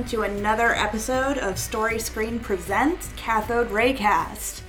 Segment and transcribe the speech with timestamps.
[0.00, 4.62] welcome to another episode of Story Screen Presents Cathode Raycast.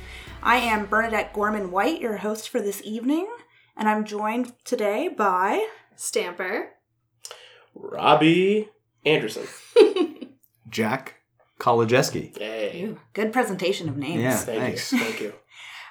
[0.43, 3.29] I am Bernadette Gorman White, your host for this evening,
[3.77, 6.73] and I'm joined today by Stamper.
[7.73, 8.71] Robbie
[9.05, 9.47] Anderson.
[10.69, 11.21] Jack
[11.61, 12.37] Kolodziejski.
[12.37, 12.97] Hey.
[13.13, 14.21] good presentation of names.
[14.21, 14.91] Yeah, Thank thanks.
[14.91, 14.99] you.
[14.99, 15.33] Thank you.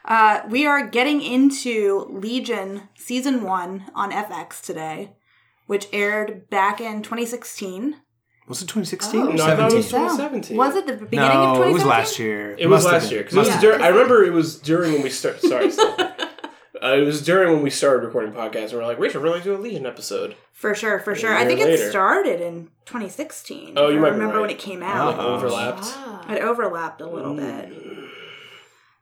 [0.02, 5.13] Uh, we are getting into Legion Season 1 on FX today,
[5.66, 7.97] which aired back in 2016.
[8.51, 9.29] Was it 2016 Oh.
[9.31, 10.17] or No, I thought it was 17?
[10.17, 10.57] 2017.
[10.57, 11.71] Was it the beginning of No, 2017?
[11.71, 12.57] it was last year.
[12.59, 13.13] It was Must have last been.
[13.15, 13.61] year because it was Yeah.
[13.61, 15.41] dur- I remember it was during when we started.
[15.49, 16.15] Sorry, Stella.
[16.83, 18.71] uh, it was during when we started recording podcasts.
[18.71, 20.35] and We're like, we should really do a Legion episode.
[20.52, 21.33] For sure, for sure.
[21.33, 23.74] I year think it started in 2016.
[23.77, 24.41] Oh, you I might remember right.
[24.43, 25.17] when it came out.
[25.19, 25.35] Oh.
[25.37, 25.85] overlapped.
[25.85, 26.33] Ah.
[26.33, 27.73] It overlapped a little bit.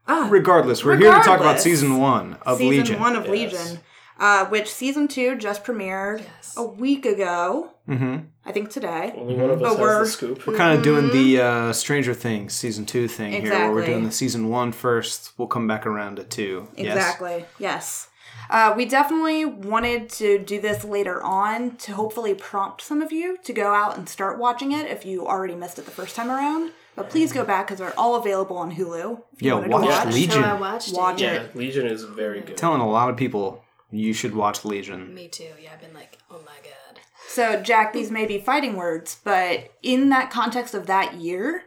[0.06, 2.86] Ah, Regardless, we're here to talk about season one of season Legion.
[2.86, 3.30] Season one of Yes.
[3.32, 3.80] Legion,
[4.18, 6.54] uh, which season two just premiered Yes.
[6.56, 7.70] a week ago.
[7.96, 9.12] Hmm I think today.
[9.16, 10.46] Only one of But has we're- the scoop.
[10.46, 14.04] We're kind of doing the uh, Stranger Things season two thing here, where we're doing
[14.04, 15.32] the season one first.
[15.36, 16.68] We'll come back around to two.
[16.76, 17.44] Exactly.
[17.58, 18.08] Yes.
[18.50, 23.36] Uh, we definitely wanted to do this later on to hopefully prompt some of you
[23.44, 26.30] to go out and start watching it if you already missed it the first time
[26.30, 26.70] around.
[26.96, 29.20] But please go back because they're all available on Hulu.
[29.34, 30.14] If you Yeah, to watch watch.
[30.14, 30.42] Legion.
[30.42, 31.24] So I watched Watch it.
[31.26, 31.42] it.
[31.54, 32.56] Yeah, Legion is very good.
[32.56, 35.14] Telling a lot of people you should watch Legion.
[35.14, 35.50] Me too.
[35.62, 36.72] Yeah, I've been like, oh my god.
[37.38, 41.62] So, Jack, these may be fighting words, but in that context of that year,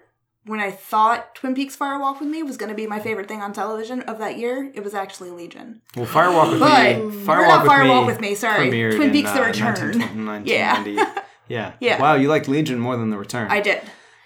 [0.46, 3.30] when I thought Twin Peaks Fire Walk with Me was going to be my favorite
[3.30, 5.82] thing on television of that year, it was actually Legion.
[5.96, 7.04] Well, Firewalk with But Me.
[7.06, 8.06] we're Firewalk not with Firewalk me.
[8.08, 8.68] with Me, sorry.
[8.70, 9.94] premiered Twin in, Peaks: The uh, Return.
[10.02, 11.14] 19- Yeah.
[11.48, 11.72] yeah.
[11.80, 12.02] Yeah.
[12.02, 13.50] Wow, you liked Legion more than The Return.
[13.50, 13.80] I did.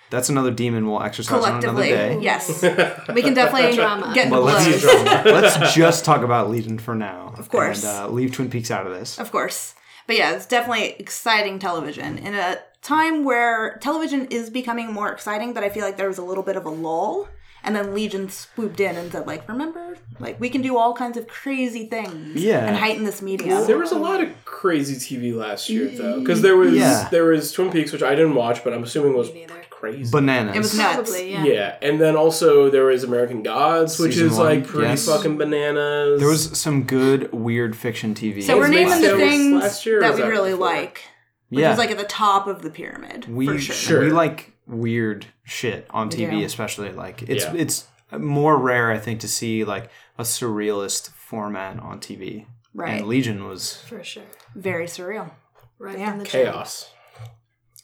[0.10, 1.90] That's another demon we'll exercise on another Collectively.
[1.90, 2.20] day.
[2.24, 2.64] Yes.
[3.14, 4.14] We can definitely Drama.
[4.16, 5.26] get into But let's, blows.
[5.26, 7.36] let's just talk about Legion for now.
[7.38, 7.84] Of course.
[7.86, 9.20] And uh, leave Twin Peaks out of this.
[9.20, 9.76] Of course.
[10.08, 12.18] But yeah, it's definitely exciting television.
[12.18, 16.18] In a time where television is becoming more exciting, but I feel like there was
[16.20, 17.28] a little bit of a lull.
[17.64, 19.98] And then Legion swooped in and said, like, remember?
[20.20, 22.36] Like, we can do all kinds of crazy things.
[22.40, 22.64] Yeah.
[22.64, 23.66] And heighten this medium.
[23.66, 27.08] There was a lot of crazy TV last year though, because there was Yeah.
[27.10, 29.54] there was Twin Peaks, which I didn't watch, but I'm assuming was Me neither.
[29.56, 30.12] pretty crazy.
[30.12, 30.56] Bananas.
[30.56, 30.96] It was nuts.
[30.96, 31.44] Probably, yeah.
[31.44, 31.78] yeah.
[31.82, 35.06] and then also there was American Gods, which Season is one, like pretty yes.
[35.06, 36.20] fucking bananas.
[36.20, 38.44] There was some good weird fiction TV.
[38.44, 40.66] so we're naming the things last year, or that we that really before?
[40.66, 41.04] like.
[41.50, 41.74] Which yeah.
[41.74, 43.28] is like at the top of the pyramid.
[43.30, 43.76] we for sure.
[43.76, 44.00] Sure.
[44.02, 46.44] we like weird shit on TV, do.
[46.46, 47.54] especially like it's Yeah.
[47.54, 47.88] it's
[48.18, 52.48] more rare I think to see like a surrealist format on TV.
[52.74, 53.00] Right.
[53.00, 54.24] And Legion was For sure.
[54.56, 55.32] Very surreal.
[55.78, 56.18] Right Yeah.
[56.18, 56.90] the chaos.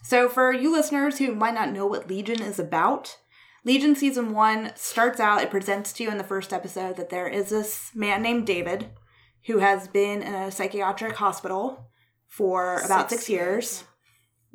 [0.03, 3.17] So, for you listeners who might not know what Legion is about,
[3.63, 7.27] Legion Season 1 starts out, it presents to you in the first episode that there
[7.27, 8.89] is this man named David
[9.45, 11.87] who has been in a psychiatric hospital
[12.27, 13.83] for about six, Six years,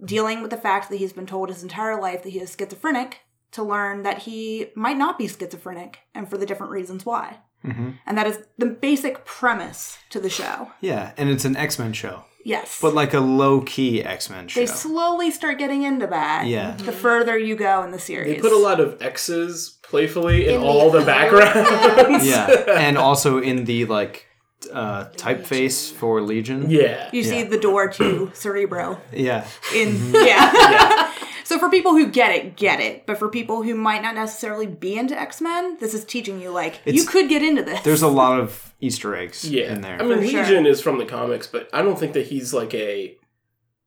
[0.04, 3.20] dealing with the fact that he's been told his entire life that he is schizophrenic,
[3.52, 7.38] to learn that he might not be schizophrenic and for the different reasons why.
[7.64, 7.98] Mhm.
[8.06, 10.72] And that is the basic premise to the show.
[10.80, 12.78] yeah, and it's an X Men show, Yes.
[12.80, 14.60] but like a low key X Men show.
[14.60, 16.76] they slowly start getting into that Yeah.
[16.76, 18.36] the further you go in the series.
[18.36, 22.26] They put a lot of X's playfully in, In all the other- backgrounds.
[22.32, 22.46] yeah,
[22.78, 24.26] and also in the like
[24.72, 26.70] uh, typeface for Legion.
[26.70, 27.08] yeah.
[27.12, 31.12] You see the door to Cerebro Yeah, in yeah.
[31.44, 33.06] so for people who get it, get it.
[33.06, 36.50] But for people who might not necessarily be into X Men, this is teaching you
[36.50, 37.80] like you could get into this.
[37.82, 39.72] there's a lot of Easter eggs Yeah.
[39.72, 40.00] in there.
[40.00, 40.42] I mean, For sure.
[40.42, 43.16] Legion is from the comics, but I don't think that he's like a.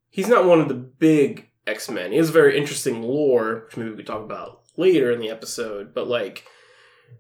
[0.09, 2.11] He's not one of the big X Men.
[2.11, 5.94] He has very interesting lore, which maybe we talk about later in the episode.
[5.94, 6.45] But like,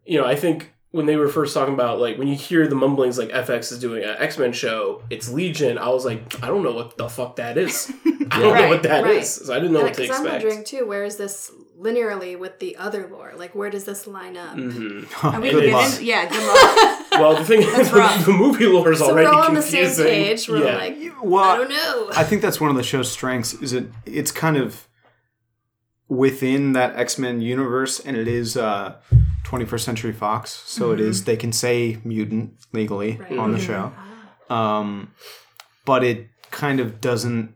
[0.05, 2.73] you know, I think when they were first talking about like when you hear the
[2.75, 5.77] mumblings like FX is doing an X Men show, it's Legion.
[5.77, 7.91] I was like, I don't know what the fuck that is.
[8.31, 9.15] I don't know what that is.
[9.15, 9.25] right.
[9.25, 12.59] So I didn't know what to Because I'm wondering too, where is this linearly with
[12.59, 13.33] the other lore?
[13.37, 14.53] Like, where does this line up?
[14.55, 16.95] hmm and we It can get in, yeah, good luck.
[17.19, 18.25] Well, the thing is, rough.
[18.25, 20.47] the movie lore is So already we're all on the same page.
[20.47, 20.77] We're yeah.
[20.77, 22.09] like, well, I don't know.
[22.15, 23.53] I think that's one of the show's strengths.
[23.55, 23.87] Is it?
[24.05, 24.87] It's kind of
[26.07, 28.95] within that X Men universe, and it is uh,
[29.45, 31.25] 21st Century Fox, so it is.
[31.25, 33.37] They can say mutant legally Right.
[33.37, 33.91] on the Mm-hmm.
[34.49, 35.11] show, um,
[35.85, 37.53] but it kind of doesn't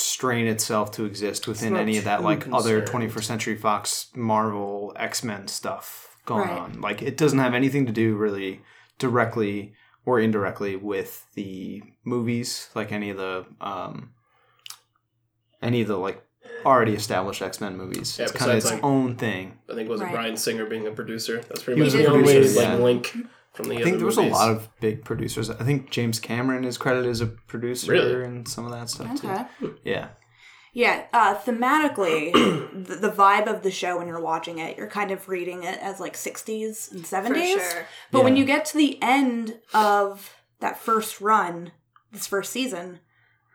[0.00, 4.92] strain itself to exist within any of that too like other 21st Century Fox Marvel
[4.96, 6.58] X Men stuff going Right.
[6.58, 6.80] on.
[6.80, 8.62] Like it doesn't have anything to do really
[8.98, 9.74] directly
[10.04, 14.10] or indirectly with the movies, like any of the um,
[15.62, 16.22] any of the like
[16.64, 18.18] already established X Men movies.
[18.18, 19.58] Yeah, it's kind of its like- own thing.
[19.70, 20.12] I think it was Right.
[20.12, 21.40] Bryan Singer being a producer.
[21.48, 22.74] That's pretty He much the a only producer, like yeah.
[22.76, 23.16] link
[23.58, 25.50] from the I other think there was a lot of big producers.
[25.50, 28.24] I think James Cameron is credited as a producer Really?
[28.24, 29.76] and some of that stuff too.
[29.82, 30.10] Yeah.
[30.72, 32.32] Yeah, uh, thematically,
[32.86, 35.76] the, the vibe of the show when you're watching it, you're kind of reading it
[35.80, 37.54] as like 60s and 70s.
[37.54, 37.86] For sure.
[38.12, 41.72] But when you get to the end of that first run,
[42.12, 43.00] this first season,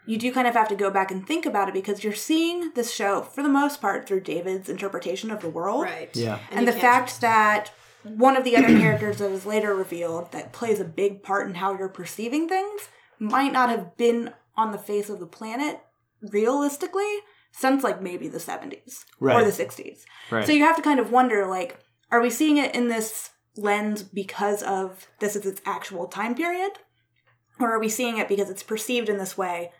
[0.06, 2.74] you do kind of have to go back and think about it because you're seeing
[2.74, 5.84] this show, for the most part, through David's interpretation of the world.
[5.84, 6.14] Right.
[6.14, 6.40] Yeah.
[6.52, 7.72] And, you the fact that
[8.04, 11.56] one of the other characters that is later revealed that plays a big part in
[11.56, 12.90] how you're perceiving things
[13.20, 15.80] might not have been on the face of the planet
[16.22, 17.20] realistically
[17.52, 20.00] since like maybe the 70s or the 60s.
[20.32, 20.46] Right.
[20.46, 21.80] So you have to kind of wonder like,
[22.12, 26.72] are we seeing it in this lens because of this is its actual time period?
[27.60, 29.72] Or are we seeing it because it's perceived in this way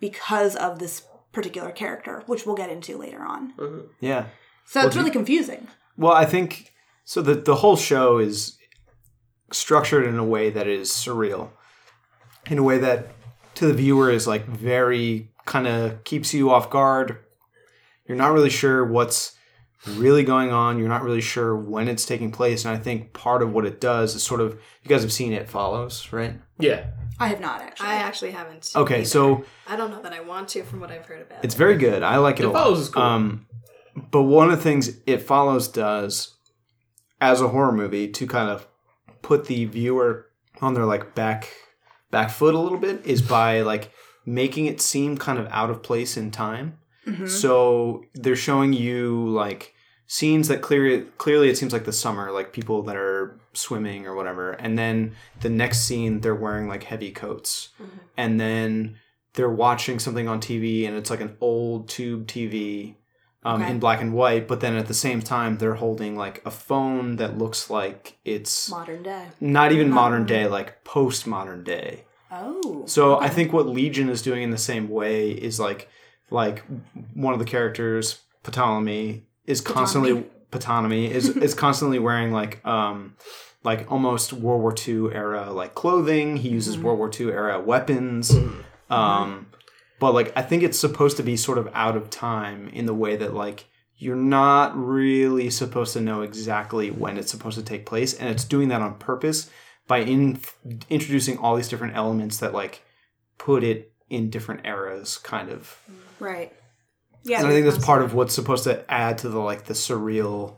[0.00, 1.02] because of this
[1.32, 3.52] particular character, which we'll get into later on?
[3.58, 3.86] Mm-hmm.
[4.00, 4.26] yeah.
[4.64, 5.68] So Well, it's do- really confusing.
[5.96, 6.72] Well, I think
[7.08, 7.22] so.
[7.22, 8.58] The the whole show is
[9.52, 11.50] structured in a way that is surreal,
[12.50, 13.08] in a way that
[13.56, 17.18] to the viewer is like very kind of keeps you off guard.
[18.06, 19.32] You're not really sure what's
[19.86, 20.78] really going on.
[20.78, 23.80] You're not really sure when it's taking place, and I think part of what it
[23.80, 24.52] does is sort of
[24.82, 26.34] you guys have seen it follows, right?
[26.58, 26.86] Yeah.
[27.20, 27.88] I have not actually.
[27.88, 28.70] I actually haven't.
[28.76, 29.04] Okay, either.
[29.04, 31.46] so I don't know that I want to from what I've heard about it.
[31.46, 31.58] It's it.
[31.58, 32.02] very good.
[32.04, 32.62] I like it, It a lot.
[32.62, 33.02] follows is cool.
[33.02, 33.46] Um,
[34.12, 36.37] but one of the things it follows does
[37.20, 38.66] as a horror movie to kind of
[39.22, 40.26] put the viewer
[40.60, 41.52] on their like back
[42.10, 43.92] back foot a little bit is by like
[44.24, 46.78] making it seem kind of out of place in time.
[47.06, 47.26] Mm-hmm.
[47.26, 49.74] So they're showing you like
[50.06, 54.14] scenes that clearly clearly it seems like the summer, like people that are swimming or
[54.14, 57.98] whatever, and then the next scene they're wearing like heavy coats, mm-hmm.
[58.16, 58.98] and then
[59.34, 62.96] they're watching something on TV and it's like an old tube TV
[63.44, 63.70] um, Okay.
[63.70, 67.16] in black and white, but then at the same time they're holding like a phone
[67.16, 69.26] that looks like it's modern day.
[69.40, 72.04] not even modern day, like post modern day.
[72.30, 72.82] Oh.
[72.86, 75.88] So I think what Legion is doing in the same way is like
[76.30, 76.62] like
[77.14, 83.14] one of the characters, Ptonomy, is constantly Ptonomy is is constantly wearing like um
[83.64, 86.36] like almost World War II era like clothing.
[86.38, 88.34] He uses World War II era weapons.
[88.90, 89.46] Um
[90.00, 92.94] but like I think it's supposed to be sort of out of time in the
[92.94, 93.66] way that like
[93.96, 98.44] you're not really supposed to know exactly when it's supposed to take place and it's
[98.44, 99.50] doing that on purpose
[99.86, 100.40] by in
[100.88, 102.82] introducing all these different elements that like
[103.38, 105.76] put it in different eras kind of
[106.20, 106.52] Right.
[107.24, 107.38] Yeah.
[107.38, 110.56] and i think that's part of what's supposed to add to the like the surreal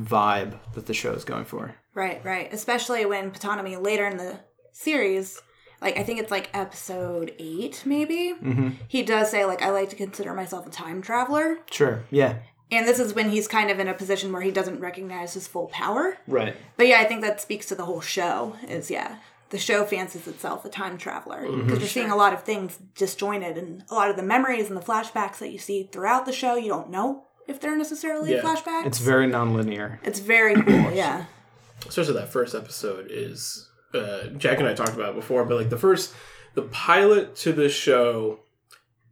[0.00, 2.52] vibe that the show is going for Right, right.
[2.52, 4.38] Especially when Ptonomy later in the
[4.72, 5.40] series,
[5.80, 8.34] like I think it's like episode eight, maybe.
[8.42, 8.70] Mm-hmm.
[8.88, 12.36] He does say like I like to consider myself a time traveler, sure yeah
[12.72, 15.48] and this is when he's kind of in a position where he doesn't recognize his
[15.48, 16.16] full power.
[16.28, 18.56] right But yeah, I think that speaks to the whole show.
[18.68, 19.16] Is yeah,
[19.50, 23.58] the show fancies itself a time traveler because you're seeing a lot of things disjointed,
[23.58, 26.54] and a lot of the memories and the flashbacks that you see throughout the show,
[26.54, 28.42] you don't know if they're necessarily Yeah.
[28.42, 28.86] flashbacks.
[28.86, 30.92] it's very non-linear it's very cool.
[30.92, 31.24] Yeah.
[31.88, 35.70] especially that first episode is uh, Jack and I talked about it before, but like
[35.70, 36.14] the first,
[36.54, 38.40] the pilot to this show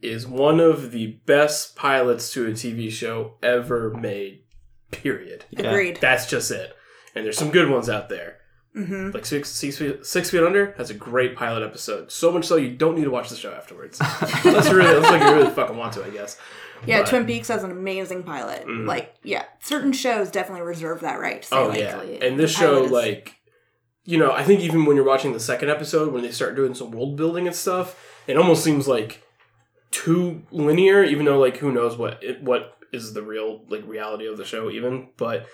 [0.00, 4.42] is one of the best pilots to a TV show ever made.
[4.90, 5.44] Period.
[5.50, 5.70] Yeah.
[5.70, 5.99] Agreed.
[6.00, 6.75] That's just it.
[7.14, 8.37] And there's some good ones out there.
[8.76, 9.11] Mm-hmm.
[9.11, 12.12] Like six, six, feet, six feet under has a great pilot episode.
[12.12, 13.99] So much so you don't need to watch the show afterwards.
[14.44, 16.38] unless you really, unless like you really fucking want to, I guess.
[16.87, 17.11] Yeah, But- Mm-hmm.
[17.16, 18.68] Twin Peaks has an amazing pilot.
[18.70, 21.42] Like, yeah, certain shows definitely reserve that right.
[21.42, 22.23] To say, Oh like, yeah, Exactly.
[22.28, 23.35] and this show, is- like,
[24.08, 26.72] you know, I think even when you're watching the second episode, when they start doing
[26.74, 27.86] some world building and stuff,
[28.26, 29.22] it almost seems like
[29.90, 31.04] too linear.
[31.04, 34.44] Even though, like, who knows what it, what is the real like reality of the
[34.46, 35.08] show, even.
[35.18, 35.46] But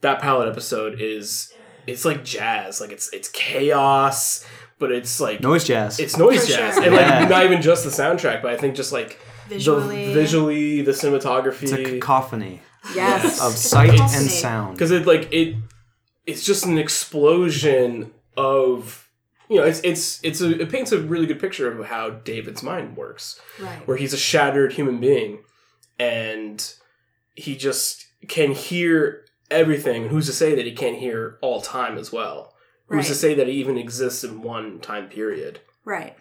[0.00, 1.52] that pilot episode is
[1.86, 4.44] it's like jazz, like it's it's chaos,
[4.80, 6.82] but it's like noise jazz it's noise For jazz, sure.
[6.84, 7.28] and like Yeah.
[7.28, 10.06] not even just the soundtrack, but I think just like Visually.
[10.06, 12.60] the visually, the cinematography, it's a cacophony
[12.94, 13.40] Yes.
[13.40, 15.54] of sight and sound because it like it
[16.30, 19.08] it's just an explosion of
[19.48, 22.62] you know it's it's it's a it paints a really good picture of how David's
[22.62, 23.86] mind works Right.
[23.86, 25.40] where he's a shattered human being
[25.98, 26.72] and
[27.34, 32.12] he just can hear everything who's to say that he can't hear all time as
[32.12, 32.54] well
[32.86, 36.14] who's to say that he even exists in one time period Right.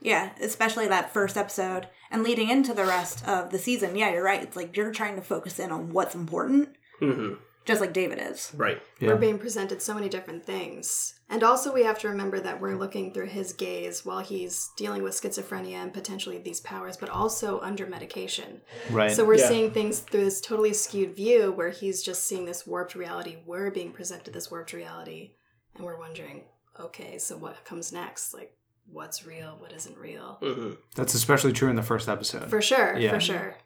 [0.00, 3.96] Yeah, especially that first episode and leading into the rest of the season.
[3.96, 4.40] Yeah, you're right.
[4.42, 6.68] It's like you're trying to focus in on what's important,
[7.00, 7.32] hmm
[7.68, 8.50] just like David is.
[8.56, 9.08] right Yeah.
[9.10, 11.14] We're being presented so many different things.
[11.30, 15.02] And also, we have to remember that we're looking through his gaze while he's dealing
[15.02, 18.62] with schizophrenia and potentially these powers, but also under medication.
[18.90, 19.48] right So we're Yeah.
[19.48, 23.36] seeing things through this totally skewed view where he's just seeing this warped reality.
[23.46, 25.32] We're being presented this warped reality,
[25.74, 26.44] and we're wondering,
[26.80, 28.32] okay, so what comes next?
[28.32, 28.54] Like,
[28.90, 29.56] what's real?
[29.58, 30.38] What isn't real?
[30.40, 33.10] hmm that's especially true in the first episode For sure, Yeah.
[33.12, 33.56] for sure.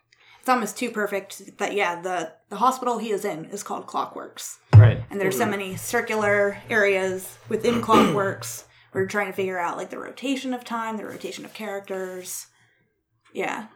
[0.43, 4.57] It's almost too perfect that yeah, the the hospital he is in is called Clockworks,
[4.77, 5.01] Right.
[5.09, 8.65] and there's so many circular areas within Clockworks.
[8.93, 12.49] We're trying to figure out like the rotation of time, the rotation of characters.
[13.33, 13.69] Yeah,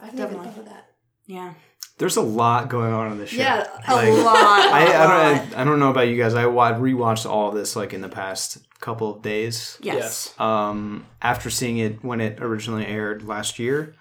[0.00, 0.46] I never Definitely.
[0.48, 0.86] thought of that.
[1.26, 1.54] yeah,
[1.98, 3.38] There's a lot going on in this show.
[3.42, 4.36] Yeah, a Like, lot.
[4.36, 5.48] I, a I lot.
[5.50, 6.34] don't I don't know about you guys.
[6.34, 9.78] I wa- rewatched all of this like in the past couple of days.
[9.80, 10.38] Yes.
[10.38, 13.94] Um, after seeing it when it originally aired last year.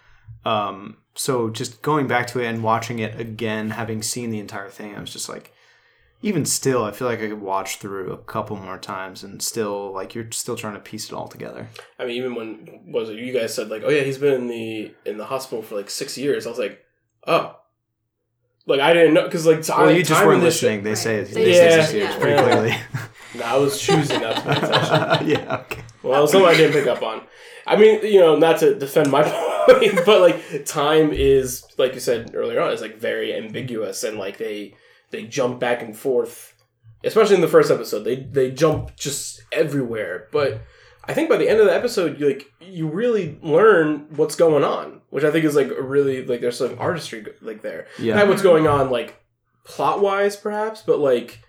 [0.44, 4.70] Um, so just going back to it and watching it again, having seen the entire
[4.70, 5.52] thing, I was just like,
[6.22, 9.92] even still, I feel like I could watch through a couple more times and still
[9.94, 11.68] like you're still trying to piece it all together.
[12.00, 14.48] I mean, even when was it you guys said like, oh yeah, he's been in
[14.48, 16.46] the in the hospital for like six years.
[16.48, 16.84] I was like,
[17.28, 17.56] oh,
[18.66, 20.84] like I didn't know because like time, Well, you just weren't in this listening.
[20.84, 21.26] They say it.
[21.32, 22.20] They They just- say Yeah, six years yeah.
[22.20, 22.44] pretty Yeah.
[22.44, 22.76] clearly.
[23.36, 25.28] No, I was choosing not to pay attention.
[25.30, 25.58] yeah.
[25.62, 25.82] Okay.
[26.02, 27.22] Well, something I didn't pick up on.
[27.68, 29.24] I mean, you know, not to defend my
[29.68, 34.18] point, but like time is, like you said earlier on, is like very ambiguous, and
[34.18, 34.76] like they
[35.12, 36.54] they jump back and forth,
[37.04, 38.04] especially in the first episode.
[38.04, 40.62] They they jump just everywhere, but
[41.08, 44.64] I think by the end of the episode, you like you really learn what's going
[44.64, 47.88] on, which I think is like really like there's some artistry like there.
[48.00, 48.16] Yeah.
[48.16, 49.22] Not what's going on like
[49.64, 51.42] plot wise, perhaps, but like.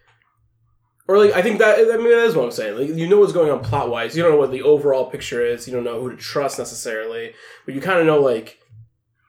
[1.08, 2.78] Or like I think that I mean that is what I'm saying.
[2.78, 4.16] Like you know what's going on plot wise.
[4.16, 5.66] You don't know what the overall picture is.
[5.66, 7.32] You don't know who to trust necessarily,
[7.64, 8.58] but you kind of know like,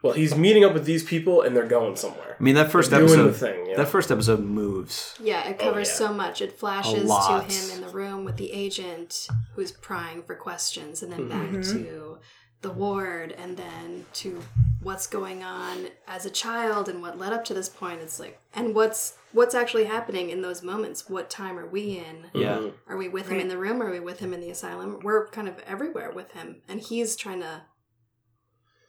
[0.01, 2.35] well, he's meeting up with these people and they're going somewhere.
[2.39, 3.27] I mean, that 1st Doing episode.
[3.27, 3.65] the thing.
[3.65, 3.77] You know?
[3.77, 5.15] That first episode moves.
[5.19, 5.95] Yeah, it oh, covers yeah.
[5.95, 6.41] so much.
[6.41, 11.11] It flashes to him in the room with the agent who's prying for questions, and
[11.11, 11.83] then back mm-hmm.
[11.83, 12.19] to
[12.61, 14.41] the ward, and then to
[14.81, 18.01] what's going on as a child and what led up to this point.
[18.01, 21.09] It's like, and what's what's actually happening in those moments?
[21.09, 22.27] What time are we in?
[22.33, 22.69] Yeah.
[22.87, 23.81] Are we with him in the room?
[23.81, 24.99] Are we with him in the asylum?
[25.03, 27.61] We're kind of everywhere with him, and he's trying to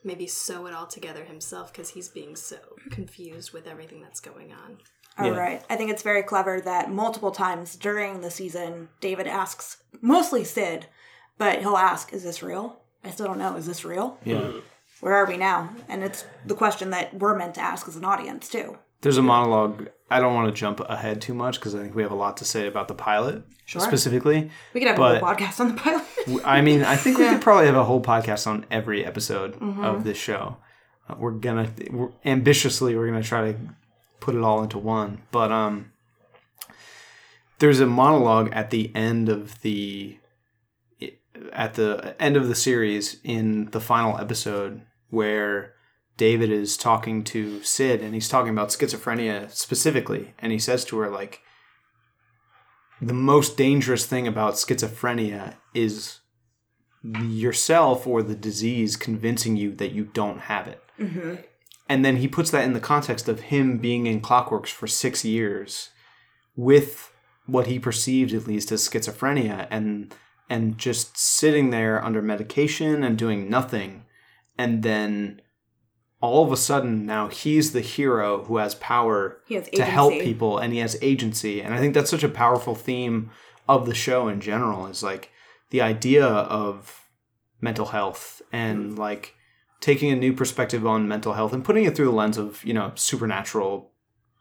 [0.05, 2.57] maybe sew it all together himself because he's being so
[2.91, 4.79] confused with everything that's going on.
[5.19, 5.39] All Yeah.
[5.39, 5.65] right.
[5.69, 10.87] I think it's very clever that multiple times during the season, David asks, mostly Syd,
[11.37, 12.81] but he'll ask, Is this real?
[13.05, 13.57] I still don't know.
[13.57, 14.19] Is this real?
[14.25, 14.51] Yeah.
[15.01, 15.71] Where are we now?
[15.89, 18.79] And it's the question that we're meant to ask as an audience, too.
[19.01, 19.89] There's a monologue.
[20.11, 22.37] I don't want to jump ahead too much because I think we have a lot
[22.39, 23.81] to say about the pilot Sure.
[23.81, 24.51] specifically.
[24.75, 26.05] We could have But- a whole podcast on the pilot.
[26.45, 30.03] I mean, I think we could probably have a whole podcast on every episode of
[30.05, 30.57] this show.
[31.09, 33.59] Uh, we're gonna we're, ambitiously we're gonna try to
[34.21, 35.93] put it all into one, but um,
[37.61, 40.19] there's a monologue at the end of the
[41.53, 45.75] at the end of the series in the final episode where
[46.17, 50.35] David is talking to Syd and he's talking about schizophrenia specifically.
[50.39, 51.41] And he says to her like
[53.01, 56.19] the most dangerous thing about schizophrenia is
[57.03, 60.83] yourself or the disease convincing you that you don't have it.
[60.99, 61.37] Mm-hmm.
[61.89, 65.25] And then he puts that in the context of him being in Clockworks for six
[65.25, 65.91] years
[66.55, 67.13] with
[67.47, 69.67] what he perceived at least as schizophrenia.
[69.71, 70.15] And
[70.49, 74.05] and just sitting there under medication and doing nothing.
[74.57, 75.43] And then
[76.21, 80.13] all of a sudden now he's the hero who has power He has to help
[80.15, 81.63] people and he has agency.
[81.63, 83.31] And i think that's such a powerful theme
[83.69, 85.31] of the show in general is like
[85.71, 87.09] the idea of
[87.61, 88.99] mental health and mm.
[88.99, 89.35] like
[89.81, 92.75] taking a new perspective on mental health and putting it through the lens of you
[92.75, 93.93] know supernatural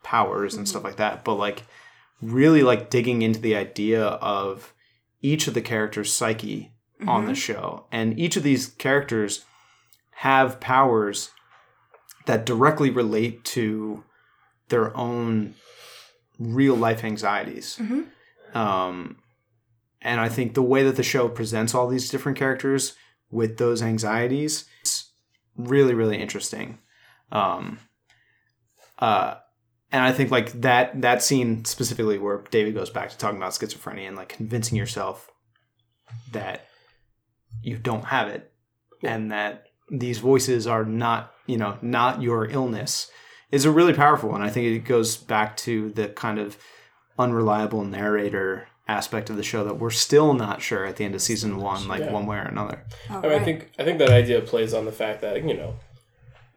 [0.04, 0.72] powers and mm-hmm.
[0.72, 1.24] stuff like that.
[1.24, 1.64] But like
[2.22, 4.74] really like digging into the idea of
[5.22, 6.72] each of the characters psyche
[7.06, 9.46] on the show and each of these characters
[10.12, 11.32] have powers
[12.26, 14.04] that directly relate to
[14.70, 15.54] their own
[16.40, 17.80] real life anxieties.
[18.54, 19.18] Um,
[20.02, 22.96] and I think the way that the show presents all these different characters
[23.30, 25.06] with those anxieties is
[25.56, 26.80] really, really interesting.
[27.32, 27.80] Um,
[29.00, 29.36] uh,
[29.92, 33.52] and I think like that that scene specifically where David goes back to talking about
[33.54, 35.30] schizophrenia and like convincing yourself
[36.32, 36.66] that
[37.62, 38.52] you don't have it
[39.04, 43.10] and that these voices are not you know not your illness
[43.52, 44.42] is a really powerful one.
[44.42, 46.58] I think it goes back to the kind of
[47.18, 51.22] unreliable narrator aspect of the show that we're still not sure at the end of
[51.22, 52.12] season one, like Yeah.
[52.12, 52.84] one way or another.
[53.10, 55.54] All I, mean, I think I think that idea plays on the fact that you
[55.56, 55.76] know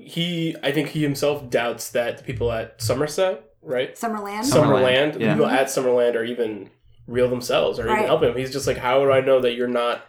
[0.00, 3.94] he I think he himself doubts that the people at Somerset, right?
[3.94, 4.40] Summerland.
[4.50, 6.70] Summerland, Summerland, the people at Summerland are even
[7.06, 8.36] real themselves or even help him.
[8.36, 10.04] He's just like, how do I know that you're not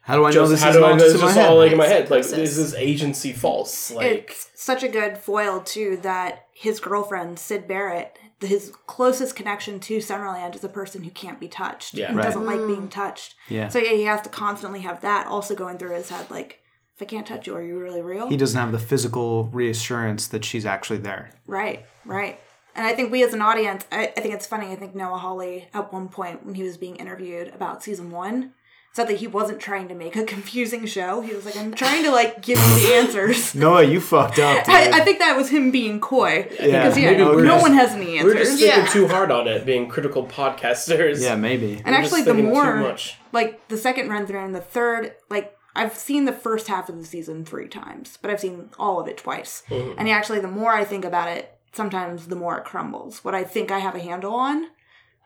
[0.00, 1.34] How do I know this how is do I all know just this in is
[1.34, 1.48] head?
[1.50, 2.10] all like in my head?
[2.10, 3.90] Like is this agency false?
[3.92, 9.78] Like it's such a good foil too that his girlfriend Syd Barrett, his closest connection
[9.80, 12.08] to Summerland is a person who can't be touched Yeah.
[12.08, 12.24] and Right.
[12.24, 12.90] doesn't like being mm.
[12.90, 13.36] touched.
[13.48, 13.68] Yeah.
[13.68, 16.30] So yeah, he has to constantly have that also going through his head.
[16.30, 16.58] Like,
[16.96, 18.28] if I can't touch you, are you really real?
[18.28, 21.30] He doesn't have the physical reassurance that she's actually there.
[21.46, 22.38] Right, right.
[22.74, 24.68] And I think we as an audience, I, I think it's funny.
[24.72, 28.52] I think Noah Hawley, at one point when he was being interviewed about season one,
[28.94, 31.20] said that he wasn't trying to make a confusing show.
[31.22, 33.54] He was like, I'm trying to like give you the answers.
[33.64, 34.68] Noah, you fucked up.
[34.68, 36.46] I, I think that was him being coy.
[36.50, 38.34] Because, yeah, maybe no just- one has any answers.
[38.34, 38.86] We're just thinking Yeah.
[38.90, 41.22] too hard on it, being critical podcasters.
[41.22, 41.74] yeah, maybe.
[41.84, 42.96] And We're actually, the more,
[43.32, 46.98] like, the second run through and the third, like, I've seen the first half of
[46.98, 49.62] the season three times, but I've seen all of it twice.
[49.68, 49.98] Mm-hmm.
[49.98, 53.24] And actually, the more I think about it, sometimes the more it crumbles.
[53.24, 54.66] What I think I have a handle on.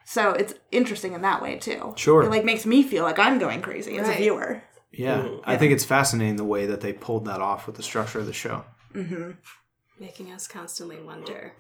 [0.04, 1.94] So it's interesting in that way too.
[1.96, 2.22] Sure.
[2.22, 4.62] It like makes me feel like I'm going crazy as a viewer.
[4.92, 5.50] Yeah, Mm-hmm.
[5.50, 8.26] I think it's fascinating the way that they pulled that off with the structure of
[8.26, 8.64] the show.
[9.98, 11.54] making us constantly wonder.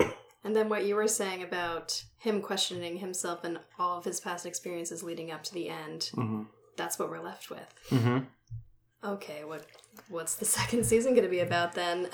[0.44, 4.46] And then what you were saying about him questioning himself and all of his past
[4.46, 6.12] experiences leading up to the end.
[6.76, 7.74] That's what we're left with.
[7.90, 8.18] Mm-hmm.
[9.06, 9.64] Okay, what
[10.08, 12.08] what's the second season going to be about then?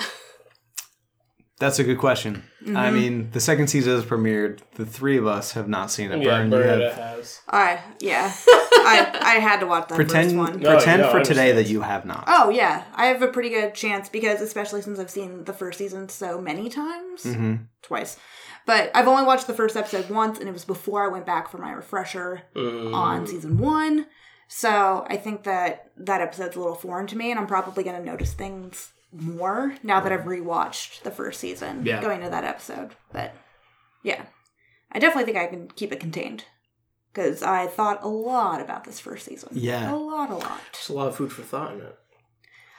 [1.58, 2.42] That's a good question.
[2.75, 4.58] I mean, the second season has premiered.
[4.75, 6.20] The three of us have not seen it.
[6.20, 7.40] Yeah, Burn, you Bernadette have has.
[7.49, 8.32] I yeah.
[8.49, 10.61] I I had to watch that pretend first one.
[10.61, 12.25] No, pretend no, for today that you have not.
[12.26, 15.78] Oh yeah, I have a pretty good chance because especially since I've seen the first
[15.78, 17.54] season so many times, Mm-hmm.
[17.82, 18.18] twice.
[18.66, 21.49] But I've only watched the first episode once, and it was before I went back
[21.49, 22.92] for my refresher Mm.
[22.92, 24.06] on season one.
[24.54, 27.97] So I think that that episode's a little foreign to me, and I'm probably going
[27.97, 32.02] to notice things more now that I've rewatched the first season Yeah.
[32.02, 32.90] going to that episode.
[33.11, 33.35] But
[34.02, 34.26] yeah,
[34.92, 36.44] I definitely think I can keep it contained
[37.12, 39.49] because I thought a lot about this first season.
[39.52, 39.90] Yeah.
[39.90, 40.61] a lot, a lot.
[40.75, 41.99] There's a lot of food for thought in it.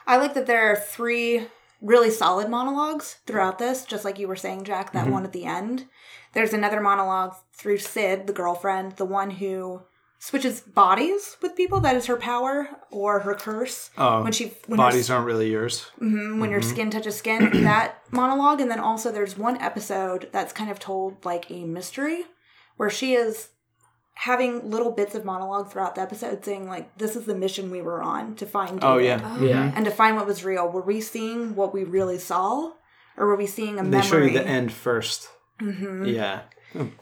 [0.06, 1.48] I like that there are three
[1.82, 5.14] really solid monologues throughout this, just like you were saying, Jack, that mm-hmm.
[5.14, 5.88] one at the end.
[6.34, 9.82] There's another monologue through Syd, the girlfriend, the one who
[10.24, 11.82] switches bodies with people.
[11.82, 13.90] That is her power or her curse.
[13.98, 15.92] Oh, when she when her Bodies aren't really yours.
[16.02, 16.70] Mhm, when your mm-hmm.
[16.70, 18.62] skin touches skin, that monologue.
[18.62, 22.24] And then also there's one episode that's kind of told like a mystery
[22.78, 23.50] where she is
[24.14, 27.82] having little bits of monologue throughout the episode saying like this is the mission we
[27.82, 29.36] were on to find Oh David yeah.
[29.38, 29.44] Oh.
[29.44, 29.64] Yeah.
[29.64, 29.78] Mm-hmm.
[29.78, 30.70] and to find what was real.
[30.70, 32.72] Were we seeing what we really saw,
[33.18, 34.08] or were we seeing a They memory?
[34.08, 35.28] show you the end 1st
[35.60, 36.06] mm-hmm.
[36.06, 36.42] Yeah.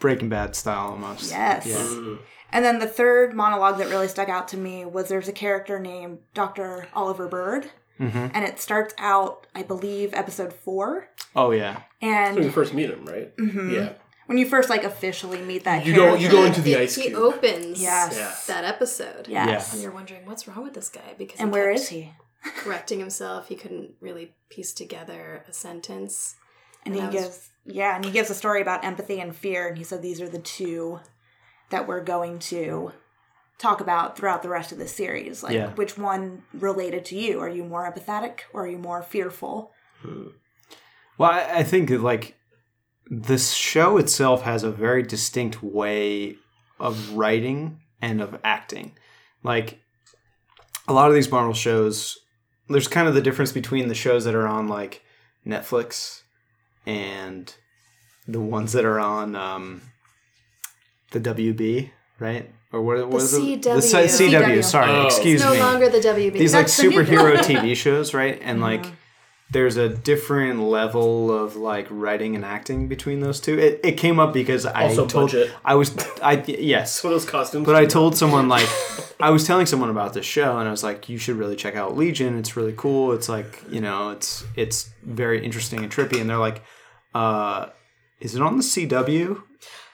[0.00, 1.30] Breaking Bad style almost.
[1.30, 1.66] Yes.
[1.66, 1.76] Yeah.
[1.76, 2.18] Mm.
[2.54, 5.78] And then the third monologue that really stuck out to me was there's a character
[5.78, 6.88] named Dr.
[6.94, 8.28] Oliver Bird, Mm-hmm.
[8.34, 11.08] and it starts out, I believe, episode four.
[11.36, 11.82] Oh yeah.
[12.00, 13.32] When you first meet him, right?
[13.38, 13.92] Yeah.
[14.26, 16.02] when you first like officially meet that You go.
[16.16, 18.14] character, You go into the He- ice he opens Yes.
[18.16, 18.34] Yeah.
[18.54, 19.28] that episode.
[19.28, 19.72] Yes.
[19.74, 22.12] And you're wondering what's wrong with this guy because And he where kept is he?
[22.58, 23.48] correcting himself.
[23.48, 26.34] He couldn't really piece together a sentence.
[26.84, 29.78] And he was- gives yeah, and he gives a story about empathy and fear, and
[29.78, 31.00] he said these are the two
[31.70, 32.92] that we're going to
[33.58, 35.42] talk about throughout the rest of the series.
[35.42, 35.70] Like Yeah.
[35.70, 37.40] which one related to you?
[37.40, 39.72] Are you more empathetic or are you more fearful?
[40.00, 40.28] Hmm.
[41.16, 42.36] Well, I, I think like
[43.08, 46.36] this show itself has a very distinct way
[46.80, 48.96] of writing and of acting.
[49.44, 49.80] Like
[50.88, 52.18] a lot of these Marvel shows,
[52.68, 55.02] there's kind of the difference between the shows that are on like
[55.46, 56.21] Netflix
[56.86, 57.54] and
[58.28, 59.82] the ones that are on um,
[61.10, 62.50] the WB, right?
[62.72, 63.62] Or what, what is it?
[63.62, 64.30] The CW.
[64.30, 64.64] CW.
[64.64, 65.06] Sorry, Oh.
[65.06, 66.32] excuse It's no me longer the WB.
[66.38, 67.36] these like That's the superhero.
[67.38, 68.38] TV shows, right?
[68.42, 68.86] And like
[69.52, 73.58] there's a different level of like writing and acting between those two.
[73.58, 75.52] It, it came up because I Also told budget.
[75.64, 77.66] I was I yes, So those costumes.
[77.66, 78.68] but I told someone like
[79.20, 81.76] I was telling someone about this show and I was like you should really check
[81.76, 82.38] out Legion.
[82.38, 83.12] It's really cool.
[83.12, 86.62] It's like, you know, it's it's very interesting and trippy and they're like
[87.14, 87.66] uh
[88.20, 89.42] is it on the CW?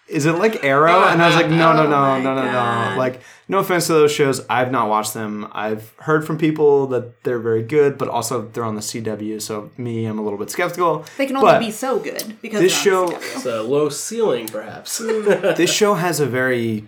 [0.08, 1.04] Is it like Arrow?
[1.04, 2.96] And I was like, no, no, Oh no, no, no, no.
[2.98, 5.48] Like, no offense to those shows, I've not watched them.
[5.52, 9.40] I've heard from people that they're very good, but also they're on the CW.
[9.40, 11.04] So me, I'm a little bit skeptical.
[11.16, 13.36] They can only But be so good because this they're on show- CW.
[13.36, 14.98] It's a low ceiling, perhaps.
[14.98, 15.22] Hmm.
[15.56, 16.86] this show has a very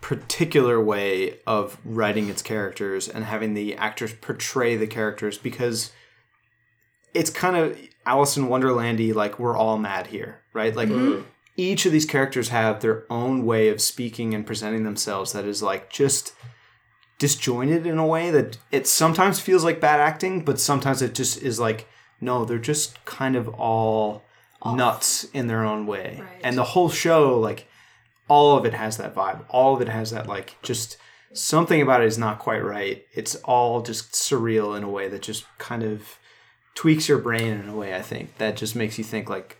[0.00, 5.92] particular way of writing its characters and having the actors portray the characters because
[7.14, 9.14] it's kind of Alice in Wonderlandy.
[9.14, 10.74] Like we're all mad here, right?
[10.74, 11.20] Like hmm.
[11.56, 15.62] Each of these characters have their own way of speaking and presenting themselves that is
[15.62, 16.32] like just
[17.18, 21.42] disjointed in a way that it sometimes feels like bad acting, but sometimes it just
[21.42, 21.86] is like
[22.22, 24.24] no, they're just kind of all
[24.64, 26.20] nuts in their own way.
[26.20, 26.40] Right.
[26.44, 27.66] And the whole show, like
[28.28, 29.44] all of it has that vibe.
[29.48, 30.96] All of it has that like just
[31.32, 33.04] something about it is not quite right.
[33.12, 36.18] It's all just surreal in a way that just kind of
[36.74, 38.38] tweaks your brain in a way, I think.
[38.38, 39.58] That just makes you think like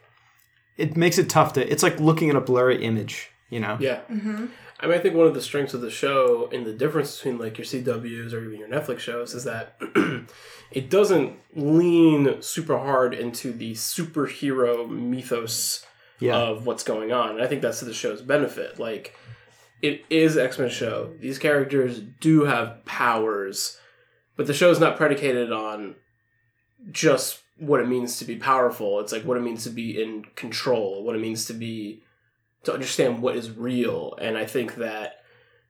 [0.76, 3.76] it makes it tough to it's like looking at a blurry image, you know?
[3.80, 4.00] Yeah.
[4.10, 4.46] Mm-hmm.
[4.80, 7.38] I mean, I think one of the strengths of the show and the difference between
[7.38, 9.76] like your CWs or even your Netflix shows is that
[10.72, 15.84] it doesn't lean super hard into the superhero mythos
[16.18, 16.36] Yeah.
[16.36, 17.30] of what's going on.
[17.36, 18.80] And I think that's to the show's benefit.
[18.80, 19.14] Like,
[19.82, 21.12] it is X Men show.
[21.20, 23.78] These characters do have powers,
[24.36, 25.94] but the show is not predicated on
[26.90, 29.00] just what it means to be powerful.
[29.00, 32.02] It's like what it means to be in control, what it means to be
[32.64, 34.16] to understand what is real.
[34.20, 35.22] And I think that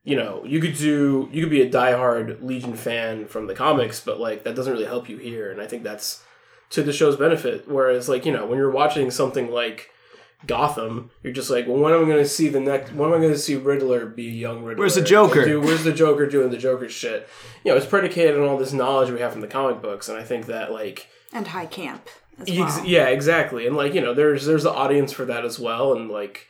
[0.04, 4.00] you know you could do you could be a diehard Legion fan from the comics,
[4.00, 5.50] but like that doesn't really help you here.
[5.50, 6.24] And I think that's
[6.70, 7.68] to the show's benefit.
[7.68, 9.90] Whereas like you know when you're watching something like
[10.46, 12.92] Gotham, you're just like, well, when am I going to see the next?
[12.92, 14.80] When am I going to see Riddler be young Riddler?
[14.80, 15.44] Where's the Joker?
[15.44, 17.28] Dude, where's the Joker doing the Joker shit?
[17.64, 20.18] You know, it's predicated on all this knowledge we have from the comic books, and
[20.18, 22.86] I think that like, and high camp well.
[22.86, 26.10] yeah, exactly, and like you know, there's there's the audience for that as well, and
[26.10, 26.48] like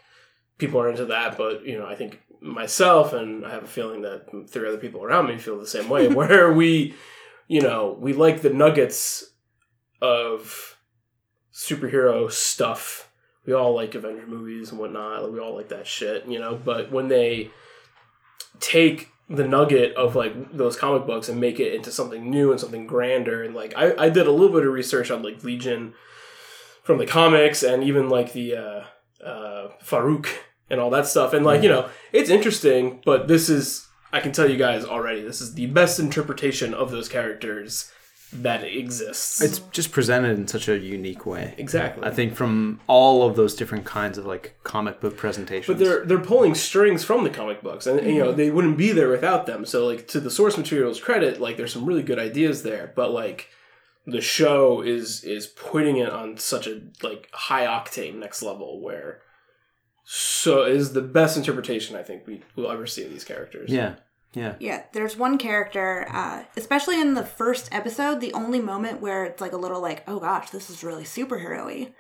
[0.59, 4.03] people are into that, but you know, I think myself and I have a feeling
[4.03, 6.95] that three other people around me feel the same way, where we,
[7.49, 9.31] you know, we like the nuggets
[10.01, 10.77] of
[11.53, 13.09] superhero stuff.
[13.45, 15.33] We all like Avenger movies and whatnot.
[15.33, 16.55] We all like that shit, you know.
[16.55, 17.51] But when they
[18.61, 22.61] take the nugget of like those comic books and make it into something new and
[22.61, 25.95] something grander, and like I, I did a little bit of research on like Legion
[26.83, 28.85] from the comics and even like the uh,
[29.25, 30.29] uh, Farouk
[30.69, 33.01] and all that stuff, and like you know, it's interesting.
[33.05, 36.91] But this is I can tell you guys already, this is the best interpretation of
[36.91, 37.91] those characters
[38.33, 39.43] that exists.
[39.43, 41.55] It's just presented in such a unique way.
[41.59, 42.05] exactly.
[42.05, 45.67] I think from all of those different kinds of like comic book presentations.
[45.67, 48.37] But they're they're pulling strings from the comic books, and you know mm-hmm.
[48.37, 49.65] they wouldn't be there without them.
[49.65, 52.93] So like to the source material's credit, like there's some really good ideas there.
[52.97, 53.51] But like
[54.07, 59.21] the show is is putting it on such a like high octane next level where
[60.05, 63.71] so is the best interpretation I think we will ever see of these characters.
[63.71, 63.97] yeah,
[64.35, 69.25] yeah, Yeah, there's one character, uh, especially in the first episode, the only moment where
[69.25, 71.93] it's like a little like, oh gosh, this is really superhero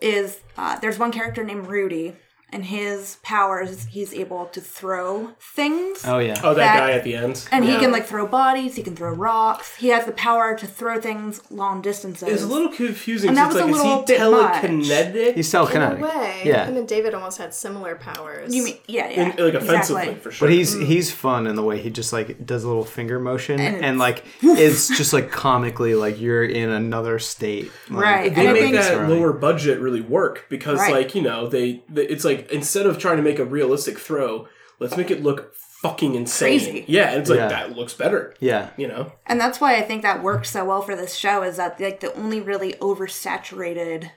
[0.00, 2.16] is uh, there's one character named Rudy,
[2.50, 6.02] and his powers, he's able to throw things.
[6.06, 6.40] oh yeah.
[6.42, 7.46] Oh, that, That- guy at the end.
[7.52, 9.76] And he can like throw bodies, he can throw rocks.
[9.76, 12.28] He has the power to throw things long distances.
[12.28, 13.28] It's a little confusing.
[13.28, 14.62] And that was like, a little is he bit much.
[14.62, 15.34] telekinetic?
[15.34, 16.00] He's In a telekinetic.
[16.00, 16.66] way, Yeah.
[16.66, 18.54] him and David almost had similar powers.
[18.54, 19.36] you mean yeah, yeah.
[19.36, 20.14] In- like offensively exactly.
[20.20, 20.48] for sure.
[20.48, 20.84] But he's mm.
[20.84, 23.98] he's fun in the way he just like does a little finger motion And and,
[23.98, 27.70] like it's just like comically like you're in another state.
[27.90, 28.34] Like, Right.
[28.34, 29.08] they And make that Right.
[29.08, 30.92] lower budget really work because Right.
[30.92, 34.48] like you know they, they it's like instead of trying to make a realistic throw
[34.80, 36.84] let's make it look fucking insane Crazy.
[36.88, 37.48] yeah it's like Yeah.
[37.48, 38.70] that looks better Yeah.
[38.76, 41.56] you know And that's why I think that worked so well for this show is
[41.56, 44.10] that like the only really oversaturated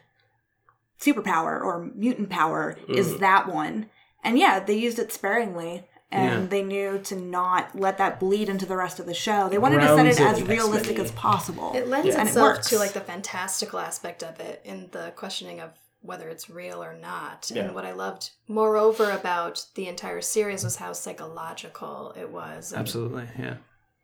[1.00, 2.96] superpower or mutant power Mm.
[2.96, 3.90] is that one.
[4.24, 6.48] And yeah, they used it sparingly and Yeah.
[6.50, 9.48] they knew to not let that bleed into the rest of the show.
[9.50, 11.04] They wanted to set Grounds it it as in realistic X-Men-y.
[11.06, 11.72] as possible.
[11.76, 12.14] It lends Yeah.
[12.20, 12.70] And it itself works.
[12.70, 15.72] to like the fantastical aspect of it in the questioning of
[16.02, 17.52] whether it's real or not.
[17.54, 17.66] Yeah.
[17.66, 22.74] And what I loved moreover about the entire series was how psychological it was.
[22.74, 23.28] Absolutely.
[23.38, 23.58] Yeah.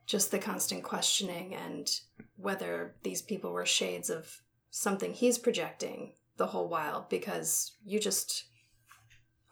[0.06, 1.90] Just the constant questioning and
[2.38, 8.46] whether these people were shades of something he's projecting the whole while because you just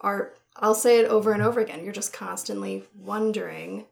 [0.02, 1.84] are I'll say it over and over again.
[1.84, 3.88] You're just constantly wondering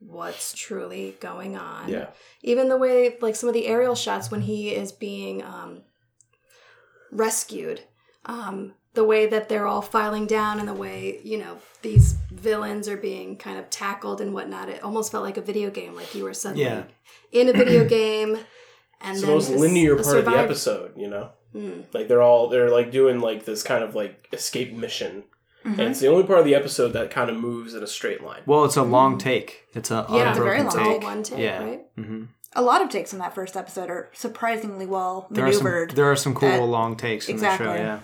[0.00, 2.06] what's truly going on yeah
[2.42, 5.82] even the way like some of the aerial shots when he is being um,
[7.10, 7.82] rescued
[8.28, 12.88] um, the way that they're all filing down and the way you know these villains
[12.88, 16.14] are being kind of tackled and whatnot it almost felt like a video game like
[16.14, 16.84] you were suddenly Yeah.
[17.32, 18.38] in a video game
[19.00, 21.80] and it's the then most this- linear a part of the episode you know Hmm.
[21.94, 25.24] like they're all they're like doing like this kind of like escape mission
[25.64, 25.72] Mhm.
[25.78, 28.22] and it's the only part of the episode that kind of moves in a straight
[28.22, 29.64] line Well, it's a long take.
[29.74, 31.02] It's a yeah it's a very unbroken long it's all take.
[31.02, 31.64] one take yeah.
[31.64, 35.52] right hmm A lot of takes in that first episode are surprisingly well There are
[35.52, 35.90] some maneuvered.
[35.92, 37.66] there are some cool long takes in Exactly.
[37.66, 37.78] the show.
[37.78, 38.00] Yeah.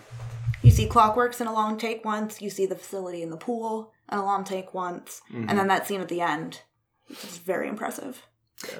[0.62, 3.92] You see Clockworks in a long take once, you see the facility in the pool
[4.10, 5.48] in a long take once, Mm-hmm.
[5.48, 6.60] and then that scene at the end,
[7.08, 8.22] which is very impressive.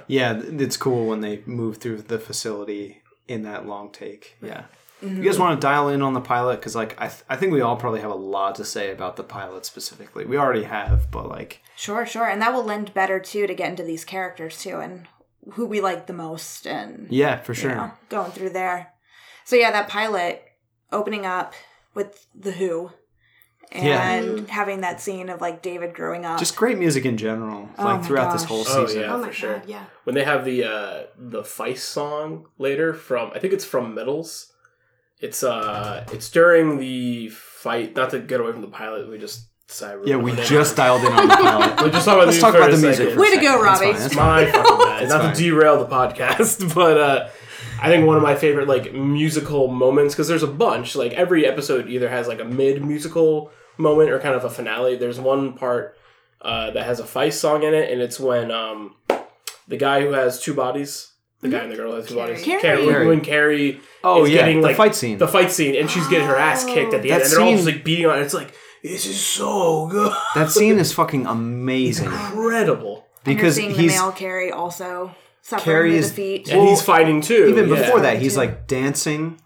[0.07, 4.37] Yeah, th- it's cool when they move through the facility in that long take.
[4.43, 4.65] Yeah.
[5.03, 5.19] Mm-hmm.
[5.19, 7.53] You guys want to dial in on the pilot because, like, I th- I think
[7.53, 10.25] we all probably have a lot to say about the pilot specifically.
[10.25, 12.27] We already have, but like, Sure, sure.
[12.29, 15.07] And that will lend better too to get into these characters too and
[15.53, 17.75] who we like the most and yeah, for you sure.
[17.75, 18.93] know, going through there.
[19.45, 20.43] So yeah, that pilot
[20.93, 21.55] opening up
[21.95, 22.91] with the Who
[23.73, 24.53] and Yeah.
[24.55, 26.39] having that scene of like David growing up.
[26.39, 28.49] Just great music in general, Oh like my throughout this gosh.
[28.51, 29.03] whole Oh, season.
[29.03, 29.15] yeah.
[29.15, 29.59] oh my for sure.
[29.59, 33.65] god yeah when they have the uh the Feist song later from I think it's
[33.65, 34.53] from Metals.
[35.21, 39.49] It's uh it's during the fight not to get away from the pilot we just
[39.75, 40.47] Sorry, Yeah, we ruined it.
[40.47, 41.83] just dialed in on the pilot.
[41.85, 43.07] We just talk about Let's the talk music about the music.
[43.09, 43.21] second.
[43.21, 43.95] Way to go, second.
[43.97, 44.15] That's Robbie.
[44.15, 45.03] fine, that's my fucking bad.
[45.03, 45.35] It's Not fine.
[45.35, 47.29] to derail the podcast, but uh,
[47.83, 50.95] I think one of my favorite like musical moments because there's a bunch.
[50.95, 54.97] Like every episode either has like a mid musical moment or kind of a finale.
[54.97, 55.99] There's one part
[56.41, 58.95] uh, that has a Feist song in it, and it's when um,
[59.67, 61.11] the guy who has two bodies,
[61.41, 62.61] the guy and the girl has two bodies, Carrie.
[62.63, 63.07] Carrie, Carrie.
[63.09, 65.19] when Carrie Oh is yeah, getting the fight scene.
[65.19, 67.41] the fight scene, and she's getting her ass kicked at the That end, and they're
[67.41, 68.23] all just like beating on it.
[68.23, 73.07] It's like this is so good, that scene is fucking amazing incredible.
[73.25, 76.49] And because seeing he's the male Carrie also suffering Carrie the is- defeat.
[76.51, 77.47] And he's fighting too.
[77.49, 77.77] even yeah.
[77.77, 79.41] before that he's like dancing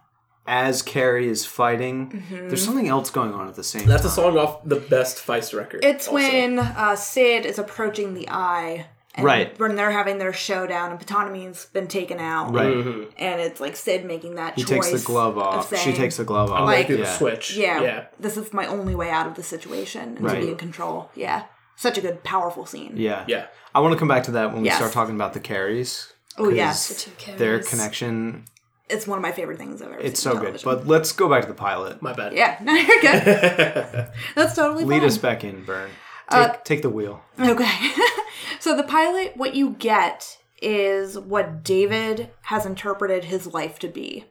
[0.49, 2.11] as Carrie is fighting.
[2.11, 2.49] Mm-hmm.
[2.49, 5.57] There's something else going on at the same That's a song off the best Feist
[5.57, 5.85] record.
[5.85, 6.19] It's also.
[6.19, 8.87] when uh, Syd is approaching the eye.
[9.19, 9.59] And Right.
[9.61, 12.55] When they're having their showdown and Ptonomy's been taken out.
[12.55, 12.73] Right.
[12.75, 13.09] Mhm.
[13.19, 14.89] And it's like Syd making that He choice.
[14.91, 15.69] takes the glove off.
[15.71, 16.61] She saying, takes the glove off.
[16.61, 17.17] I'm Like- gonna the yeah.
[17.19, 17.57] switch.
[17.57, 18.05] Yeah, yeah.
[18.19, 20.37] This is my only way out of the situation and Right.
[20.37, 21.11] to be in control.
[21.15, 21.43] Yeah.
[21.77, 22.93] Such a good, powerful scene.
[22.97, 23.25] Yeah.
[23.27, 23.47] Yeah.
[23.75, 26.13] I want to come back to that when we start talking about the carries.
[26.39, 26.89] Oh, yes.
[26.89, 27.39] The two Carries.
[27.41, 28.45] Their connection,
[28.89, 30.33] It's one of my favorite things I've ever it's seen.
[30.33, 30.61] so good.
[30.65, 32.01] But let's go back to the pilot.
[32.01, 32.33] My bad.
[32.33, 34.09] Yeah, no, you're good.
[34.35, 35.07] That's totally Lead fine.
[35.09, 35.91] us back in, Burn.
[36.31, 37.23] Take, Uh, take the wheel.
[37.39, 37.91] Okay.
[38.61, 44.25] so the pilot, what you get is what David has interpreted his life to be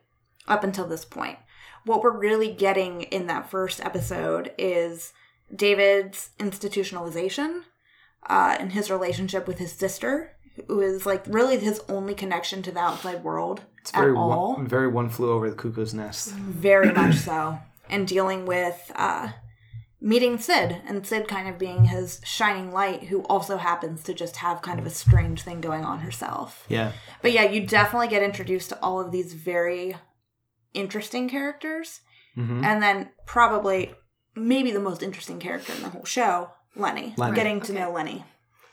[0.47, 1.37] up until this point.
[1.85, 5.13] What we're really getting in that first episode is
[5.55, 7.61] David's institutionalization
[8.29, 10.33] uh, and his relationship with his sister,
[10.67, 14.55] who is like really his only connection to the outside world It's at very all.
[14.55, 16.29] one, very one flew over the cuckoo's nest.
[16.31, 17.59] Very much so.
[17.89, 19.29] And dealing with uh,
[20.07, 24.37] meeting Syd, and Syd kind of being his shining light, who also happens to just
[24.37, 26.63] have kind of a strange thing going on herself.
[26.69, 26.93] Yeah.
[27.21, 29.97] But yeah, you definitely get introduced to all of these very
[30.73, 32.01] interesting characters.
[32.37, 32.63] Mhm.
[32.63, 33.93] And then probably,
[34.35, 37.13] maybe the most interesting character in the whole show, Lenny.
[37.17, 37.35] Lenny.
[37.35, 37.81] Getting to Okay.
[37.81, 38.23] know Lenny.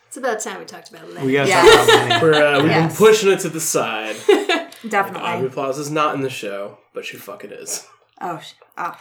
[0.07, 1.27] It's about time we talked about Lenny.
[1.27, 1.87] We gotta Yes.
[1.87, 2.23] talk about Lenny.
[2.23, 2.92] We're, uh, we've Yes.
[2.92, 4.16] been pushing it to the side.
[4.29, 5.49] Aubrey Definitely.
[5.49, 7.88] Plaza is not in the show, but she fucking is.
[8.20, 8.94] Oh, sh- oh.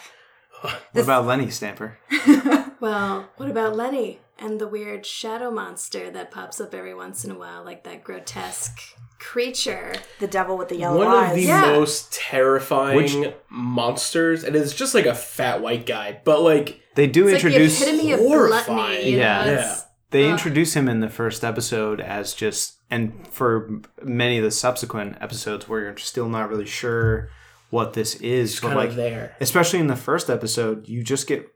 [0.92, 1.98] What about Lenny Stamper?
[2.80, 7.30] Well, what about Lenny and the weird shadow monster that pops up every once in
[7.30, 8.78] a while, like that grotesque
[9.18, 9.94] creature?
[10.20, 11.30] The devil with the yellow One eyes.
[11.30, 11.60] of the Yeah.
[11.62, 13.16] most terrifying Which-
[13.48, 17.80] monsters, and it's just like a fat white guy, but like They do It's introduce.
[17.80, 18.76] like the epitome of horrifying.
[18.76, 19.10] gluttony.
[19.12, 19.44] You Yeah.
[19.46, 19.52] know?
[19.52, 20.32] It's- They Ugh.
[20.32, 25.68] introduce him in the first episode as just, and for many of the subsequent episodes
[25.70, 27.30] where you're still not really sure
[27.70, 29.36] what this is, but kind like of there.
[29.40, 31.48] especially in the first episode, you just get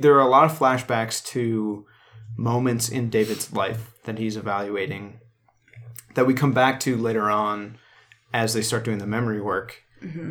[0.00, 1.86] there are a lot of flashbacks to
[2.36, 5.20] moments in David's life that he's evaluating
[6.14, 7.78] that we come back to later on
[8.32, 9.82] as they start doing the memory work.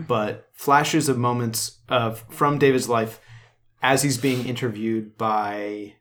[0.07, 3.19] But flashes of moments of from David's life
[3.81, 5.95] as he's being interviewed by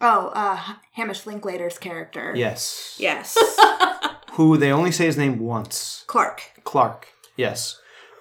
[0.00, 0.58] Oh, uh,
[0.92, 2.32] Hamish Linklater's character.
[2.36, 3.36] yes, Yes.
[4.32, 6.42] who they only say his name once, Clark.
[6.64, 7.08] Clark.
[7.36, 7.78] Yes.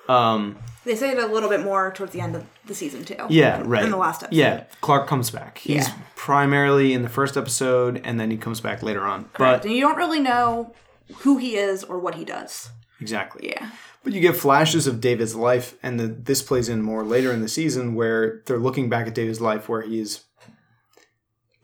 [0.10, 3.18] Um, They say it a little bit more towards the end of the season too.
[3.30, 3.84] Yeah, right.
[3.84, 4.38] In the last episode.
[4.38, 5.58] Yeah, Clark comes back.
[5.58, 5.96] He's Yeah.
[6.16, 9.26] primarily in the first episode, and then he comes back later on.
[9.34, 9.64] Correct.
[9.64, 10.74] But and you don't really know
[11.20, 12.70] who he is or what he does.
[13.02, 13.50] exactly.
[13.50, 13.70] Yeah.
[14.04, 17.42] But you get flashes of David's life, and the, this plays in more later in
[17.42, 20.22] the season where they're looking back at David's life, where he's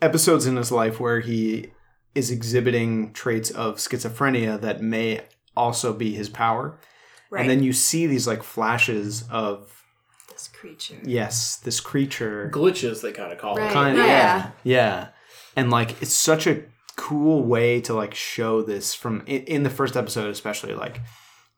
[0.02, 1.72] episodes in his life where he
[2.14, 5.22] is exhibiting traits of schizophrenia that may
[5.56, 6.78] also be his power.
[7.34, 7.42] Right.
[7.42, 9.84] And then you see these like flashes of
[10.30, 10.96] This creature.
[11.04, 13.70] yes, this creature Glitches, they kind of call Right.
[13.72, 13.74] it.
[13.74, 14.04] kind Yeah.
[14.04, 15.08] of yeah yeah
[15.56, 16.62] and like it's such a
[16.96, 21.00] cool way to like show this from in, in the first episode especially like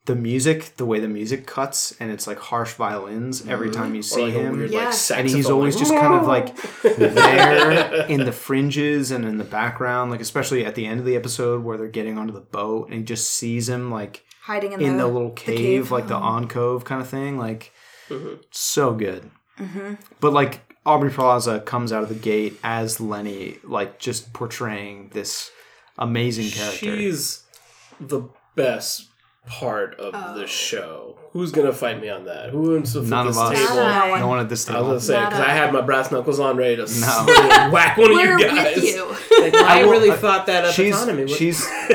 [0.06, 3.80] the music the way the music cuts and it's like harsh violins every mm-hmm.
[3.82, 4.84] time you Or see like a him weird, Yeah.
[5.10, 9.44] like, and he's always just kind of like there in the fringes and in the
[9.44, 12.86] background like especially at the end of the episode where they're getting onto the boat
[12.88, 15.90] and he just sees him like Hiding in, in the, the little cave, cave.
[15.90, 17.36] like the on cove kind of thing.
[17.38, 17.72] Like
[18.08, 18.38] Mhm.
[18.50, 19.30] so good.
[19.58, 19.94] Mm-hmm.
[20.20, 25.50] But like Aubrey Plaza comes out of the gate as Lenny, like just portraying this
[25.98, 26.96] amazing character.
[26.96, 27.42] She's
[28.00, 29.08] the best
[29.46, 30.38] part of Oh.
[30.38, 31.16] the show.
[31.32, 32.50] Who's gonna fight me on that?
[32.50, 33.58] Who wants to flip None this of us.
[33.58, 33.76] table?
[33.76, 33.98] None.
[34.06, 34.20] No one.
[34.20, 34.78] no one at this table.
[34.78, 37.24] I was gonna say because I had my brass knuckles on, ready to No.
[37.72, 38.76] whack one of We're you guys.
[38.76, 39.06] with you.
[39.42, 41.24] Like, I, will- really I- thought that she's autonomy.
[41.24, 41.64] was- she's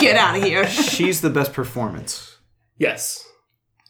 [0.00, 0.66] Get out of here.
[0.68, 2.36] she's the best performance.
[2.78, 3.26] yes,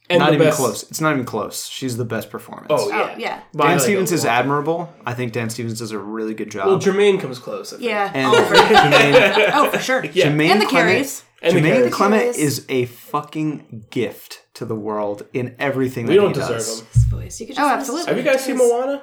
[0.09, 0.83] and not even best- close.
[0.85, 1.67] It's not even close.
[1.67, 2.69] She's the best performance.
[2.71, 3.29] Oh Oh, yeah, yeah.
[3.37, 4.93] Dan like, a Stevens is admirable.
[5.05, 6.67] I think Dan Stevens does a really good job.
[6.69, 7.73] Well, Jemaine comes close.
[7.73, 7.89] I think.
[7.89, 8.11] Yeah.
[8.15, 10.05] and oh, for, Jemaine, oh, for sure.
[10.05, 10.25] Yeah.
[10.29, 11.25] Jemaine And the Clement- carries.
[11.43, 11.95] And the Jemaine characters.
[11.95, 12.39] Clement Carries.
[12.39, 16.81] is a fucking gift to the world in everything We that don't he deserve does.
[16.81, 16.87] him.
[16.93, 17.41] His voice.
[17.41, 18.07] You could oh, just Oh, absolutely.
[18.15, 19.03] Have you guys seen Moana?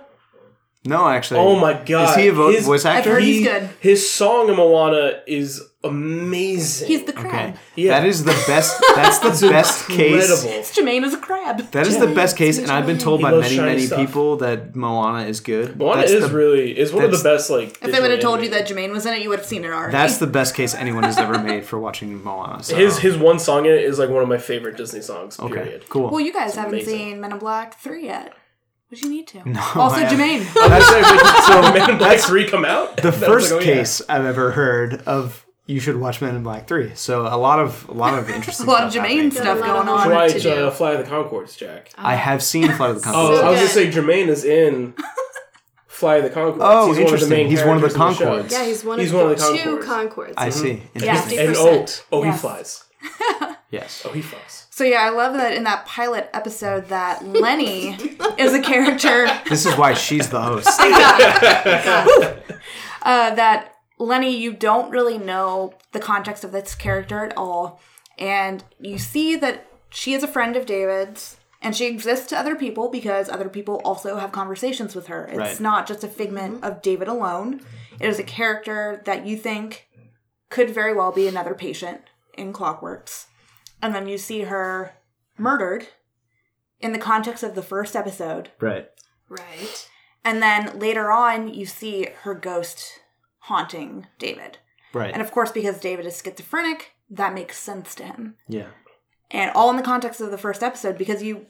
[0.86, 1.40] No, actually.
[1.40, 2.10] Oh my god!
[2.10, 3.12] Is he a vo- His- voice I've actor?
[3.14, 3.70] heard he's good.
[3.80, 6.88] His song in Moana is amazing.
[6.88, 7.52] He's the crab.
[7.52, 7.60] Okay.
[7.76, 8.00] Yeah.
[8.00, 8.82] That is the best.
[8.96, 10.30] That's the It's best case.
[10.30, 10.64] incredible.
[10.74, 11.60] Jemaine is a crab.
[11.72, 12.06] That is Yeah.
[12.06, 14.00] the best case, and I've been told He by many, many stuff.
[14.00, 15.78] people that Moana is good.
[15.78, 17.50] Moana that's is the, really is one of the best.
[17.50, 19.30] Like If they would have digital told you that animated- Jemaine was in it, you
[19.30, 19.92] would have seen it already.
[19.94, 22.62] That's the best case anyone has ever made for watching Moana.
[22.64, 22.76] So.
[22.76, 25.40] his his one song in it is like one of my favorite Disney songs.
[25.40, 25.86] okay, Period.
[25.90, 26.10] cool.
[26.10, 26.98] well, you guys haven't amazing.
[26.98, 28.34] seen Men in Black 3 yet.
[28.90, 29.50] But you need to.
[29.50, 30.06] No, also, I.
[30.10, 30.44] Jemaine.
[30.54, 32.98] That's so So Men in Black Three come out.
[32.98, 33.74] the That's first like, oh, yeah.
[33.76, 35.46] case I've ever heard of.
[35.66, 36.92] You should watch Men in Black Three.
[36.94, 38.68] So a lot of a lot of interesting.
[38.68, 40.08] A lot of stuff Jemaine stuff Got a lot going on.
[40.10, 40.52] work Why to do.
[40.68, 41.92] uh, Fly the Conchords, Jack?
[41.98, 43.14] I have seen Flight of the Conchords.
[43.16, 43.94] Oh, So I was gonna say good.
[43.94, 44.94] Jemaine is in
[45.88, 46.58] Fly of the Conchords.
[46.60, 47.06] Oh, he's interesting.
[47.06, 48.28] One of the main He's one of the characters in.
[48.28, 48.52] Conchords.
[48.52, 50.14] Yeah, he's one He's of one the of the two Conchords.
[50.14, 50.34] Conchords.
[50.38, 50.84] I see.
[50.96, 51.02] Yeah.
[51.16, 51.40] Interesting.
[51.40, 52.04] And oh, 50%.
[52.12, 52.83] oh, he flies.
[53.72, 54.04] Yes.
[54.06, 54.68] Oh, he flies.
[54.70, 57.96] So yeah, I love that in that pilot episode that Lenny
[58.38, 60.68] is a character This is why she's the host.
[60.80, 60.86] uh,
[63.36, 67.80] that Lenny, you don't really know the context of this character at all.
[68.20, 72.56] And you see that she is a friend of David's and she exists to other
[72.56, 75.26] people because other people also have conversations with her.
[75.26, 75.60] It's Right.
[75.60, 77.62] not just a figment of David alone,
[78.00, 79.88] it is a character that you think
[80.50, 82.02] could very well be another patient
[82.36, 83.26] in Clockworks.
[83.82, 84.94] And then you see her
[85.38, 85.88] murdered
[86.80, 88.50] in the context of the first episode.
[88.60, 88.90] Right.
[89.30, 89.90] Right.
[90.24, 93.00] And then later on, you see her ghost
[93.40, 94.58] haunting David.
[94.94, 95.12] Right.
[95.12, 98.36] And of course, because David is schizophrenic, that makes sense to him.
[98.48, 98.68] yeah.
[99.32, 101.48] And all in the context of the first episode, because you,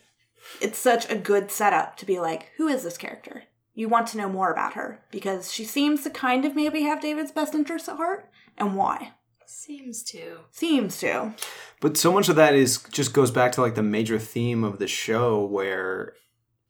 [0.61, 3.43] it's such a good setup to be like, who is this character?
[3.73, 7.01] You want to know more about her because she seems to kind of maybe have
[7.01, 8.29] David's best interests at heart.
[8.57, 9.15] And why?
[9.53, 10.39] Seems to.
[10.49, 11.35] Seems to.
[11.79, 14.79] But so much of that is just goes back to like the major theme of
[14.79, 16.13] the show where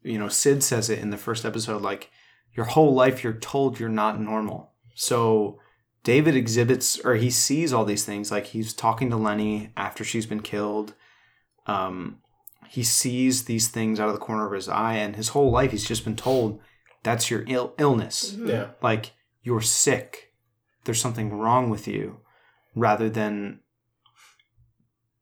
[0.04, 2.12] you know Syd says it in the first episode like
[2.54, 4.74] your whole life you're told you're not normal.
[4.96, 5.60] So
[6.04, 10.26] David exhibits or he sees all these things like he's talking to Lenny after she's
[10.26, 10.94] been killed.
[11.66, 12.20] Um
[12.68, 15.72] he sees these things out of the corner of his eye and his whole life
[15.72, 16.60] he's just been told
[17.02, 18.36] that's your Ill- illness.
[18.38, 18.72] Yeah.
[18.82, 20.34] Like you're sick.
[20.84, 22.20] There's something wrong with you
[22.76, 23.60] rather than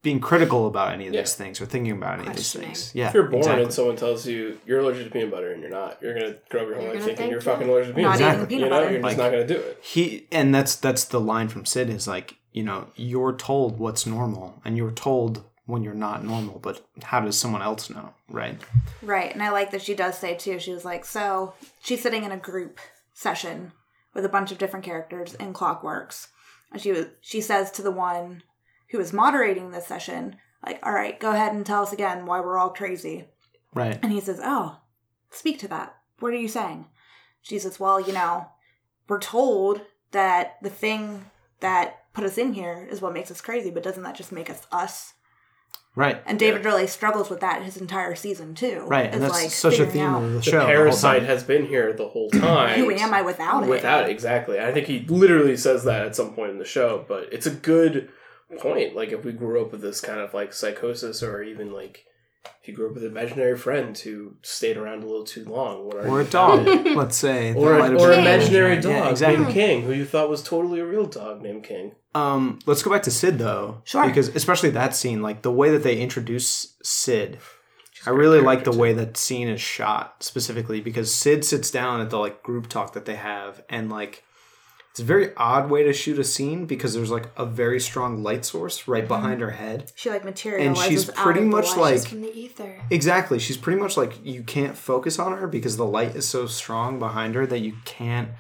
[0.04, 2.92] being critical about any of these things or thinking about any of these things.
[2.96, 3.10] Yeah.
[3.10, 3.64] If you're born exactly.
[3.66, 6.62] and someone tells you you're allergic to peanut butter and you're not, you're gonna grow
[6.62, 8.24] up your whole life thinking think you're you're fucking allergic to peanut butter.
[8.24, 8.48] Exactly.
[8.48, 8.92] peanut You know, butter.
[8.92, 9.80] you're just Like- not gonna do it.
[9.84, 14.08] he and that's that's the line from Syd is like, you know, you're told what's
[14.08, 18.60] normal and you're told when you're not normal, but how does someone else know, right?
[19.04, 19.32] Right.
[19.32, 22.32] And I like that she does say too, she was like, so she's sitting in
[22.32, 22.80] a group
[23.14, 23.72] session
[24.16, 26.28] with a bunch of different characters in Clockworks.
[26.72, 28.44] And she was she says to the one
[28.90, 32.40] who is moderating this session, like, all right, go ahead and tell us again why
[32.40, 33.26] we're all crazy.
[33.74, 34.00] Right.
[34.02, 34.78] And he says, Oh,
[35.30, 35.96] speak to that.
[36.20, 36.88] What are you saying?
[37.42, 38.48] She says, Well, you know,
[39.08, 39.82] we're told
[40.12, 41.26] that the thing
[41.62, 44.50] that put us in here is what makes us crazy, but doesn't that just make
[44.50, 45.14] us us?
[45.94, 46.22] Right.
[46.26, 48.86] And David really struggles with that his entire season too.
[48.88, 49.14] Right.
[49.14, 50.52] And that's like such a figuring theme out, of the, The show.
[50.52, 51.28] the whole parasite time.
[51.28, 52.80] has been here the whole time.
[52.80, 53.70] Who am I without it?
[53.70, 54.60] Without it, exactly.
[54.60, 57.52] I think he literally says that at some point in the show, but it's a
[57.52, 58.10] good
[58.60, 58.96] point.
[58.96, 62.06] Like if we grew up with this kind of like psychosis, or even like
[62.62, 65.86] if you grew up with an imaginary friend who stayed around a little too long,
[65.86, 67.54] what are Or you a dog, let's say.
[67.54, 69.42] or, that a, or imaginary dog Yeah, exactly.
[69.44, 71.94] named King, who you thought was totally a real dog named King.
[72.14, 74.06] Um, let's go back to Syd though, Sure.
[74.08, 77.38] because especially that scene, like the way that they introduce Syd,
[78.06, 82.10] I really like the way that scene is shot specifically because Syd sits down at
[82.10, 84.24] the like group talk that they have, and like
[84.92, 88.24] it's a very odd way to shoot a scene because there's like a very strong
[88.24, 89.08] light source right mm-hmm.
[89.08, 89.90] behind her head.
[89.96, 92.00] She like materializes she's out pretty of the much light.
[92.00, 92.82] like- from the ether.
[92.90, 96.46] Exactly, she's pretty much like you can't focus on her because the light is so
[96.46, 98.32] strong behind her that you can't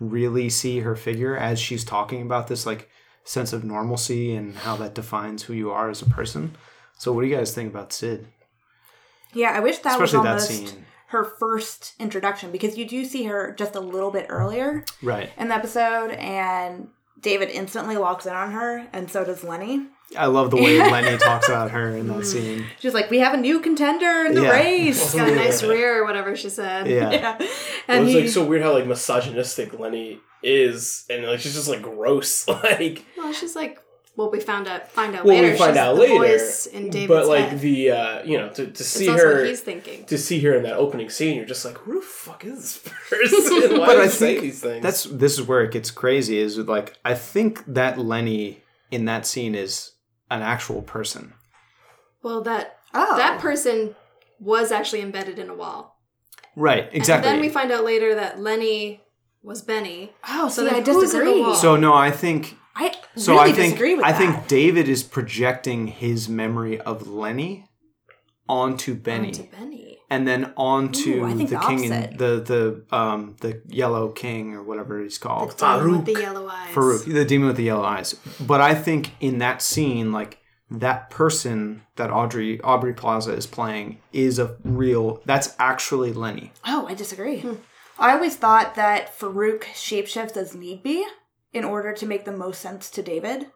[0.00, 2.90] really see her figure as she's talking about this like
[3.22, 6.56] sense of normalcy and how that defines who you are as a person.
[6.98, 8.26] So, what do you guys think about Syd?
[9.32, 10.86] Yeah, I wish that Especially was that almost scene.
[11.10, 15.30] Her first introduction because you do see her just a little bit earlier Right.
[15.36, 16.88] in the episode, and
[17.20, 19.86] David instantly walks in on her, and so does Lenny.
[20.16, 22.22] I love the way Lenny talks about her in that mm-hmm.
[22.22, 22.66] scene.
[22.80, 24.50] She's like, "We have a new contender in the Yeah.
[24.50, 26.88] race." She's got a nice rear or whatever she said.
[26.88, 27.10] Yeah.
[27.12, 27.48] yeah, It
[27.86, 31.68] and was he, like so weird how like misogynistic Lenny is, and like she's just
[31.68, 32.46] like gross.
[32.48, 33.78] Like, Well, she's like,
[34.16, 35.52] well, we found out find out well, later.
[35.52, 37.60] we find she's out the later, voice in David's but like head.
[37.60, 40.04] the uh, you know to to see her what he's thinking.
[40.06, 42.78] to see her in that opening scene, you're just like, who the fuck is this
[43.08, 43.78] person?
[43.78, 44.82] Why But does I he say think these things?
[44.82, 46.38] That's this is where it gets crazy.
[46.38, 49.92] Is like I think that Lenny in that scene is
[50.30, 51.32] an actual person.
[52.22, 53.94] Well, that oh, that person
[54.38, 55.96] was actually embedded in a wall,
[56.56, 57.28] Right, exactly.
[57.28, 59.02] And then we find out later that Lenny
[59.42, 60.12] was Benny.
[60.28, 61.40] Oh, So see, then I who's in the disagree.
[61.40, 61.54] wall?
[61.54, 63.32] so no, I think I so.
[63.34, 64.18] really I think disagree with I that.
[64.18, 67.68] think David is projecting his memory of Lenny
[68.48, 69.98] onto Benny, To Benny.
[70.10, 72.18] and then onto Ooh, I think the the king and opposite.
[72.18, 75.56] the the um the yellow king or whatever he's called.
[75.56, 76.74] Demon with the yellow eyes.
[76.74, 78.14] Farouk, the demon with the yellow eyes.
[78.40, 80.38] But I think in that scene, like
[80.70, 85.20] that person that Audrey Aubrey Plaza is playing is a real.
[85.26, 86.52] That's actually Lenny.
[86.66, 87.44] Oh, I disagree.
[87.98, 91.06] I always thought that Farouk shapeshifts as need be
[91.52, 93.46] in order to make the most sense to David.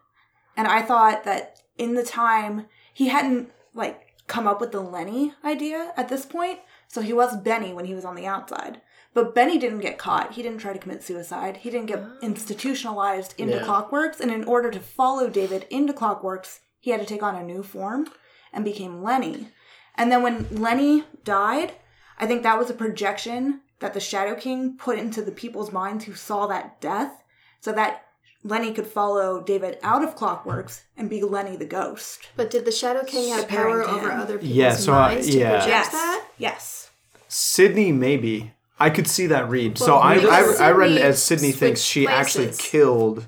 [0.57, 5.33] And I thought that in the time he hadn't like come up with the Lenny
[5.43, 8.81] idea at this point, so he was Benny when he was on the outside.
[9.13, 10.33] But Benny didn't get caught.
[10.33, 11.57] He didn't try to commit suicide.
[11.57, 12.17] He didn't get ah.
[12.21, 13.63] institutionalized into Yeah.
[13.63, 14.19] Clockworks.
[14.19, 17.63] And in order to follow David into Clockworks, he had to take on a new
[17.63, 18.07] form
[18.51, 19.49] and became Lenny.
[19.95, 21.73] And then when Lenny died,
[22.19, 26.05] I think that was a projection that the Shadow King put into the people's minds
[26.05, 27.23] who saw that death
[27.65, 28.05] so that
[28.43, 32.27] Lenny could follow David out of Clockworks and be Lenny the ghost.
[32.35, 35.31] But did the Shadow King have power to over other people's Yeah, so I- minds
[35.31, 35.49] to yeah.
[35.49, 35.91] project Yes.
[35.91, 36.27] that?
[36.37, 36.91] Yes.
[37.27, 38.53] Sydney, maybe.
[38.79, 39.79] I could see that read.
[39.79, 43.25] so I, maybe I, I read it as Sydney thinks switched she actually killed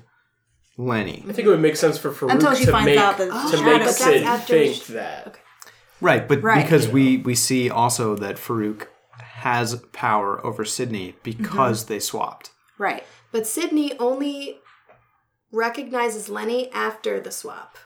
[0.76, 1.24] Lenny.
[1.28, 3.30] I think it would make sense for Farouk Until she to finds make out that
[3.32, 5.26] Oh, to Shadow make King- but Syd think she- that.
[5.26, 5.40] Okay.
[6.00, 6.62] Right, but Right.
[6.62, 8.86] because we we see also that Farouk
[9.40, 11.92] has power over Sydney because mm-hmm.
[11.92, 12.50] they swapped.
[12.78, 13.02] Right.
[13.32, 14.60] But Sydney only
[15.52, 17.76] recognizes Lenny after the swap.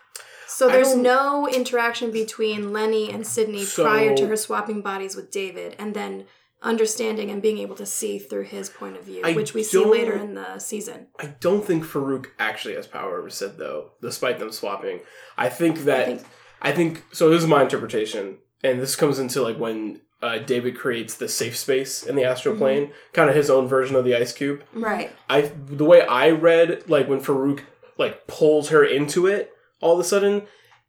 [0.46, 5.30] So there's no interaction between Lenny and Sydney So- prior to her swapping bodies with
[5.30, 6.26] David and then
[6.60, 9.84] understanding and being able to see through his point of view, I which we see
[9.84, 11.08] later in the season.
[11.18, 15.00] I don't think Farouk actually has power over Syd though, despite them swapping.
[15.36, 16.22] I think that think-
[16.60, 17.28] I think so.
[17.30, 21.56] This is my interpretation, and this comes into like when uh, David creates the safe
[21.56, 24.62] space in the astral plane, kind of his own version of the ice cube.
[24.72, 25.10] Right.
[25.28, 27.60] I the way I read like when Farouk
[27.98, 30.42] like pulls her into it all of a sudden,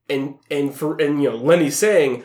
[0.09, 2.23] and and for and you know Lenny's saying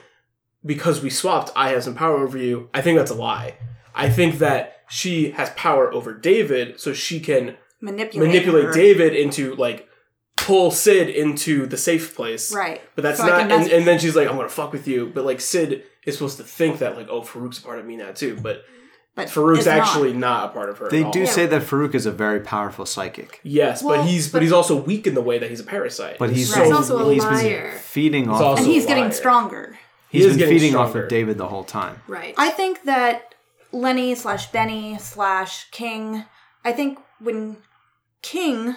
[0.64, 2.68] because we swapped, I have some power over you.
[2.74, 3.56] I think that's a lie.
[3.94, 8.28] I think that she has power over David, so she can Manipulate.
[8.28, 8.72] manipulate her.
[8.72, 9.88] David into like
[10.36, 12.54] pull Syd into the safe place.
[12.54, 12.80] Right.
[12.94, 15.10] But that's So not and, and then she's like, I'm gonna fuck with you.
[15.14, 17.96] But like Syd is supposed to think that like, oh Farouk's a part of me
[17.96, 18.36] now too.
[18.42, 18.64] But
[19.14, 19.78] But Farouk's it's not.
[19.78, 20.50] actually not.
[20.50, 20.88] a part of her.
[20.88, 21.12] They at all.
[21.12, 24.42] do say that Farouk is a very powerful psychic, Yes, Well, but he's but, but-
[24.42, 26.18] he's also weak in the way that he's a parasite.
[26.18, 26.64] but he's Right.
[26.66, 27.72] He's also a he's liar.
[27.82, 28.40] feeding off.
[28.40, 29.78] also- and he's getting stronger.
[30.10, 32.00] He he's is been getting feeding off of David the whole time.
[32.08, 32.34] Right.
[32.38, 33.34] I think that
[33.72, 36.24] Lenny slash Benny slash King,
[36.64, 37.58] I think when
[38.22, 38.74] King,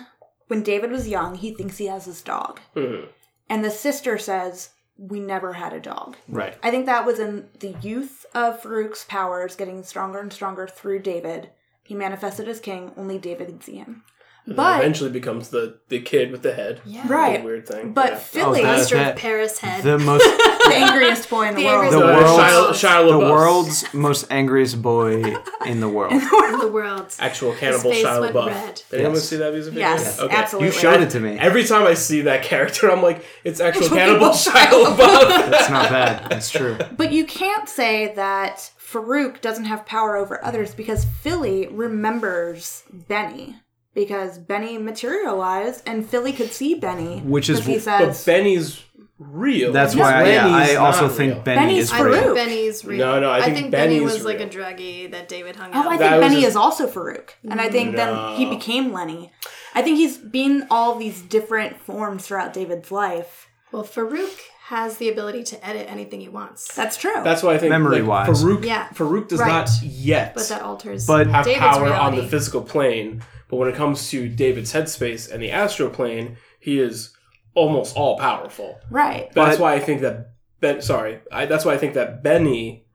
[0.47, 2.59] when David was young, he thinks he has his dog.
[2.75, 3.07] Mhm.
[3.49, 6.17] And the sister says, We never had a dog.
[6.27, 6.57] Right.
[6.61, 10.99] I think that was in the youth of Farouk's powers getting stronger and stronger through
[10.99, 11.49] David.
[11.83, 14.03] He manifested as king, only David could see him.
[14.51, 16.81] And But eventually becomes the the kid with the head.
[16.85, 17.03] yeah.
[17.07, 17.43] Right.
[17.43, 17.93] Weird thing.
[17.93, 18.17] But Yeah.
[18.19, 19.83] Philly, Oh, that- that- of Paris head.
[19.83, 20.23] The most
[20.67, 21.83] the angriest boy in the, The world.
[21.83, 25.35] angriest The Uh, world's- Shia, Shia the world's most angriest boy
[25.65, 26.13] in the world.
[26.13, 27.13] in the world.
[27.19, 28.45] actual cannibal face Shia went LaBeouf.
[28.47, 28.81] red.
[28.89, 29.27] Did anyone Yes.
[29.29, 29.87] see that music video?
[29.89, 30.35] Yes, Okay.
[30.35, 30.67] absolutely.
[30.67, 31.37] You showed it to me.
[31.39, 35.53] Every time I see that character, I'm like, it's actual Actual cannibal Shia Shia LaBeouf.
[35.53, 36.29] It's not bad.
[36.29, 36.77] That's true.
[36.95, 43.55] But you can't say that Farouk doesn't have power over others because Philly remembers Benny.
[43.93, 47.19] Because Benny materialized and Philly could see Benny.
[47.19, 48.81] Which is 'cause he wh- but Benny's
[49.19, 49.71] real.
[49.73, 50.01] That's Yeah.
[50.03, 50.13] why.
[50.23, 51.43] I, yeah, I also think real.
[51.43, 52.05] Benny Benny's is I Farouk.
[52.11, 52.21] real.
[52.23, 52.97] think Benny's real.
[53.05, 54.49] No, no, I think Benny Benny's was like a real.
[54.49, 55.85] druggie that David hung oh, out.
[55.85, 57.31] Oh, I think Benny his- is also Farouk.
[57.49, 59.31] And I think then he became Lenny.
[59.75, 63.47] I think he's been all these different forms throughout David's life.
[63.71, 64.37] Well, Farouk
[64.67, 66.73] has the ability to edit anything he wants.
[66.75, 67.11] That's true.
[67.23, 68.27] That's why I think Memory-wise.
[68.41, 68.87] Farouk, Yeah.
[68.93, 69.47] Farouk does Right.
[69.49, 72.21] not yet but that alters But- have David's power on reality.
[72.21, 73.21] the physical plane.
[73.51, 77.13] But when it comes to David's headspace and the astral plane, he is
[77.53, 78.79] almost all powerful.
[78.89, 79.29] right.
[79.33, 80.29] That's But- why I think that
[80.61, 80.81] Ben.
[80.81, 82.85] Sorry, I, that's why I think that Benny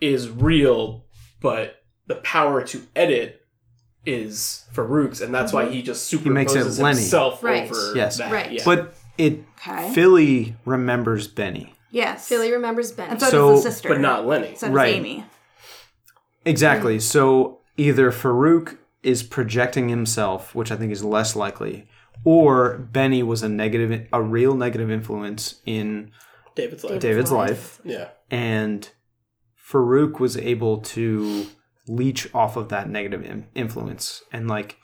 [0.00, 1.04] is real,
[1.40, 1.76] but
[2.08, 3.42] the power to edit
[4.04, 5.72] is Farouk's, and that's why mm-hmm.
[5.74, 6.96] he just makes it superimposes Lenny.
[6.98, 7.70] himself Right.
[7.70, 8.18] over Yes.
[8.18, 8.32] that.
[8.32, 8.52] Right.
[8.52, 8.62] Yeah.
[8.64, 9.92] But it Okay.
[9.94, 11.74] Philly remembers Benny.
[11.90, 12.28] yes.
[12.28, 13.10] Philly remembers Benny.
[13.12, 13.88] And so, So- does the sister.
[13.90, 14.54] but not Lenny.
[14.56, 14.94] So does Right.
[14.96, 15.24] Amy.
[16.44, 17.00] Exactly.
[17.00, 21.86] So either Farouk is projecting himself, which I think is less likely,
[22.24, 26.10] or Benny was a negative, a real negative influence in
[26.56, 27.00] David's life.
[27.00, 27.50] David's life.
[27.50, 28.08] life, Yeah.
[28.30, 28.90] and
[29.70, 31.46] Farouk was able to
[31.88, 34.22] leech off of that negative influence.
[34.32, 34.76] And like,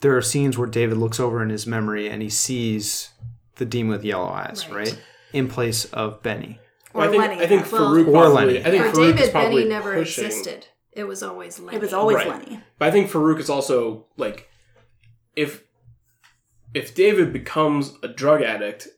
[0.00, 3.10] there are scenes where David looks over in his memory and he sees
[3.56, 4.88] the demon with yellow eyes, Right.
[4.88, 4.98] right,
[5.32, 6.60] in place of Benny.
[6.94, 7.42] Or I think Lenny.
[7.42, 8.34] I think Well, Farouk Or probably.
[8.54, 8.58] Lenny.
[8.64, 10.24] I think For Farouk David, probably Benny never pushing.
[10.26, 10.66] existed.
[10.98, 11.76] It was always Lenny.
[11.76, 12.28] it was always Right.
[12.28, 12.60] Lenny.
[12.78, 14.48] But I think Farouk is also like
[15.36, 15.62] if
[16.74, 18.88] if David becomes a drug addict,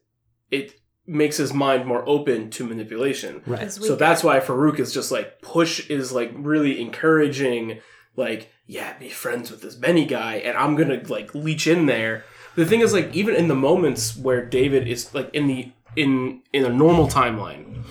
[0.50, 3.42] it makes his mind more open to manipulation.
[3.46, 3.70] Right.
[3.70, 7.80] So that's why Farouk is just like push is like really encouraging,
[8.16, 12.24] like yeah, be friends with this Benny guy, and I'm gonna like leech in there.
[12.56, 16.42] The thing is, like even in the moments where David is like in the in
[16.52, 17.84] in a normal timeline,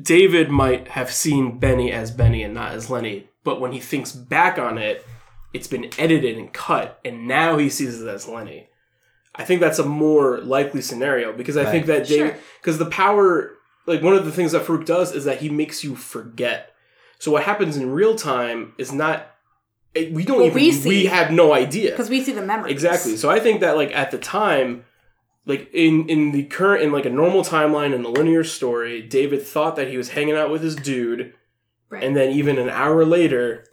[0.00, 4.12] David might have seen Benny as Benny and not as Lenny, but when he thinks
[4.12, 5.04] back on it,
[5.54, 8.68] it's been edited and cut, and now he sees it as Lenny.
[9.34, 12.38] I think that's a more likely scenario because I think that David, Sure.
[12.60, 13.52] because the power,
[13.86, 16.74] like one of the things that Farouk does is that he makes you forget.
[17.18, 19.34] So what happens in real time is not.
[19.94, 20.82] eh, We don't What even.
[20.84, 22.72] we We, have no idea Because we see the memories.
[22.72, 23.16] exactly.
[23.16, 24.84] So I think that like at the time,
[25.46, 29.42] like in in the current in like a normal timeline in the linear story, David
[29.46, 31.32] thought that he was hanging out with his dude,
[31.88, 32.02] Right.
[32.02, 33.64] and then even an hour later,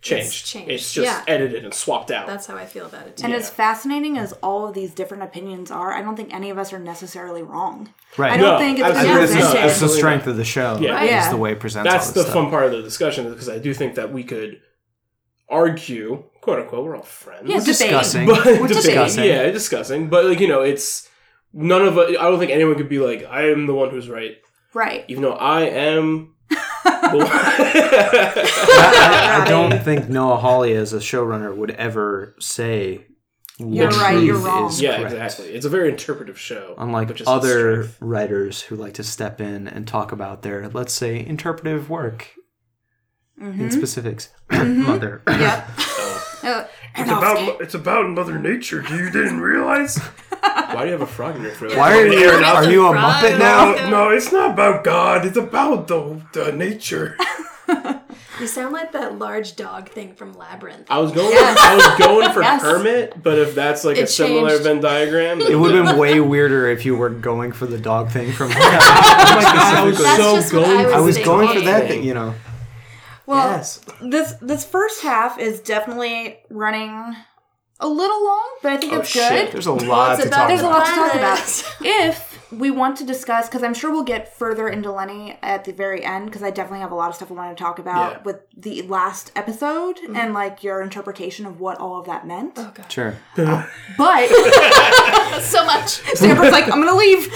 [0.00, 0.46] changed.
[0.46, 0.70] changed.
[0.70, 1.22] It's just Yeah.
[1.26, 2.26] edited and swapped out.
[2.26, 3.24] That's how I feel about it too.
[3.24, 3.40] And Yeah.
[3.40, 6.72] as fascinating as all of these different opinions are, I don't think any of us
[6.72, 7.92] are necessarily wrong.
[8.16, 8.32] Right.
[8.32, 9.62] I don't No, think it's I absolutely think this is, not.
[9.64, 10.78] this is the strength of the show.
[10.80, 10.92] Yeah.
[10.92, 11.10] Right.
[11.12, 13.48] Is the way it presents That's all the this fun part of the discussion because
[13.50, 14.62] I do think that we could
[15.48, 17.42] argue, quote unquote, we're all friends.
[17.48, 18.26] Yeah, We're discussing.
[18.26, 19.24] but We're debate- discussing.
[19.24, 20.08] Yeah, discussing.
[20.08, 21.08] But like you know, it's
[21.52, 22.10] none of us.
[22.18, 24.36] I don't think anyone could be like, I am the one who's right,
[24.74, 25.04] Right.
[25.08, 26.34] even though I am.
[26.48, 27.26] the one.
[27.30, 33.06] I, I don't think Noah Hawley as a showrunner would ever say
[33.58, 34.72] You're what right, you're truth wrong.
[34.78, 35.12] yeah, correct.
[35.14, 35.46] exactly.
[35.54, 36.74] It's a very interpretive show.
[36.78, 40.92] Unlike which is other writers who like to step in and talk about their, let's
[40.92, 42.28] say, interpretive work
[43.40, 43.60] Mm-hmm.
[43.60, 44.30] in specifics.
[44.50, 45.22] Mother.
[45.28, 45.68] Yep.
[46.40, 46.50] Oh.
[46.50, 48.80] Uh, It's about it's about Mother Nature.
[48.80, 49.98] Do you didn't realize?
[50.42, 51.76] Why do you have a frog in your throat?
[51.76, 52.18] Why are you?
[52.18, 53.14] Aaron, Are you a Frog.
[53.24, 53.72] Muppet now?
[53.72, 55.24] No, no, it's not about God.
[55.26, 57.16] It's about the, the nature.
[58.40, 60.86] you sound like that large dog thing from Labyrinth.
[60.90, 61.30] I was going.
[61.30, 61.58] Yes.
[61.58, 62.62] I was going for Yes.
[62.62, 64.58] Kermit, but if that's like a It similar.
[64.58, 68.10] Venn diagram, It would have been way weirder if you were going for the dog
[68.10, 68.48] thing from.
[68.50, 70.78] My god, I was That's so going.
[70.80, 72.00] I for I was going for that thing.
[72.00, 72.34] thing, you know.
[73.26, 73.80] Well, yes.
[74.00, 77.14] this this first half is definitely running
[77.80, 79.30] a little long, but I think Oh, it's shit.
[79.46, 79.52] good.
[79.52, 81.74] There's a lot it's to about- talk There's a lot to talk about.
[81.84, 85.72] If we want to discuss, because I'm sure we'll get further into Lenny at the
[85.72, 88.12] very end, because I definitely have a lot of stuff I want to talk about
[88.12, 88.22] Yeah.
[88.24, 90.16] with the last episode mm-hmm.
[90.16, 92.54] and like your interpretation of what all of that meant.
[92.56, 93.16] Oh god, Sure.
[93.36, 93.64] Um,
[93.98, 94.28] but
[95.42, 96.00] so much.
[96.16, 97.28] Stanford's like, I'm gonna leave.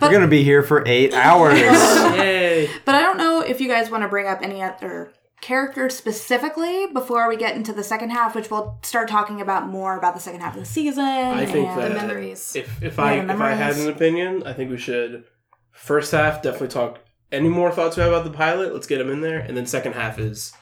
[0.00, 1.58] We're gonna be here for eight hours.
[1.58, 2.70] Yay.
[2.84, 5.10] But I don't know if you guys want to bring up any other
[5.40, 9.96] characters specifically before we get into the second half, which we'll start talking about more
[9.96, 11.04] about the second half of the season.
[11.04, 12.54] I think and- that The memories.
[12.56, 15.24] If if Yeah, I the if I had an opinion, I think we should
[15.70, 18.72] first half definitely talk any more thoughts we have about the pilot.
[18.72, 20.52] Let's get them in there, and then second half is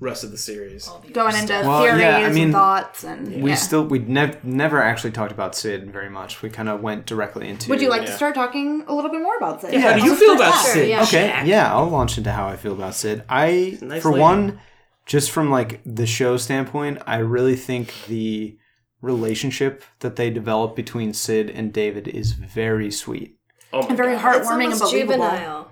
[0.00, 0.88] rest of the series.
[1.12, 3.56] going into Well, theories yeah, I mean, and thoughts and We yeah.
[3.56, 6.40] still we nev- never actually talked about Syd very much.
[6.42, 7.68] We kind of went directly into.
[7.70, 9.72] Would you like to start talking a little bit more about Syd?
[9.74, 10.64] Yeah, how do you feel about half?
[10.66, 10.88] Sure, Syd?
[10.88, 11.02] yeah.
[11.02, 13.24] Okay, yeah, I'll launch into how I feel about Syd.
[13.28, 14.20] I, Nice for lady.
[14.22, 14.60] one,
[15.04, 18.56] just from like the show standpoint, I really think the
[19.00, 23.36] relationship that they develop between Syd and David is very sweet.
[23.72, 24.42] Oh my And very God.
[24.44, 24.90] Heartwarming and believable.
[25.16, 25.70] juvenile.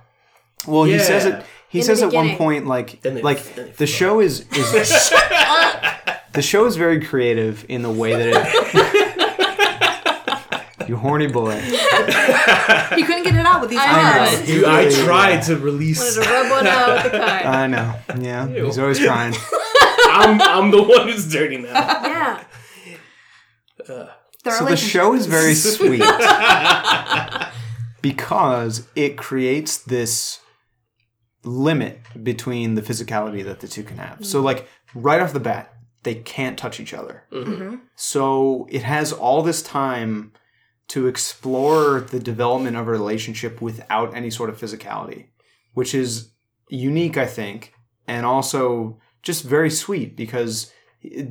[0.67, 1.45] Well, he says it.
[1.69, 4.73] He In says at one point, like, they- like the show is is
[6.33, 8.29] the show is very creative in the way that
[10.79, 10.89] it.
[10.89, 11.55] you horny boy.
[12.97, 14.21] You couldn't get it out with these I know.
[14.21, 14.95] arms.
[14.99, 15.99] I tried to release.
[16.17, 17.43] Wanted to rub one out with the card.
[17.45, 17.95] I know.
[18.21, 18.65] Yeah, Ew.
[18.67, 19.35] he's always trying.
[20.09, 21.73] I'm I'm the one who's dirty now.
[21.73, 22.45] yeah.
[23.85, 24.11] The
[24.51, 26.03] So the show is very sweet
[28.03, 30.41] because it creates this
[31.47, 34.27] limit between the physicality that the two can have.
[34.27, 35.73] So like right off the bat,
[36.03, 37.25] they can't touch each other.
[37.33, 37.77] Mm-hmm.
[37.95, 40.33] So it has all this time
[40.89, 45.27] to explore the development of a relationship without any sort of physicality,
[45.75, 46.31] which is
[46.69, 47.73] unique, I think,
[48.07, 50.73] and also just very sweet because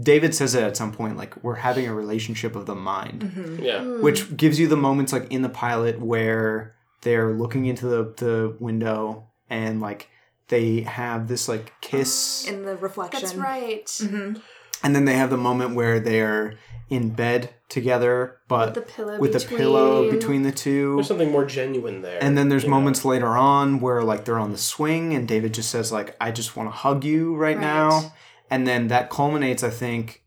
[0.02, 3.64] David says it at some point like we're having a relationship of the mind, Mm-hmm.
[3.64, 3.82] Yeah.
[4.02, 8.58] which gives you the moments like in the pilot where they're looking into the, the
[8.60, 10.10] window and like
[10.48, 13.22] they have this like kiss in the reflection.
[13.22, 13.86] That's right.
[13.86, 14.40] Mm-hmm.
[14.84, 16.56] and then they have the moment where they're
[16.90, 21.44] in bed together but The pillow with the pillow between the two There's something more
[21.46, 22.24] genuine there.
[22.24, 22.76] and then there's you know?
[22.76, 26.30] moments later on where like they're on the swing and david just says like i
[26.32, 27.62] just want to hug you right, Right.
[27.62, 28.14] now
[28.52, 30.22] and then that culminates i think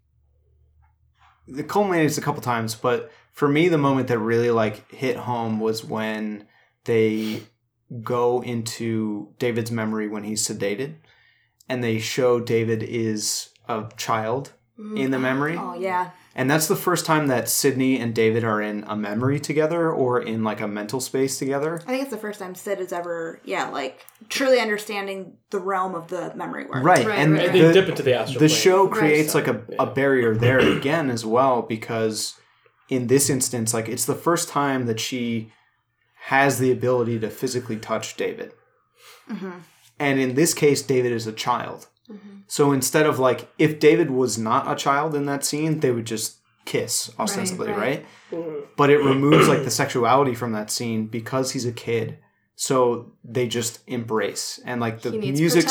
[1.47, 5.61] it culminates a couple times but for me the moment that really like hit home
[5.61, 6.47] was when
[6.85, 7.43] they
[8.03, 10.97] go into David's memory when he's sedated,
[11.69, 14.99] and they show David is a child mm.
[14.99, 15.57] in the memory.
[15.59, 16.11] Oh yeah.
[16.35, 20.21] And that's the first time that Sydney and David are in a memory together or
[20.21, 21.81] in like a mental space together.
[21.85, 25.97] I think it's the first time Syd is ever, yeah, like truly understanding the realm
[25.97, 26.85] of the memory work.
[26.85, 27.05] Right.
[27.05, 28.57] Right, and right, And they the, dip into the astral the plane.
[28.61, 28.99] show Right.
[28.99, 29.77] creates like a, Yeah.
[29.81, 32.39] a barrier there again as well because
[32.89, 35.53] in this instance like it's the first time that she
[36.29, 38.53] has the ability to physically touch david.
[39.99, 41.87] And in this case david is a child.
[42.47, 46.07] So instead of like if david was not a child in that scene they would
[46.07, 48.07] just kiss ostensibly right, right.
[48.31, 48.67] Mm-hmm.
[48.77, 52.19] but it removes like the sexuality from that scene because he's a kid.
[52.57, 54.61] So they just embrace.
[54.67, 55.67] And like the music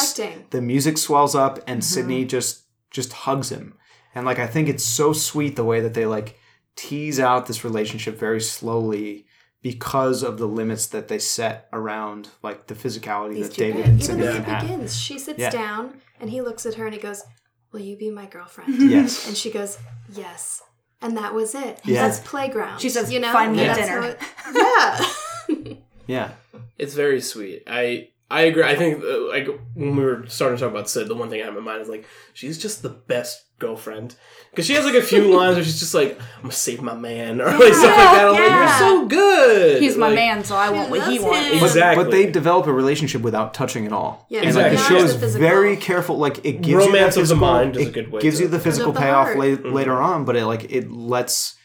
[0.50, 3.76] the music swells up and sydney just just hugs him.
[4.16, 6.40] And like i think it's so sweet the way that they like
[6.76, 9.28] tease out this relationship very slowly
[9.62, 13.80] because of the limits that they set around like the physicality These that two david
[13.82, 13.90] men.
[13.90, 15.50] and Even sydney though can have begins, she sits Yeah.
[15.50, 17.24] down and he looks at her and he goes,
[17.72, 19.78] "Will you be my girlfriend?" yes And she goes,
[20.14, 20.62] "Yes."
[21.02, 21.80] And that was it.
[21.86, 22.08] Yeah.
[22.08, 22.80] That's playground.
[22.80, 24.20] She says, "You know, "Find me a dinner." how it-
[25.68, 25.76] yeah.
[26.08, 26.32] yeah
[26.78, 27.64] It's very sweet.
[27.68, 28.64] I I agree.
[28.64, 31.42] I think uh, like when we were starting to talk about Syd, the one thing
[31.42, 34.16] I have in mind is like she's just the best girlfriend
[34.52, 36.94] because she has like a few lines where she's just like I'm gonna save my
[36.94, 38.26] man or like stuff like that.
[38.28, 39.82] I'm like you're so good.
[39.82, 41.48] He's my Like, man, so I want what he wants.
[41.50, 41.64] him.
[41.64, 42.04] Exactly.
[42.04, 45.00] but they develop a relationship without touching at all Yeah, and like the Exactly.
[45.00, 47.78] show is the very careful like it gives you that Romance of the physical, mind
[47.78, 49.38] is a it good way gives to- you the physical the payoff heart.
[49.40, 49.74] la- Mhm.
[49.74, 51.56] later on but it like it lets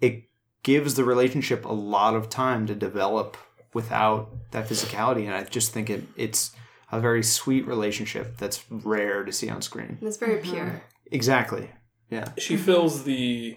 [0.00, 0.24] it
[0.62, 3.36] gives the relationship a lot of time to develop
[3.74, 6.52] without that physicality and i just think it it's
[6.92, 10.82] a very sweet relationship that's rare to see on screen And it's very pure.
[11.10, 11.70] Exactly
[12.10, 13.56] yeah she fills the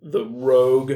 [0.00, 0.94] the rogue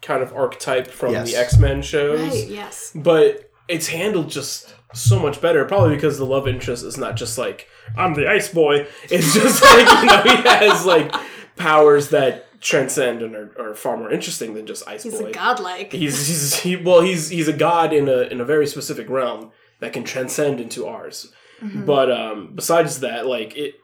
[0.00, 1.30] kind of archetype from Yes.
[1.30, 2.20] the X Men shows.
[2.20, 2.90] Right, yes.
[2.94, 5.64] but it's handled just so much better.
[5.64, 8.86] Probably because the love interest is not just like I'm the Ice Boy.
[9.10, 11.14] It's just like you know he has like
[11.56, 15.28] powers that transcend and are, are far more interesting than just Ice He's Boy.
[15.28, 15.92] a godlike.
[15.92, 19.52] He's he's he well he's he's a god in a in a very specific realm
[19.80, 21.30] that can transcend into ours.
[21.62, 23.74] But um besides that, like it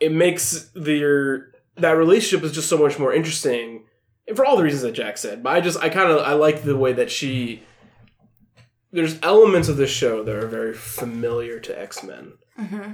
[0.00, 3.84] it makes their that relationship is just so much more interesting
[4.26, 5.42] and for all the reasons that Jack said.
[5.42, 7.62] But I just I kind of I like the way that she
[8.92, 12.92] there's elements of this show that are very familiar to X Men, mm-hmm.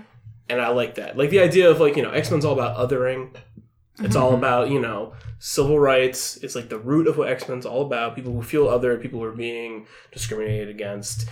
[0.49, 1.17] and I like that.
[1.17, 3.35] Like the idea of like you know X Men's all about othering.
[4.01, 4.39] It's all mm-hmm.
[4.39, 6.37] about you know civil rights.
[6.39, 8.15] It's like the root of what X Men's all about.
[8.15, 11.29] People who feel other, people who are being discriminated against,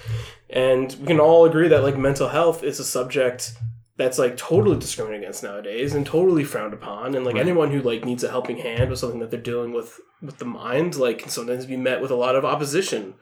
[0.50, 3.54] and we can all agree that like mental health is a subject
[3.96, 7.14] that's like totally discriminated against nowadays and totally frowned upon.
[7.14, 10.00] And like anyone who like needs a helping hand with something that they're dealing with
[10.20, 13.14] with the mind, like can sometimes be met with a lot of opposition.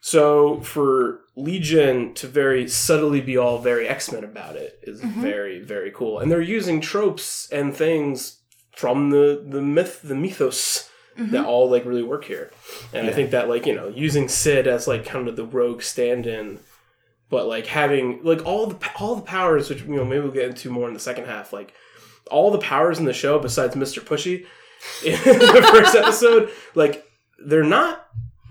[0.00, 5.20] So for Legion to very subtly be all very X Men about it is mm-hmm.
[5.20, 8.40] very very cool, and they're using tropes and things
[8.72, 11.32] from the the myth the mythos mm-hmm.
[11.32, 12.50] that all like really work here,
[12.92, 15.82] and I think that like you know using Syd as like kind of the rogue
[15.82, 16.60] stand-in,
[17.30, 20.48] but like having like all the all the powers which you know maybe we'll get
[20.48, 21.72] into more in the second half like
[22.30, 24.46] all the powers in the show besides Mister Pushy
[25.04, 27.04] in the first episode like
[27.38, 28.02] they're not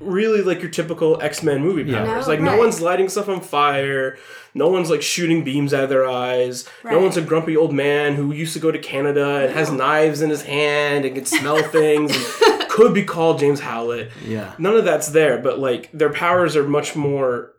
[0.02, 2.04] really like your typical X-Men movie Yeah.
[2.06, 2.28] powers.
[2.28, 4.18] No, like no one's lighting stuff on fire.
[4.54, 6.68] No one's like shooting beams out of their eyes.
[6.84, 10.22] No one's a grumpy old man who used to go to Canada and has knives
[10.22, 14.12] in his hand and can smell things and could be called James Howlett.
[14.26, 17.54] yeah None of that's there, but like their powers are much more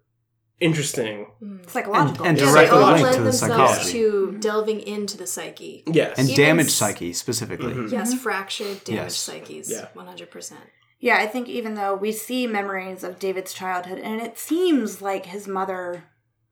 [0.60, 1.26] interesting.
[1.66, 2.26] Psychological.
[2.26, 3.92] And- and Yeah, Direct they all link lend to the themselves psychology.
[3.92, 5.82] to delving into the psyche.
[5.86, 6.18] Yes.
[6.18, 7.92] and Even damaged s- psyche specifically Mhm.
[7.92, 9.16] Yes, fractured, damaged Yes.
[9.16, 9.70] psyches.
[9.70, 9.88] Yeah.
[9.94, 10.60] 100%.
[10.98, 15.26] Yeah, I think even though we see memories of David's childhood, and it seems like
[15.26, 16.04] his mother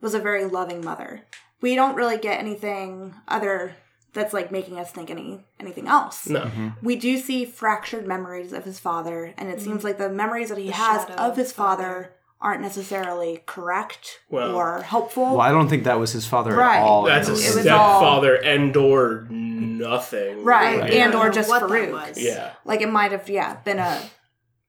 [0.02, 1.22] was a very loving mother,
[1.62, 3.76] we don't really get anything other
[4.12, 6.28] that's like making us think any anything else.
[6.28, 6.42] no.
[6.42, 6.68] Mm-hmm.
[6.82, 10.58] We do see fractured memories of his father, and it seems like the memories that
[10.58, 11.82] he The has of of his his father.
[11.82, 12.14] father
[12.44, 15.24] aren't necessarily correct Well- or helpful.
[15.24, 16.76] well i don't think that was his father Right.
[16.78, 20.44] at all That's a was stepfather and or nothing.
[20.44, 21.92] Right, Like, and or just know what Farouk.
[21.92, 22.18] was.
[22.22, 22.52] yeah.
[22.64, 24.00] Like it might have, yeah, been a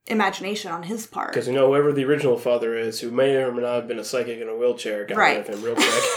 [0.08, 1.30] imagination on his part.
[1.32, 3.98] Because you know whoever the original father is, who may or may not have been
[3.98, 5.38] a psychic in a wheelchair, got Right.
[5.38, 5.86] rid of him real quick.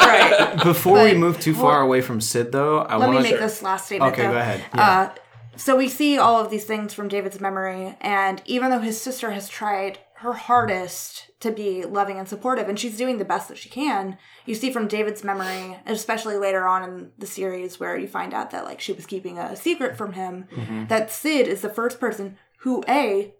[0.00, 0.58] right.
[0.62, 3.32] before we move too far away from syd though i want to Let me make
[3.32, 4.12] to this last statement.
[4.12, 4.32] okay though.
[4.32, 4.90] go ahead yeah.
[5.00, 5.14] Uh,
[5.56, 9.30] so we see all of these things from David's memory, and even though his sister
[9.30, 13.58] has tried her hardest to be loving and supportive, and she's doing the best that
[13.58, 18.08] she can, you see from David's memory, especially later on in the series where you
[18.08, 20.86] find out that like she was keeping a secret from him, Mm-hmm.
[20.86, 23.34] that Syd is the first person who a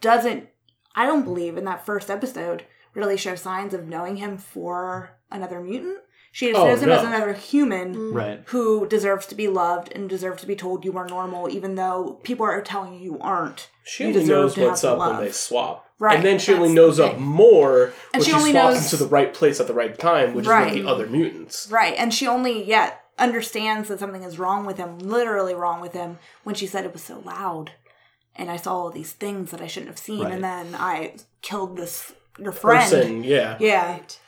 [0.00, 0.48] doesn't
[0.94, 2.64] I don't believe in that first episode
[2.94, 5.98] really show signs of knowing him for another mutant.
[6.32, 8.42] She just Oh, knows him as another human Right.
[8.46, 12.18] who deserves to be loved and deserves to be told you are normal, even though
[12.24, 13.70] people are telling you you aren't.
[13.84, 15.16] She You only knows what's up love.
[15.18, 15.87] when they swap.
[16.00, 18.84] Right, And then she only knows up more And when she she, only swaps knows-
[18.92, 20.68] into the right place at the right time, which Right.
[20.68, 21.68] is with the other mutants.
[21.70, 25.92] Right, and she only yet understands that something is wrong with him, literally wrong with
[25.94, 27.72] him, when she said it was so loud,
[28.36, 30.32] and I saw all these things that I shouldn't have seen, Right.
[30.34, 32.88] and then I killed this your friend.
[32.88, 33.56] Person, yeah.
[33.58, 33.92] Yeah.
[33.94, 34.20] Right.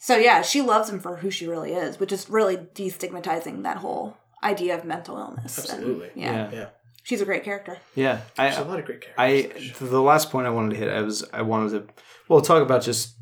[0.00, 3.76] So yeah, she loves him for who she really is, which is really destigmatizing that
[3.76, 5.56] whole idea of mental illness.
[5.58, 6.10] and- Absolutely.
[6.16, 6.32] yeah.
[6.32, 6.50] Yeah.
[6.52, 6.66] Yeah.
[7.04, 7.78] She's a great character.
[7.94, 8.22] Yeah.
[8.36, 9.78] There's a I lot of great I characters.
[9.78, 11.94] the last point I wanted to hit I was I wanted to
[12.28, 13.14] well talk about just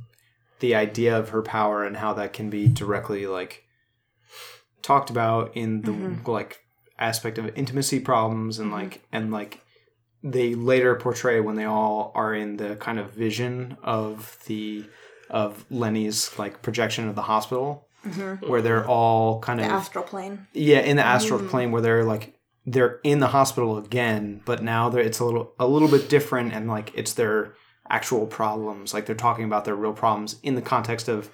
[0.61, 3.65] the idea of her power and how that can be directly like
[4.81, 6.31] talked about in the mm-hmm.
[6.31, 6.61] like
[6.99, 8.83] aspect of intimacy problems and mm-hmm.
[8.83, 9.61] like and like
[10.23, 14.85] they later portray when they all are in the kind of vision of the
[15.29, 18.49] of Lenny's like projection of the hospital mm-hmm.
[18.49, 20.47] where they're all kind The of astral plane.
[20.53, 21.49] yeah, in the astral mm.
[21.49, 25.55] plane where they're like they're in the hospital again, but now they're, it's a little
[25.59, 27.55] a little bit different, and like it's their
[27.89, 28.95] actual problems.
[28.95, 31.31] Like they're talking about their real problems in the context of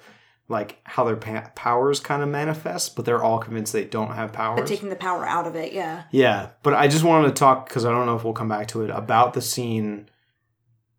[0.47, 4.33] like how their pa- powers kind of manifest, but they're all convinced they don't have
[4.33, 4.57] powers.
[4.57, 4.69] Powers.
[4.69, 6.03] taking the power out of it, yeah.
[6.11, 8.67] Yeah, but I just wanted to talk because I don't know if we'll come back
[8.69, 10.09] to it about the scene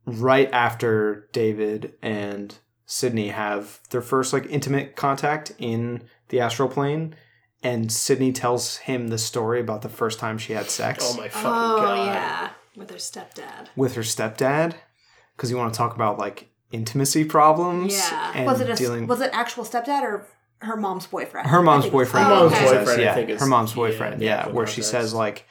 [0.07, 2.57] right after David and
[2.87, 7.17] Sydney have their first like intimate contact in the astral plane,
[7.63, 11.29] and Sydney tells him the story about the first time she had sex oh my
[11.29, 12.07] fucking Oh god.
[12.07, 13.69] yeah, with her stepdad.
[13.77, 14.75] with her stepdad.
[15.37, 18.33] Because you want to talk about like intimacy problems, Yeah.
[18.35, 20.27] and Was it a dealing was it actual stepdad or
[20.61, 21.49] her mom's boyfriend?
[21.49, 22.27] her mom's boyfriend.
[22.27, 24.21] Her mom's oh, she says, boyfriend, yeah, her mom's boyfriend.
[24.21, 25.47] the Yeah, where she says like,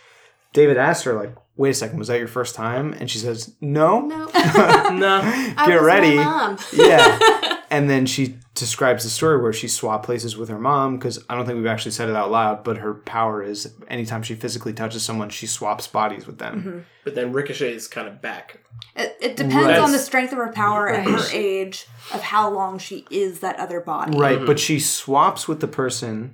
[0.54, 3.56] David asked her like, "Wait a second, was that your first time?" And she says,
[3.62, 5.22] "No." No, No.
[5.24, 6.16] I Get was ready.
[6.16, 6.58] My mom.
[6.74, 7.58] yeah.
[7.72, 11.36] And then she describes the story where she swapped places with her mom because I
[11.36, 14.74] don't think we've actually said it out loud, but her power is anytime she physically
[14.74, 16.56] touches someone, she swaps bodies with them.
[16.60, 16.80] Mm-hmm.
[17.04, 18.60] But then Ricochet is kind of back.
[18.96, 19.78] It, it depends Right.
[19.80, 23.58] on the strength of her power and her age of how long she is that
[23.60, 24.18] other body.
[24.18, 24.46] Right, mm-hmm.
[24.48, 26.34] but she swaps with the person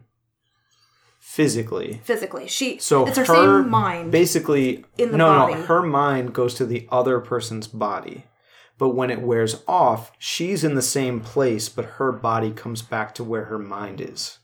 [1.20, 2.00] physically.
[2.04, 4.12] Physically, she So it's her, her same mind.
[4.12, 5.54] Basically, In the no, body.
[5.56, 8.26] no, her mind goes to the other person's body.
[8.78, 13.16] But when it wears off, she's in the same place, but her body comes back
[13.16, 14.40] to where her mind is.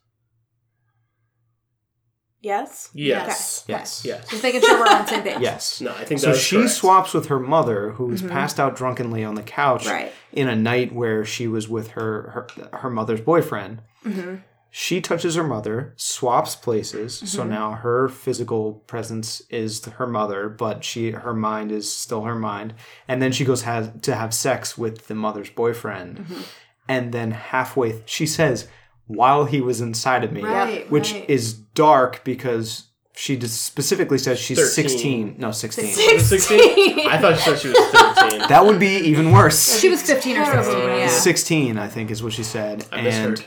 [2.42, 2.90] yes.
[2.94, 3.64] Yes.
[3.66, 3.74] Okay.
[3.74, 4.04] Yes.
[4.06, 4.30] Yes.
[4.30, 5.38] Just making sure we're on the same page.
[5.42, 5.80] Yes.
[5.82, 6.72] No, I think So that is she correct.
[6.72, 8.32] swaps with her mother, who was mm-hmm.
[8.32, 10.12] passed out drunkenly on the couch Right.
[10.32, 13.82] in a night where she was with her her, her mother's boyfriend.
[14.06, 14.36] Mm-hmm.
[14.74, 17.50] She touches her mother, swaps places, so mm-hmm.
[17.50, 22.76] now her physical presence is her mother, but she her mind is still her mind.
[23.06, 26.42] And then she goes has to have sex with the mother's boyfriend, mm-hmm.
[26.88, 28.70] and then halfway she says,
[29.08, 31.30] "While he was inside of me," Right, which right.
[31.30, 32.88] is dark because.
[33.14, 34.90] She just specifically says she's 13.
[34.90, 35.36] 16.
[35.38, 36.20] No, 16.
[36.20, 37.08] 16?
[37.10, 38.48] I thought she said she was 13.
[38.50, 39.80] That would be even worse.
[39.80, 40.98] She was 15 or 16, Terrible.
[40.98, 41.08] yeah.
[41.08, 42.86] 16, I think, is what she said.
[42.92, 43.40] I and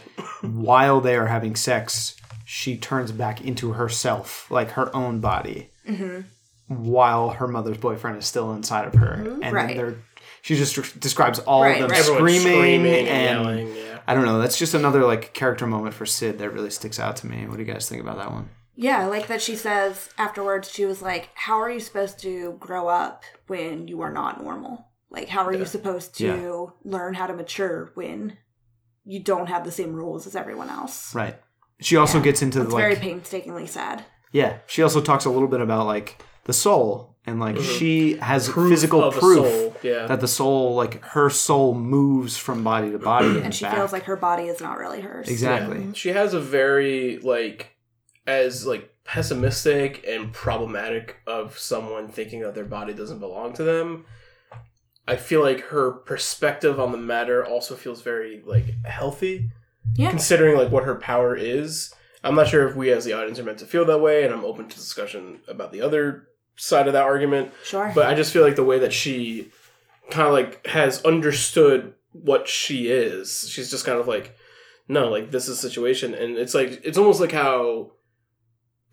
[0.43, 6.21] while they are having sex, she turns back into herself, like her own body, Mm-hmm.
[6.69, 9.13] while her mother's boyfriend is still inside of her.
[9.13, 9.55] And Mm-hmm.
[9.55, 9.67] Right.
[9.69, 9.97] then they're,
[10.43, 12.03] she just describes all Right, of them right.
[12.05, 13.77] Screaming, screaming, and and yelling.
[13.77, 13.99] Yeah.
[14.07, 14.39] I don't know.
[14.41, 17.47] That's just another like character moment for Syd that really sticks out to me.
[17.47, 18.49] What do you guys think about that one?
[18.77, 22.57] Yeah, I like that she says afterwards, she was like, How are you supposed to
[22.59, 24.87] grow up when you are not normal?
[25.11, 26.67] Like, how are you supposed to Yeah.
[26.91, 28.37] learn how to mature when
[29.05, 31.15] you don't have the same rules as everyone else?
[31.15, 31.37] Right.
[31.81, 32.25] She also Yeah.
[32.25, 34.05] gets into It's like very painstakingly sad.
[34.33, 37.79] Yeah, she also talks a little bit about like the soul and like mm-hmm.
[37.79, 40.07] she has Proof physical proof yeah.
[40.07, 43.77] that the soul, like her soul, moves from body to body and, And she back.
[43.77, 45.29] feels like her body is not really hers.
[45.29, 45.91] exactly.
[45.95, 47.74] She has a very like
[48.27, 54.05] as like pessimistic and problematic of someone thinking that their body doesn't belong to them.
[55.07, 59.51] I feel like her perspective on the matter also feels very like healthy,
[59.97, 60.09] Yeah.
[60.11, 61.95] considering like what her power is.
[62.23, 64.33] I'm not sure if we as the audience are meant to feel that way, and
[64.33, 67.53] I'm open to discussion about the other side of that argument.
[67.65, 67.93] Sure.
[67.95, 69.51] But I just feel like the way that she
[70.11, 74.35] kind of like has understood what she is, she's just kind of like,
[74.89, 77.91] no, like this is a situation, and it's like it's almost like how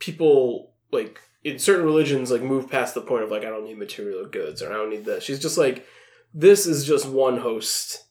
[0.01, 3.77] people like in certain religions like move past the point of like I don't need
[3.77, 5.23] material goods or I don't need this.
[5.23, 5.85] She's just like,
[6.33, 8.05] this is just one host.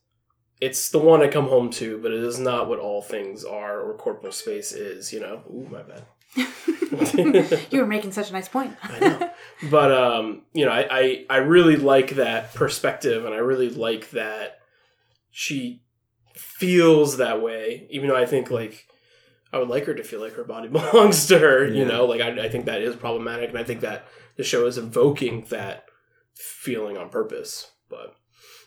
[0.60, 3.80] It's the one I come home to, but it is not what all things are
[3.80, 5.12] or corporal space is.
[5.12, 5.42] You know.
[5.50, 6.06] Ooh, my bad.
[7.70, 8.76] You were making such a nice point.
[8.82, 9.30] I know.
[9.70, 14.10] But um, you know, I, I I really like that perspective, and I really like
[14.10, 14.58] that
[15.30, 15.82] she
[16.34, 17.86] feels that way.
[17.90, 18.86] Even though I think like
[19.52, 21.64] I would like her to feel like her body belongs to her.
[21.66, 21.88] You Yeah.
[21.88, 24.78] know, like I, I think that is problematic, and I think that the show is
[24.78, 25.86] evoking that
[26.34, 27.70] feeling on purpose.
[27.88, 28.14] But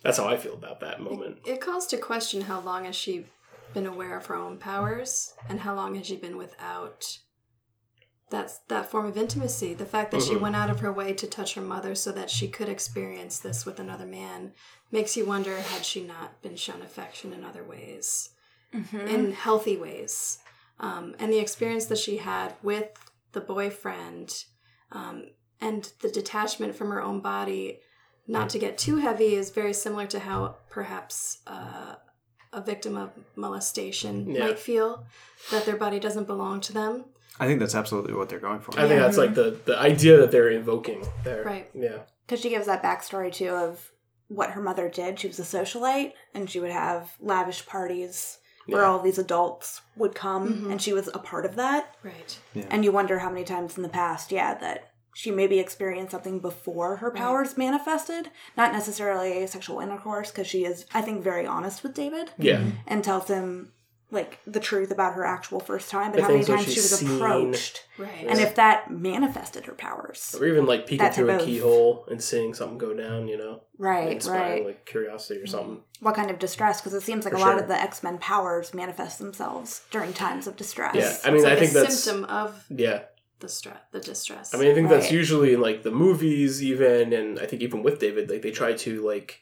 [0.03, 1.39] that's how I feel about that moment.
[1.45, 3.25] It calls to question how long has she
[3.73, 7.17] been aware of her own powers and how long has she been without
[8.29, 9.73] that that form of intimacy.
[9.73, 10.41] The fact that she Mhm.
[10.41, 13.65] went out of her way to touch her mother so that she could experience this
[13.65, 14.53] with another man
[14.91, 18.29] makes you wonder had she not been shown affection in other ways,
[18.91, 20.39] in healthy ways.
[20.79, 22.89] Um, and the experience that she had with
[23.31, 24.43] the boyfriend
[24.91, 25.27] um,
[25.61, 27.79] and the detachment from her own body
[28.27, 31.95] not to get too heavy is very similar to how perhaps uh,
[32.53, 34.45] a victim of molestation Yeah.
[34.47, 35.05] might feel
[35.51, 37.05] that their body doesn't belong to them.
[37.39, 38.79] I think that's absolutely what they're going for.
[38.79, 41.43] I think that's like the the idea that they're invoking there.
[41.43, 41.69] Right.
[41.73, 41.99] Yeah.
[42.25, 43.91] Because she gives that backstory too of
[44.27, 45.19] what her mother did.
[45.19, 48.37] She was a socialite, and she would have lavish parties
[48.67, 48.87] where Yeah.
[48.89, 50.71] all these adults would come, Mhm.
[50.71, 51.93] and she was a part of that.
[52.03, 52.39] Right.
[52.69, 56.39] And you wonder how many times in the past, yeah, that she maybe experienced something
[56.39, 58.31] before her powers manifested.
[58.57, 62.61] Not necessarily sexual intercourse, because she is, I think, very honest with David Yeah.
[62.87, 63.72] and tells him
[64.13, 66.99] like the truth about her actual first time, but The how many times she was
[66.99, 67.15] seen.
[67.15, 68.25] approached, Right.
[68.29, 70.35] and if that manifested her powers.
[70.39, 73.63] Or even like peeking through a of- keyhole and seeing something go down, you know,
[73.77, 74.65] Right, inspiring right.
[74.67, 75.81] like curiosity or something.
[75.99, 78.73] what kind of distress because it seems like For a lot of the x-men powers
[78.73, 81.99] manifest themselves during times of distress Yeah, I mean, it's like I think a that's
[81.99, 82.99] symptom of yeah.
[83.39, 84.53] the stress, the distress.
[84.53, 87.81] I mean, I think that's usually in like the movies, even, and I think even
[87.83, 89.39] with David, like they try to like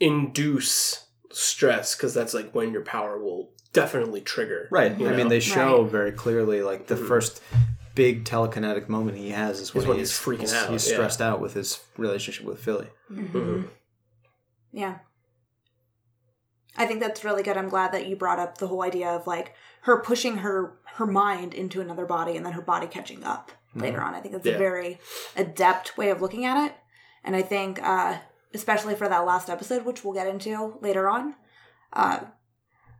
[0.00, 4.68] induce stress because that's like when your power will definitely trigger.
[4.70, 4.98] Right.
[4.98, 5.16] You I know?
[5.18, 5.90] mean, they show Right.
[5.90, 7.06] very clearly like the Mhm.
[7.08, 7.42] first
[7.94, 10.94] big telekinetic moment he has is when, Is when he's, he's freaking out, He's yeah.
[10.94, 12.88] stressed out with his relationship with Philly.
[13.12, 13.68] Mhm.
[14.72, 14.98] yeah
[16.76, 19.26] i think that's really good i'm glad that you brought up the whole idea of
[19.26, 23.52] like her pushing her her mind into another body and then her body catching up
[23.76, 24.54] later on i think that's Yeah.
[24.54, 24.98] a very
[25.36, 26.74] adept way of looking at it
[27.22, 28.18] and i think uh
[28.52, 31.34] especially for that last episode which we'll get into later on
[31.92, 32.20] uh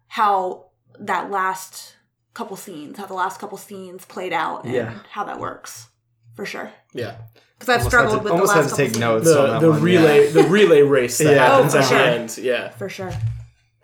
[0.09, 0.64] how
[1.01, 1.97] that last
[2.34, 4.95] couple scenes how the last couple scenes played out and Yeah.
[5.11, 5.88] how that works
[6.34, 7.16] for sure Yeah,
[7.59, 8.99] because i've Almost struggled to- with the last had to couple take scenes.
[9.01, 9.28] notes.
[9.28, 10.32] on the that the one, relay yeah.
[10.32, 11.47] the relay race that Yeah.
[11.47, 12.09] happens Oh, at for the sure.
[12.09, 12.38] end.
[12.38, 13.11] Yeah, for sure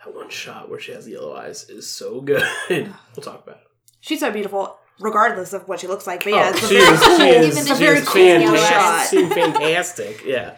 [0.05, 2.43] that one shot where she has the yellow eyes is so good.
[2.71, 3.67] we'll talk about it.
[4.01, 6.25] She's so beautiful, regardless of what she looks like.
[6.25, 7.85] But oh, yeah, oh, it's a she very is, she cool, is, it's a she
[7.85, 9.21] very is cool yellow fantastic.
[9.21, 9.35] shot.
[9.35, 10.25] fantastic.
[10.25, 10.55] Yeah.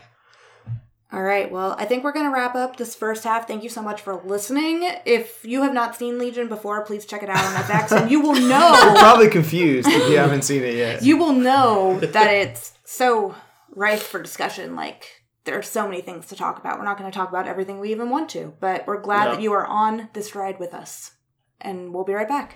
[1.13, 3.47] All right, well, I think we're gonna wrap up this first half.
[3.47, 4.81] Thank you so much for listening.
[5.05, 8.21] If you have not seen Legion before, please check it out on FX, and you
[8.21, 11.03] will You're know probably confused if you haven't seen it yet.
[11.03, 13.35] you will know that it's so
[13.75, 14.75] rife for discussion.
[14.75, 15.05] Like
[15.45, 16.79] there are so many things to talk about.
[16.79, 19.31] We're not going to talk about everything we even want to, but we're glad No.
[19.33, 21.13] that you are on this ride with us,
[21.61, 22.55] and we'll be right back.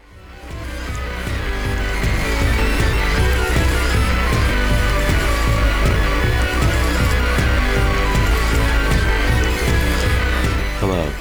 [10.88, 11.12] Hello.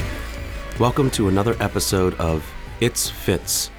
[0.79, 2.47] Welcome to another episode of
[2.81, 3.71] It's Fitz,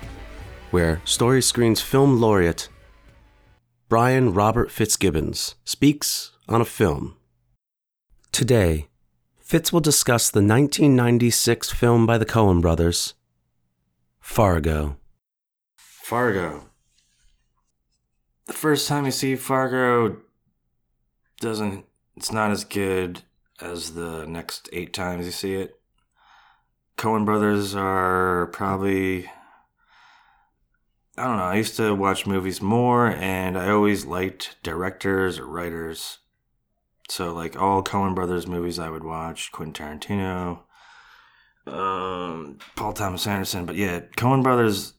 [0.73, 2.69] where Story Screen's film laureate
[3.89, 7.15] Brian Robert Fitzgibbons speaks on a film.
[8.33, 8.89] Today,
[9.39, 13.15] Fitz will discuss the 1996 film by the Coen brothers,
[14.19, 14.97] Fargo.
[15.77, 16.65] Fargo.
[18.47, 20.17] The first time you see Fargo
[21.41, 21.85] doesn't
[22.17, 23.23] it's not as good
[23.61, 25.79] as the next 8 times you see it.
[26.97, 29.31] Coen brothers are probably
[31.19, 35.47] I don't know, I used to watch movies more and I always liked directors or
[35.47, 36.19] writers.
[37.09, 40.61] So like all Coen brothers movies I would watch, Quentin Tarantino,
[41.67, 44.93] um, Paul Thomas Anderson, but yeah, Coen brothers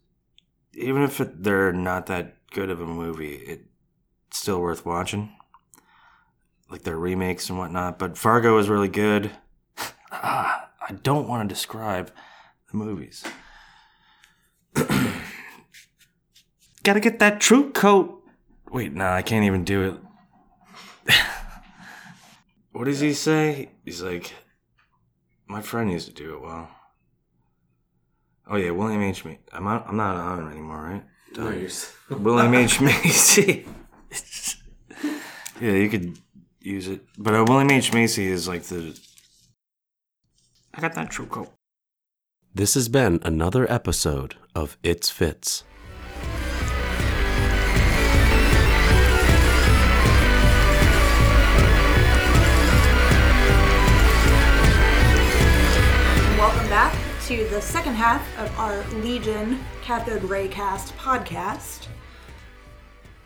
[0.78, 3.64] even if it, they're not that good of a movie, it's
[4.32, 5.36] still worth watching.
[6.70, 7.97] Like their remakes and whatnot.
[7.99, 9.32] But Fargo is really good.
[10.11, 12.11] ah, I don't want to describe
[12.72, 13.24] the movies.
[16.84, 18.15] Gotta get that TruCoat.
[18.72, 19.99] Wait, nah, I can't even do
[21.07, 21.13] it.
[22.72, 23.72] what does he say?
[23.86, 24.34] He's like,
[25.47, 26.70] my friend used to do it well.
[28.49, 29.26] Oh yeah, William H.
[29.26, 29.39] Macy.
[29.51, 31.03] I'm not, I'm not on anymore, right?
[31.36, 31.68] No,
[32.18, 32.80] William H.
[32.80, 33.65] Macy.
[35.61, 36.18] yeah, you could
[36.68, 37.01] use it.
[37.18, 37.93] But uh, William H.
[37.93, 38.99] Macy is like the.
[40.74, 41.49] I got that TruCoat.
[42.53, 45.63] This has been another episode of It's Fitz.
[56.38, 56.95] Welcome back
[57.28, 61.88] to the second half of our Legion Cathode Raycast podcast.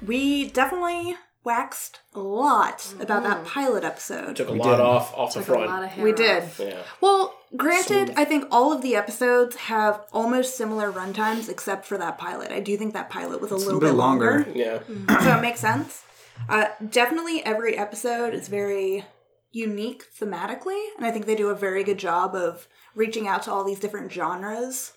[0.06, 4.36] We definitely waxed a lot about that pilot episode.
[4.36, 4.80] Took a We lot did.
[4.80, 5.84] off off the Took a lot front.
[5.86, 6.44] of hair We did.
[6.60, 6.84] Yeah.
[7.02, 12.18] Well, granted, I think all of the episodes have almost similar runtimes except for that
[12.18, 12.52] pilot.
[12.52, 14.46] I do think that pilot was a little bit bit longer.
[14.46, 14.52] longer.
[14.54, 14.80] Yeah.
[15.24, 16.04] so it makes sense.
[16.50, 19.06] Uh, definitely, every episode is very
[19.52, 23.52] unique thematically, and I think they do a very good job of reaching out to
[23.52, 24.94] all these different genres.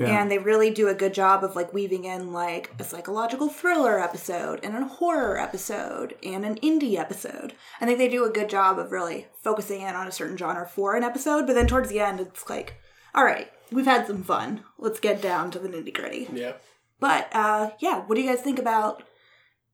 [0.00, 0.20] Yeah.
[0.20, 3.98] And they really do a good job of like weaving in like a psychological thriller
[3.98, 7.54] episode and a horror episode and an indie episode.
[7.80, 10.66] I think they do a good job of really focusing in on a certain genre
[10.66, 12.74] for an episode, but then towards the end, it's like,
[13.14, 14.64] all right, we've had some fun.
[14.78, 16.28] Let's get down to the nitty gritty.
[16.32, 16.52] Yeah.
[16.98, 19.02] But uh yeah, what do you guys think about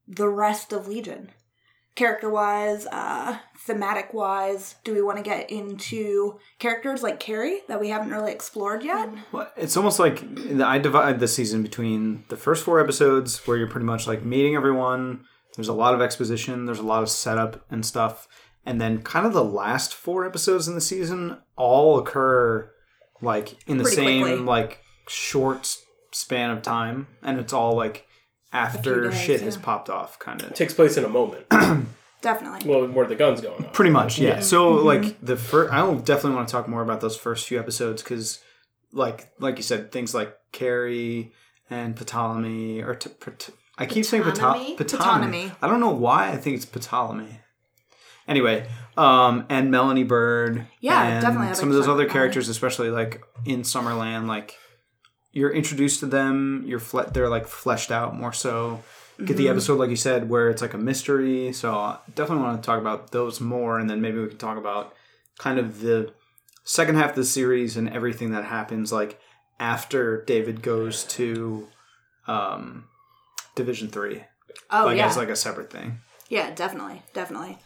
[0.06, 1.30] the rest of Legion?
[1.96, 7.80] Character wise, uh thematic wise, do we want to get into characters like Carrie that
[7.80, 9.08] we haven't really explored yet?
[9.32, 10.22] Well, it's almost like
[10.62, 14.54] I divide the season between the first four episodes where you're pretty much like meeting
[14.54, 15.24] everyone.
[15.56, 16.66] There's a lot of exposition.
[16.66, 18.28] There's a lot of setup and stuff,
[18.64, 22.70] and then kind of the last four episodes in the season all occur
[23.20, 24.44] like in the Pretty same quickly.
[24.44, 25.76] like short
[26.12, 28.06] span of time, and it's all like
[28.52, 30.54] after days, shit has popped off, kind of.
[30.54, 31.46] Takes place in a moment.
[32.22, 32.68] Definitely.
[32.68, 33.72] well, where the gun's going on.
[33.72, 34.40] Pretty much, yeah.
[34.40, 37.58] So like the first, I will definitely want to talk more about those first few
[37.58, 38.40] episodes because,
[38.92, 41.32] like, like you said, things like Carrie
[41.70, 44.76] and Ptolemy or t- Pat- I keep saying Ptolemy?
[44.76, 44.84] Ptolemy.
[44.84, 45.52] Ptolemy.
[45.60, 47.40] I don't know why I think it's Ptolemy.
[48.26, 48.66] Anyway,
[48.96, 50.66] um, and Melanie Bird.
[50.80, 54.56] Yeah, and definitely, Some like of those other characters, especially like in Summerland, like
[55.36, 56.64] you're introduced to them.
[56.66, 58.82] You're fle- they're like fleshed out more so.
[59.18, 59.36] Get Mm-hmm.
[59.36, 61.52] the episode like you said where it's like a mystery.
[61.52, 64.58] So I definitely want to talk about those more, and then maybe we can talk
[64.58, 64.94] about
[65.38, 66.12] kind of the
[66.64, 69.18] second half of the series and everything that happens like
[69.58, 71.66] after David goes to
[72.26, 72.84] um,
[73.54, 74.24] Division Three,
[74.70, 75.06] Oh like yeah.
[75.06, 76.00] as like a separate thing.
[76.28, 77.58] Yeah, definitely, definitely.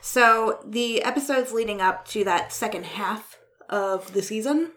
[0.00, 4.72] So the episodes leading up to that second half of the season,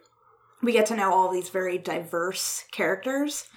[0.62, 3.47] we get to know all these very diverse characters,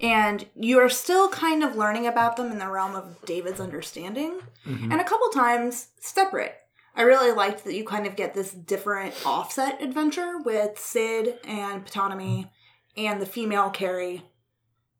[0.00, 4.40] and you are still kind of learning about them in the realm of David's understanding,
[4.66, 4.90] mm-hmm.
[4.90, 6.56] and a couple times separate.
[6.94, 11.86] I really liked that you kind of get this different offset adventure with Syd and
[11.86, 12.50] Ptolemy
[12.96, 14.22] and the female Kerry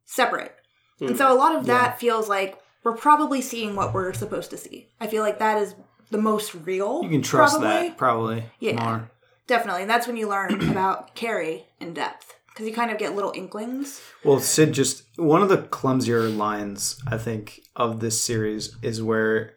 [0.04, 0.54] separate.
[1.00, 1.66] And so a lot of mm.
[1.66, 4.88] that feels like we're probably seeing what we're supposed to see.
[5.00, 5.74] I feel like that is
[6.10, 7.02] the most real.
[7.02, 7.88] You can trust probably.
[7.88, 8.84] that probably Yeah.
[8.84, 9.10] more.
[9.52, 9.82] Definitely.
[9.82, 12.36] And that's when you learn about Carrie in depth.
[12.48, 14.00] Because you kind of get little inklings.
[14.24, 19.54] Well, Syd just one of the clumsier lines I think of this series is where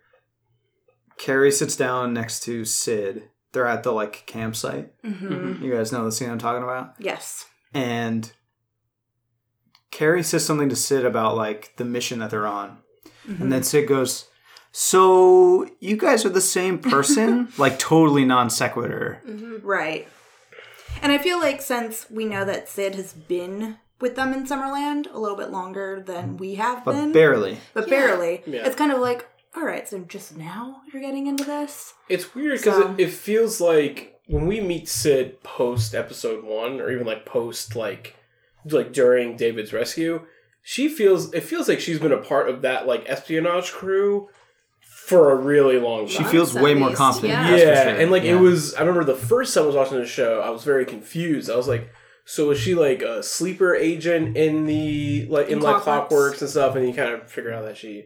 [1.18, 3.30] Carrie sits down next to Syd.
[3.52, 4.94] They're at the like campsite.
[5.02, 5.64] Mm-hmm.
[5.64, 6.96] You guys know the scene I'm talking about.
[7.00, 7.46] Yes.
[7.74, 8.32] And
[9.92, 12.80] Carrie says something to Syd about like the mission that they're on,
[13.28, 14.30] and then Syd goes,
[14.78, 19.22] "So you guys are the same person?" like totally non sequitur.
[19.26, 20.06] Mm-hmm, right.
[21.02, 25.08] And I feel like since we know that Syd has been with them in Summerland
[25.14, 27.58] a little bit longer than we have But been, barely.
[27.74, 28.66] but barely, Yeah.
[28.66, 31.94] it's kind of like, all right, so just now you're getting into this?
[32.10, 36.82] It's weird because So- it, it feels like when we meet Syd post episode one,
[36.82, 38.16] or even like post like
[38.70, 40.26] like during David's rescue,
[40.64, 44.28] she feels it feels like she's been a part of that like espionage crew
[45.08, 46.16] for a really long time.
[46.18, 47.34] She feels at way more confident.
[47.34, 47.50] yeah.
[47.52, 48.02] that's for yeah, sure.
[48.02, 48.36] and like Yeah.
[48.38, 48.74] it was.
[48.76, 51.50] I remember the first time I was watching the show, I was very confused.
[51.50, 51.92] I was like,
[52.26, 56.10] so is she like a sleeper agent in the like in, In like Clockworks?
[56.10, 56.76] clockworks and stuff?
[56.76, 58.06] And you kind of figure out that she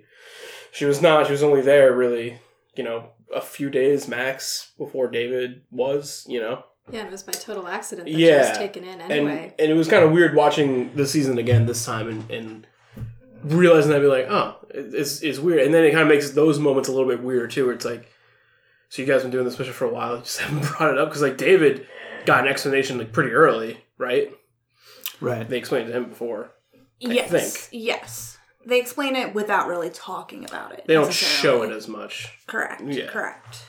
[0.71, 1.25] she was not.
[1.27, 2.39] She was only there really,
[2.75, 6.25] you know, a few days max before David was.
[6.27, 8.49] You know, Yeah, it was by total accident that she Yeah.
[8.49, 9.53] was taken in and anyway.
[9.57, 12.29] and it was kind of weird watching the season again this time and.
[12.29, 12.67] and
[13.43, 16.59] realizing that be like oh it's, it's weird and then it kind of makes those
[16.59, 18.09] moments a little bit weird too where it's like
[18.89, 20.97] so you guys been doing this mission for a while, you just haven't brought it
[20.97, 21.85] up because like David
[22.25, 24.31] got an explanation like pretty early, right?
[25.21, 25.47] right.
[25.47, 26.51] They explained it to him before.
[26.75, 27.29] I yes.
[27.29, 27.69] think.
[27.71, 28.37] Yes.
[28.65, 30.85] They explain it without really talking about it.
[30.85, 32.27] They don't show it as much.
[32.47, 32.81] Correct.
[32.83, 33.07] Yeah.
[33.07, 33.63] Correct.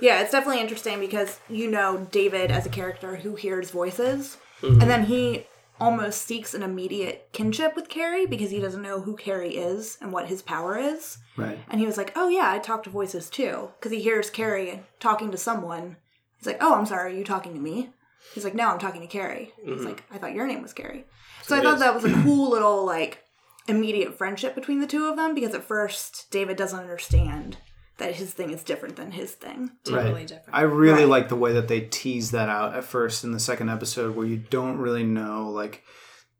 [0.00, 4.80] Yeah, it's definitely interesting because you know David as a character who hears voices, Mm-hmm.
[4.80, 5.46] and then he
[5.80, 10.12] almost seeks an immediate kinship with Carrie because he doesn't know who Carrie is and
[10.12, 11.18] what his power is.
[11.36, 11.58] Right.
[11.68, 14.82] And he was like, "Oh yeah, I talk to voices too," because he hears Carrie
[15.00, 15.96] talking to someone.
[16.38, 17.90] He's like, "Oh, I'm sorry, are you talking to me?"
[18.34, 21.06] He's like, "No, I'm talking to Carrie." He's like, "I thought your name was Carrie."
[21.42, 21.66] So, I Mm-hmm.
[21.66, 21.80] thought is.
[21.80, 23.24] that was a cool little like
[23.66, 27.56] immediate friendship between the two of them because at first David doesn't understand
[27.98, 29.70] that his thing is different than his thing.
[29.84, 30.50] Totally different.
[30.52, 31.08] I really Right.
[31.08, 34.26] like the way that they tease that out at first in the second episode, where
[34.26, 35.48] you don't really know.
[35.50, 35.82] Like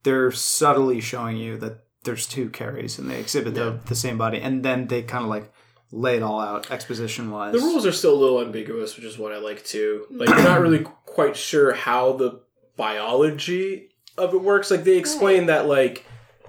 [0.02, 4.38] they're subtly showing you that there's two carries and they exhibit the, the same body,
[4.40, 5.50] and then they kind of like
[5.92, 7.52] lay it all out exposition wise.
[7.54, 10.06] The rules are still a little ambiguous, which is what I like too.
[10.10, 12.40] Like, you're not really quite sure how the
[12.76, 14.70] biology of it works.
[14.70, 16.04] Like, they explain that, like,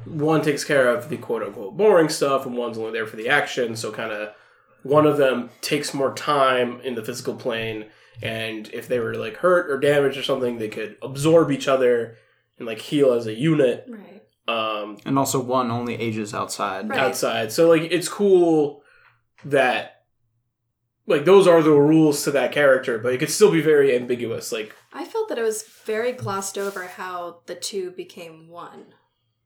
[0.05, 3.29] one takes care of the quote unquote boring stuff, and one's only there for the
[3.29, 3.75] action.
[3.75, 4.33] So, kind of,
[4.85, 7.85] one of them takes more time in the physical plane,
[8.21, 12.17] and if they were, like, hurt or damaged or something, they could absorb each other
[12.57, 13.85] and, like, heal as a unit.
[13.89, 14.21] right.
[14.47, 16.87] Um, and also one only ages outside.
[16.87, 16.99] Right.
[16.99, 17.51] outside.
[17.51, 18.83] So like it's cool
[19.43, 20.03] that
[21.07, 24.51] like those are the rules to that character, but it could still be very ambiguous.
[24.51, 28.93] Like I felt that it was very glossed over how the two became one.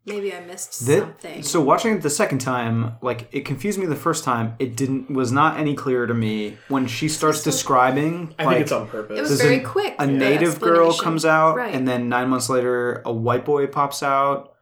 [0.05, 1.43] Maybe I missed Thi- something.
[1.43, 4.55] So watching it the second time, like it confused me the first time.
[4.57, 8.33] It didn't was not any clearer to me when she starts describing.
[8.39, 9.19] I like, think it's on purpose.
[9.19, 9.95] it was very a- quick.
[9.99, 11.75] a the native girl comes out, Right.
[11.75, 14.53] and then nine months later, a white boy pops out.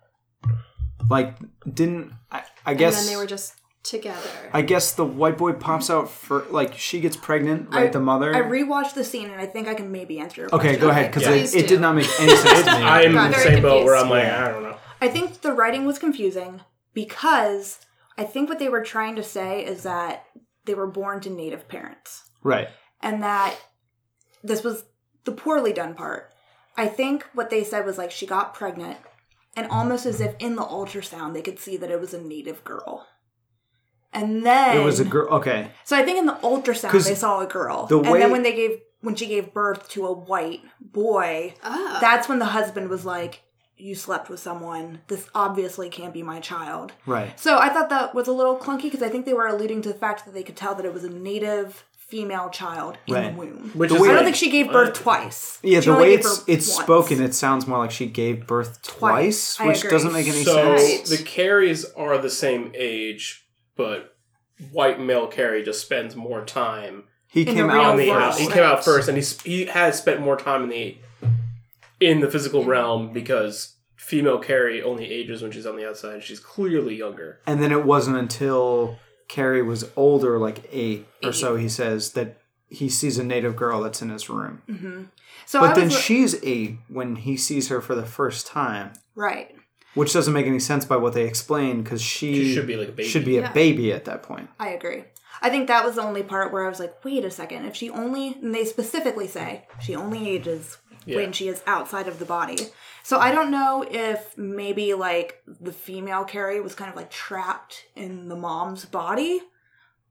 [1.09, 1.37] Like,
[1.71, 2.43] didn't I?
[2.65, 4.19] I guess and then they were just together.
[4.51, 7.85] I guess the white boy pops out for like she gets pregnant, right?
[7.85, 8.35] I- the mother.
[8.35, 10.81] I rewatched the scene and I think I can maybe answer your okay, question.
[10.81, 11.35] go ahead because Yeah.
[11.59, 12.83] it, it did not make any sense to me.
[12.83, 14.75] I'm in the very same boat where I'm like, I don't know.
[15.01, 16.61] I think the writing was confusing
[16.93, 17.79] because
[18.17, 20.25] I think what they were trying to say is that
[20.65, 22.67] they were born to native parents right.
[23.01, 23.55] and that
[24.43, 24.85] this was
[25.23, 26.31] the poorly done part.
[26.75, 28.97] I think what they said was like she got pregnant
[29.55, 32.63] and almost as if in the ultrasound they could see that it was a native
[32.63, 33.07] girl.
[34.13, 35.27] And then It was a girl.
[35.35, 37.85] Okay, So I think in the ultrasound 'Cause they saw a girl.
[37.87, 41.53] the and way- then when they gave when she gave birth to a white boy,
[41.63, 41.99] Ah.
[42.01, 43.43] that's when the husband was like,
[43.77, 45.01] You slept with someone.
[45.07, 46.93] This obviously can't be my child.
[47.05, 47.39] right.
[47.39, 49.89] So I thought that was a little clunky because I think they were alluding to
[49.89, 53.33] the fact that they could tell that it was a native female child in Right.
[53.33, 53.71] the womb.
[53.75, 55.21] Which The is I like, don't think she gave birth what?
[55.21, 55.59] twice.
[55.61, 56.83] Yeah, She the way it's it's once.
[56.83, 59.83] spoken, it sounds more like she gave birth twice, Twice.
[59.83, 60.47] Which doesn't make any sense.
[60.47, 61.09] So sense.
[61.09, 64.15] the carries are the same age, but
[64.71, 68.35] white male Cary just spends more time He In came the out on the world.
[68.35, 70.97] He came out first, and he's he has spent more time in the
[71.99, 76.23] in the physical realm because female Kerry only ages when she's on the outside.
[76.23, 77.39] She's clearly younger.
[77.47, 82.37] And then it wasn't until Carrie was older, like eight or so, he says that
[82.69, 84.61] he sees a native girl that's in his room.
[84.69, 85.03] Mm-hmm.
[85.45, 89.55] So But then was she's eight when he sees her for the first time, right.
[89.93, 92.89] which doesn't make any sense by what they explain because she, She should be like
[92.89, 93.07] a baby.
[93.09, 93.51] should be a Yeah.
[93.53, 94.49] baby at that point.
[94.59, 95.05] I agree.
[95.41, 97.65] I think that was the only part where I was like, wait a second.
[97.65, 100.77] If she only, and they specifically say she only ages
[101.07, 101.17] Yeah.
[101.17, 102.57] when she is outside of the body.
[103.03, 107.85] So I don't know if maybe like the female Kerry was kind of like trapped
[107.95, 109.41] in the mom's body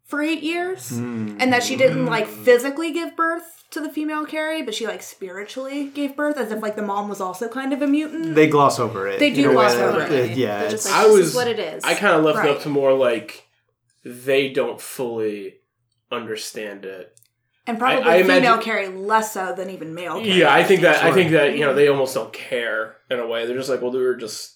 [0.05, 1.37] for eight years, Hmm.
[1.41, 5.03] and that she didn't like physically give birth to the female Kerry, but she like
[5.03, 8.35] spiritually gave birth, as if like the mom was also kind of a mutant.
[8.37, 9.19] They gloss over it.
[9.19, 10.37] They do a way gloss over that- it.
[10.39, 11.83] yeah, They're just like, I this was is what it is.
[11.85, 13.49] I kind of left it up to more like
[14.05, 15.57] they don't fully
[16.13, 17.19] understand it.
[17.67, 20.39] And probably I- I female imagine- Kerry less so than even male Cary.
[20.41, 23.27] Yeah, I think that I think that you know they almost don't care in a
[23.27, 23.47] way.
[23.47, 24.53] They're just like, well, we're just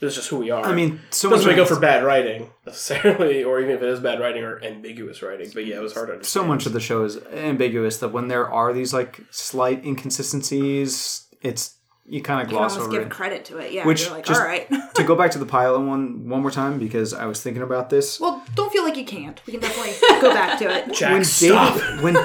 [0.00, 0.64] this is just who we are.
[0.64, 3.82] I mean, so doesn't much make of up for bad writing necessarily, or even if
[3.82, 5.50] it is bad writing or ambiguous writing.
[5.52, 6.42] But yeah, it was hard to understand.
[6.44, 11.26] so much of the show is ambiguous that when there are these like slight inconsistencies,
[11.42, 11.76] it's
[12.10, 13.10] you kind of You can gloss almost over give it.
[13.10, 13.72] credit to it.
[13.72, 14.68] Yeah, Which you're like, just- all right.
[14.94, 17.88] to go back to the pilot one one more time because I was thinking about
[17.90, 18.18] this.
[18.20, 19.40] well, don't feel like you can't.
[19.46, 20.92] We can definitely go back to it.
[20.94, 21.74] Jack, when stop.
[21.78, 22.16] David, when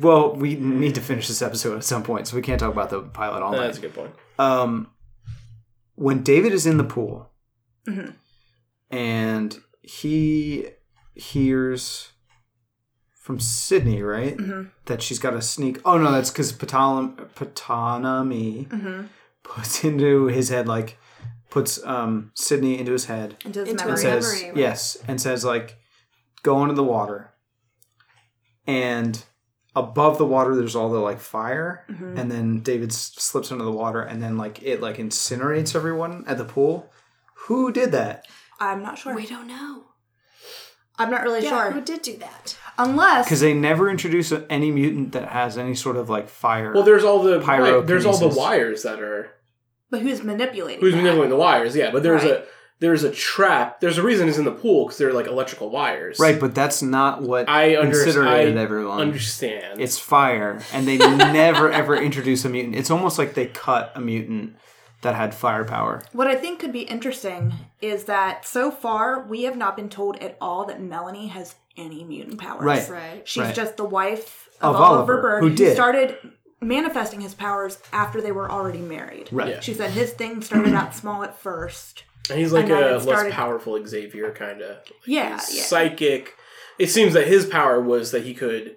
[0.00, 2.90] well, we need to finish this episode at some point, so we can't talk about
[2.90, 4.10] the pilot all night That's a good point.
[4.38, 4.88] Um,
[5.94, 7.30] when David is in the pool,
[7.86, 8.14] Mhm.
[8.90, 10.68] and he
[11.14, 12.11] hears
[13.22, 14.70] from Sydney, right, Mhm.
[14.86, 15.80] that she's got to sneak.
[15.84, 19.08] Oh no, that's because Ptolemy Mhm.
[19.44, 20.98] puts into his head like
[21.50, 24.02] puts um Sydney into his head Into his Into and memory.
[24.02, 24.56] says memory, right.
[24.56, 25.76] yes and says like
[26.42, 27.32] go into the water
[28.66, 29.24] and
[29.76, 32.18] above the water there's all the like fire Mhm.
[32.18, 36.24] and then david s- slips into the water and then like it like incinerates everyone
[36.26, 36.90] at the pool
[37.46, 38.26] who did that
[38.60, 39.14] I'm not sure.
[39.14, 39.84] we don't know.
[40.98, 42.56] I'm not really Yeah, who did do that?
[42.78, 46.82] Unless because they never introduce any mutant that has any sort of like fire Well,
[46.82, 47.86] there's all the Pyrokinesis.
[47.86, 49.30] there's all the wires that are
[49.90, 50.80] but who's manipulating?
[50.80, 50.98] who's that?
[50.98, 51.76] manipulating the wires.
[51.76, 52.32] Yeah, but there's Right.
[52.32, 52.44] a
[52.80, 53.78] there's a trap.
[53.80, 56.18] There's a reason he's in the pool because they're like electrical wires.
[56.18, 59.80] right but that's not what I under- incinerated I everyone Understand.
[59.80, 60.96] it's fire and they
[61.32, 64.56] never ever introduce a mutant it's almost like they cut a mutant
[65.02, 69.56] that had firepower What I think could be interesting is that so far we have
[69.56, 72.62] not been told at all that Melanie has any mutant powers.
[72.64, 72.88] Right.
[72.88, 73.28] Right.
[73.28, 73.54] She's Right.
[73.54, 75.74] just the wife of, Of Oliver, Oliver, Bird, who who, did.
[75.74, 76.16] started
[76.60, 79.28] manifesting his powers after they were already married.
[79.32, 79.48] Right.
[79.54, 79.60] Yeah.
[79.60, 82.04] She said his thing started out small at first.
[82.30, 84.76] And he's like And a it less started- powerful Xavier kind of.
[85.06, 85.62] Yeah, yeah.
[85.64, 86.34] Psychic.
[86.78, 88.76] It seems that his power was that he could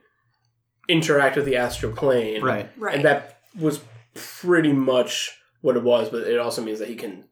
[0.89, 2.41] interact with the astral plane.
[2.43, 2.69] Right.
[2.77, 2.95] Right.
[2.95, 3.81] And that was
[4.15, 5.31] pretty much
[5.61, 7.25] what it was, but it also means that he can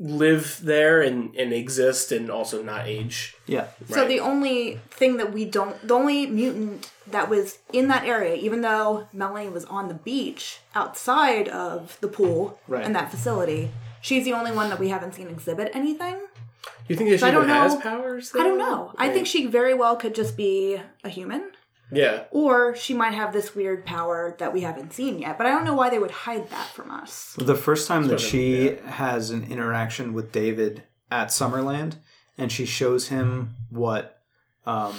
[0.00, 3.36] live there and, and exist and also not age.
[3.46, 3.68] Yeah.
[3.88, 4.08] So Right.
[4.08, 8.60] the only thing that we don't, the only mutant that was in that area, even
[8.62, 12.84] though Melanie was on the beach outside of the pool Right.
[12.84, 16.16] and that facility, she's the only one that we haven't seen exhibit anything.
[16.16, 17.80] Do you think that she I don't has know.
[17.80, 18.32] powers?
[18.34, 18.64] I don't though?
[18.64, 18.94] know.
[18.98, 21.50] I think she very well could just be a human,
[21.96, 22.24] Yeah.
[22.30, 25.36] or she might have this weird power that we haven't seen yet.
[25.38, 27.34] But I don't know why they would hide that from us.
[27.38, 31.28] The first time that That's what I she mean, has an interaction with David at
[31.28, 31.96] Summerland,
[32.38, 34.20] and she shows him what,
[34.66, 34.94] um,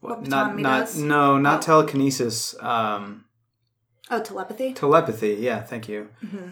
[0.00, 0.98] What not not does?
[1.00, 1.62] no not Oh.
[1.62, 3.24] telekinesis, um,
[4.10, 4.72] Oh, telepathy.
[4.72, 5.34] telepathy.
[5.40, 6.08] Yeah, thank you.
[6.24, 6.48] Mm-hmm.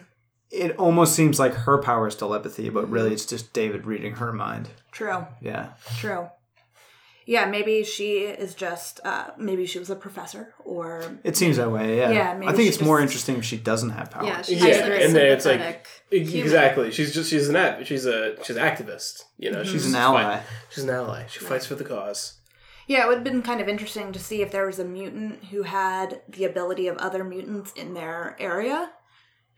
[0.51, 4.33] It almost seems like her power is telepathy, but really it's just David reading her
[4.33, 4.71] mind.
[4.93, 5.27] True.
[5.41, 6.29] Yeah, True.
[7.27, 9.01] Yeah, maybe she is just.
[9.05, 11.99] Uh, maybe she was a professor, or it seems that way.
[11.99, 14.27] Yeah, Yeah, maybe I think she it's more interesting if she doesn't have powers.
[14.27, 16.37] Yeah, she's Yeah, just very and then it's like- human.
[16.45, 16.91] Exactly.
[16.93, 19.25] She's just she's an act she's a she's an activist.
[19.39, 20.23] You know, she's she's an ally.
[20.23, 21.25] fight- She's an ally.
[21.29, 22.35] She fights for the cause.
[22.87, 25.45] Yeah, it would have been kind of interesting to see if there was a mutant
[25.47, 28.91] who had the ability of other mutants in their area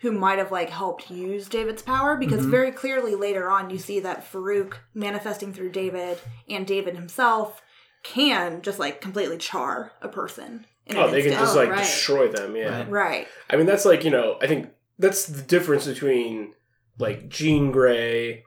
[0.00, 2.50] who might have like helped use David's power because Mm-hmm.
[2.50, 6.18] very clearly later on you see that Farouk manifesting through David
[6.48, 7.62] and David himself
[8.02, 10.66] can just like completely char a person.
[10.86, 11.46] In Oh, an they can instant.
[11.46, 11.78] just Oh, like right.
[11.78, 12.54] destroy them.
[12.54, 12.78] Yeah.
[12.80, 12.90] Right.
[12.90, 13.28] right.
[13.50, 14.68] I mean, that's like you know, I think
[14.98, 16.52] that's the difference between
[16.98, 18.44] like Jean Grey,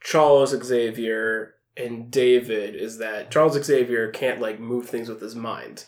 [0.00, 5.84] Charles Xavier, and David is that Charles Xavier can't like move things with his mind,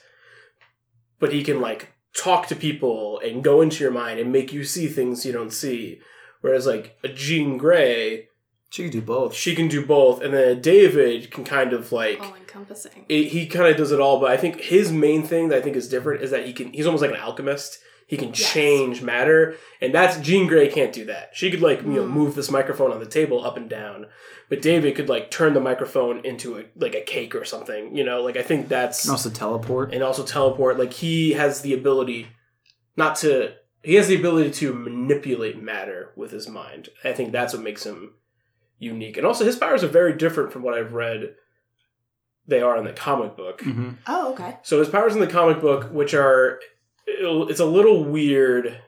[1.18, 4.64] but he can like talk to people and go into your mind and make you
[4.64, 6.00] see things you don't see.
[6.40, 8.28] Whereas like a Jean Grey,
[8.70, 9.34] She can do both.
[9.34, 13.04] she can do both, and then a David can kind of like all encompassing.
[13.08, 15.62] it, he kind of does it all, but I think his main thing that I
[15.62, 16.72] think is different is that he can.
[16.72, 17.78] He's almost like an alchemist.
[18.08, 18.52] He can Yes.
[18.52, 21.30] change matter, and that's Jean Grey can't do that.
[21.34, 22.10] She could like you know Mm.
[22.10, 24.06] move this microphone on the table up and down,
[24.48, 27.94] but David could like turn the microphone into a like a cake or something.
[27.94, 29.92] You know, like I think that's Can also teleport.
[29.92, 30.78] and also teleport.
[30.78, 32.28] Like he has the ability
[32.96, 33.52] not to.
[33.82, 36.88] He has the ability to manipulate matter with his mind.
[37.04, 38.14] I think that's what makes him
[38.78, 39.16] unique.
[39.18, 41.34] And also, his powers are very different from what I've read.
[42.46, 43.60] They are in the comic book.
[43.60, 44.56] hmm Oh, okay.
[44.62, 46.58] So his powers in the comic book, which are,
[47.48, 48.80] it's a little weird,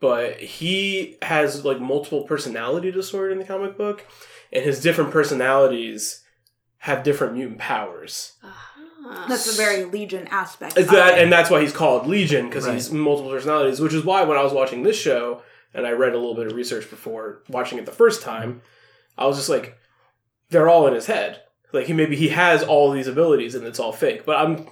[0.00, 4.04] but he has like multiple personality disorder in the comic book,
[4.52, 6.22] and his different personalities
[6.78, 8.34] have different mutant powers.
[8.42, 8.72] Ah.
[9.28, 10.76] That's a very Legion aspect.
[10.76, 12.74] Is that and that's why he's called Legion because Right.
[12.74, 16.12] he's multiple personalities, which is why when I was watching this show and I read
[16.12, 18.62] a little bit of research before watching it the first time,
[19.16, 19.78] I was just like,
[20.50, 21.40] they're all in his head.
[21.72, 24.24] Like he maybe he has all these abilities and it's all fake.
[24.26, 24.66] But I'm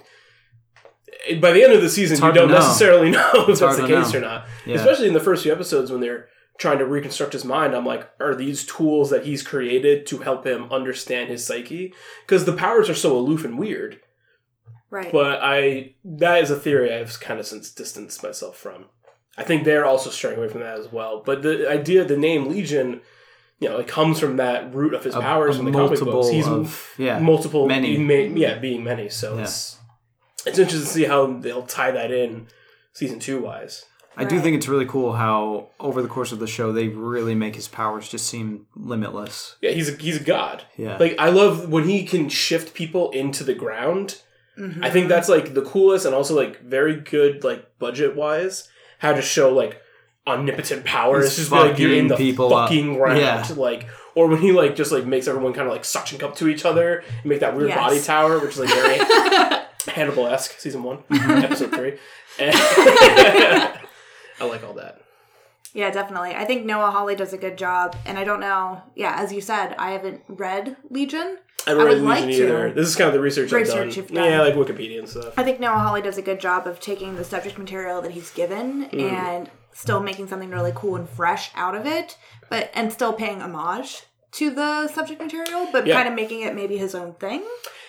[1.41, 2.55] by the end of the season, you don't know.
[2.55, 4.19] necessarily know if It's that's the case know.
[4.19, 4.47] or not.
[4.65, 4.75] Yeah.
[4.75, 6.27] Especially in the first few episodes when they're
[6.57, 7.73] trying to reconstruct his mind.
[7.75, 11.93] I'm like, are these tools that he's created to help him understand his psyche?
[12.25, 13.99] Because the powers are so aloof and weird.
[14.89, 15.11] right?
[15.11, 18.85] But I that is a theory I've kind of since distanced myself from.
[19.37, 21.21] I think they're also straying away from that as well.
[21.25, 23.01] But the idea, the name Legion,
[23.59, 26.13] you know, it comes from that root of his powers a in the comic multiple
[26.13, 26.29] books.
[26.29, 27.97] He's of- yeah, multiple, many.
[27.97, 29.09] he may- yeah, being many.
[29.09, 29.43] So Yeah.
[29.43, 29.77] it's
[30.45, 32.47] it's interesting to see how they'll tie that in
[32.93, 33.85] season two wise.
[34.17, 34.43] I do Right.
[34.43, 37.67] think it's really cool how over the course of the show they really make his
[37.67, 39.57] powers just seem limitless.
[39.61, 40.63] Yeah, he's a, he's a god.
[40.77, 40.97] Yeah.
[40.97, 44.21] Like I love when he can shift people into the ground.
[44.57, 45.07] I think mm-hmm.
[45.09, 48.69] that's like the coolest and also like very good like budget wise
[48.99, 49.81] how to show like
[50.25, 51.17] omnipotent power.
[51.17, 52.69] He's It's just be, like you're in the fucking people up.
[52.69, 53.19] fucking ground.
[53.19, 53.45] Yeah.
[53.57, 56.47] Like or when he like just like makes everyone kind of like suction cup to
[56.47, 57.77] each other and make that weird Yes.
[57.77, 58.97] body tower, which is like very
[59.87, 61.31] Hannibal esque season one, Mm-hmm.
[61.31, 61.97] episode three.
[62.39, 63.79] I
[64.41, 65.01] like all that.
[65.73, 66.33] Yeah, definitely.
[66.35, 68.81] I think Noah Hawley does a good job, and I don't know.
[68.95, 71.37] Yeah, as you said, I haven't read Legion.
[71.67, 72.69] I don't I read would like Legion either.
[72.69, 72.73] to.
[72.75, 74.15] This is kind of the research, Research I've you've done.
[74.23, 74.31] done.
[74.31, 75.33] Yeah, like Wikipedia and stuff.
[75.37, 78.31] I think Noah Hawley does a good job of taking the subject material that he's
[78.31, 79.11] given Mm.
[79.11, 82.17] and still making something really cool and fresh out of it,
[82.49, 84.03] but and still paying homage
[84.33, 85.95] to the subject material, but Yeah.
[85.95, 87.43] kind of making it maybe his own thing.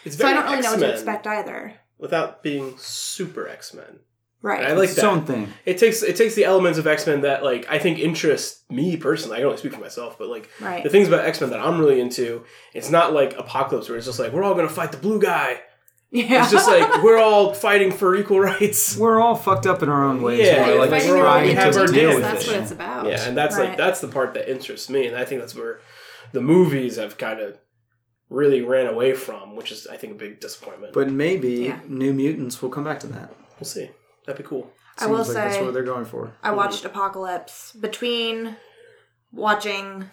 [0.04, 1.74] It's So I don't really know what to expect either.
[1.98, 4.00] Without being super X Men.
[4.42, 4.60] Right.
[4.60, 5.10] And I like It's its that.
[5.10, 5.48] own thing.
[5.64, 8.96] It takes it takes the elements of X Men that like I think interest me
[8.96, 9.36] personally.
[9.36, 10.84] I can only speak for myself, but like Right.
[10.84, 12.44] the things about X Men that I'm really into,
[12.74, 15.60] it's not like Apocalypse where it's just like we're all gonna fight the blue guy.
[16.12, 16.42] yeah.
[16.42, 18.96] It's just like we're all fighting for equal rights.
[18.96, 20.46] We're all fucked up in our own ways.
[20.46, 22.14] Yeah, we're, like, like we're your all- own we trying have to our deal dance,
[22.14, 22.50] with That's it.
[22.52, 23.06] what it's about.
[23.06, 23.70] Yeah, and that's Right.
[23.70, 25.80] like that's the part that interests me, and I think that's where
[26.32, 27.58] the movies have kind of
[28.28, 30.92] really ran away from, which is I think a big disappointment.
[30.92, 31.80] But maybe Yeah.
[31.86, 33.32] New Mutants will come back to that.
[33.60, 33.90] we'll see.
[34.26, 34.72] That'd be cool.
[34.98, 36.32] I will Seems like that's what they're going for.
[36.42, 38.56] I watched Apocalypse between
[39.32, 40.04] watching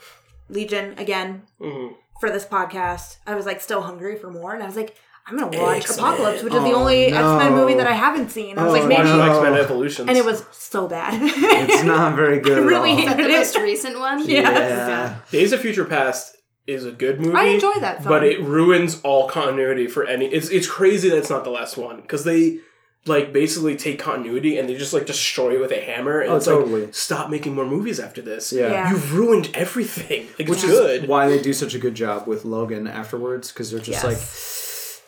[0.49, 1.87] Legion again hmm
[2.19, 3.17] for this podcast.
[3.27, 4.95] I was like still hungry for more, and I was like,
[5.27, 5.99] I'm gonna watch X-Men.
[5.99, 7.17] Apocalypse, which is the Oh, only no.
[7.37, 8.57] X Men movie that I haven't seen.
[8.57, 9.21] I was Oh, like, maybe, no.
[9.21, 11.19] X Men Evolution, and it was so bad.
[11.21, 12.59] It's not very good.
[12.59, 12.99] I at really all.
[12.99, 14.19] Is that the most recent one?
[14.29, 14.41] Yeah.
[14.51, 15.15] Yeah.
[15.31, 16.37] Days of Future Past
[16.67, 17.35] is a good movie.
[17.35, 18.09] I enjoy that film.
[18.09, 20.25] but it ruins all continuity for any.
[20.27, 22.59] It's it's crazy that it's not the last one because they
[23.05, 26.21] like basically take continuity and they just like destroy it with a hammer.
[26.21, 26.85] And Oh, it's totally.
[26.85, 28.53] like stop making more movies after this.
[28.53, 28.69] Yeah.
[28.71, 28.91] Yeah.
[28.91, 30.27] You've ruined everything.
[30.39, 31.07] Like Which it's is good.
[31.09, 35.01] why they do such a good job with Logan afterwards, because they're just Yes.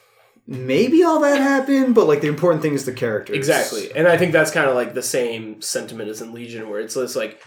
[0.47, 3.35] like, maybe all that happened, but like the important thing is the characters.
[3.37, 3.89] Exactly.
[3.95, 6.95] And I think that's kind of like the same sentiment as in Legion, where it's
[6.95, 7.41] just like,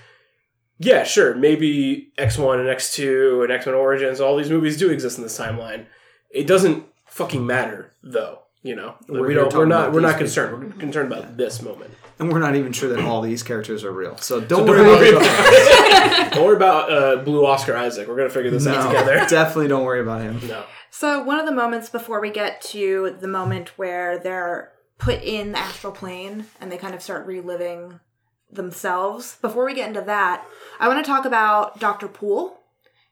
[0.79, 5.19] yeah, sure, maybe X1 and X2 and X Men Origins, all these movies do exist
[5.19, 5.87] in this timeline.
[6.31, 8.41] It doesn't fucking matter, though.
[8.63, 9.53] You know, We're we don't.
[9.55, 9.93] We're not.
[9.93, 10.65] We're not these concerned.
[10.75, 11.95] We're concerned about this moment.
[12.19, 14.17] And we're not even sure that all these characters are real.
[14.17, 18.09] So don't Don't worry worry about about, don't worry about uh, Blue Oscar Isaac.
[18.09, 19.15] We're gonna figure this out together.
[19.29, 20.41] definitely don't worry about him.
[20.49, 20.65] No.
[20.91, 25.53] So one of the moments before we get to the moment where they're put in
[25.53, 28.01] the astral plane and they kind of start reliving
[28.51, 29.37] themselves.
[29.41, 30.47] Before we get into that,
[30.81, 32.09] I want to talk about Dr.
[32.09, 32.59] Poole,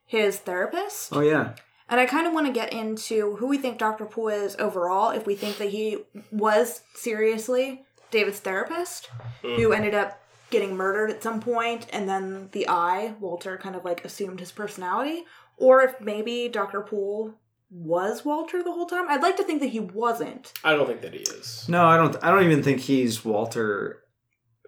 [0.04, 1.14] his therapist.
[1.14, 1.54] Oh yeah,
[1.88, 4.04] And I kind of want to get into who we think Dr.
[4.06, 5.98] Poole is overall, if we think that he
[6.30, 9.10] was seriously David's therapist,
[9.42, 9.76] who mm.
[9.76, 14.04] ended up getting murdered at some point, and then the eye, Walter, kind of like
[14.04, 15.24] assumed his personality,
[15.56, 16.80] or if maybe Dr.
[16.82, 17.34] Poole
[17.70, 19.06] was Walter the whole time.
[19.08, 20.52] I'd like to think that he wasn't.
[20.62, 21.68] I don't think that he is.
[21.68, 22.16] no, I don't.
[22.22, 24.02] I don't even think he's Walter.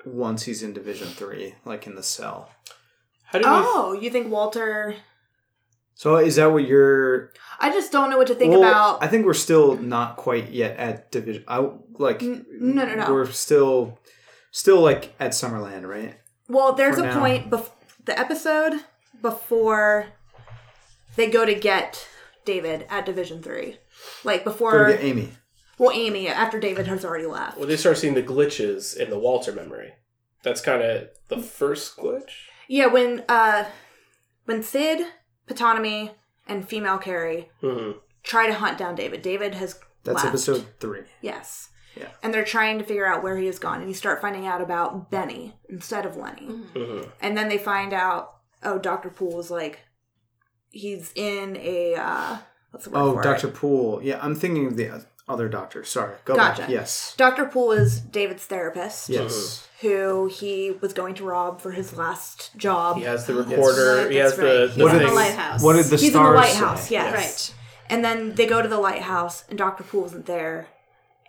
[0.07, 2.51] Once he's in Division Three, like in the cell.
[3.25, 3.55] How do we?
[3.55, 4.97] Oh, you think Walter.
[5.95, 7.33] So is that what you're?
[7.59, 9.03] I just don't know what to think Well, about.
[9.03, 11.45] I think we're still not quite yet at Division.
[11.49, 11.69] I
[11.99, 12.23] like.
[12.23, 13.13] N- no, no, no.
[13.13, 13.99] We're still,
[14.53, 16.15] still like at Summerland, right?
[16.49, 17.19] Well, there's for a now.
[17.19, 17.71] point bef-
[18.05, 18.75] the episode
[19.21, 20.07] before
[21.17, 22.07] they go to get
[22.45, 23.79] David at Division Three,
[24.25, 24.87] like Go before.
[24.87, 25.31] to get Amy.
[25.79, 27.57] Well, Amy after David has already left.
[27.59, 29.93] Well, they start seeing the glitches in the Walter memory.
[30.43, 32.31] That's kind of the first glitch.
[32.69, 33.65] Yeah, when uh,
[34.45, 35.07] when Syd,
[35.49, 36.11] Ptonomy,
[36.47, 37.93] and female Kerry hmm
[38.25, 39.23] try to hunt down David.
[39.23, 40.27] David has That's left.
[40.29, 41.03] episode three.
[41.23, 41.69] Yes.
[41.97, 42.09] Yeah.
[42.23, 44.61] And they're trying to figure out where he has gone, and you start finding out
[44.61, 46.47] about Benny instead of Lenny.
[46.47, 49.81] hmm And then they find out, oh, Doctor Poole was like,
[50.71, 52.37] he's in a uh,
[52.71, 53.55] what's the word Oh, Doctor it?
[53.55, 54.01] Poole.
[54.03, 55.85] Yeah, I'm thinking of the other doctor.
[55.85, 56.15] Sorry.
[56.25, 56.63] Go Gotcha.
[56.63, 56.71] back.
[56.71, 57.15] Yes.
[57.17, 59.33] Doctor Poole is David's therapist, Yes.
[59.83, 59.89] Mm-hmm.
[59.89, 62.97] who he was going to rob for his last job.
[62.97, 64.03] He has the recorder.
[64.05, 65.63] Right, he has that's the, the He's in the lighthouse.
[65.63, 66.59] What did the He's in the stars White say?
[66.59, 67.15] House, yes.
[67.15, 67.55] Right.
[67.91, 70.69] And then they go to the lighthouse, and Doctor Poole isn't there,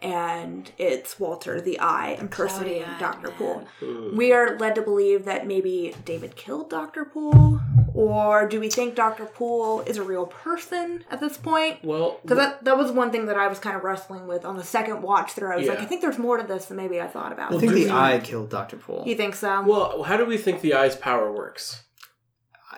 [0.01, 3.37] and it's Walter, the Eye, impersonating Doctor man.
[3.37, 4.11] Poole.
[4.15, 7.61] We are led to believe that maybe David killed Doctor Poole,
[7.99, 11.83] or do we think Doctor Poole is a real person at this point?
[11.83, 14.55] Well, Because that, that was one thing that I was kind of wrestling with on
[14.55, 15.51] the second watch through.
[15.51, 17.53] I was like, I think there's more to this than maybe I thought about.
[17.53, 19.03] I think the we- eye killed Doctor Poole.
[19.05, 19.63] you think so?
[19.63, 21.83] well, how do we think the eye's power works?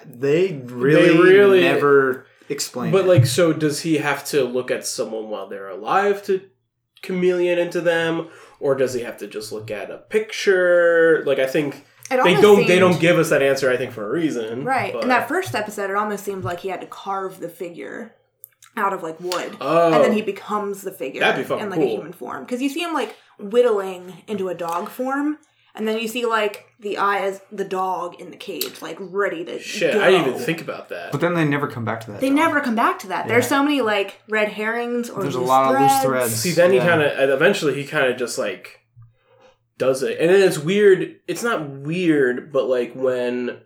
[0.05, 2.91] They really, really- never explain.
[2.91, 3.07] But it.
[3.07, 6.41] like, so does he have to look at someone while they're alive to
[7.03, 8.29] chameleon into them,
[8.59, 11.23] or does he have to just look at a picture?
[11.27, 11.83] Like, I think It
[12.23, 12.67] they don't.
[12.67, 13.71] They don't give us that answer.
[13.71, 14.93] I think for a reason, Right.
[14.93, 18.15] but- In that first episode, it almost seemed like he had to carve the figure
[18.77, 19.57] out of like wood.
[19.59, 19.91] Oh.
[19.93, 22.43] And then he becomes the figure That'd be fucking in like a human form.
[22.43, 25.37] Because you see him like whittling into a dog form.
[25.73, 29.45] And then you see like the eye as the dog in the cage, like ready
[29.45, 30.01] to Shit, go.
[30.03, 31.13] I didn't even think about that.
[31.13, 32.19] But then they never come back to that.
[32.19, 32.35] They dog.
[32.35, 33.29] never come back to that.
[33.29, 36.05] There's so many like red herrings or There's a loose lot of loose threads.
[36.05, 36.35] threads.
[36.35, 36.81] See, then Yeah.
[36.83, 38.80] he kind of eventually he kind of just like
[39.81, 41.15] does it, and then it's weird.
[41.27, 43.61] It's not weird, but like when,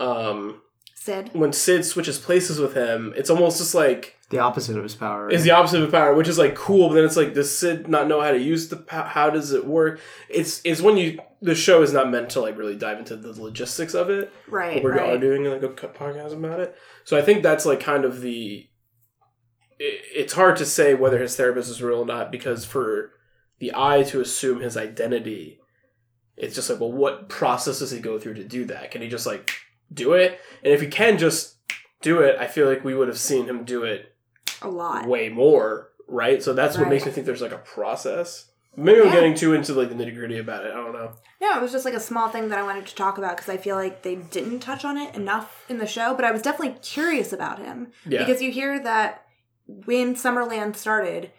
[0.00, 0.60] um,
[0.96, 1.30] Syd.
[1.32, 5.30] when Syd switches places with him, it's almost just like the opposite of his power.
[5.30, 6.88] is the opposite of his power, which is like cool.
[6.88, 9.04] But then it's like, does Syd not know how to use the power?
[9.04, 10.00] How does it work?
[10.28, 13.40] It's it's when you the show is not meant to like really dive into the
[13.40, 14.32] logistics of it.
[14.48, 14.82] Right.
[14.82, 15.10] We're right.
[15.10, 16.76] are doing like a co- podcast about it.
[17.04, 18.66] So I think that's like kind of the.
[19.78, 23.12] It, it's hard to say whether his therapist is real or not because for
[23.58, 25.60] the eye to assume his identity,
[26.36, 28.90] it's just like, well, what process does he go through to do that?
[28.90, 29.52] Can he just like
[29.92, 30.40] do it?
[30.62, 31.56] And if he can just
[32.02, 34.14] do it, I feel like we would have seen him do it
[34.62, 35.06] A lot.
[35.06, 36.42] way more, right?
[36.42, 38.50] So that's what makes me think there's like a process.
[38.76, 40.72] Maybe I'm getting too into like the nitty gritty about it.
[40.72, 41.12] I don't know.
[41.40, 43.48] No, it was just like a small thing that I wanted to talk about because
[43.48, 46.42] I feel like they didn't touch on it enough in the show, but I was
[46.42, 47.92] definitely curious about him.
[48.04, 48.18] Yeah.
[48.24, 49.26] Because you hear that
[49.66, 51.30] when Summerland started,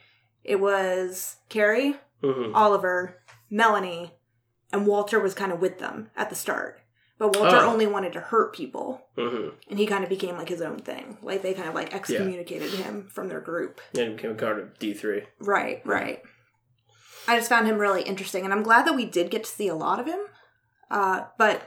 [0.46, 1.98] it was Carrie,
[2.34, 3.18] hmm Oliver,
[3.50, 4.14] Melanie,
[4.72, 6.82] and Walter was kind of with them at the start.
[7.18, 7.70] But Walter Oh.
[7.72, 11.18] only wanted to hurt people, hmm and he kind of became like his own thing.
[11.22, 13.80] Like they kind of like excommunicated him from their group.
[13.98, 15.24] And he became a card of D three.
[15.40, 16.22] Right, right.
[17.28, 19.68] I just found him really interesting, and I'm glad that we did get to see
[19.68, 20.20] a lot of him.
[20.92, 21.62] Uh, but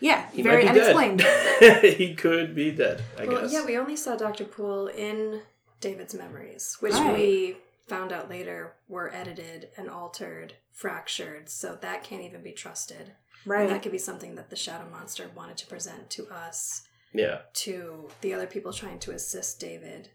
[0.00, 1.18] yeah, He very might be unexplained.
[1.60, 1.84] dead.
[1.98, 3.02] he could be dead.
[3.18, 3.52] I well, guess.
[3.52, 4.44] yeah, we only saw Dr.
[4.44, 5.42] Poole in
[5.80, 7.12] David's memories, which Right.
[7.14, 7.56] we
[7.90, 13.14] found out later were edited and altered, fractured, so that can't even be trusted.
[13.62, 17.40] And that could be something that the Shadow Monster wanted to present to us, yeah.
[17.54, 20.10] to the other people trying to assist David,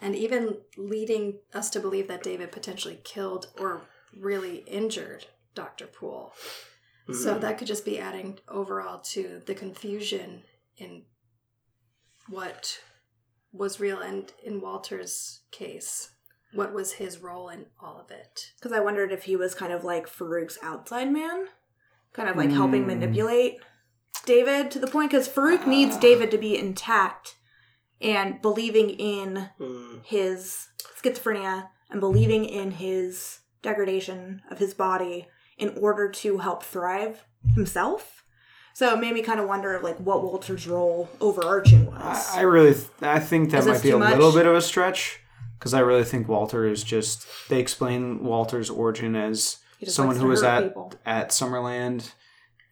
[0.00, 3.82] and even leading us to believe that David potentially killed or
[4.16, 5.26] really injured
[5.56, 5.86] Dr.
[5.88, 6.32] Poole.
[7.08, 7.40] So Mhm.
[7.40, 10.44] that could just be adding overall to the confusion
[10.76, 11.06] in
[12.28, 12.80] what
[13.52, 16.10] was real and in Walter's case,
[16.56, 18.52] what was his role in all of it?
[18.56, 21.46] Because I wondered if he was kind of like Farouk's outside man,
[22.12, 22.88] kind of like helping Hmm.
[22.88, 23.58] manipulate
[24.24, 25.10] David to the point.
[25.10, 27.36] Because Farouk needs David to be intact
[28.00, 30.04] and believing in Mm.
[30.04, 30.68] his
[31.02, 37.24] schizophrenia and believing in his degradation of his body in order to help thrive
[37.54, 38.24] himself.
[38.74, 42.28] So it made me kind of wonder like what Walter's role overarching was.
[42.34, 44.54] I, I really, th- I think that Is might be a too little bit of
[44.54, 45.20] a stretch
[45.58, 47.26] because I really think Walter is just.
[47.48, 50.92] They explain Walter's origin as someone who was at people.
[51.04, 52.12] at Summerland,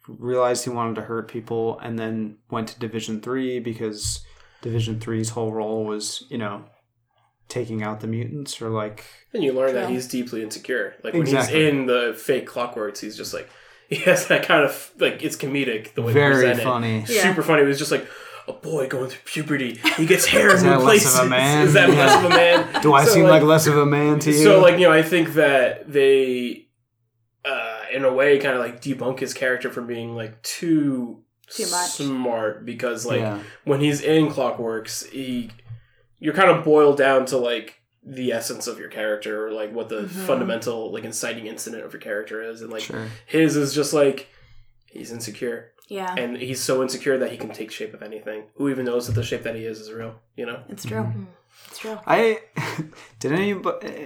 [0.07, 4.23] realized he wanted to hurt people, and then went to Division Three because
[4.61, 6.65] Division 3's whole role was, you know,
[7.47, 9.05] taking out the mutants or like.
[9.33, 10.95] And you learn that he's deeply insecure.
[11.03, 11.59] Like when Exactly.
[11.63, 13.49] he's in the fake clockworks, he's just like
[13.89, 16.97] he has that kind of like it's comedic the way Very they present funny.
[16.99, 17.09] It.
[17.09, 17.21] Yeah.
[17.23, 17.61] Super funny.
[17.61, 18.07] It was just like
[18.47, 19.79] a boy going through puberty.
[19.97, 21.19] He gets hair in Is that new less places.
[21.19, 21.67] of a man?
[21.67, 21.95] Is that Yeah.
[21.95, 22.81] less of a man?
[22.81, 24.43] Do I So, seem like, less of a man to you?
[24.43, 26.67] So like you know, I think that they,
[27.43, 31.63] uh, in a way, kind of like debunk his character from being like too Too
[31.69, 31.91] much.
[31.91, 33.39] smart because like yeah.
[33.63, 35.51] when he's in Clockworks, he
[36.19, 39.89] you're kind of boiled down to like the essence of your character or like what
[39.89, 40.09] the Mhm.
[40.27, 43.07] fundamental like inciting incident of your character is and like sure.
[43.25, 44.27] his is just like
[44.85, 48.69] he's insecure yeah, and he's so insecure that he can take shape of anything who
[48.69, 51.03] even knows that the shape that he is is real you know it's true.
[51.03, 51.23] Mm-hmm.
[51.67, 51.97] It's true.
[52.05, 52.39] I
[53.19, 53.55] did any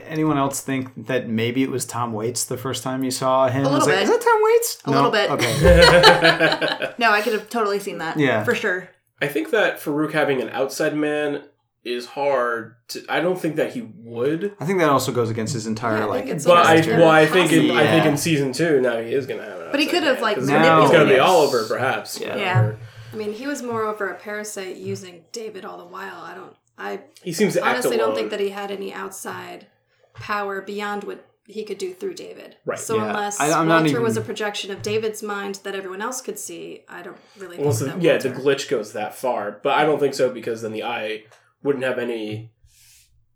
[0.08, 3.66] anyone else think that maybe it was Tom Waits the first time you saw him?
[3.66, 4.04] A Was little like, bit.
[4.04, 4.82] Is that Tom Waits?
[4.86, 5.32] A little bit.
[5.32, 6.94] Okay.
[7.00, 8.20] No, I could have totally seen that.
[8.20, 8.44] Yeah.
[8.44, 8.90] for sure.
[9.22, 11.44] I think that Farouk having an outside man
[11.84, 15.54] is hard to I don't think that he would I think that also goes against
[15.54, 16.26] his entire Yeah, like.
[16.28, 19.26] it's but I well I think in, I think in season two now he is
[19.26, 19.72] gonna have it.
[19.72, 20.22] But he could have, like.
[20.22, 21.20] like, 'cause Now- he's gonna be.
[21.20, 22.36] Oliver perhaps Yeah.
[22.36, 22.72] Yeah.
[23.12, 26.22] I mean, he was moreover a parasite using David all the while.
[26.22, 29.68] I don't, I he seems to act honestly don't think that he had any outside
[30.14, 32.58] power beyond what he could do through David.
[32.66, 32.78] Right.
[32.78, 33.08] So Yeah.
[33.10, 36.38] unless I- I'm not Walter was a projection of David's mind that everyone else could
[36.38, 39.74] see, I don't really think Unless the, that yeah, the glitch goes that far, but
[39.74, 41.24] I don't think so because then the eye
[41.64, 42.52] wouldn't have any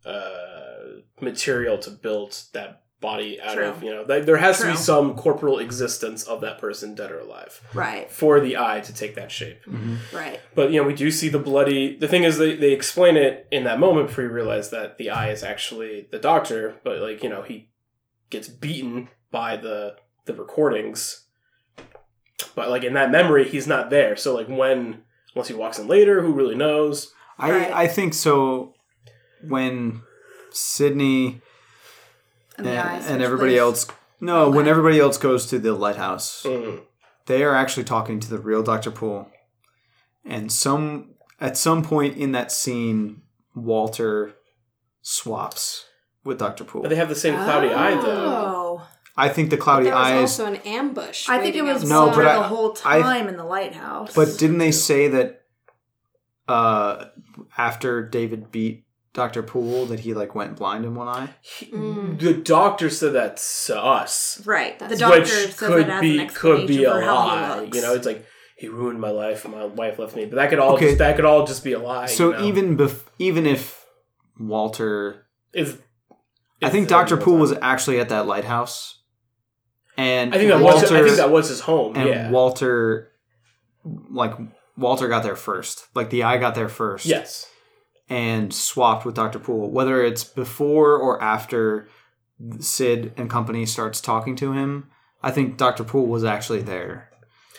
[0.05, 3.65] uh, material to build that body out True.
[3.67, 3.83] of.
[3.83, 7.19] You know, Th- there has to be some corporal existence of that person, dead or
[7.19, 9.63] alive, Right, for the eye to take that shape.
[9.65, 9.97] Mhm.
[10.13, 10.39] right.
[10.55, 11.97] But you know, we do see the bloody.
[11.97, 15.09] The thing is, they they explain it in that moment before you realize that the
[15.09, 16.75] eye is actually the doctor.
[16.83, 17.69] But like you know, he
[18.29, 21.25] gets beaten by the the recordings.
[22.55, 24.15] But like in that memory, he's not there.
[24.15, 25.03] So like when
[25.35, 27.11] once he walks in later, who really knows?
[27.43, 27.71] I Right.
[27.73, 28.73] I think so.
[29.47, 30.01] When
[30.51, 31.41] Sydney
[32.57, 33.59] And, and, and everybody place.
[33.61, 33.87] else,
[34.21, 36.81] no, when everybody else goes to the lighthouse, Mm.
[37.25, 39.27] they are actually talking to the real Doctor Poole,
[40.25, 43.23] and some at some point in that scene,
[43.55, 44.35] Walter
[45.01, 45.85] swaps
[46.23, 46.83] with Doctor Poole.
[46.83, 48.79] But they have the same cloudy eye though.
[48.79, 48.87] Oh,
[49.17, 50.21] I think the cloudy there was eyes.
[50.39, 51.27] also an ambush.
[51.27, 54.13] I think it was No, but I- the whole I- time in the lighthouse.
[54.15, 55.41] But didn't they say that
[56.47, 57.05] uh,
[57.57, 61.29] after David beat Doctor Poole that he like went blind in one eye?
[61.41, 62.19] He- Mm.
[62.19, 66.27] The doctor said that's us, right, the doctor which says could it as be an
[66.29, 67.69] could be a for how he lie.
[67.73, 68.25] You know, it's like
[68.57, 69.47] he ruined my life.
[69.47, 70.87] My wife left me, but that could all Okay.
[70.87, 72.05] just, that could all just be a lie.
[72.07, 72.45] So you know?
[72.45, 73.85] even bef- even if
[74.39, 75.77] Walter is
[76.61, 79.01] I think Doctor Poole was actually at that lighthouse,
[79.97, 80.91] and I think that Walter was.
[80.91, 81.95] I think that was his home.
[81.97, 82.29] and yeah.
[82.31, 83.11] Walter,
[83.83, 84.33] like
[84.77, 85.87] Walter got there first.
[85.95, 87.05] Like the eye got there first.
[87.05, 87.49] yes.
[88.09, 89.39] and swapped with Dr.
[89.39, 91.87] Poole, whether it's before or after
[92.59, 94.89] Syd and company starts talking to him.
[95.21, 95.83] I think Dr.
[95.83, 97.09] Poole was actually there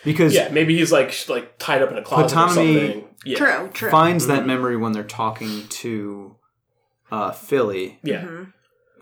[0.05, 0.49] because Yeah.
[0.51, 3.05] Maybe he's like like tied up in a closet or something.
[3.25, 3.39] Yeah.
[3.39, 3.91] True, true.
[3.91, 4.35] finds Mm-hmm.
[4.37, 6.37] that memory when they're talking to
[7.11, 8.25] uh, Philly, Yeah.
[8.25, 8.53] Mhm.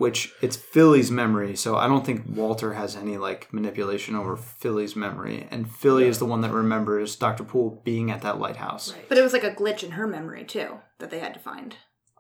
[0.03, 1.55] Which it's Philly's memory.
[1.55, 6.19] So I don't think Walter has any like manipulation over Philly's memory, and Philly is
[6.19, 7.45] the one that remembers Dr.
[7.45, 8.93] Poole being at that lighthouse.
[8.93, 9.09] Right.
[9.09, 11.77] But it was like a glitch in her memory too that they had to find.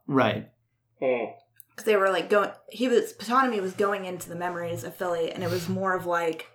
[0.06, 0.48] Right.
[1.02, 1.34] Oh.
[1.70, 5.32] Because they were like going he was Ptolemy was going into the memories of Philly
[5.32, 6.46] and it was more of like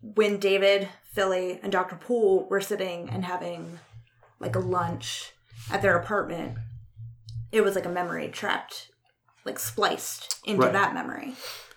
[0.00, 1.96] when David, Philly, and Dr.
[1.96, 3.80] Poole were sitting and having
[4.38, 5.32] like a lunch
[5.72, 6.58] at their apartment,
[7.50, 8.90] it was like a memory trapped,
[9.44, 10.72] like spliced into Right.
[10.72, 11.34] that memory.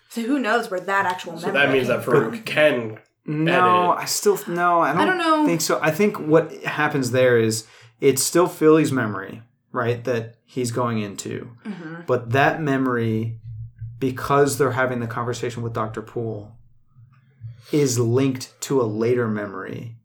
[0.10, 2.31] So who knows where that actual So memory that means that came from.
[2.31, 2.99] Farouk can.
[3.26, 4.03] No, edit.
[4.03, 5.45] I still no, I don't, don't know.
[5.45, 5.80] think so.
[5.81, 7.65] I think what happens there is
[7.99, 9.41] it's still Philly's memory,
[9.73, 10.02] right?
[10.06, 12.06] That he's going into, Mhm.
[12.07, 13.39] but that memory,
[13.99, 16.53] because they're having the conversation with Doctor Poole,
[17.73, 19.98] is linked to a later memory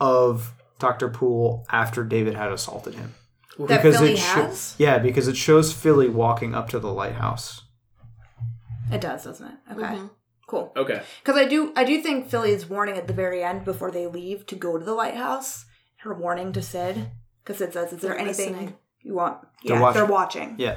[0.00, 3.12] of Doctor Poole after David had assaulted him.
[3.68, 4.74] That because Philly it sho- has?
[4.78, 7.62] yeah, because it shows Philly walking up to the lighthouse.
[8.92, 9.54] It does, doesn't it?
[9.72, 9.82] Okay.
[9.96, 10.10] Mhm.
[10.46, 10.72] Cool.
[10.76, 11.02] Okay.
[11.22, 14.46] Because I do, I do think Philly's warning at the very end before they leave
[14.46, 15.64] to go to the lighthouse.
[15.98, 17.10] Her warning to Syd,
[17.44, 18.74] because Syd says, "Is there They're anything listening.
[19.02, 20.00] you want?" They're Yeah, watching.
[20.00, 20.54] they're watching.
[20.58, 20.76] Yeah,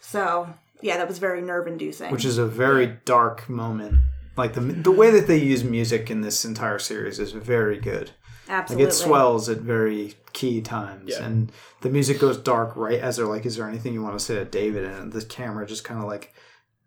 [0.00, 0.48] So
[0.82, 2.10] yeah, that was very nerve inducing.
[2.10, 4.00] which is a very dark moment.
[4.36, 8.10] Like the the way that they use music in this entire series is very good.
[8.48, 11.24] Like it swells at very key times, Yeah.
[11.24, 11.52] and
[11.82, 14.34] the music goes dark right as they're like, "Is there anything you want to say
[14.36, 16.34] to David?" And the camera just kind of like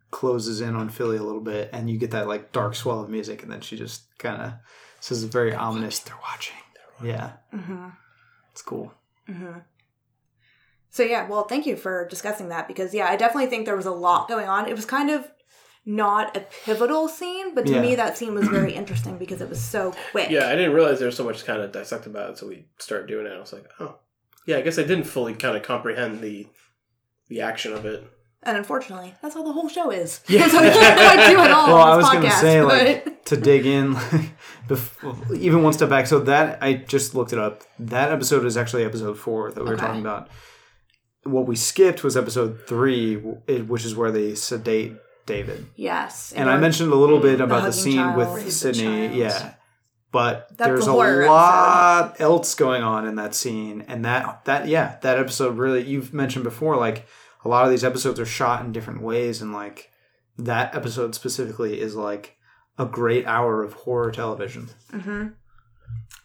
[0.09, 3.09] closes in on Philly a little bit, and you get that like dark swell of
[3.09, 4.53] music, and then she just kind of
[4.99, 6.57] says, a "Very ominous." They're watching.
[7.03, 7.89] Yeah, hmm
[8.51, 8.93] it's cool.
[9.27, 9.59] hmm
[10.89, 13.85] So yeah, well, thank you for discussing that because yeah, I definitely think there was
[13.85, 14.67] a lot going on.
[14.67, 15.27] It was kind of
[15.85, 17.81] not a pivotal scene, but to Yeah.
[17.81, 20.29] me that scene was very interesting because it was so quick.
[20.29, 22.49] Yeah, I didn't realize there was so much to kind of dissect about it until
[22.49, 23.33] we started doing it.
[23.35, 23.97] I was like, oh,
[24.45, 24.57] yeah.
[24.57, 26.47] I guess I didn't fully kind of comprehend the
[27.29, 28.03] the action of it.
[28.43, 30.21] And unfortunately, that's how the whole show is.
[30.27, 30.47] Yeah.
[30.49, 32.67] so we can't quite do it all well, on I was gonna say but...
[32.67, 33.93] like to dig in,
[34.67, 36.05] bef- even one step back.
[36.07, 37.63] So that I just looked it up.
[37.79, 40.29] That episode is actually episode four that we were talking about.
[41.23, 44.95] What we skipped was episode three, which is where they sedate
[45.25, 45.67] David.
[45.75, 48.17] yes, And I mentioned a little bit about the, hugging scene child.
[48.17, 49.17] with Sydney.
[49.19, 49.53] Yeah.
[50.11, 53.85] But That's there's the a lot else going on in that scene.
[53.87, 57.07] And that that yeah, that episode really you've mentioned before, like
[57.45, 59.89] a lot of these episodes are shot in different ways and like
[60.37, 62.35] that episode specifically is like
[62.77, 64.69] a great hour of horror television.
[64.91, 65.27] hmm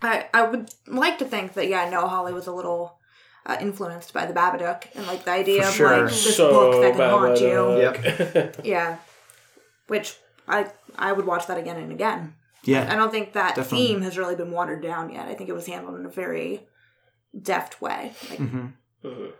[0.03, 2.99] I I would like to think that yeah, Noah Hawley was a little
[3.47, 6.01] uh, influenced by the Babadook and like the idea For of sure.
[6.03, 7.79] like this book that can haunt you.
[7.79, 8.57] Yep.
[8.65, 8.97] Yeah,
[9.89, 10.17] which
[10.49, 10.67] I
[10.99, 12.35] I would watch that again and again.
[12.65, 13.87] Yeah, I don't think that Definitely.
[13.87, 15.29] theme has really been watered down yet.
[15.29, 16.67] I think it was handled in a very
[17.41, 18.13] deft way.
[18.31, 18.67] Like hmm
[19.05, 19.31] Mhm.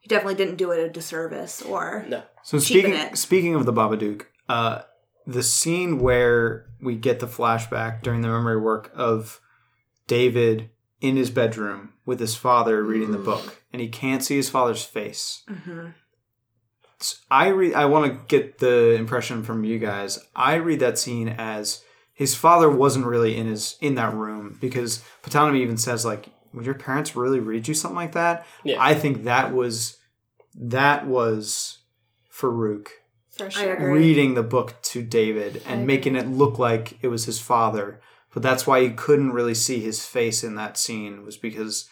[0.00, 2.22] he definitely didn't do it a disservice or No.
[2.44, 3.16] So speaking it.
[3.18, 4.82] speaking of the Babadook, uh,
[5.26, 9.40] the scene where we get the flashback during the memory work of
[10.06, 10.70] David
[11.00, 14.84] in his bedroom with his father reading the book, and he can't see his father's
[14.84, 15.42] face.
[15.48, 15.94] Mhm.
[17.00, 17.74] S- I read.
[17.74, 20.18] I want to get the impression from you guys.
[20.34, 21.82] I read that scene as
[22.14, 26.64] his father wasn't really in his in that room because Ptolemy even says like, "Would
[26.64, 28.76] your parents really read you something like that?" Yeah.
[28.82, 29.98] I think that was
[30.58, 31.78] that was
[32.32, 32.88] Farouk
[33.36, 33.74] For I sure.
[33.74, 33.92] agree.
[34.00, 38.00] reading the book to David and making it look like it was his father.
[38.36, 41.88] But that's why you couldn't really see his face in that scene was because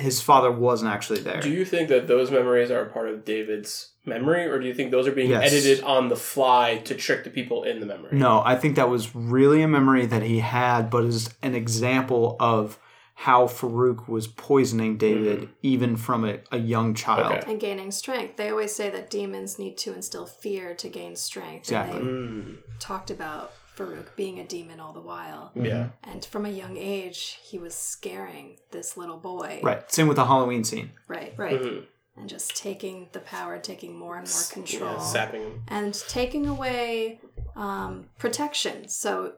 [0.00, 1.40] his father wasn't actually there.
[1.40, 4.74] Do you think that those memories are a part of David's memory, or do you
[4.74, 5.52] think those are being Yes.
[5.52, 8.10] edited on the fly to trick the people in the memory?
[8.18, 12.34] No, I think that was really a memory that he had, but is an example
[12.40, 12.80] of
[13.14, 17.32] how Farouk was poisoning David even from a, a young child.
[17.32, 17.52] Okay.
[17.52, 18.36] And gaining strength.
[18.36, 21.68] They always say that demons need to instill fear to gain strength.
[21.68, 22.00] Exactly.
[22.00, 22.46] And Mm.
[22.56, 25.52] they talked about Farouk being a demon all the while.
[25.54, 25.88] Yeah.
[26.02, 29.60] And from a young age, he was scaring this little boy.
[29.62, 29.90] Right.
[29.92, 30.92] Same with the Halloween scene.
[31.08, 31.34] Right.
[31.36, 31.60] right.
[31.60, 31.84] Mhm.
[32.16, 34.92] And just taking the power, taking more and more control.
[34.92, 35.62] Yeah, sapping him.
[35.68, 37.20] and taking away
[37.54, 38.88] um, protection.
[38.88, 39.34] So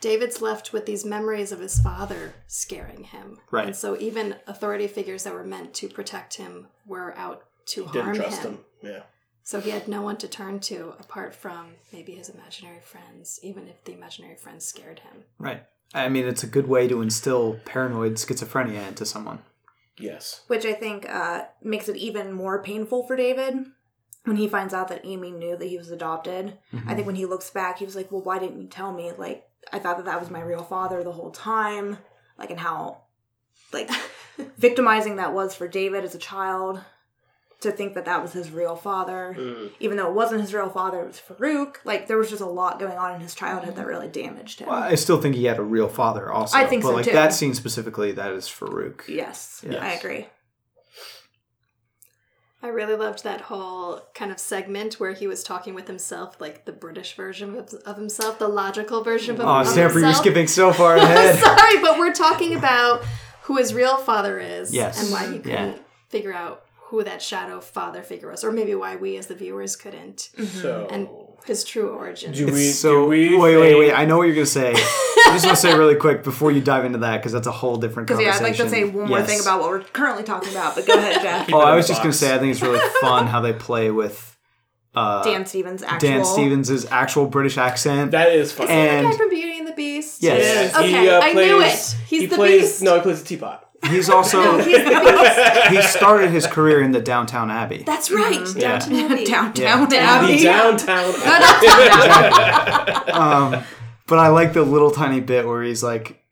[0.00, 3.38] David's left with these memories of his father scaring him.
[3.52, 3.66] Right.
[3.66, 8.02] And so even authority figures that were meant to protect him were out to Didn't
[8.04, 8.52] harm trust him.
[8.54, 8.58] him.
[8.82, 9.02] Yeah.
[9.50, 13.66] So he had no one to turn to apart from maybe his imaginary friends, even
[13.66, 15.24] if the imaginary friends scared him.
[15.40, 15.64] Right.
[15.92, 19.40] I mean, it's a good way to instill paranoid schizophrenia into someone.
[19.98, 20.42] Yes.
[20.46, 23.56] Which I think uh, makes it even more painful for David
[24.22, 26.56] when he finds out that Amy knew that he was adopted.
[26.86, 29.10] I think when he looks back, he was like, "Well, why didn't you tell me?
[29.18, 31.98] Like, I thought that that was my real father the whole time.
[32.38, 32.98] Like, and how,
[33.72, 33.90] like,
[34.58, 36.80] victimizing that was for David as a child."
[37.60, 39.70] To think that that was his real father, Mm.
[39.80, 41.76] even though it wasn't his real father, it was Farouk.
[41.84, 44.68] Like there was just a lot going on in his childhood that really damaged him.
[44.70, 46.56] Well, I still think he had a real father also.
[46.56, 47.12] I think but so, like too.
[47.12, 49.06] that scene specifically, that is Farouk.
[49.08, 49.82] yes, Yes.
[49.82, 50.26] I agree.
[52.62, 56.66] I really loved that whole kind of segment where he was talking with himself, like
[56.66, 59.56] the British version of, of himself, the logical version of, himself.
[59.56, 61.38] Oh, of Stanford, you're skipping so far ahead.
[61.38, 63.02] Sorry, but we're talking about
[63.44, 65.02] who his real father is Yes.
[65.02, 65.80] and why he couldn't
[66.10, 69.74] figure out who that shadow father figure was, or maybe why we as the viewers
[69.76, 70.30] couldn't,
[70.60, 71.08] So and
[71.46, 72.32] his true origin.
[72.32, 72.70] do we?
[72.70, 73.92] so do we wait, wait, wait!
[73.92, 74.72] I know what you're gonna say.
[74.76, 77.52] I just want to say really quick before you dive into that because that's a
[77.52, 78.32] whole different conversation.
[78.44, 78.66] Because yeah.
[78.66, 79.28] I'd like to say one more Yes.
[79.28, 80.74] thing about what we're currently talking about.
[80.74, 81.48] But go ahead, Jeff.
[81.52, 84.36] Oh, I was just gonna say I think it's really fun how they play with
[84.94, 86.08] uh, Dan Stevens' actual.
[86.10, 88.10] Dan Stevens' actual British accent.
[88.10, 88.68] That is fun.
[88.68, 90.22] And- the guy from Beauty and the Beast.
[90.22, 90.72] Yes.
[90.74, 91.70] Yeah, Okay, I knew it.
[91.70, 92.82] He's he the plays, beast.
[92.82, 93.69] No, he plays a teapot.
[93.88, 97.82] He's also No, he's he started his career in the Downtown Abbey.
[97.84, 98.40] That's right.
[98.54, 98.78] Yeah.
[98.78, 99.24] Downton Abbey.
[99.24, 100.00] Downtown Yeah.
[100.00, 100.36] Abbey.
[100.38, 101.04] The downtown.
[103.54, 103.64] um,
[104.06, 106.22] but I like the little tiny bit where he's like,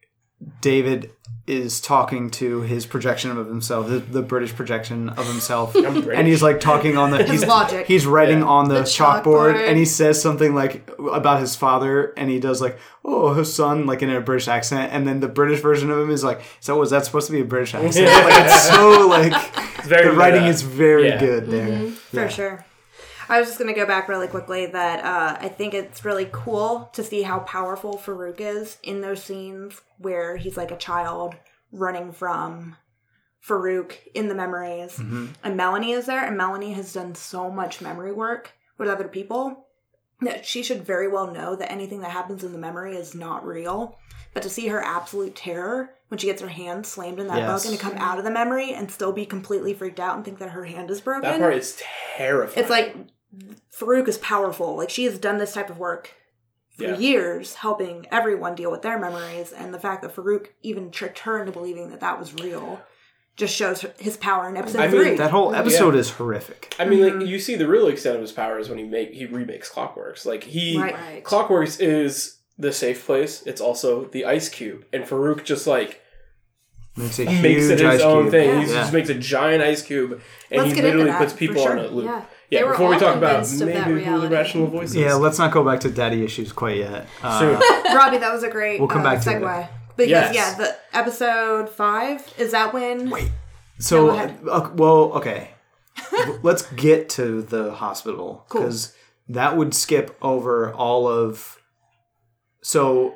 [0.61, 1.11] David
[1.49, 6.43] is talking to his projection of himself, the, the British projection of himself, and he's
[6.43, 7.87] like talking on the he's logic.
[7.87, 8.45] He's writing Yeah.
[8.47, 9.69] on the, The chalkboard, chalkboard.
[9.69, 13.87] and he says something like about his father, and he does like, "Oh, his son,"
[13.87, 16.79] like in a British accent, and then the British version of him is like, "So
[16.79, 19.33] was that supposed to be a British accent?" like it's so like
[19.85, 20.51] very the writing meta.
[20.55, 21.19] is very Yeah.
[21.19, 21.67] good there.
[21.69, 21.91] Mm-hmm.
[22.17, 22.65] For sure.
[23.29, 26.29] I was just going to go back really quickly that uh, I think it's really
[26.33, 31.35] cool to see how powerful Farouk is in those scenes where he's like a child
[31.71, 32.77] running from
[33.47, 34.99] Farouk in the memories.
[34.99, 39.67] And Melanie is there, and Melanie has done so much memory work with other people
[40.21, 43.47] that she should very well know that anything that happens in the memory is not
[43.47, 43.99] real.
[44.35, 47.63] But to see her absolute terror when she gets her hand slammed in that Yes.
[47.63, 50.25] book and to come out of the memory and still be completely freaked out and
[50.25, 51.31] think that her hand is broken.
[51.31, 51.81] That part is
[52.17, 52.61] terrifying.
[52.61, 52.97] It's like
[53.73, 54.77] Farouk is powerful.
[54.77, 56.15] Like she has done this type of work
[56.77, 56.97] for Yeah.
[56.97, 59.53] years, helping everyone deal with their memories.
[59.53, 62.81] And the fact that Farouk even tricked her into believing that that was real
[63.37, 65.17] just shows his power in episode I mean, three.
[65.17, 66.75] That whole episode is horrific.
[66.79, 67.27] I mean, like mm-hmm.
[67.27, 70.27] you see the real extent of his powers when he make he remakes Clockworks.
[70.27, 70.95] Like he Right.
[70.95, 71.25] Right.
[71.25, 73.43] Clockworks is the safe place.
[73.47, 76.01] It's also the ice cube, and Farouk just like
[76.97, 78.33] Makes, a makes it his ice own cube.
[78.33, 78.49] thing.
[78.49, 78.61] Yeah.
[78.65, 78.81] He Yeah.
[78.81, 81.79] just makes a giant ice cube, and Let's he literally puts people sure.
[81.79, 82.25] on a loop.
[82.51, 82.61] Yeah.
[82.61, 84.97] Yeah, They before we talk about convinced of that maybe who the rational voices.
[84.97, 87.07] Yeah, let's not go back to daddy issues quite yet.
[87.23, 87.55] Uh, Soon.
[87.97, 89.43] Robbie, that was a great We'll come uh, back to it.
[89.43, 89.69] segue.
[89.97, 90.35] Because Yes.
[90.35, 93.31] yeah, the episode five is that when Wait.
[93.81, 94.39] So, go ahead.
[94.51, 95.51] uh, well, okay.
[96.43, 98.63] Let's get to the hospital Cool.
[98.63, 98.95] because
[99.29, 101.59] that would skip over all of.
[102.63, 103.15] So,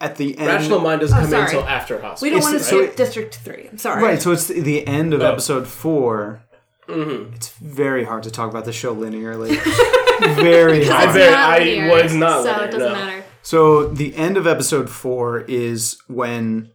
[0.00, 2.26] at the end, Rational mind doesn't Oh, come in until after hospital.
[2.26, 3.68] we don't It's- want to skip it- District Three.
[3.70, 4.02] I'm sorry.
[4.02, 4.20] right?
[4.22, 5.26] So it's the, the end of Oh.
[5.32, 6.43] episode four.
[6.88, 7.34] Mhm.
[7.34, 9.56] It's very hard to talk about the show linearly.
[10.36, 11.14] very I hard.
[11.14, 12.94] bet not I linear, was not so linear, it doesn't no.
[12.94, 13.24] matter.
[13.42, 16.70] So the end of episode four is when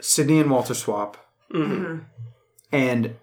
[0.00, 1.16] Sydney and Walter swap,
[1.52, 2.04] Mhm.
[2.72, 3.16] and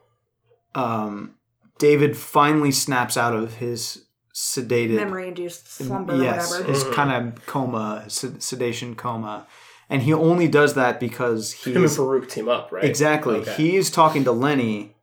[0.76, 1.36] um,
[1.80, 4.06] David finally snaps out of his
[4.36, 6.72] sedated Memory induced slumber yes, or whatever.
[6.74, 9.48] his kind of coma, sed- sedation coma,
[9.90, 12.84] and he only does that because Him and he's Farouk team up, right?
[12.84, 13.54] exactly Okay.
[13.56, 14.96] he's talking to Lenny,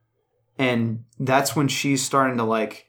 [0.58, 2.86] and that's when she's starting to like.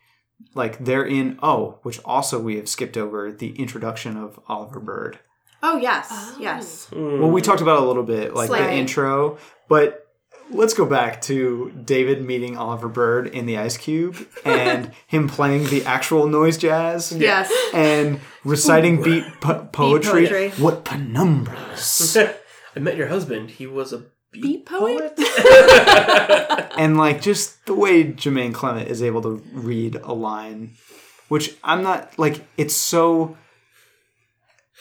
[0.53, 5.19] Like they're in oh, which also we have skipped over the introduction of Oliver Bird.
[5.63, 6.37] Oh yes, Oh.
[6.39, 6.89] yes.
[6.91, 7.19] Mm.
[7.21, 9.37] Well, we talked about it a little bit, like the intro,
[9.69, 10.04] but
[10.51, 14.15] let's go back to David meeting Oliver Bird in the Ice Cube
[14.45, 17.51] and him playing the actual noise jazz Yes.
[17.73, 20.27] and reciting beat po- poetry.
[20.27, 20.49] poetry.
[20.63, 22.15] What penumbras!
[22.75, 23.51] I met your husband.
[23.51, 23.99] He was a
[24.31, 25.13] beat, Beat poet?
[26.77, 30.73] and like just the way Jemaine Clement is able to read a line,
[31.29, 32.45] which I'm not like.
[32.57, 33.37] It's so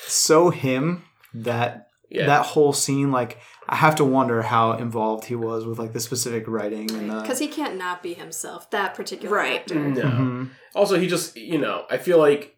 [0.07, 2.27] so him that Yeah.
[2.27, 3.39] that whole scene like
[3.69, 7.21] i have to wonder how involved he was with like the specific writing and the
[7.21, 9.61] Because he can't not be himself, that particular Right.
[9.61, 9.75] actor.
[9.75, 10.03] No.
[10.03, 10.51] Mhm.
[10.75, 12.57] Also, he just, you know, I feel like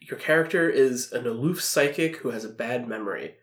[0.00, 3.34] your character is an aloof psychic who has a bad memory.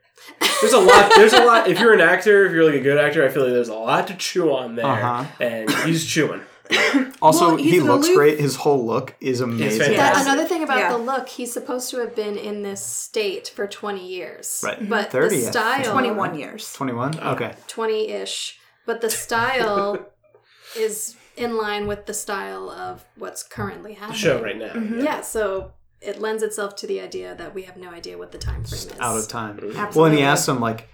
[0.62, 1.12] There's a lot.
[1.16, 1.68] There's a lot.
[1.68, 3.74] If you're an actor, if you're like a good actor, I feel like there's a
[3.76, 5.26] lot to chew on there, Uh-huh.
[5.42, 6.42] and he's chewing.
[7.22, 8.40] Also, Well, he looks aloof- great.
[8.40, 9.80] His whole look is amazing.
[9.80, 9.98] fantastic.
[9.98, 10.92] That, another thing about Yeah.
[10.92, 14.62] the look, he's supposed to have been in this state for 20 years.
[14.64, 14.90] Right.
[14.90, 15.92] But 30, I the style.
[15.92, 16.74] 21 years.
[16.74, 17.20] 21?
[17.20, 17.54] Okay.
[17.68, 18.60] 20 ish.
[18.86, 20.06] But the style
[20.78, 24.20] is in line with the style of what's currently The happening.
[24.20, 24.74] show right now.
[24.74, 25.00] Mm-hmm.
[25.04, 25.72] Yeah, so
[26.02, 28.82] it lends itself to the idea that we have no idea what the time frame
[28.92, 29.00] is.
[29.00, 29.52] Out of time.
[29.58, 29.96] Absolutely.
[29.96, 30.90] Well, and he asks him, like,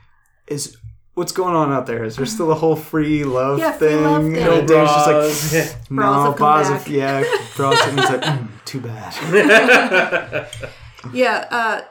[0.47, 0.77] is.
[1.19, 2.03] What's going on out there?
[2.05, 4.03] Is there still a whole free love Yeah, free thing?
[4.03, 4.33] love thing.
[4.33, 5.53] No Dave's just bras.
[5.53, 7.23] like, Bras no, have come bras back." yeah,
[7.55, 7.87] bras.
[7.87, 10.49] And he's like, mm, too bad.
[11.13, 11.81] Yeah, uh,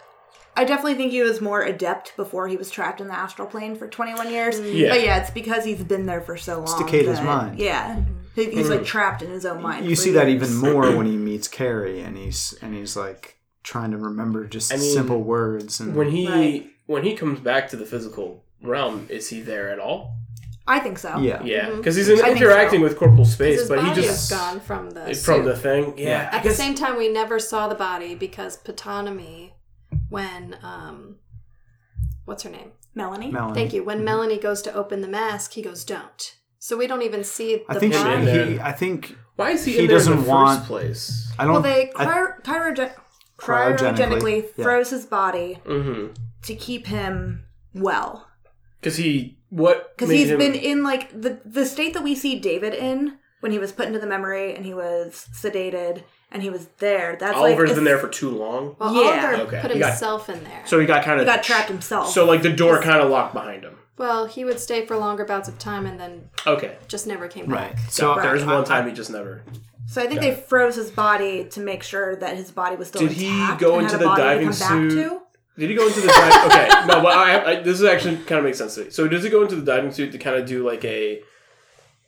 [0.56, 3.74] I definitely think he was more adept before he was trapped in the astral plane
[3.74, 4.60] for 21 years.
[4.60, 4.90] Yeah.
[4.90, 6.82] But yeah, it's because he's been there for so long.
[6.84, 7.58] decayed his that- mind.
[7.58, 8.02] Yeah.
[8.34, 9.84] He- He's like trapped in his own mind.
[9.86, 13.38] You for see that even more when he meets Kerry, and he's and he's like
[13.62, 15.80] trying to remember just I mean, simple words.
[15.80, 16.70] And When he Right.
[16.86, 20.14] when he comes back to the physical realm, is he there at all?
[20.66, 21.18] I think so.
[21.18, 22.84] yeah, Yeah, because he's in- I think interacting so.
[22.84, 25.44] with corporal 'Cause space, his but he body just is gone from the from suit.
[25.44, 25.94] the thing.
[25.96, 29.52] Yeah, At the same time, we never saw the body because Ptonomy,
[30.10, 31.16] when um,
[32.26, 32.72] what's her name?
[32.94, 33.30] Melanie.
[33.30, 33.54] Melanie.
[33.54, 33.82] Thank you.
[33.84, 37.56] When Melanie goes to open the mask, he goes, "Don't." So we don't even see
[37.56, 38.14] the I think Him body.
[38.16, 38.46] in he, there.
[38.46, 38.60] he.
[38.60, 41.32] I think Why is he, He in there doesn't in the want- first place?
[41.38, 41.52] I don't.
[41.54, 42.92] Well, they I- cryo- cryogen-
[43.38, 44.64] Cryogenically, cryogenically yeah.
[44.64, 46.12] froze his body Mm-hmm.
[46.42, 48.26] to keep him well.
[48.80, 49.96] Because he what?
[49.96, 53.18] Because made he's him- been in like the the state that we see David in
[53.40, 57.16] when he was put into the memory and he was sedated and he was there.
[57.18, 59.28] That's Oliver's like been there for too long, Well, Yeah.
[59.28, 59.60] Oliver Okay.
[59.62, 60.62] put He got- himself in there.
[60.66, 62.10] so he got kind of got trapped himself.
[62.12, 63.76] So like the door kind of locked behind him.
[63.96, 67.46] well, he would stay for longer bouts of time and then Okay, just never came
[67.46, 67.74] right.
[67.74, 67.90] back.
[67.90, 69.42] So so there's one time he just never.
[69.86, 72.88] So I think Got they froze his body to make sure that his body was
[72.88, 75.22] still Did he go into the diving come back suit?
[75.58, 75.60] To.
[75.60, 76.46] Did he go into the dive?
[76.52, 78.90] okay, no, but I, I, this is actually kind of makes sense to me.
[78.90, 81.22] So does he go into the diving suit to kind of do like a,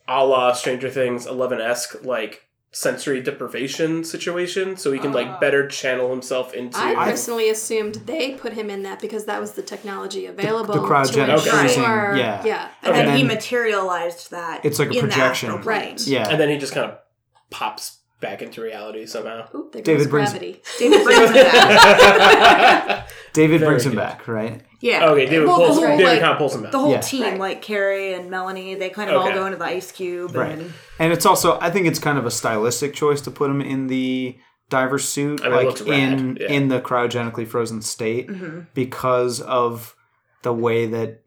[0.07, 5.39] a la Stranger Things eleven esque like sensory deprivation situation, so he can like uh.
[5.39, 6.77] better channel himself into.
[6.77, 10.73] I personally assumed they put him in that because that was the technology available.
[10.73, 11.49] the cryogenic to Okay.
[11.49, 12.41] freezing, ensure, yeah.
[12.45, 12.69] yeah.
[12.81, 13.05] And Okay.
[13.05, 14.63] then he And then- materialized that.
[14.63, 15.61] It's like a in projection.
[15.63, 15.99] Right.
[16.07, 16.97] yeah, and then he just kind of
[17.49, 19.47] pops back into reality somehow.
[19.53, 20.61] Oop, there David goes brings- gravity.
[20.79, 23.09] David brings him back.
[23.33, 24.61] David Very brings him back, right?
[24.81, 25.09] Yeah.
[25.09, 25.77] Okay, David Well, the pulls.
[25.79, 26.71] whole, David like, kind of pulls him back.
[26.71, 27.01] the whole Yeah.
[27.01, 27.39] team, Right.
[27.39, 30.35] like Kerry and Melanie, they kind of all go into the ice cube.
[30.35, 30.51] Right.
[30.51, 33.61] And And it's also, I think it's kind of a stylistic choice to put him
[33.61, 34.37] in the
[34.69, 36.47] diver suit, I mean, like in yeah.
[36.47, 38.61] in the cryogenically frozen state, mm-hmm.
[38.73, 39.95] because of
[40.43, 41.21] the way that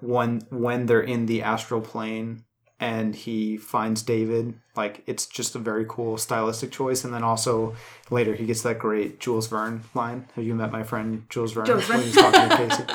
[0.00, 2.44] when when they're in the astral plane
[2.80, 7.04] and he finds David, like it's just a very cool stylistic choice.
[7.04, 7.76] And then also
[8.10, 10.26] later he gets that great Jules Verne line.
[10.36, 11.66] Have you met my friend Jules Verne?
[11.66, 12.06] Jules when Verne.
[12.06, 12.84] he's talking to Casey.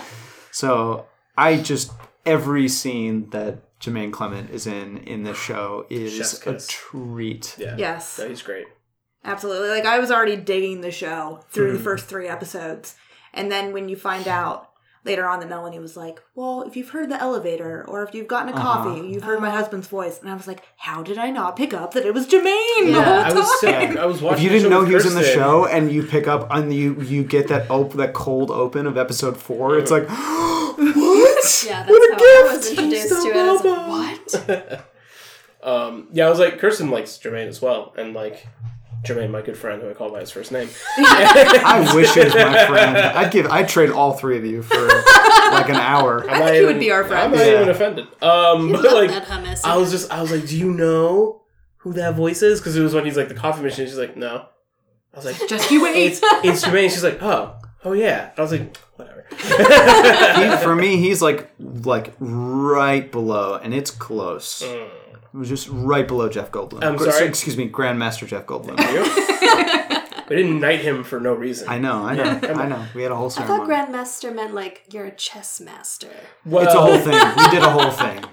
[0.51, 1.05] So
[1.38, 1.91] I just
[2.26, 7.55] every scene that Jemaine Clement is in in this show is a treat.
[7.60, 7.76] yeah.
[7.77, 8.68] yes, No, he's great.
[9.26, 9.69] absolutely.
[9.69, 11.77] Like I was already digging the show through Mm-hmm.
[11.77, 12.95] the first three episodes,
[13.34, 14.69] and then when you find out
[15.05, 18.27] later on that Melanie was like, "Well, if you've heard the elevator or if you've
[18.27, 18.84] gotten a Uh-huh.
[18.84, 21.73] coffee, you've heard my husband's voice," and I was like, "How did I not pick
[21.73, 23.03] up that it was Jemaine the Yeah.
[23.03, 23.97] whole I time?" was sick.
[23.97, 24.38] I was watching.
[24.38, 26.71] If you didn't know with he was in the show and you pick up on
[26.71, 30.77] you you get that op- that cold open of episode four, it's like what?
[31.65, 33.35] Yeah, that's What a how I was introduced to it.
[33.35, 33.88] I was like,
[34.47, 34.85] what?
[35.63, 38.47] Um, yeah, I was like, Kirsten likes Jemaine as well, and like
[39.03, 40.69] Jemaine, my good friend, who I call by his first name.
[40.97, 42.95] I wish he was my friend.
[42.97, 46.30] I'd give I'd trade all three of you for like an hour.
[46.30, 47.23] I'm think he would be our friend.
[47.23, 47.55] I'm not Yeah.
[47.55, 48.07] even offended.
[48.23, 49.61] Um, You but love like, that hummus.
[49.65, 51.41] I was just, I was like, do you know
[51.77, 52.59] who that voice is?
[52.61, 53.85] Because it was when he's like the coffee machine.
[53.88, 54.45] She's like, no.
[55.13, 55.97] I was like, Just you wait.
[55.97, 56.89] it's it's Jemaine.
[56.89, 58.31] She's like, oh, oh yeah.
[58.38, 59.25] I was like, whatever.
[59.31, 64.63] He, for me, he's like like right below, and it's close.
[64.63, 64.89] Mm.
[65.34, 66.84] It was just right below Jeff Goldblum.
[66.84, 67.27] I'm Gr- sorry?
[67.27, 68.77] Excuse me, Grandmaster Jeff Goldblum.
[70.30, 71.68] we didn't knight him for no reason.
[71.69, 72.85] I know, I know, I know.
[72.93, 73.68] We had a whole I thought.
[73.68, 76.11] Grandmaster meant like you're a chess master.
[76.45, 77.14] Well, it's a whole thing.
[77.14, 78.23] We did a whole thing.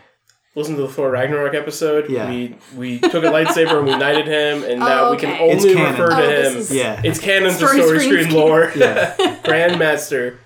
[0.56, 2.10] Listen to the Thor Ragnarok episode.
[2.10, 2.28] Yeah.
[2.28, 5.48] We we took a lightsaber and we knighted him, and now Oh, we can okay.
[5.50, 5.92] It's only canon.
[6.00, 6.58] refer to Oh, this him.
[6.60, 7.00] is- Yeah.
[7.04, 8.72] It's canon to Story story screen screen lore.
[8.76, 9.14] Yeah.
[9.44, 10.38] Grandmaster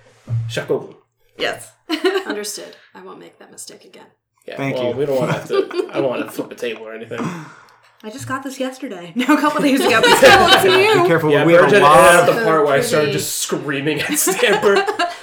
[0.49, 0.95] Shakobu.
[1.39, 1.73] yes.
[2.27, 2.77] Understood.
[2.95, 4.07] I won't make that mistake again.
[4.47, 4.97] Yeah, Thank well, you.
[4.97, 5.89] we don't want to have to.
[5.91, 7.19] I don't want to flip a table or anything.
[7.21, 9.13] I just got this yesterday.
[9.17, 10.01] No, a couple days ago.
[10.03, 10.69] But still, it's Be
[11.01, 11.07] new.
[11.07, 11.31] careful.
[11.31, 12.27] Yeah, we have Virgin a lot.
[12.27, 14.75] the part where I started just screaming at Stamper.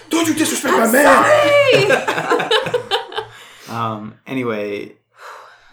[0.10, 2.52] don't you disrespect my man!
[3.69, 4.15] Um.
[4.27, 4.95] Anyway,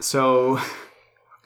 [0.00, 0.60] so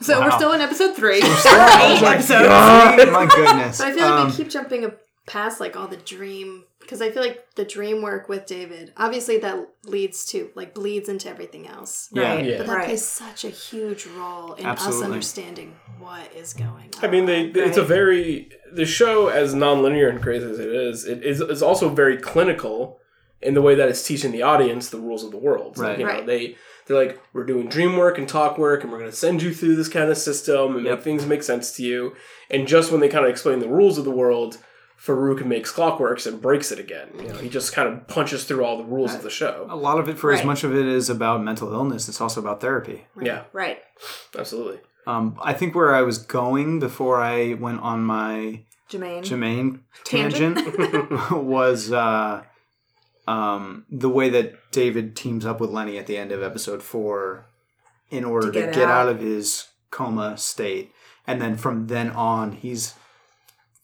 [0.02, 1.20] So we're still in episode three.
[1.22, 2.46] oh Eight my episodes.
[2.48, 3.78] god, my goodness.
[3.78, 4.90] But I feel like Um, we keep jumping
[5.26, 9.38] past like all the dream because I feel like the dream work with David obviously
[9.38, 12.09] that leads to like bleeds into everything else.
[12.12, 12.34] Yeah.
[12.34, 12.44] Right.
[12.44, 12.59] Yeah.
[12.59, 12.84] But that Right.
[12.86, 17.04] plays such a huge role in us understanding what is going on.
[17.04, 21.04] I mean, they, it's a very the show as nonlinear and crazy as it is,
[21.06, 22.98] it is is also very clinical
[23.40, 25.76] in the way that it's teaching the audience the rules of the world.
[25.78, 25.98] Right.
[25.98, 26.26] You know, Right.
[26.26, 26.56] they
[26.86, 29.54] they're like, we're doing dream work and talk work, and we're going to send you
[29.54, 30.94] through this kind of system and Yep.
[30.98, 32.14] make things make sense to you.
[32.50, 34.59] And just when they kind of explain the rules of the world,
[35.04, 37.08] Farouk makes clockworks and breaks it again.
[37.20, 39.66] You know, he just kind of punches through all the rules of the show.
[39.68, 42.40] A lot of it, for as much of it is about mental illness, it's also
[42.40, 43.06] about therapy.
[43.20, 43.78] Yeah, Right.
[44.38, 44.78] absolutely.
[45.06, 49.24] Um, I think where I was going before I went on my Jemaine.
[49.24, 50.56] Jemaine Tangent.
[50.58, 52.44] tangent was uh,
[53.26, 57.46] um, the way that David teams up with Lenny at the end of episode four
[58.10, 59.08] in order To to get get, out.
[59.08, 59.08] out.
[59.08, 60.92] of his coma state.
[61.26, 62.94] And then from then on, he's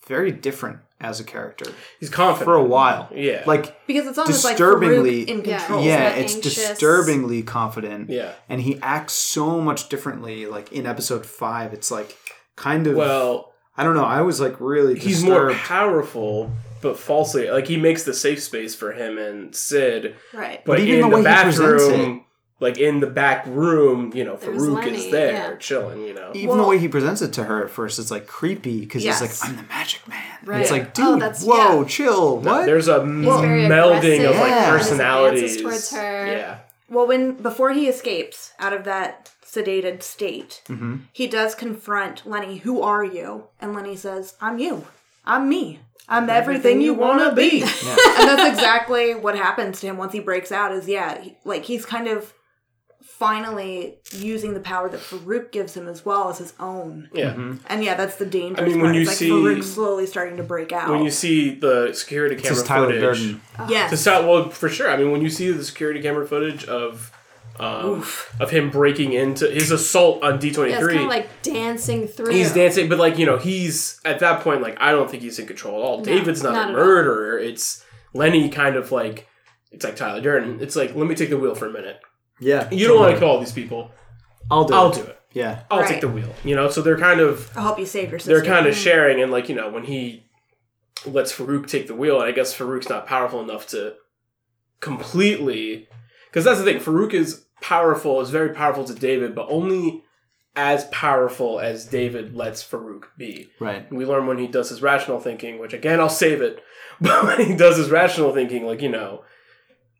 [0.06, 1.66] very different as a character
[2.00, 3.08] He's confident for a while.
[3.14, 5.58] Yeah, like because it's almost Disturbingly- like Farouk in Yeah.
[5.58, 5.84] control.
[5.84, 6.54] yeah, not it's anxious.
[6.68, 8.10] disturbingly confident.
[8.10, 8.32] yeah.
[8.48, 10.46] And he acts so much differently.
[10.46, 12.16] Like in episode five, it's like
[12.56, 12.96] kind of.
[12.96, 14.04] Well, I don't know.
[14.04, 16.50] I was like really he's more powerful,
[16.82, 17.48] but falsely.
[17.48, 20.62] Like he makes the safe space for him and Syd, Right.
[20.64, 21.58] but, But even in the the, way he presents
[21.88, 22.24] bathroom,
[22.60, 25.56] like in the back room, you know, There's Farouk Lenny, is there yeah.
[25.56, 26.02] chilling.
[26.02, 28.80] You know, Even the way he presents it to her at first, it's like creepy
[28.80, 29.20] because Yes.
[29.20, 30.60] he's like, "I'm the magic man." And Right.
[30.62, 31.88] It's like, Oh, dude, that's- whoa, yeah.
[31.88, 32.38] chill.
[32.38, 32.66] What?
[32.66, 36.26] there's a very melding of like in his personalities towards her.
[36.26, 36.58] Yeah,
[36.90, 40.96] Well, when before he escapes out of that sedated state, Mm-hmm.
[41.12, 42.58] he does confront Lenny.
[42.58, 43.44] Who are you?
[43.60, 44.86] And Lenny says, "I'm you.
[45.24, 45.80] I'm me.
[46.10, 47.70] I'm everything you want to be." and
[48.28, 50.72] that's exactly what happens to him once he breaks out.
[50.72, 52.32] Is yeah, he, like he's kind of
[53.18, 57.08] finally using the power that Farouk gives him as well as his own.
[57.12, 57.34] yeah.
[57.68, 58.84] And yeah, that's the dangerous I mean, part.
[58.86, 60.88] when you it's like see- Farouk slowly starting to break out.
[60.90, 63.40] When you see the security camera is Tyler footage, Durden.
[63.68, 64.88] yes, to sound well for sure.
[64.90, 67.12] I mean, when you see the security camera footage of
[67.58, 68.04] um,
[68.38, 71.42] of him breaking into his assault on D twenty Yeah, it's three, kind of like
[71.42, 72.32] dancing through.
[72.32, 74.62] He's dancing, but like you know, he's at that point.
[74.62, 76.00] Like I don't think he's in control at all.
[76.02, 76.84] David's not, not a at all.
[76.84, 77.36] murderer.
[77.38, 77.84] It's
[78.14, 79.26] Lenny, kind of like
[79.72, 80.60] it's like Tyler Durden.
[80.60, 81.98] It's like let me take the wheel for a minute.
[82.40, 83.90] Yeah, You don't want to kill all these people.
[84.50, 84.94] I'll do I'll it.
[84.94, 85.20] do it.
[85.32, 85.88] Yeah, I'll Right.
[85.88, 86.32] take the wheel.
[86.44, 88.34] You know, so they're kind of I'll help you save your sister.
[88.40, 90.24] they're kind of sharing, and like you know, when he
[91.06, 93.94] lets Farouk take the wheel, and I guess Farouk's not powerful enough to
[94.80, 95.88] completely,
[96.28, 96.78] because that's the thing.
[96.78, 100.02] Farouk is powerful, is very powerful to David, but only
[100.56, 103.48] as powerful as David lets Farouk be.
[103.60, 103.90] right.
[103.92, 106.62] We learn when he does his rational thinking, which again I'll save it.
[107.00, 109.22] But when he does his rational thinking, like you know,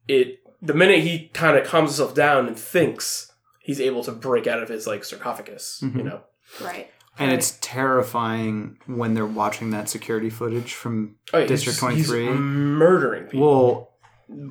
[0.08, 4.46] it the minute he kind of calms himself down and thinks, he's able to break
[4.46, 5.78] out of his like sarcophagus.
[5.82, 6.06] You mm-hmm.
[6.06, 6.20] know,
[6.60, 6.90] right.
[7.20, 11.96] And it's terrifying when they're watching that security footage from Oh, yeah, District he's- Twenty
[11.96, 12.28] he's Three.
[12.28, 13.40] murdering people.
[13.40, 13.90] Well,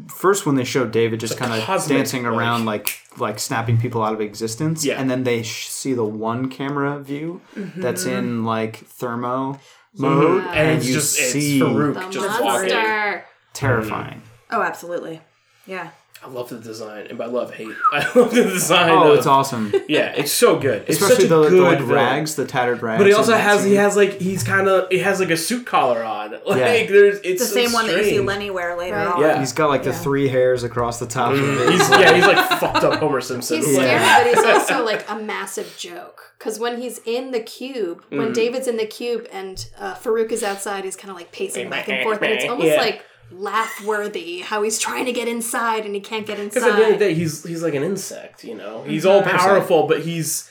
[0.10, 4.04] first when they showed David just kind of dancing like- around, like like snapping people
[4.04, 5.00] out of existence, Yeah.
[5.00, 7.82] and then they sh- see the one camera view mm-hmm.
[7.82, 9.60] that's in like thermo
[9.98, 12.70] mode, and, and you just see the it's Farouk just walking.
[12.74, 13.26] monster.
[13.54, 14.22] terrifying.
[14.52, 15.22] Oh, absolutely.
[15.66, 15.90] Yeah.
[16.24, 17.68] I love the design, and by love, hate.
[17.94, 18.90] I love the design.
[18.90, 19.72] Oh, of- it's awesome.
[19.88, 20.84] Yeah, it's so good.
[20.88, 23.00] It's Especially such a the, the good like rags, the tattered rags.
[23.00, 25.38] But he also that has he has like he's kind of he has like a
[25.38, 26.18] suit collar on.
[26.46, 26.86] Like Yeah.
[26.88, 28.20] there's it's the same so one that you see.
[28.20, 29.08] Lenny wear later Right.
[29.08, 29.22] on.
[29.22, 29.40] Yeah.
[29.40, 29.98] He's got like the Yeah.
[30.00, 31.70] three hairs across the top of it.
[31.72, 33.58] He's yeah, he's like fucked up Homer Simpson.
[33.58, 34.24] He's scary, Yeah.
[34.24, 36.34] but he's also like a massive joke.
[36.40, 38.18] Because when he's in the cube, Mm.
[38.18, 41.70] when David's in the cube and uh, Farouk is outside, he's kind of like pacing
[41.70, 42.82] back and forth, and it's almost Yeah.
[42.82, 43.02] like
[43.32, 46.60] laugh worthy how he's trying to get inside and he can't get inside.
[46.62, 48.44] Because at the end of the day, he's he's like an insect.
[48.44, 50.50] You know, he's all powerful, but he's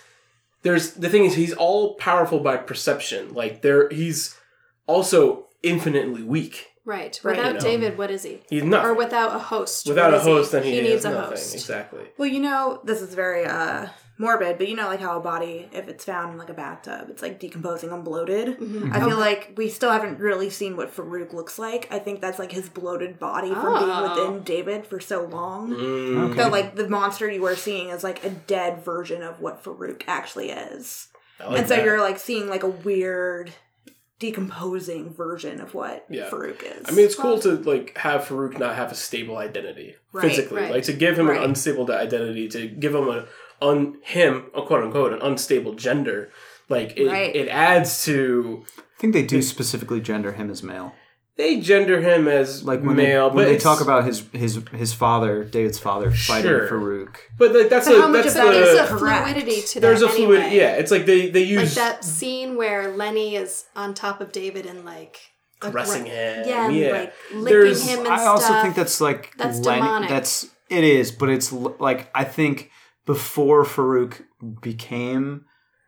[0.62, 3.32] there's the thing is he's all powerful by perception.
[3.35, 4.36] Like there, he's
[4.86, 6.69] also infinitely weak.
[6.85, 7.19] Right.
[7.24, 7.36] Right.
[7.36, 7.61] Without You know.
[7.61, 8.43] David, what is he?
[8.48, 8.90] He's nothing.
[8.90, 9.89] Or without a host.
[9.89, 10.31] Without what a is he?
[10.31, 11.31] host, then he, needs has a nothing.
[11.31, 11.55] host.
[11.55, 12.05] Exactly.
[12.16, 15.68] Well, you know, this is very uh morbid, but you know, like how a body,
[15.72, 18.59] if it's found in like a bathtub, it's like decomposing and bloated.
[18.59, 18.93] Mm-hmm.
[18.93, 21.86] I feel like we still haven't really seen what Farouk looks like.
[21.90, 23.78] I think that's like his bloated body from Oh.
[24.16, 25.70] being within David for so long.
[25.70, 29.62] Mm, So, like, the monster you are seeing is like a dead version of what
[29.62, 31.09] Farouk actually is.
[31.38, 31.84] Like and so that.
[31.84, 33.52] you're like seeing like a weird
[34.18, 36.30] decomposing version of what Yeah.
[36.30, 36.86] Farouk is.
[36.88, 40.62] I mean, it's cool to like have Farouk not have a stable identity Right, physically,
[40.62, 40.70] right.
[40.70, 41.36] like to give him Right.
[41.38, 43.26] an unstable identity, to give him a
[43.62, 46.31] un him a quote unquote an unstable gender.
[46.69, 47.35] Like it, Right.
[47.35, 50.93] it adds to I think they do specifically gender him as male.
[51.37, 54.61] they gender him as Like when male, they, when but they talk about his his
[54.73, 56.69] his father, David's father, fighting Sure.
[56.69, 57.15] Farouk.
[57.39, 59.23] but like that's But a how much that's of that the is a Correct.
[59.28, 60.57] fluidity to there's a fluid anyway.
[60.57, 60.73] yeah.
[60.77, 64.65] It's like they they use Like that scene where Lenny is on top of David
[64.66, 65.19] and like
[65.61, 66.09] caressing Aggra-
[66.45, 66.49] him.
[66.49, 66.91] Yeah, and, yeah.
[66.91, 68.62] like licking There's- him and I also stuff.
[68.62, 70.09] think that's like That's Lenny- demonic.
[70.09, 72.70] That's it is, but it's like I think
[73.07, 74.23] before Farouk
[74.61, 75.45] became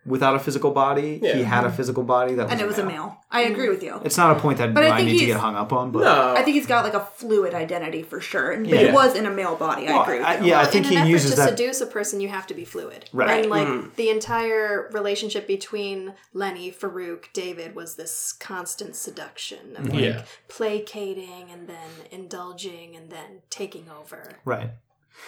[0.07, 2.87] without a physical body, he had a physical body that was and it was a
[2.87, 3.21] male.
[3.31, 4.01] I agree with you.
[4.07, 5.71] It's not a point that But I I, think need to he's- get hung up
[5.71, 8.73] on, but no, I think he's got like a fluid identity for sure, and but
[8.75, 8.81] Yeah.
[8.89, 9.87] it was in a male body.
[9.87, 10.47] I Well, agree with I- you.
[10.47, 12.47] yeah, I think in he an effort uses to that- seduce a person, you have
[12.47, 13.41] to be fluid, Right.
[13.43, 13.95] And like Mhm.
[13.97, 20.23] the entire relationship between Lenny, Farouk, David was this constant seduction of like Yeah.
[20.49, 24.37] placating and then indulging and then taking over.
[24.47, 24.71] right.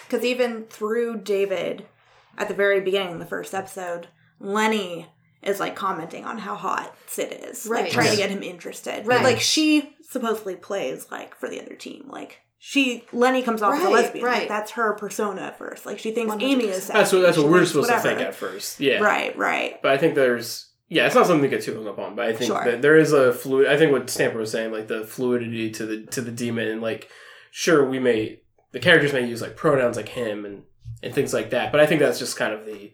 [0.07, 1.85] Because even through David,
[2.37, 4.07] at the very beginning, the first episode,
[4.39, 5.07] Lenny
[5.41, 7.91] is like commenting on how hot Syd is, like Right.
[7.91, 9.05] trying to get him interested.
[9.07, 9.17] Right.
[9.17, 12.39] But like she supposedly plays like for the other team, like.
[12.63, 14.23] She Lenny comes off as a Right, lesbian.
[14.23, 14.47] Like, right.
[14.47, 15.87] that's her persona at first.
[15.87, 16.43] Like she thinks 100%.
[16.43, 16.85] Amy is.
[16.85, 18.09] that's what that's what she we're supposed whatever.
[18.09, 18.79] to think at first.
[18.79, 19.81] Yeah, Right, right.
[19.81, 22.13] But I think there's yeah, it's not something to get too hung up on.
[22.15, 22.63] But I think Sure.
[22.63, 23.65] that there is a fluid.
[23.65, 26.81] I think what Stamper was saying, like the fluidity to the to the demon, and
[26.83, 27.09] like
[27.49, 28.40] sure we may
[28.71, 30.63] the characters may use like pronouns like him and
[31.03, 31.71] and things like that.
[31.71, 32.91] But I think that's just kind of the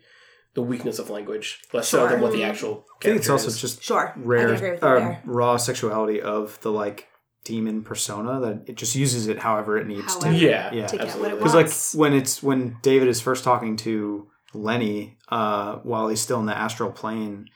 [0.54, 2.10] the weakness of language, less so Sure.
[2.10, 2.86] than what the actual.
[3.02, 3.62] I think it's also is.
[3.62, 4.14] just Sure.
[4.18, 7.08] Rare can agree with you uh, raw sexuality of the like
[7.46, 10.36] demon persona that it just uses it however it needs However, to.
[10.38, 10.88] yeah, Yeah.
[10.88, 11.38] to get what it absolutely.
[11.38, 16.40] Because like when it's when David is first talking to Lenny uh, while he's still
[16.40, 17.48] in the astral plane,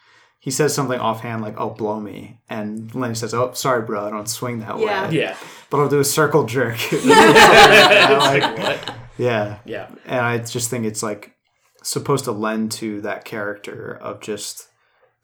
[0.42, 4.10] he says something offhand like "Oh, blow me," and Lenny says, "Oh, sorry, bro, I
[4.10, 5.08] don't swing that Yeah.
[5.08, 5.38] way, yeah,
[5.70, 8.58] but I'll do a circle jerk." It's like,
[8.88, 8.96] what?
[9.18, 11.36] yeah, Yeah, and I just think it's like
[11.84, 14.68] supposed to lend to that character of just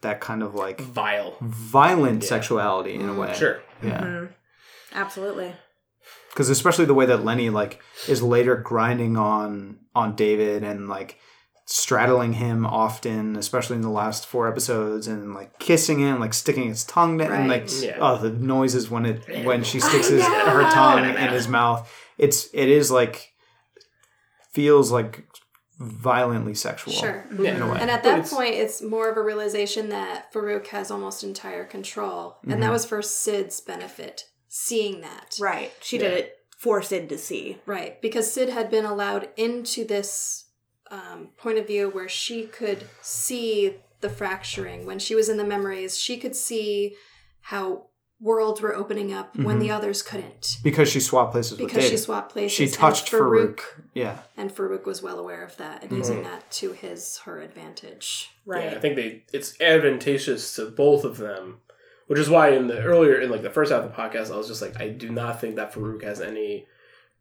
[0.00, 1.36] that kind of like vile.
[1.40, 3.34] violent sexuality in a way.
[3.34, 3.60] Sure.
[3.82, 4.00] Yeah.
[4.00, 4.32] Mm-hmm.
[4.94, 5.54] Absolutely.
[6.30, 11.18] because especially the way that Lenny like is later grinding on on David and like
[11.70, 16.66] straddling him often, especially in the last four episodes, and like kissing him, like sticking
[16.68, 17.98] his tongue down, and like Yeah.
[18.00, 21.90] oh the noises when it when she sticks his her tongue in his mouth.
[22.16, 23.34] It's it is like
[24.52, 25.26] feels like
[25.78, 26.92] violently sexual.
[26.92, 27.24] Sure.
[27.38, 27.54] Yeah.
[27.56, 27.78] In a way.
[27.80, 31.64] And at that it's- point, it's more of a realization that Farouk has almost entire
[31.64, 32.38] control.
[32.42, 32.60] And Mm-hmm.
[32.62, 35.36] that was for Syd's benefit, seeing that.
[35.40, 35.70] Right.
[35.80, 37.58] She did it for Syd to see.
[37.66, 38.00] Right.
[38.02, 40.46] Because Syd had been allowed into this
[40.90, 44.86] um, point of view where she could see the fracturing.
[44.86, 46.94] When she was in the memories, she could see
[47.40, 47.86] how
[48.20, 50.58] worlds were opening up when the others couldn't.
[50.64, 52.56] because she swapped places with Because she swapped places.
[52.56, 53.60] She touched Farouk.
[53.94, 54.18] Yeah.
[54.36, 58.30] And Farouk was well aware of that and using that to his her advantage.
[58.44, 58.64] Right.
[58.64, 61.58] Yeah, I think they it's advantageous to both of them,
[62.08, 64.36] which is why in the earlier in like the first half of the podcast, I
[64.36, 66.66] was just like, I do not think that Farouk has any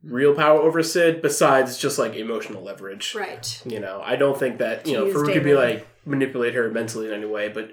[0.08, 3.14] real power over Syd besides just like emotional leverage.
[3.16, 3.62] Right.
[3.66, 6.54] You know, I don't think that you To know use Farouk could be like manipulate
[6.54, 7.72] her mentally in any way, but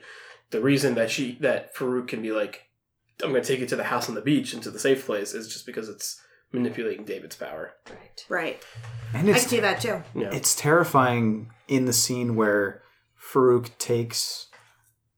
[0.50, 2.68] the reason that she that Farouk can be like,
[3.22, 5.06] I'm going to take you to the house on the beach and to the safe
[5.06, 6.20] place is just because it's
[6.52, 7.74] manipulating David's power.
[7.88, 8.26] Right.
[8.28, 8.62] Right.
[9.12, 10.02] And I it's can see that too.
[10.14, 12.82] Yeah, It's terrifying in the scene where
[13.20, 14.48] Farouk takes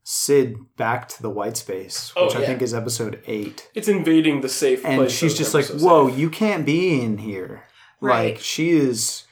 [0.09, 3.69] Syd back to the white space, Oh, which I think is episode eight.
[3.75, 7.65] it's invading the safe And she's just like, Whoa, you can't be in here.
[8.01, 8.35] Right.
[8.35, 9.25] Like she is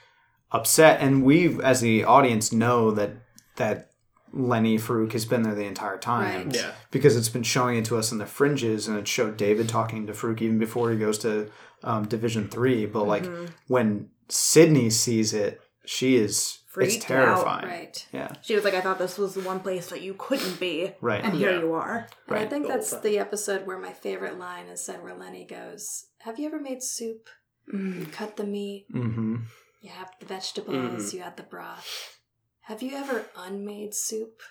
[0.50, 3.12] upset and we as the audience know that
[3.56, 3.90] that
[4.32, 6.46] Lenny Farouk has been there the entire time.
[6.48, 6.56] Right.
[6.56, 6.72] Yeah.
[6.90, 10.08] Because it's been showing it to us in the fringes and it showed David talking
[10.08, 11.50] to Farouk even before he goes to
[11.84, 12.84] um, Division Three.
[12.84, 13.44] But like Mm-hmm.
[13.68, 17.08] when Sydney sees it, she is Freaked it's out.
[17.08, 17.66] terrifying.
[17.68, 18.06] Right.
[18.12, 18.32] Yeah.
[18.42, 20.92] She was like, I thought this was the one place that you couldn't be.
[21.00, 21.22] Right.
[21.24, 21.60] And here Yeah.
[21.60, 22.08] you are.
[22.28, 26.06] And I think that's the episode where my favorite line is said where Lenny goes,
[26.18, 27.28] Have you ever made soup?
[27.72, 29.36] You cut the meat, Mm-hmm.
[29.80, 32.18] you have the vegetables, you add the broth.
[32.62, 34.42] Have you ever unmade soup?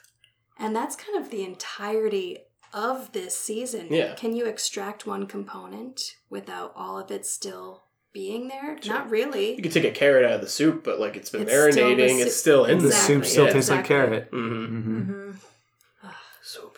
[0.58, 2.38] And that's kind of the entirety
[2.74, 3.88] of this season.
[3.92, 4.16] Yeah.
[4.16, 7.83] Can you extract one component without all of it still
[8.14, 8.78] being there?
[8.86, 9.56] Not really.
[9.56, 11.90] You could take a carrot out of the soup, but like it's been It's still
[11.90, 12.28] the marinating, soup.
[12.28, 13.54] it's still in The soup still yeah.
[13.54, 14.32] tastes like carrot.
[14.32, 15.00] Mm-hmm.
[15.00, 15.32] Mm-hmm.
[16.42, 16.78] Soup.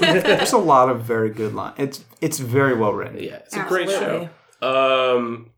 [0.00, 1.74] There's a lot of very good lines.
[1.78, 3.22] It's it's very well written.
[3.22, 4.28] Yeah, it's a great show.
[4.62, 5.50] Um,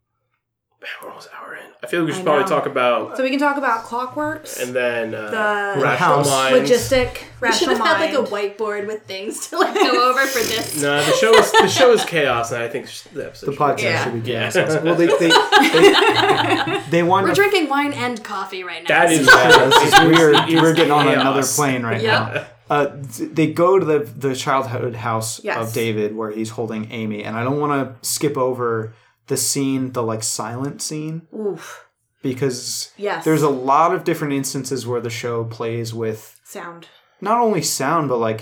[1.02, 1.62] we're almost an hour in.
[1.82, 2.48] I feel like we should I probably know.
[2.48, 6.28] talk about So we can talk about clockworks, and then uh, The rational house.
[6.30, 6.70] minds.
[6.70, 8.26] logistic, We should rational have had like mind.
[8.26, 10.80] a whiteboard with things to like go over for this.
[10.82, 13.46] No, the show is the show is chaos, and I think the episode.
[13.46, 14.04] The should podcast Yeah.
[14.04, 14.50] should be Yeah.
[14.50, 14.82] chaos.
[14.82, 18.88] Well, they they, they, they want We're to drinking wine and coffee right now.
[18.88, 20.34] That is Yeah, this is weird.
[20.36, 21.20] it is We're getting on chaos.
[21.20, 22.34] another plane right Yep.
[22.34, 22.46] now.
[22.70, 25.58] Uh, th- they go to the the childhood house Yes.
[25.58, 27.72] of David where he's holding Amy, and I don't want
[28.02, 28.94] to skip over
[29.32, 31.86] the scene, the like silent scene, Oof.
[32.22, 33.24] because Yes.
[33.24, 36.88] there's a lot of different instances where the show plays with Sound.
[37.20, 38.40] not only sound but like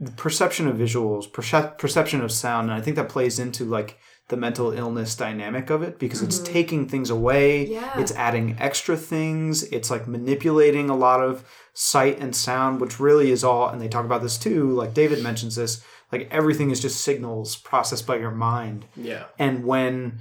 [0.00, 3.98] the perception of visuals, percep- perception of sound, and I think that plays into like
[4.28, 6.52] the mental illness dynamic of it because it's mm-hmm.
[6.58, 7.98] taking things away, Yeah.
[8.00, 11.44] it's adding extra things, it's like manipulating a lot of
[11.74, 13.68] sight and sound, which really is all.
[13.70, 14.70] And they talk about this too.
[14.80, 15.82] Like David mentions this,
[16.12, 18.86] like everything is just signals processed by your mind.
[18.96, 19.24] Yeah.
[19.38, 20.20] and when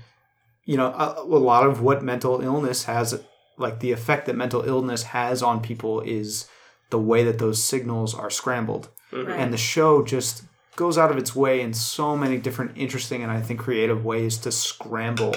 [0.65, 3.23] you know a, a lot of what mental illness has
[3.57, 6.47] like the effect that mental illness has on people is
[6.89, 8.89] the way that those signals are scrambled.
[9.11, 9.31] Mm-hmm.
[9.31, 10.43] And the show just
[10.75, 14.37] goes out of its way in so many different interesting and i think creative ways
[14.37, 15.35] to scramble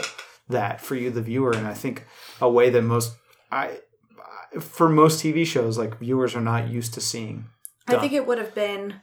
[0.48, 1.52] that for you the viewer.
[1.52, 2.05] And i think
[2.40, 3.16] a way that most
[3.51, 3.78] i
[4.60, 7.47] for most tv shows like viewers are not used to seeing.
[7.89, 9.01] I think it would have been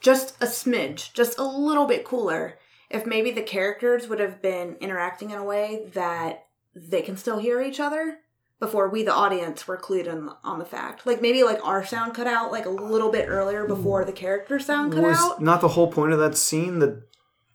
[0.00, 2.58] just a smidge, just a little bit cooler
[2.90, 7.38] if maybe the characters would have been interacting in a way that they can still
[7.38, 8.18] hear each other
[8.60, 11.06] before we, the audience, were clued in on the fact.
[11.06, 14.58] Like maybe like our sound cut out like a little bit earlier before the character
[14.58, 15.42] sound cut was out.
[15.42, 17.02] not the whole point of that scene that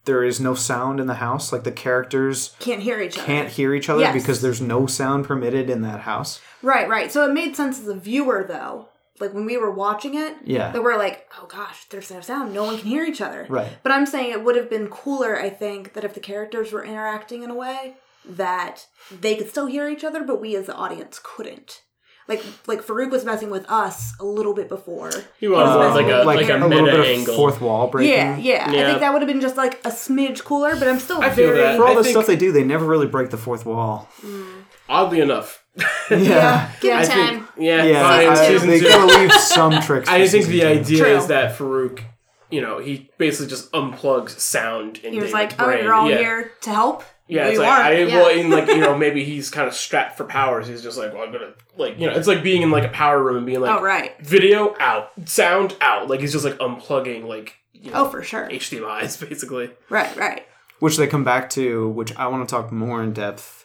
[0.06, 3.26] there is no sound in the house like the characters Can't hear each other.
[3.26, 4.14] can't hear each other Yes.
[4.14, 6.42] because there's no sound permitted in that house.
[6.62, 7.12] Right, right.
[7.12, 8.90] So it made sense as a viewer though.
[9.20, 10.72] Like when we were watching it, Yeah.
[10.72, 12.54] that we're like, oh gosh, there's no sound.
[12.54, 13.46] No one can hear each other.
[13.50, 13.72] Right.
[13.84, 16.84] But I'm saying it would have been cooler, I think, that if the characters were
[16.84, 17.96] interacting in a way
[18.26, 21.82] that they could still hear each other, but we as the audience couldn't.
[22.26, 25.12] Like like Farouk was messing with us a little bit before.
[25.42, 28.14] He was Uh, like a like, a, little meta bit of fourth wall breaking.
[28.14, 31.00] Yeah, yeah, I think that would have been just like a smidge cooler, but I'm
[31.00, 31.76] still I feel very that.
[31.76, 34.08] For all I the think- stuff they do, they never really break the fourth wall.
[34.90, 35.63] Oddly enough.
[36.10, 36.72] Yeah.
[36.82, 37.48] Give I it think, time.
[37.58, 38.88] yeah, Yeah, fine, I- season they two.
[38.90, 40.10] gotta leave some tricks.
[40.10, 40.68] I think the two.
[40.68, 41.08] idea True.
[41.18, 42.02] is that Farouk,
[42.52, 45.84] you know, he basically just unplugs sound in He was David's like, "Oh, brain.
[45.84, 46.18] you're all yeah.
[46.18, 47.86] here to help." Yeah, it's you like aren't.
[47.86, 48.16] I yeah.
[48.18, 50.68] well, in like you know maybe he's kind of strapped for powers.
[50.68, 52.90] He's just like, well, I'm gonna like you know, it's like being in like a
[52.90, 54.14] power room and being like, oh right.
[54.20, 56.10] video out, sound out.
[56.10, 58.48] Like he's just like unplugging like you know, Oh, for sure.
[58.50, 59.72] HDMI's basically.
[59.90, 60.46] Right, right.
[60.80, 63.63] which they come back to, which I want to talk more in depth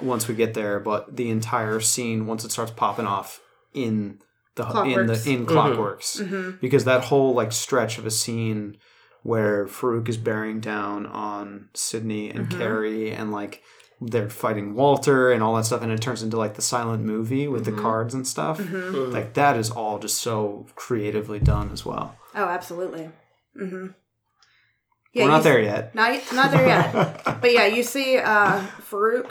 [0.00, 0.80] once we get there.
[0.80, 3.40] But the entire scene, once it starts popping off
[3.72, 4.18] in
[4.56, 5.26] the in the Clockworks.
[5.26, 5.56] in mm-hmm.
[5.56, 6.50] Clockworks, mm-hmm.
[6.60, 8.78] because that whole like stretch of a scene
[9.22, 12.58] where Farouk is bearing down on Sydney and mm-hmm.
[12.58, 13.62] Kerry, and like
[14.00, 17.48] they're fighting Walter and all that stuff, and it turns into like the silent movie
[17.48, 18.60] with the cards and stuff.
[18.60, 22.16] Like that is all just so creatively done as well.
[22.34, 23.10] Oh, absolutely.
[23.58, 23.86] Mm-hmm.
[25.14, 25.94] We're not there yet.
[25.94, 27.40] Not, not there yet.
[27.40, 28.60] but yeah, you see uh,
[28.90, 29.30] Farouk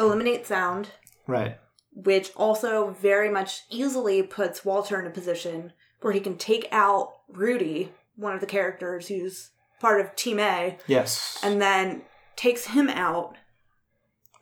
[0.00, 0.88] eliminate sound,
[1.26, 1.58] Right.
[1.94, 7.12] which also very much easily puts Walter in a position where he can take out
[7.28, 9.50] Rudy, one of the characters who's
[9.80, 11.38] part of Team A, Yes.
[11.42, 12.02] and then
[12.36, 13.36] takes him out.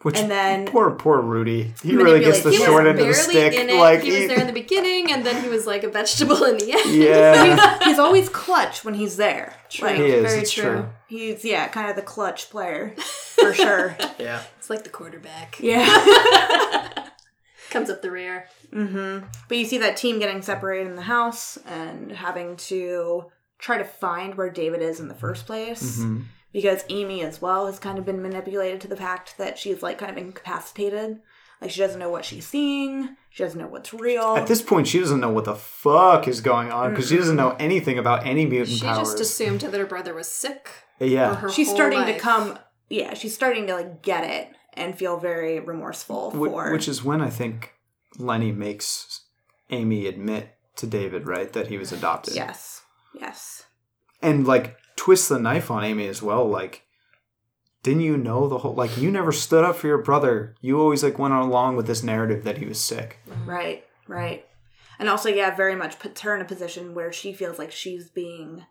[0.02, 1.74] Which and then- poor poor Rudy.
[1.82, 3.68] He really gets the He short was end of the stick.
[3.76, 6.56] Like he was there in the beginning, and then he was like a vegetable in
[6.58, 6.94] the end.
[6.94, 9.54] yeah, He's always clutch when he's there.
[9.68, 9.88] True.
[9.88, 10.22] Like, he is.
[10.30, 10.62] Very it's true.
[10.62, 10.88] true.
[11.08, 13.96] he's yeah, kind of the clutch player for sure.
[14.20, 17.08] Yeah, It's like the quarterback yeah.
[17.70, 18.48] comes up the rear.
[18.70, 19.24] Mm-hmm.
[19.48, 23.24] But you see that team getting separated in the house and having to
[23.58, 26.00] try to find where David is in the first place.
[26.00, 26.20] Mm-hmm.
[26.52, 29.96] Because Amy as well has kind of been manipulated to the fact that she's like
[29.96, 31.20] kind of incapacitated.
[31.62, 33.16] Like she doesn't know what she's seeing.
[33.30, 34.36] She doesn't know what's real.
[34.36, 37.36] At this point, she doesn't know what the fuck is going on because she doesn't
[37.36, 38.98] know anything about any mutant She powers.
[38.98, 40.68] just assumed that her brother was sick.
[40.98, 42.58] for yeah, her she's whole starting to come.
[42.90, 46.72] Yeah, she's starting to like get it and feel very remorseful Wh- for.
[46.72, 47.74] which is when I think
[48.18, 49.22] Lenny makes
[49.70, 52.34] Amy admit to David, right, that he was adopted.
[52.34, 52.82] yes,
[53.12, 53.66] yes.
[54.22, 56.48] and like twist the knife on Amy as well.
[56.48, 56.84] Like,
[57.82, 58.74] didn't you know the whole?
[58.74, 60.54] Like, you never stood up for your brother.
[60.60, 63.18] You always like went along with this narrative that he was sick.
[63.28, 63.48] Mm-hmm.
[63.50, 64.44] Right, right.
[64.98, 68.10] And also, yeah, very much puts her in a position where she feels like she's
[68.10, 68.64] being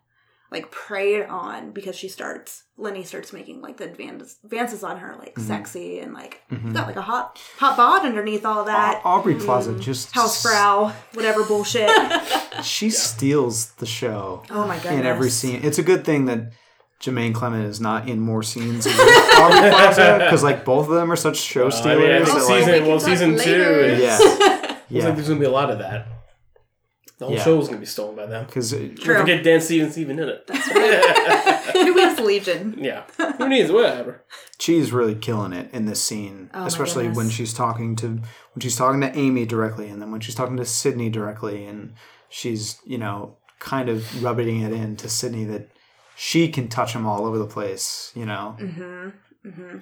[0.50, 5.14] like preyed on because she starts Lenny starts making like the advances advances on her
[5.18, 5.46] like mm-hmm.
[5.46, 9.34] sexy and like she's got like a hot hot bod underneath all that Au- Aubrey
[9.34, 9.44] mm-hmm.
[9.44, 11.90] Plaza just housefrau whatever bullshit.
[12.62, 15.60] She steals the show oh my god in every scene.
[15.62, 16.52] It's a good thing that
[17.00, 21.12] Jemaine Clement is not in more scenes with Aubrey Plaza because like both of them
[21.12, 22.28] are such show Uh, I I stealers.
[22.28, 23.50] think that, Oh, like- season well, season two.
[23.50, 26.06] Is, yeah, Looks yeah, like there's gonna be a lot of that.
[27.18, 27.42] The whole Yeah.
[27.44, 28.46] show was gonna be stolen by them.
[28.46, 28.88] because True.
[28.94, 30.48] Don't forget Dan Stevens even in it.
[31.72, 32.76] Who is Legion?
[32.78, 33.02] yeah,
[33.36, 34.22] who needs whatever.
[34.58, 38.60] she's really killing it in this scene, Oh my especially when she's talking to when
[38.60, 41.94] she's talking to Amy directly, and then when she's talking to Sydney directly, and
[42.28, 45.68] she's you know kind of rubbing it in to Sydney that
[46.16, 48.12] she can touch him all over the place.
[48.14, 49.78] You know, Mm-hmm.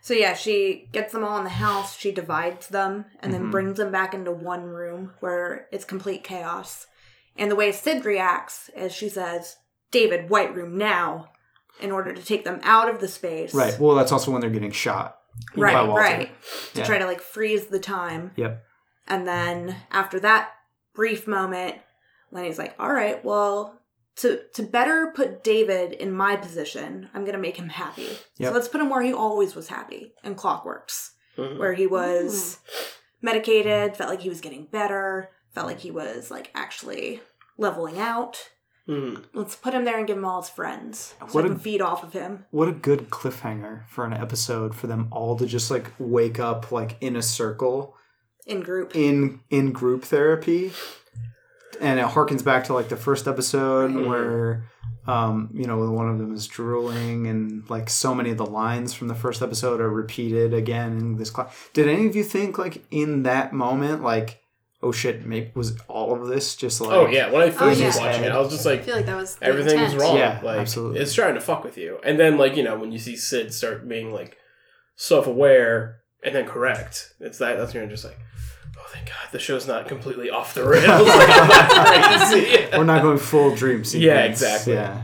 [0.00, 1.96] So yeah, she gets them all in the house.
[1.96, 3.50] She divides them and then mm-hmm.
[3.50, 6.86] brings them back into one room where it's complete chaos.
[7.36, 9.56] And the way Syd reacts is she says,
[9.90, 11.30] David, White Room now,
[11.80, 13.54] in order to take them out of the space.
[13.54, 13.78] Right.
[13.78, 15.18] Well, that's also when they're getting shot.
[15.56, 16.30] Right, right.
[16.74, 16.86] To Yeah.
[16.86, 18.32] try to like freeze the time.
[18.36, 18.64] Yep.
[19.06, 20.50] And then after that
[20.94, 21.76] brief moment,
[22.30, 23.79] Lenny's like, "All right, well,
[24.16, 28.08] to to better put David in my position, I'm gonna make him happy.
[28.38, 28.48] Yep.
[28.48, 31.58] So let's put him where he always was happy in Clockworks, Mhm.
[31.58, 32.58] where he was
[33.22, 37.20] medicated, felt like he was getting better, felt like he was like actually
[37.58, 38.50] leveling out.
[38.88, 39.24] Mhm.
[39.34, 41.58] Let's put him there and give him all his friends, so What I a- can
[41.58, 42.46] feed off of him.
[42.50, 46.72] What a good cliffhanger for an episode for them all to just like wake up
[46.72, 47.94] like in a circle
[48.46, 50.72] In group, in in group therapy.
[51.80, 54.06] And it harkens back to like the first episode Right.
[54.06, 54.64] where
[55.06, 58.92] um, you know, one of them is drooling and like so many of the lines
[58.94, 61.52] from the first episode are repeated again in this class.
[61.72, 64.42] Did any of you think like in that moment, like,
[64.82, 67.86] oh shit, maybe was all of this just like Oh yeah, when I first yeah.
[67.86, 69.94] was watching it, I was just like I like, feel like that was everything everything's
[69.94, 70.08] intent.
[70.10, 70.18] wrong.
[70.18, 71.00] Yeah, like, absolutely.
[71.00, 73.52] It's trying to fuck with you, and then like you know when you see Syd
[73.54, 74.36] start being like
[74.96, 78.18] self-aware and then correct, it's that that's when you're just like,
[78.80, 80.86] oh thank God, the show's not completely off the rails.
[81.08, 82.78] like, not.
[82.78, 84.04] We're not going full dream sequence.
[84.04, 84.72] Yeah, exactly.
[84.74, 85.02] Yeah.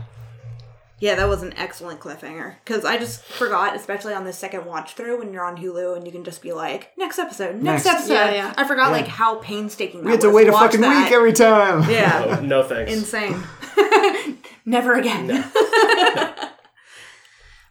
[0.99, 2.55] Yeah, that was an excellent cliffhanger.
[2.65, 6.07] Because I just forgot, especially on the second watch through when you're on Hulu and
[6.07, 7.95] you can just be like, next episode, next, Next.
[7.97, 8.13] episode.
[8.15, 8.53] Yeah, yeah.
[8.57, 8.97] I forgot Yeah.
[8.97, 11.03] like how painstaking We had to was wait a watch fucking that.
[11.03, 11.87] week every time.
[11.87, 12.37] Yeah.
[12.39, 12.91] Oh, no thanks.
[12.91, 13.43] Insane.
[14.65, 15.27] Never again.
[15.27, 16.51] but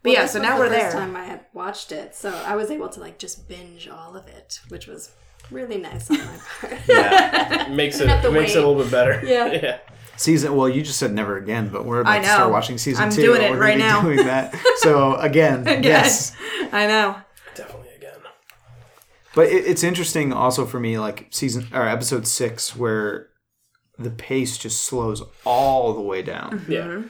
[0.04, 0.92] Well, yeah, so now the we're first there.
[0.92, 4.28] time I had watched it, so I was able to like just binge all of
[4.28, 5.10] it, which was
[5.50, 6.24] really nice on my
[6.60, 6.72] part.
[6.88, 9.20] yeah, it makes it have to it makes it a little bit better.
[9.24, 9.52] Yeah.
[9.62, 9.78] yeah.
[10.16, 10.56] Season.
[10.56, 13.20] Well, you just said never again, but we're about to start watching season I'm two.
[13.22, 14.14] doing it we're right gonna be now.
[14.16, 14.54] Doing that.
[14.78, 15.82] So again, Again.
[15.82, 16.34] yes.
[16.72, 17.16] I know.
[17.54, 18.18] Definitely again.
[19.34, 23.28] But it, it's interesting also for me, like season or episode six, where
[23.98, 26.72] the pace just slows all the way down, mm-hmm.
[26.72, 27.02] Yeah.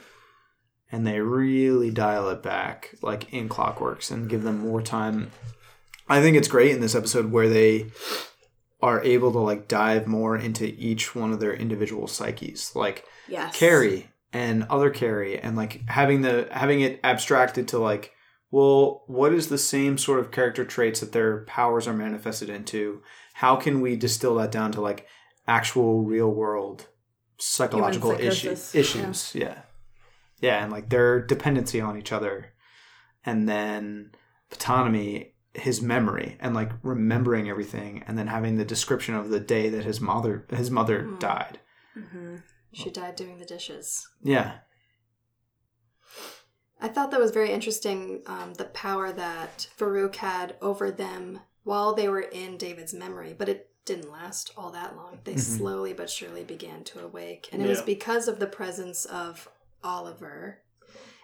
[0.91, 5.31] and they really dial it back, like in Clockworks, and give them more time.
[6.09, 7.87] I think it's great in this episode where they
[8.83, 13.57] are able to like dive more into each one of their individual psyches, like Yes.
[13.57, 18.12] Carrie and other Carrie, and like having the having it abstracted to like,
[18.51, 23.03] well, what is the same sort of character traits that their powers are manifested into?
[23.35, 25.07] How can we distill that down to like
[25.49, 26.87] actual real world
[27.39, 28.74] psychological issues?
[28.74, 29.62] Issues, yeah.
[30.41, 32.53] yeah, and like their dependency on each other,
[33.24, 34.12] and then
[34.53, 39.69] autonomy his memory and like remembering everything and then having the description of the day
[39.69, 41.19] that his mother his mother Hmm.
[41.19, 41.59] died
[41.95, 42.37] hmm
[42.73, 44.07] she died doing the dishes.
[44.23, 44.59] yeah
[46.81, 48.20] I thought that was very interesting.
[48.27, 53.49] Um, the power that Farouk had over them while they were in David's memory, but
[53.49, 55.20] it didn't last all that long.
[55.24, 55.39] They Mhm.
[55.59, 59.49] slowly but surely began to awake, and it was because of the presence of
[59.83, 60.59] Oliver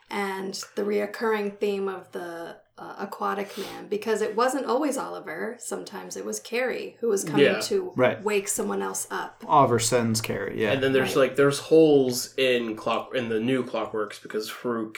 [0.09, 3.87] and the reoccurring theme of the uh, aquatic man.
[3.89, 7.61] Because it wasn't always Oliver; sometimes it was Kerry who was coming Yeah.
[7.61, 8.23] to Right.
[8.23, 9.45] wake someone else up.
[9.47, 10.61] Oliver sends Kerry.
[10.61, 10.73] Yeah.
[10.73, 11.29] And then there's Right.
[11.29, 14.97] like there's holes in clock in the new clockworks because Farouk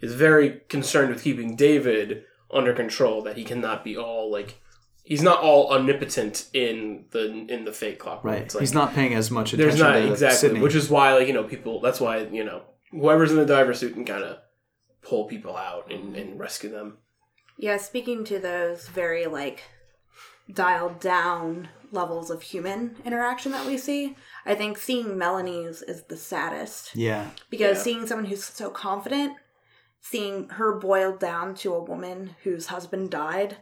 [0.00, 4.60] is very concerned with keeping David under control that he cannot be all like
[5.02, 8.32] he's not all omnipotent in the in the fake clockwork.
[8.34, 8.42] right.
[8.42, 10.60] It's like, He's not paying as much attention there's not to exactly Sydney.
[10.60, 12.62] which is why like you know people that's why you know
[12.92, 14.38] whoever's in the diver suit can kind of
[15.02, 16.98] pull people out and, and rescue them.
[17.58, 19.62] Yeah, speaking to those very like
[20.52, 26.16] dialed down levels of human interaction that we see, I think seeing Melanie's is the
[26.16, 27.30] saddest yeah.
[27.50, 27.82] because Yeah.
[27.82, 29.34] seeing someone who's so confident,
[30.00, 33.56] seeing her boiled down to a woman whose husband died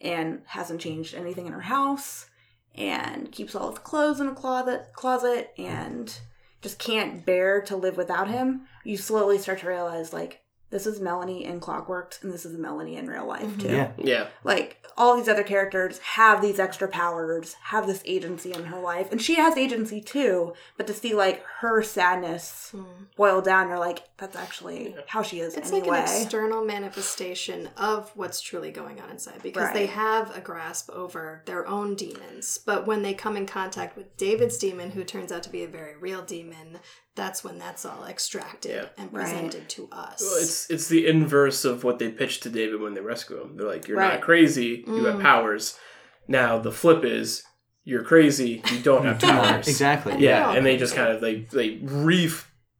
[0.00, 2.26] and hasn't changed anything in her house
[2.74, 6.18] and keeps all his clothes in a closet closet and
[6.60, 10.40] just can't bear to live without him, you slowly start to realize like
[10.74, 13.60] this is Melanie in Clockworks and this is Melanie in real life mhm.
[13.60, 13.92] too Yeah.
[13.96, 18.80] Yeah, like all these other characters have these extra powers, have this agency in her
[18.80, 20.54] life, and she has agency too.
[20.76, 22.84] But to see like her sadness hmm.
[23.16, 25.88] boil down, you're like, that's actually how she is It's anyway.
[25.88, 30.90] like an external manifestation of what's truly going on inside because they have a grasp
[30.90, 32.58] over their own demons.
[32.58, 35.68] But when they come in contact with David's demon, who turns out to be a
[35.68, 36.78] very real demon,
[37.16, 38.88] that's when that's all extracted Yeah.
[38.98, 39.22] and Right.
[39.24, 40.20] presented to us.
[40.20, 43.56] Well, it's it's the inverse of what they pitched to David when they rescue him.
[43.56, 44.14] They're like, "You're Right.
[44.14, 44.84] not crazy.
[44.86, 45.22] You have Mm.
[45.22, 45.78] powers."
[46.26, 47.42] Now the flip is,
[47.84, 48.62] "You're crazy.
[48.72, 50.16] You don't have powers." Exactly.
[50.18, 52.30] Yeah, they're and they just kind of they they re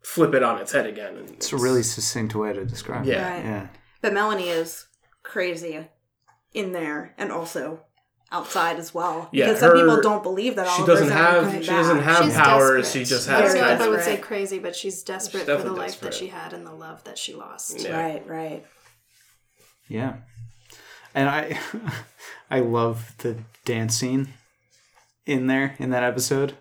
[0.02, 1.16] flip it on its head again.
[1.16, 3.10] And It's a really succinct way to describe it.
[3.12, 3.30] Yeah.
[3.36, 3.44] Right.
[3.44, 3.66] Yeah.
[4.02, 4.86] But Melanie is
[5.22, 5.88] crazy
[6.52, 7.84] in there and also
[8.34, 9.28] outside as well.
[9.32, 11.98] Yeah, because some people don't believe that she Oliver's doesn't ever have coming she doesn't
[12.02, 12.82] have She's powers.
[12.84, 13.00] desperate.
[13.00, 15.46] She just I has don't know if I would say crazy, but she's desperate for
[15.46, 17.80] the definitely life that she had and the love that she lost.
[17.80, 17.96] Yeah.
[18.00, 18.64] Right, right.
[19.88, 20.16] Yeah.
[21.14, 21.58] And I
[22.50, 24.28] I love the dance scene
[25.26, 26.54] in there in that episode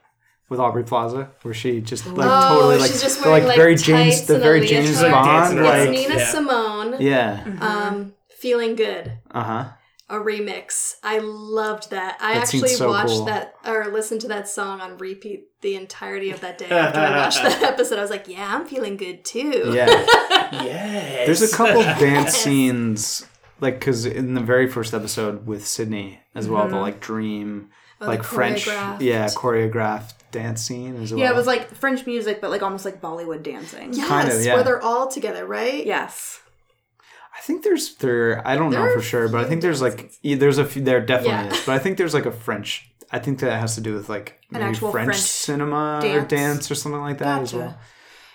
[0.50, 3.58] with Aubrey Plaza where she just like Oh, totally like she's just wearing, like like,
[3.58, 5.12] very James tights the very James leotard.
[5.12, 6.28] Bond Dancing It's like Nina Yeah.
[6.32, 6.96] Simone.
[7.02, 9.14] yeah Um, feeling good.
[9.32, 9.70] uh-huh
[10.14, 10.98] A remix.
[11.02, 12.18] I loved that.
[12.22, 13.26] I That actually so watched cool.
[13.26, 17.18] that or listened to that song on repeat the entirety of that day after I
[17.18, 17.98] watched that episode.
[17.98, 19.72] I was like, yeah, I'm feeling good too.
[19.74, 19.88] yeah
[20.54, 21.26] Yes.
[21.26, 23.26] there's a couple dance scenes
[23.60, 26.82] like because in the very first episode with Sydney as well the mm-hmm.
[26.82, 31.74] like dream Oh, like French yeah choreographed dance scene as well Yeah, it was like
[31.74, 33.94] French music, but like almost like Bollywood dancing.
[33.94, 34.56] Yes, Kind of, yeah.
[34.56, 35.86] where they're all together, right?
[35.86, 36.42] Yes.
[37.36, 38.46] I think there's there.
[38.48, 40.82] I don't There know for sure, but I think there's like yeah, there's a few.
[40.84, 41.54] There definitely Yeah.
[41.54, 42.90] is, but I think there's like a French.
[43.12, 46.02] I think that has to do with like An maybe actual French, French cinema or
[46.02, 46.30] dance.
[46.30, 47.78] dance or something like that as well.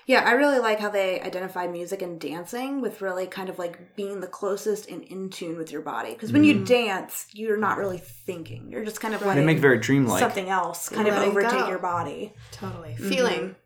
[0.06, 3.94] Yeah, I really like how they identify music and dancing with really kind of like
[3.94, 6.12] being the closest and in tune with your body.
[6.14, 8.70] Because when you dance, you're not really thinking.
[8.70, 10.20] You're just kind of like They make very dreamlike.
[10.20, 11.68] something else kind of Letting overtake go.
[11.68, 12.32] your body.
[12.52, 12.90] Totally.
[12.94, 13.08] Mm-hmm.
[13.10, 13.56] Feeling.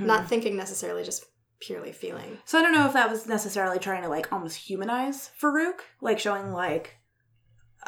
[0.00, 1.24] Not thinking necessarily, just
[1.60, 2.38] purely feeling.
[2.44, 6.18] So I don't know if that was necessarily trying to like almost humanize Farouk, like
[6.18, 6.96] showing like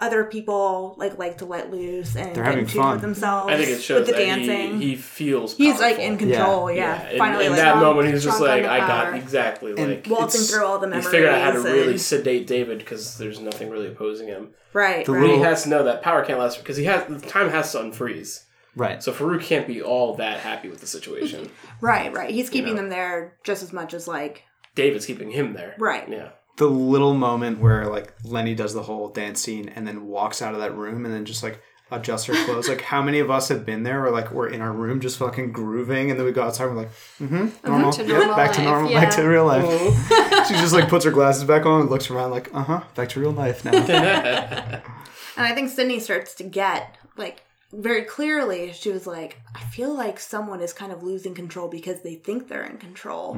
[0.00, 2.92] other people like like to let loose and They're having fun.
[2.92, 3.52] with themselves.
[3.52, 4.80] I think it shows with the that dancing.
[4.80, 5.56] He, he feels.
[5.56, 6.70] He's like in control.
[6.70, 10.06] Yeah, in- finally, in like that moment, he's just like, I got exactly And like
[10.08, 11.08] waltzing through all the He's memories.
[11.08, 14.50] figured out how to really sedate David because there's nothing really opposing him.
[14.72, 15.24] right, The right.
[15.24, 17.78] And he has to know that power can't last because he has time has to
[17.78, 18.44] unfreeze.
[18.78, 19.02] Right.
[19.02, 21.50] So Farouk can't be all that happy with the situation.
[21.80, 22.30] Right, right.
[22.30, 22.82] He's keeping know.
[22.82, 24.44] them there just as much as like
[24.74, 25.74] David's keeping him there.
[25.78, 26.08] Right.
[26.08, 26.30] Yeah.
[26.56, 30.54] the little moment where like Lenny does the whole dance scene and then walks out
[30.54, 31.60] of that room and then just like
[31.90, 32.68] adjusts her clothes.
[32.68, 35.16] like how many of us have been there where like we're in our room just
[35.18, 38.36] fucking grooving and then we go outside and we're like, mm-hmm, normal, to yep, normal
[38.36, 39.00] back to normal, yeah.
[39.00, 39.64] back to real life.
[40.48, 43.08] she just like puts her glasses back on and looks around like, uh huh, back
[43.08, 44.82] to real life now.
[45.38, 48.72] And I think Sydney starts to get like very clearly.
[48.72, 52.48] She was like, "I feel like someone is kind of losing control because they think
[52.48, 53.34] they're in control,"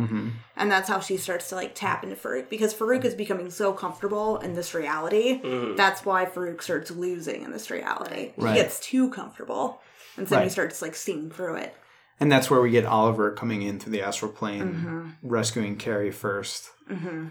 [0.56, 3.72] and that's how she starts to like tap into Farouk because Farouk is becoming so
[3.72, 5.40] comfortable in this reality.
[5.76, 8.32] That's why Farouk starts losing in this reality.
[8.36, 8.54] Right.
[8.56, 9.80] He gets too comfortable,
[10.16, 10.52] and Sydney Right.
[10.52, 11.74] starts like seeing through it.
[12.22, 15.08] And that's where we get Oliver coming in through the astral plane, Mm-hmm.
[15.22, 16.68] rescuing Carrie 1st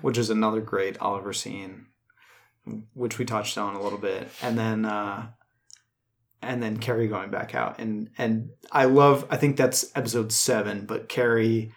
[0.01, 1.85] which is another great Oliver scene,
[2.93, 5.27] which we touched on a little bit, and then uh,
[6.41, 9.25] and then Carrie going back out, and and I love.
[9.29, 11.71] I think that's episode seven, but Carrie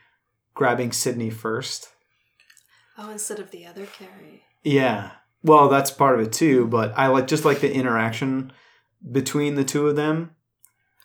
[0.55, 1.89] grabbing Sydney first.
[2.99, 4.43] Oh, instead of the other Carrie.
[4.63, 5.13] Yeah,
[5.43, 8.53] well, that's part of it too, but I like just like the interaction
[9.11, 10.37] between the two of them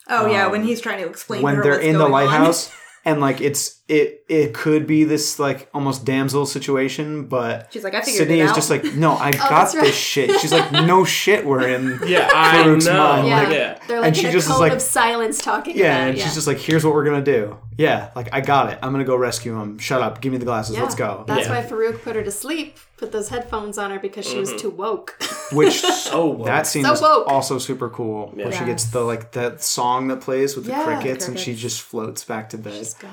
[0.09, 2.71] Oh yeah, Um, when he's trying to explain when her they're in the lighthouse
[3.07, 7.93] and like it's it it could be this like almost damsel situation but She's like,
[7.95, 9.93] "I figured Sydney it is out." just like no i oh, got that's this right.
[9.93, 12.97] shit she's like no shit we're in Yeah, I Farouk's know.
[12.97, 13.37] mind, Yeah.
[13.39, 13.79] like- yeah.
[13.87, 16.07] They're like And in she a just is cone like- of silence talking yeah about
[16.09, 16.21] and it.
[16.21, 19.03] she's just like here's what we're gonna do yeah like i got it i'm gonna
[19.03, 20.83] go rescue him shut up give me the glasses Yeah.
[20.83, 21.61] let's go That's Yeah.
[21.61, 24.57] why Farouk put her to sleep, put those headphones on her because she was mm-hmm.
[24.59, 25.15] too woke.
[25.51, 26.45] which So woke.
[26.47, 27.27] that scene So is woke.
[27.27, 30.79] also super cool where she gets the like that song that plays with the Yeah,
[30.79, 33.11] the crickets and she just floats back to bed She's gone.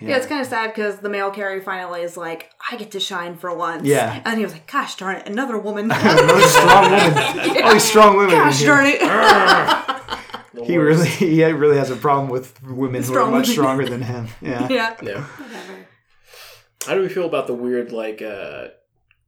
[0.00, 3.00] Yeah, it's kind of sad because the male Cary finally is like, I get to
[3.00, 3.84] shine for once.
[3.84, 4.20] Yeah.
[4.24, 5.84] And he was like, gosh darn it, another woman.
[5.92, 7.14] Another strong woman
[7.64, 9.00] all these oh, strong women gosh darn it.
[10.54, 10.98] The He worst.
[11.00, 14.28] really, he really has a problem with women who are much stronger than him.
[14.42, 14.68] Yeah.
[14.68, 14.96] yeah.
[15.02, 15.22] Yeah.
[15.24, 15.86] Whatever.
[16.86, 18.68] How do we feel about the weird like uh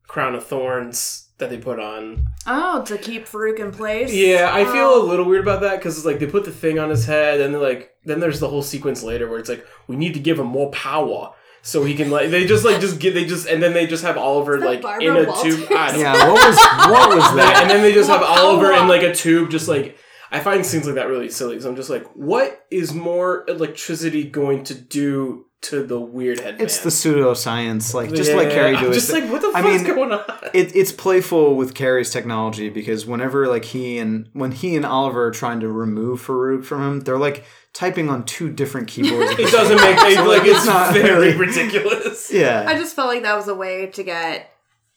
[0.07, 2.27] crown of thorns that they put on?
[2.47, 4.13] Oh, to keep Farouk in place.
[4.13, 5.03] Yeah, I feel Oh.
[5.03, 7.41] a little weird about that because it's like they put the thing on his head,
[7.41, 10.21] and then like then there's the whole sequence later where it's like we need to
[10.21, 11.33] give him more power
[11.63, 14.03] so he can like they just like just get they just and then they just
[14.05, 15.57] have Oliver like Barbara in a Walters?
[15.57, 15.69] tube.
[15.73, 16.13] I don't Yeah.
[16.31, 16.57] What was
[16.91, 17.59] what was that?
[17.63, 19.97] and then they just have Oliver in like a tube, just like
[20.35, 21.53] I find scenes like that really silly.
[21.55, 26.61] Because I'm just like, what is more electricity going to do to the weird head?
[26.61, 28.95] It's the pseudoscience, like just like Cary do it.
[28.95, 30.25] Just like what the I fuck's mean, going on?
[30.53, 35.27] it, it's playful with Cary's technology because whenever like he and when he and Oliver
[35.27, 39.33] are trying to remove Farouk from him, they're like typing on two different keyboards.
[39.39, 42.31] It doesn't make it, like it's It's not very really- ridiculous.
[42.33, 42.65] yeah.
[42.69, 44.51] I just felt like that was a way to get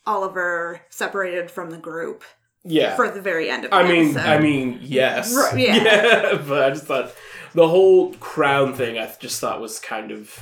[0.05, 2.23] Oliver separated from the group
[2.68, 4.30] Yeah, for the very end of the I mean, episode.
[4.30, 6.35] I mean, yes, Right, yeah.
[6.48, 7.14] but I just thought
[7.53, 10.38] the whole crown thing, I just thought was kind of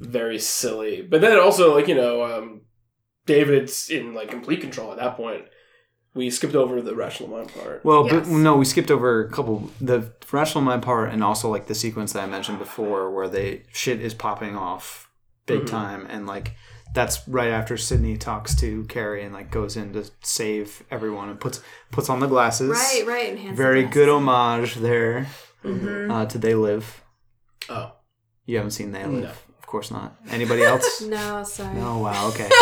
[0.00, 1.02] very silly.
[1.02, 2.62] But then also, like you know, um,
[3.26, 5.44] David's in like complete control at that point.
[6.14, 7.84] we skipped over the rational mind part.
[7.84, 8.12] Well, Yes.
[8.12, 11.74] but no, we skipped over a couple the rational mind part and also like the
[11.74, 15.08] sequence that I mentioned before where they shit is popping off
[15.46, 15.66] big Mhm.
[15.70, 16.54] time and like
[16.94, 21.38] that's right after Sydney talks to Carrie and like goes in to save everyone and
[21.40, 21.60] puts
[21.90, 22.70] puts on the glasses.
[22.70, 23.28] Right, right.
[23.30, 25.26] And hands Very the good homage there
[25.64, 26.10] Mm-hmm.
[26.10, 27.02] uh, to They Live.
[27.70, 27.92] oh,
[28.46, 29.28] You haven't seen They Live, No.
[29.28, 30.14] of course not.
[30.30, 31.00] Anybody else?
[31.06, 31.78] No, sorry.
[31.80, 32.48] oh wow, okay.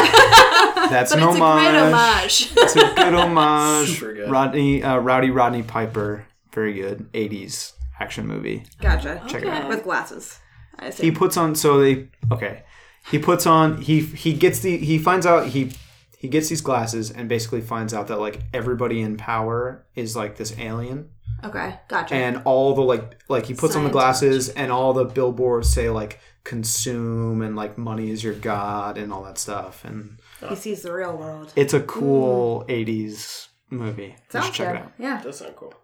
[0.90, 1.66] That's but an it's homage.
[1.66, 2.52] a great homage.
[2.56, 3.88] It's a good homage.
[3.98, 4.30] Super good.
[4.30, 8.64] Rodney, uh, Rowdy Rodney Piper, very good '80s action movie.
[8.80, 9.22] Gotcha.
[9.28, 9.68] Check it out.
[9.68, 10.38] With glasses.
[10.78, 12.62] I He puts on so they okay.
[13.10, 15.72] He puts on he he gets the he finds out he
[16.18, 20.36] he gets these glasses and basically finds out that like everybody in power is like
[20.36, 21.10] this alien
[21.44, 22.14] Okay, gotcha.
[22.14, 25.90] and all the like like he puts on the glasses and all the billboards say
[25.90, 30.18] like consume and like money is your god and all that stuff and
[30.48, 31.52] he sees the real world.
[31.56, 31.86] it's a hmm.
[31.86, 34.14] cool 80s movie.
[34.32, 34.76] You should check good.
[34.76, 34.92] it out.
[34.98, 35.22] Yeah.
[35.22, 35.74] that sounds cool.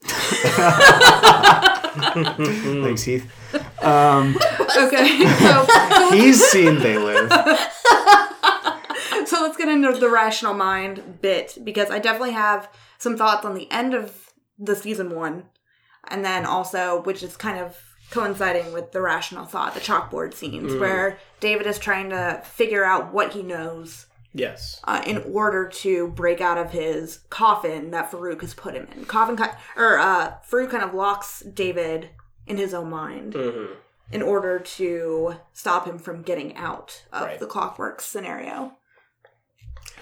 [2.84, 3.30] Thanks, Heath.
[3.82, 4.36] Um,
[4.78, 5.24] Okay.
[5.38, 7.30] So, so, he's seen They Live.
[9.26, 13.54] so let's get into the rational mind bit because I definitely have some thoughts on
[13.54, 15.44] the end of the season one,
[16.08, 17.76] and then also which is kind of
[18.10, 23.12] coinciding with the rational thought, the chalkboard scenes where David is trying to figure out
[23.12, 24.80] what he knows Yes.
[24.84, 29.04] uh, in order to break out of his coffin that Farouk has put him in.
[29.06, 29.38] Coffin,
[29.76, 32.10] or uh, Farouk kind of locks David
[32.48, 33.66] in his own mind hmm
[34.10, 37.38] in order to stop him from getting out of Right.
[37.38, 38.72] the clockwork scenario.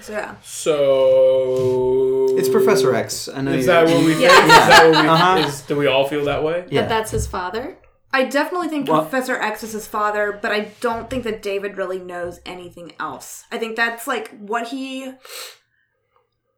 [0.00, 3.28] So yeah, So It's Professor X.
[3.28, 4.20] I know Is that what we think?
[4.30, 4.44] Yeah.
[4.44, 5.08] Is that what we?
[5.08, 5.38] Uh-huh.
[5.48, 6.66] Is, do we all feel that way?
[6.70, 6.82] Yeah.
[6.82, 7.78] But that's his father.
[8.12, 11.76] I definitely think Well- Professor X is his father, but I don't think that David
[11.76, 13.44] really knows anything else.
[13.50, 15.14] I think that's like what he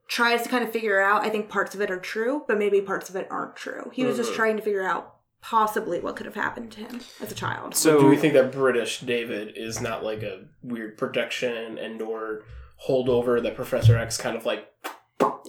[0.08, 1.22] tries to kind of figure out.
[1.24, 3.90] I think parts of it are true, but maybe parts of it aren't true.
[3.94, 4.36] He was just Mhm.
[4.36, 7.74] trying to figure out possibly what could have happened to him as a child.
[7.74, 12.42] so do we think that British David is not like a weird production and or
[12.88, 14.68] holdover that Professor X kind of like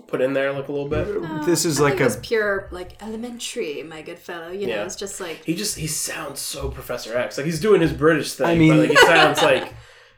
[0.08, 1.08] put in there like a little bit?
[1.22, 4.50] No, This is I like think a- was pure like elementary, my good fellow.
[4.52, 4.86] You know, Yeah.
[4.86, 7.38] it's just like He just he sounds so Professor X.
[7.38, 9.74] Like he's doing his British thing, I mean- but like it sounds like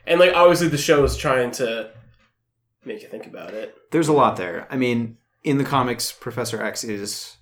[0.06, 1.90] and like obviously the show is trying to
[2.84, 3.74] make you think about it.
[3.90, 4.66] there's a lot there.
[4.70, 7.36] I mean, in the comics, Professor X is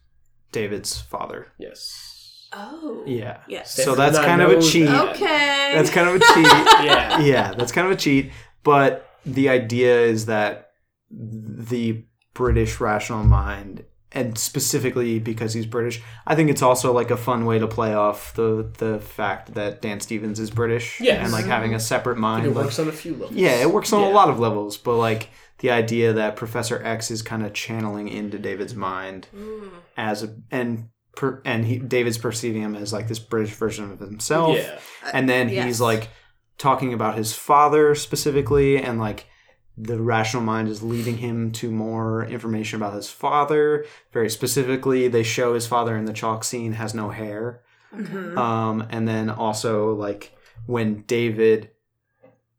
[0.53, 1.49] David's father.
[1.59, 2.10] Yes.
[2.53, 3.39] Oh Yeah.
[3.49, 3.75] Yes.
[3.75, 4.87] So that's kind of a cheat.
[4.87, 5.09] that.
[5.11, 5.73] okay.
[5.75, 6.47] That's kind of a cheat.
[6.87, 7.21] Yeah.
[7.21, 8.31] yeah, that's kind of a cheat.
[8.63, 10.71] But the idea is that
[11.11, 12.05] the
[12.35, 17.45] British rational mind, and specifically because he's British, I think it's also like a fun
[17.47, 21.23] way to play off the the fact that Dan Stevens is British Yes.
[21.25, 22.47] and like having a separate It mind.
[22.55, 23.33] like- works on a few levels.
[23.33, 25.29] yeah, it works on a lot of levels, but like
[25.59, 29.71] the idea that Professor X is kind of channeling into David's mind Mm.
[29.97, 33.99] as a and per, and he David's perceiving him as like this British version of
[34.01, 34.79] himself Yeah.
[35.13, 35.65] and then yes.
[35.67, 36.09] he's like
[36.59, 39.27] talking about his father specifically and like
[39.79, 45.23] the rational mind is leading him to more information about his father very specifically they
[45.23, 47.63] show his father in the chalk scene has no hair
[47.97, 48.37] Mhm.
[48.37, 51.71] um and then also like when david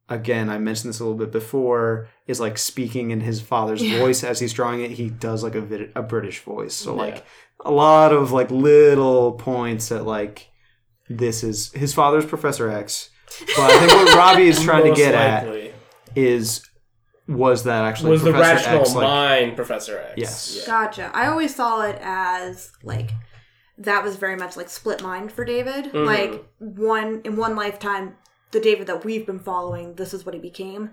[0.09, 3.99] again i mentioned this a little bit before is like speaking in his father's Yeah.
[3.99, 7.01] voice as he's drawing it he does like a, vid- a british voice so Yeah.
[7.01, 7.25] like
[7.65, 10.49] a lot of like little points that like
[11.09, 13.09] this is his father's professor x
[13.55, 15.73] but i think what robbie is trying to Most get at
[16.15, 16.67] is
[17.27, 20.13] was that actually was the rational x like mind Professor X.
[20.17, 20.57] Yes.
[20.59, 20.65] Yeah.
[20.65, 21.11] Gotcha.
[21.13, 23.11] I always saw it as like
[23.77, 25.85] that was very much like split mind for David.
[25.93, 26.05] Mhm.
[26.05, 28.17] Like one in one lifetime,
[28.51, 30.91] the David that we've been following, this is what he became.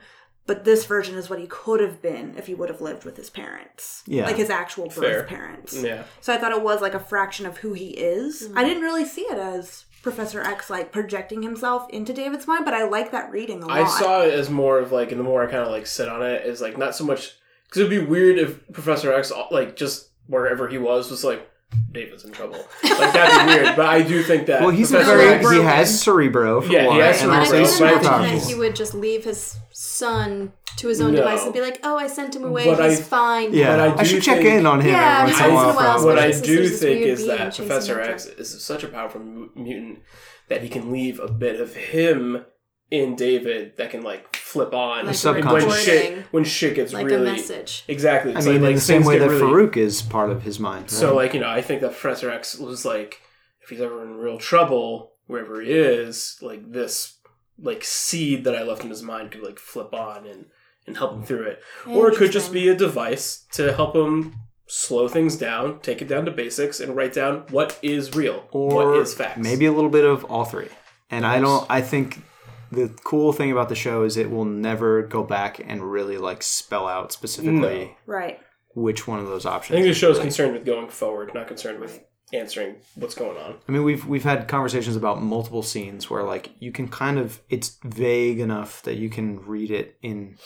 [0.49, 3.19] But this version is what he could have been if he would have lived with
[3.19, 4.03] his parents.
[4.07, 4.25] Yeah.
[4.25, 5.25] Like his actual birth Fair.
[5.25, 5.75] parents.
[5.75, 6.05] Yeah.
[6.23, 8.45] So I thought it was like a fraction of who he is.
[8.45, 8.57] Mm-hmm.
[8.57, 12.73] I didn't really see it as Professor X like projecting himself into David's mind, but
[12.73, 13.79] I like that reading a lot.
[13.79, 16.09] I saw it as more of like, and the more I kind of like sit
[16.09, 19.77] on it, is like not so much because it'd be weird if Professor X, like
[19.77, 21.47] just wherever he was, was like
[21.93, 22.59] David's in trouble.
[22.83, 23.77] Like that'd be weird.
[23.77, 26.93] But I do think that well he's Professor very X, he has cerebro for Yeah,
[26.93, 28.49] he has and But I cerebro, can but I super think imagine powerful.
[28.49, 31.19] he would just leave his son to his own No.
[31.19, 32.67] device and be like, "Oh, I sent him away.
[32.67, 35.19] But He's I- fine." yeah But I I, do should check in on him Yeah,
[35.23, 36.19] every once in a once in a while while, what.
[36.19, 40.01] I do think is that Professor X is such a powerful mutant
[40.49, 42.45] that he can leave a bit of him
[42.91, 45.85] in David that can like flip on Like when subconscious.
[45.85, 47.85] shit when shit gets like really a message.
[47.89, 48.35] exactly.
[48.35, 50.59] I mean, like, like in the same way that really, Farouk is part of his
[50.59, 50.91] mind.
[50.91, 53.21] So like you know, I think that Professor X was like,
[53.63, 57.19] if he's ever in real trouble, wherever he is, like this
[57.61, 60.47] like seed that I left in his mind could like flip on and
[60.87, 61.63] and help him through it.
[61.87, 64.35] Or it could just be a device to help him
[64.67, 68.75] slow things down, take it down to basics, and write down what is real, or
[68.93, 69.39] what is fact.
[69.39, 70.69] maybe a little bit of all three.
[71.11, 71.67] And I don't.
[71.71, 72.23] I think
[72.71, 76.43] the cool thing about the show is it will never go back and really like
[76.43, 78.39] spell out specifically Right.
[78.75, 79.77] which one of those options.
[79.77, 83.15] I think the show is really- concerned with going forward, not concerned with answering what's
[83.15, 83.55] going on.
[83.67, 87.41] I mean, we've we've had conversations about multiple scenes where like you can kind of
[87.49, 90.37] it's vague enough that you can read it in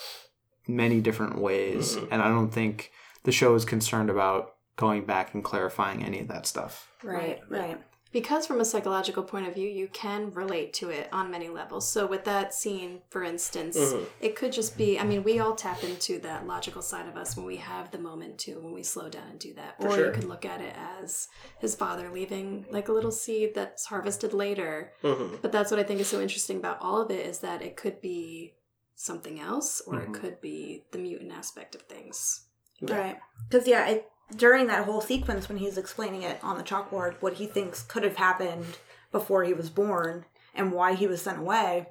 [0.67, 2.13] many different ways, Mm-hmm.
[2.13, 2.91] and I don't think
[3.23, 6.89] the show is concerned about going back and clarifying any of that stuff.
[7.03, 7.39] Right.
[7.49, 7.81] Right.
[8.13, 11.89] Because from a psychological point of view, you can relate to it on many levels.
[11.89, 14.05] So with that scene, for instance, Mhm.
[14.21, 17.35] it could just be I mean, we all tap into that logical side of us
[17.35, 19.81] when we have the moment to, when we slow down and do that.
[19.81, 20.05] For or sure.
[20.05, 21.27] you could look at it as
[21.59, 24.93] his father leaving like a little seed that's harvested later.
[25.01, 27.61] hmm But that's what I think is so interesting about all of it is that
[27.63, 28.53] it could be
[28.95, 30.13] something else or Mm-hmm.
[30.15, 32.45] it could be the mutant aspect of things.
[32.79, 33.17] Right.
[33.49, 34.03] Because yeah, I,
[34.33, 38.03] during that whole sequence when he's explaining it on the chalkboard, what he thinks could
[38.03, 38.77] have happened
[39.11, 41.87] before he was born and why he was sent away.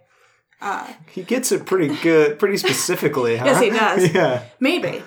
[0.61, 3.37] Uh, He gets it pretty good, pretty specifically.
[3.37, 3.45] huh?
[3.47, 4.15] Yes, he does.
[4.15, 5.03] Yeah, maybe.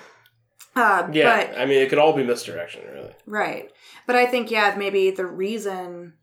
[0.74, 3.12] Uh, Yeah, But I mean, it could all be misdirection, really.
[3.26, 3.70] Right.
[4.06, 6.14] But I think, yeah, maybe the reason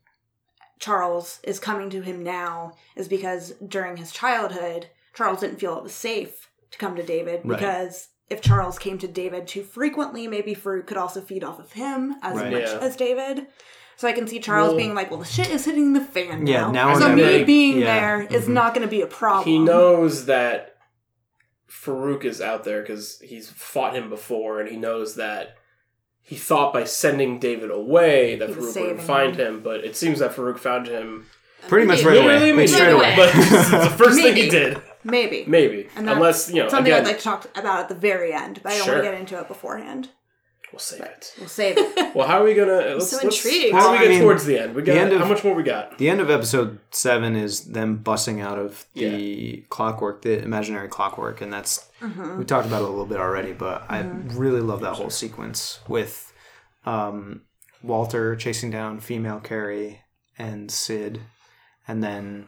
[0.78, 5.82] Charles is coming to him now is because during his childhood, Charles didn't feel it
[5.82, 7.58] was safe to come to David Right.
[7.58, 11.72] because if Charles came to David too frequently, maybe Farouk could also feed off of
[11.72, 12.52] him as Right.
[12.52, 12.78] much Yeah.
[12.80, 13.46] as David.
[13.96, 16.44] So I can see Charles Well- being like, well, the shit is hitting the fan
[16.44, 16.50] now.
[16.52, 17.84] Yeah, now we're so me make- being yeah,
[18.18, 18.54] there is mhm.
[18.54, 19.46] not going to be a problem.
[19.46, 20.76] He knows that
[21.70, 25.56] Farouk is out there because he's fought him before, and he knows that
[26.22, 29.56] he thought by sending David away that He Farouk saving would find him.
[29.56, 31.26] him, but it seems that Farouk found him
[31.68, 32.26] pretty much right away.
[32.26, 33.14] Literally, Like, maybe straight away.
[33.14, 33.16] away.
[33.16, 34.80] But it's the first thing he did.
[35.04, 35.44] Maybe.
[35.46, 35.88] Maybe.
[35.96, 38.60] And Unless, you know, Something again, I'd like to talk about at the very end,
[38.62, 38.94] but I don't Sure.
[38.94, 40.08] want to get into it beforehand.
[40.72, 41.34] we'll save it.
[41.38, 42.14] We'll save it.
[42.16, 42.94] Well, how are we going to...
[42.94, 43.74] Let's, so intrigued.
[43.74, 44.74] How do we Well, I get mean, towards the end?
[44.74, 45.98] We got the end of- How much more we got?
[45.98, 51.40] The end of episode seven is them busting out of the clockwork, the imaginary clockwork,
[51.40, 51.88] and that's
[52.38, 53.52] we talked about it a little bit already.
[53.52, 56.32] But I really love that whole sequence with
[56.86, 57.42] um,
[57.82, 60.02] Walter chasing down female Kerry
[60.38, 61.20] and Syd,
[61.88, 62.46] and then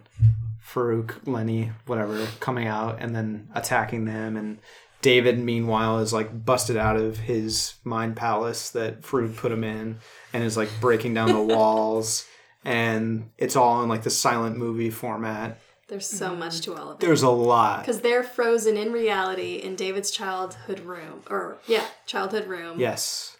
[0.66, 4.59] Farouk, Lenny, whatever, coming out and then attacking them, and
[5.02, 9.98] David, meanwhile, is like busted out of his mind palace that Farouk put him in,
[10.32, 12.26] and is like breaking down the walls
[12.66, 15.59] and it's all in like the silent movie format.
[15.88, 16.40] There's so mm-hmm.
[16.40, 17.01] much to all of it.
[17.01, 17.80] There's a lot.
[17.80, 21.22] Because they're frozen in reality in David's childhood room.
[21.30, 22.80] Or, yeah, childhood room.
[22.80, 23.36] Yes.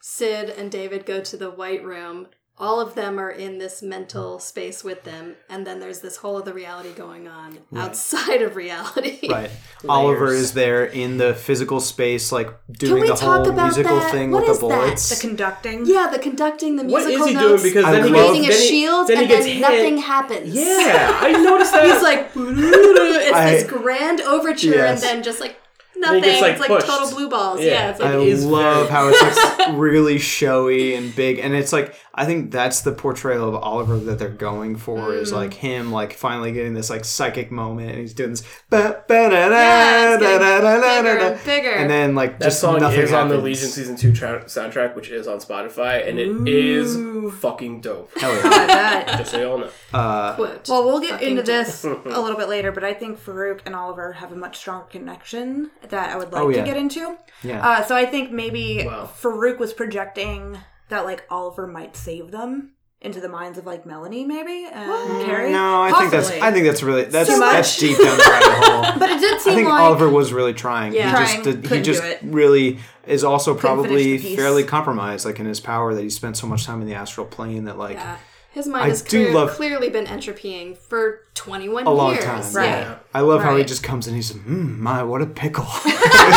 [0.00, 2.26] Syd and David go to the White Room.
[2.62, 5.34] All of them are in this mental space with them.
[5.50, 9.18] And then there's this whole other reality going on outside of reality.
[9.28, 9.50] Right.
[9.88, 14.12] Oliver is there in the physical space, like doing the whole musical that?
[14.12, 14.96] thing What with is the that?
[14.98, 15.86] The conducting.
[15.86, 17.62] Yeah, the conducting, the What musical is he notes.
[17.62, 17.74] doing?
[17.74, 19.54] Because I then he love- gets, creating a then he- then he and gets then
[19.54, 19.60] hit.
[19.60, 20.54] nothing happens.
[20.54, 21.84] Yeah, I noticed that.
[21.92, 25.02] He's like, it's I- this grand overture, Yes.
[25.02, 25.61] and then just like Then he
[26.02, 26.22] nothing.
[26.22, 26.86] gets, like, it's like pushed.
[26.86, 27.60] total blue balls.
[27.60, 27.66] Yeah.
[27.72, 31.54] Yeah, it's like I It is love how it's like really showy and big, and
[31.54, 35.36] it's like I think that's the portrayal of Oliver that they're going for is Mm.
[35.36, 39.30] like him like finally getting this like psychic moment, and he's doing this ba ba
[39.30, 41.70] da Yeah, da da da da getting da bigger da, and bigger.
[41.70, 43.38] and then like That just song nothing is on the.
[43.38, 46.96] Legion season two tra- soundtrack, which is on Spotify, and it is
[47.40, 48.10] fucking dope.
[48.18, 49.16] Hell yeah.
[49.18, 49.68] Just so y'all know.
[49.92, 50.68] Uh, quote.
[50.68, 54.12] Well, we'll get into this a little bit later, but I think Farouk and Oliver
[54.12, 56.58] have a much stronger connection that I would like Oh, yeah.
[56.58, 57.16] to get into.
[57.42, 57.66] yeah.
[57.66, 59.08] Uh, so I think maybe Wow.
[59.20, 60.58] Farouk was projecting
[60.88, 65.50] that like Oliver might save them into the minds of like Melanie, maybe and Carrie.
[65.52, 67.52] no, I think that's I think that's really that's Too much.
[67.52, 68.98] that's deep down the rabbit hole.
[68.98, 70.92] But it did seem I think like Oliver was really trying.
[70.94, 71.10] Yeah.
[71.10, 75.94] He just did, he just really is also probably fairly compromised, like in his power
[75.94, 78.18] that he spent so much time in the astral plane that like Yeah.
[78.52, 82.24] His mind I has clear, love- clearly been entropying for 21 a long years.
[82.24, 82.52] time.
[82.52, 82.66] Right.
[82.68, 82.98] Yeah.
[83.14, 85.66] I love how he just comes and He's mm, my what a pickle.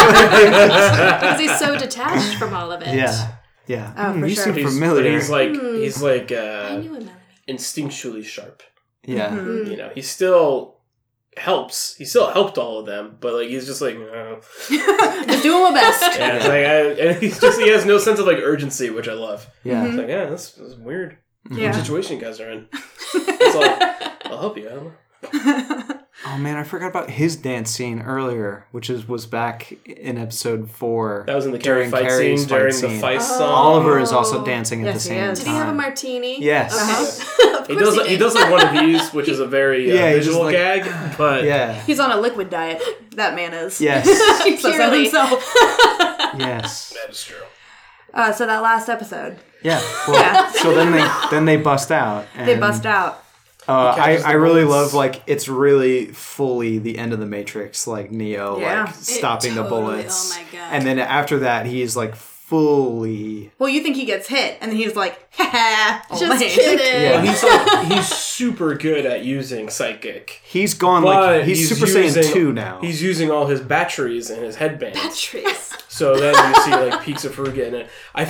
[0.06, 2.96] Because he's so detached from all of it.
[2.96, 3.34] yeah,
[3.68, 3.94] yeah.
[3.98, 4.44] Oh, Mm, for you sure.
[4.46, 5.04] seem He's, familiar.
[5.04, 5.76] but he's like Hmm.
[5.76, 7.10] he's like I uh, knew him,
[7.48, 8.64] instinctually sharp.
[9.04, 9.70] yeah, Mhm.
[9.72, 10.78] You know, he still
[11.38, 11.96] helps.
[11.96, 14.36] He still helped all of them, but like he's just like, uh,
[14.70, 16.18] just doing my best.
[16.20, 19.14] yeah, like, I, and he's just he has no sense of like urgency, which I
[19.14, 19.48] love.
[19.64, 19.86] yeah.
[19.86, 21.18] It's like, yeah, this, this is weird.
[21.52, 21.68] Yeah.
[21.72, 22.68] What situation you guys are in?
[23.14, 24.92] It's like, I'll help you.
[25.34, 25.92] I.
[26.28, 30.72] Oh man, I forgot about his dance scene earlier, which is was back in episode
[30.72, 31.24] four.
[31.28, 32.94] That was in the Carrie during fight Carrie's scene fight during scene.
[32.96, 33.38] the fight Oh.
[33.38, 33.52] song.
[33.52, 35.40] Oliver is also dancing at the he same is.
[35.40, 36.42] Did he have a martini?
[36.44, 36.74] Yes.
[37.40, 37.54] Okay.
[37.60, 37.96] Of He does.
[37.96, 38.20] He did.
[38.20, 41.44] does like one of these, which is a very uh, Yeah, visual like- gag, but
[41.44, 41.74] Yeah.
[41.84, 42.82] He's on a liquid diet.
[43.16, 43.80] that man is.
[43.80, 44.06] Yes.
[44.44, 45.04] he Purely.
[45.04, 45.32] himself.
[46.38, 46.90] yes.
[47.02, 47.38] That is true.
[48.16, 49.82] Uh, so that last episode, Yeah.
[50.08, 50.52] Well, Yeah.
[50.52, 52.26] So then they then they bust out.
[52.36, 53.22] And, they bust out.
[53.68, 54.94] Uh, I I really bullets.
[54.94, 58.84] love like it's really fully the end of the Matrix, like Neo Yeah.
[58.86, 60.34] like stopping the totally- bullets.
[60.34, 60.70] oh my God.
[60.72, 62.16] And then after that, he's like
[62.46, 63.52] fully.
[63.58, 66.50] Well, you think he gets hit, and then he's like, "Ha ha!" Oh, just lame.
[66.50, 67.02] kidding.
[67.02, 67.22] Yeah.
[67.22, 70.42] He's like he's super good at using psychic.
[70.44, 72.80] He's gone But like he's, Super Saiyan two now.
[72.82, 74.94] He's using all his batteries in his headband.
[74.96, 75.74] Batteries.
[75.88, 77.90] So then you see like peaks of Faruga in it.
[78.14, 78.24] I,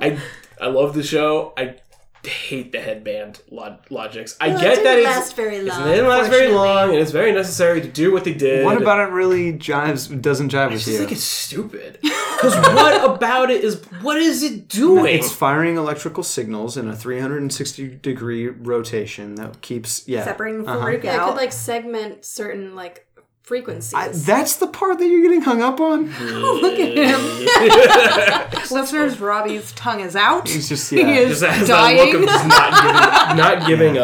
[0.00, 0.18] I,
[0.60, 1.52] I love the show.
[1.56, 1.76] I
[2.24, 4.36] hate the headband log- logics.
[4.40, 6.46] I Well, it get didn't that it's, last very it's- long, It didn't last very
[6.46, 6.66] fortunately.
[6.68, 8.64] long, and it's very necessary to do what they did.
[8.64, 10.98] what about it really jives doesn't jive I with just you?
[10.98, 11.98] think it's stupid.
[12.44, 15.14] Because what about it is what is it doing?
[15.14, 20.24] It's firing electrical signals in a 360 degree rotation that keeps yeah.
[20.24, 20.78] separating Uh-huh.
[20.78, 23.06] Farouk Yeah, it could like segment certain like
[23.42, 23.94] frequencies.
[23.94, 26.06] I, that's the part that you're getting hung up on.
[26.20, 28.60] Look at him.
[28.70, 30.48] Listeners, Robbie's tongue is out.
[30.48, 31.06] He's just yeah.
[31.06, 31.20] He yeah.
[31.20, 32.14] is just has that look dying.
[32.14, 33.98] of not giving, not giving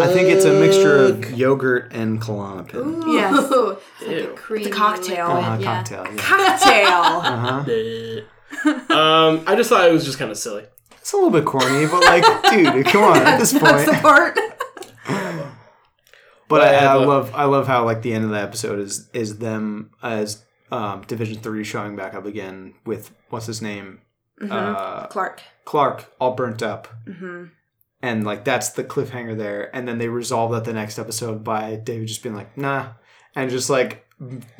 [0.00, 0.04] a.
[0.04, 3.02] I think it's a mixture of yogurt and Klonopin.
[3.12, 3.52] Yes.
[3.52, 4.32] Ooh, it's like Ew.
[4.32, 5.28] a creamy cocktail.
[5.28, 5.82] liquid, Uh, yeah.
[5.82, 6.06] cocktail.
[6.14, 6.22] Yeah.
[6.22, 8.24] Cocktail.
[8.64, 8.70] Uh-huh.
[8.94, 10.64] um, I just thought it was just kind of silly.
[10.92, 14.02] It's a little bit corny, but like, dude, come on at this That's the point.
[14.02, 14.38] part.
[16.48, 19.38] But I, I love, I love how like the end of the episode is is
[19.38, 24.00] them as um, Division Three showing back up again with what's his name,
[24.50, 25.42] uh, Clark.
[25.64, 26.88] Clark, all burnt up,
[28.04, 29.74] and like that's the cliffhanger there.
[29.74, 32.92] And then they resolve that the next episode by David just being like, nah,
[33.34, 34.00] and just like.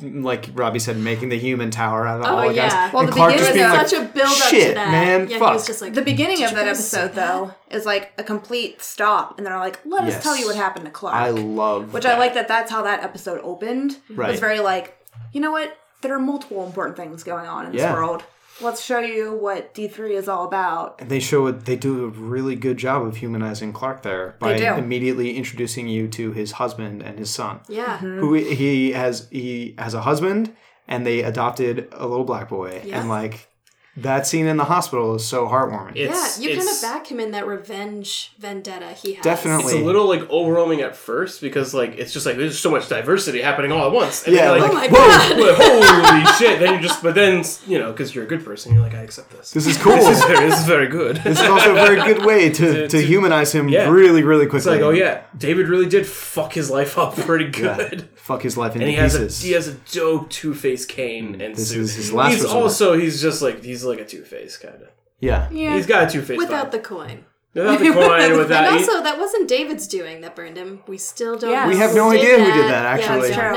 [0.01, 2.91] Like Robbie said, making the human tower out of oh, all Oh, the guys, yeah.
[2.91, 4.73] Well, and the Clark beginning just being was like, such a build up "Shit, to
[4.75, 4.91] that.
[4.91, 8.11] man, yeah, fuck." he was just like The beginning of that episode, though, is like
[8.17, 11.29] a complete stop, and they're like, "Let us tell you what happened to Clark." I
[11.29, 12.15] love, Which that.
[12.15, 12.49] I like that.
[12.49, 13.97] That's how that episode opened.
[14.09, 15.01] It was very like,
[15.31, 15.75] you know what?
[16.01, 17.93] There are multiple important things going on in this Yeah.
[17.93, 18.23] world.
[18.61, 21.01] Let's show you what D three is all about.
[21.01, 21.65] And they show it.
[21.65, 24.73] They do a really good job of humanizing Clark there by They do.
[24.75, 27.97] immediately introducing you to his husband and his son, Yeah.
[27.97, 28.19] Mm-hmm.
[28.19, 29.27] who he has.
[29.29, 30.55] He has a husband,
[30.87, 32.81] and they adopted a little black boy.
[32.85, 32.99] Yeah.
[33.01, 33.49] And like
[33.97, 35.93] that scene in the hospital is so heartwarming.
[35.95, 39.23] It's, yeah, you kind of back him in that revenge vendetta he has.
[39.23, 39.63] Definitely.
[39.65, 42.89] It's a little like overwhelming at first because like it's just like there's so much
[42.89, 44.25] diversity happening all at once.
[44.25, 46.21] And Yeah, you're like, like, Oh my whoa, God.
[46.21, 46.59] holy shit!
[46.59, 48.99] Then you just, but then you know, because you're a good person, you're like, I
[49.01, 49.51] accept this.
[49.51, 49.93] this is cool.
[49.95, 51.17] This is very, this is very good.
[51.17, 53.87] This is also a very good way to, To- to, to- humanize him yeah.
[53.89, 54.57] really, really quickly.
[54.57, 57.77] It's like, oh yeah, David really did fuck his life up pretty Yeah.
[57.77, 58.09] good.
[58.15, 61.35] Fuck his life into And he has a he has a dope Two Face cane
[61.37, 61.81] mm, and This suit.
[61.81, 62.63] is his last He's resort.
[62.63, 64.89] also he's just like he's like a Two Face kind of.
[65.19, 65.49] yeah.
[65.51, 65.75] Yeah.
[65.75, 67.25] He's got a Two Face Without the coin.
[67.53, 70.81] without the coin without And also, that wasn't David's doing that burned him.
[70.87, 71.51] We still don't.
[71.51, 71.63] Yeah.
[71.63, 73.29] know We have who no did idea who did that, actually.
[73.29, 73.49] Yeah,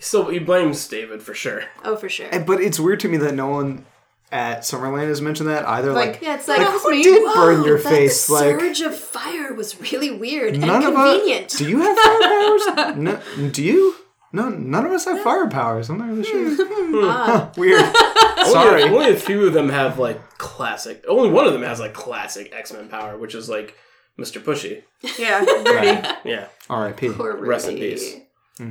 [0.00, 0.22] True.
[0.24, 0.28] no.
[0.30, 1.64] he he blames David for sure.
[1.84, 2.28] Oh, for sure.
[2.30, 3.86] And- But it's weird to me that no one
[4.32, 5.92] at Summerland has mentioned that either.
[5.92, 7.02] Like, Like, Yeah, it's like, Like, oh, who me?
[7.02, 10.68] did Whoa, burn your that face, The like- surge of fire was really weird none
[10.68, 11.12] and of us.
[11.14, 11.48] convenient.
[11.56, 12.96] Do you have fire powers?
[13.38, 13.94] no, do you?
[14.32, 15.88] No, none of us have fire powers.
[15.88, 16.66] I'm not really sure.
[17.08, 17.80] Ah, Weird.
[18.38, 18.82] Only Sorry.
[18.82, 21.04] a, only a few of them have like classic.
[21.08, 23.74] Only one of them has like classic X Men power, which is like
[24.18, 24.40] Mr.
[24.42, 24.82] Pushy.
[25.18, 26.08] yeah, Rudy.
[26.24, 27.10] Yeah, R.I.P.
[27.10, 27.48] poor Rudy.
[27.48, 28.14] Rest in peace.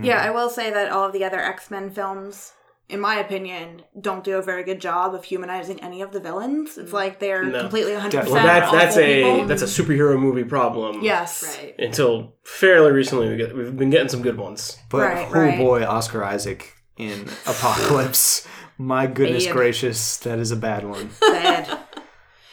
[0.02, 2.54] Yeah, I will say that all of the other X Men films,
[2.88, 6.78] in my opinion, don't do a very good job of humanizing any of the villains.
[6.78, 6.94] It's mm.
[6.94, 7.62] like they're No.
[7.62, 8.34] completely 100% Definitely.
[8.34, 9.46] well, that's that's a people.
[9.48, 11.02] that's a superhero movie problem.
[11.02, 11.58] Yes.
[11.58, 11.76] Right.
[11.80, 14.78] Until fairly recently, we get, we've been getting some good ones.
[14.90, 15.58] But Right, oh right.
[15.58, 18.48] boy, Oscar Isaac in Apocalypse.
[18.78, 19.54] My goodness Babe.
[19.54, 21.10] gracious, that is a bad one.
[21.22, 21.80] Bad.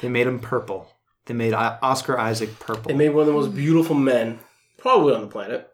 [0.00, 0.88] They made him purple.
[1.26, 2.84] They made uh, Oscar Isaac purple.
[2.84, 4.38] They made one of the most beautiful men
[4.78, 5.68] probably on the planet.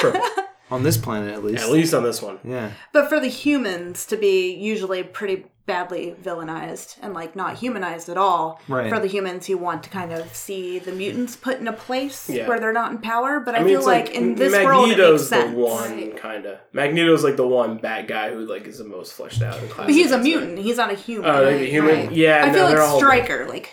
[0.00, 0.20] Purple.
[0.70, 1.62] on this planet, at least.
[1.64, 2.38] At least on this one.
[2.44, 2.70] Yeah.
[2.92, 8.18] But for the humans to be usually pretty badly villainized and like not humanized at
[8.18, 8.90] all, Right.
[8.90, 12.28] for the humans who want to kind of see the mutants put in a place
[12.28, 12.46] Yeah.
[12.46, 13.40] where they're not in power.
[13.40, 16.12] But I, I mean, feel like, like, in this world, it makes Magneto's the one
[16.18, 16.58] kind of.
[16.74, 19.56] Magneto's like the one bad guy who like is the most fleshed out.
[19.62, 20.22] In But he's a X-Men.
[20.22, 20.58] mutant.
[20.58, 21.30] He's not a human.
[21.30, 21.96] Oh, like a human.
[22.08, 22.12] Right.
[22.12, 23.70] Yeah, I no, feel like Stryker, like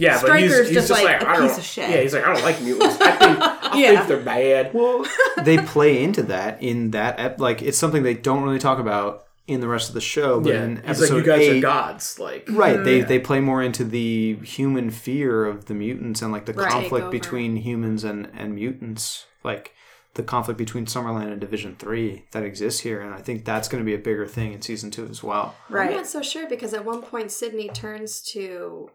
[0.00, 1.90] Yeah, but he's, Stryker's he's just, just, like, like, a I don't, piece of shit.
[1.90, 3.00] Yeah, he's like I don't like mutants.
[3.00, 3.96] I think I Yeah.
[3.96, 4.74] think they're bad.
[4.74, 5.04] Well,
[5.44, 9.24] they play into that in that ep- like it's something they don't really talk about
[9.46, 10.40] in the rest of the show.
[10.40, 12.18] But Yeah, in he's episode like you guys eight, are gods.
[12.18, 12.82] Like right?
[12.82, 13.08] They mm.
[13.08, 16.70] they play more into the human fear of the mutants and like the Right.
[16.70, 19.72] conflict between humans and and mutants, like
[20.14, 23.00] the conflict between Summerland and Division Three that exists here.
[23.00, 25.54] And I think that's going to be a bigger thing in season two as well.
[25.68, 25.90] Right.
[25.90, 28.90] I'm not so sure because at one point Sydney turns to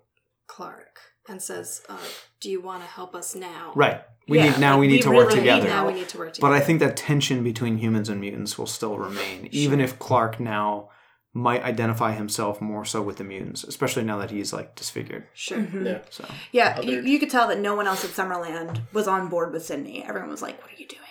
[0.48, 1.98] Clark and says, uh,
[2.40, 4.02] "Do you want to help us now?" Right.
[4.28, 4.72] We Yeah, need now.
[4.74, 5.68] like, we need we to work really need together.
[5.68, 6.54] Now we need to work together.
[6.54, 6.62] But.
[6.62, 10.90] I think that tension between humans and mutants will still remain, even if Clark now
[11.34, 15.28] might identify himself more so with the mutants, especially now that he's like disfigured.
[15.34, 15.58] sure.
[15.60, 15.86] Mm-hmm.
[15.86, 16.00] Yeah.
[16.10, 19.52] So Yeah, you, you could tell that no one else at Summerland was on board
[19.52, 20.04] with Sydney.
[20.04, 21.02] Everyone was like, "What are you doing?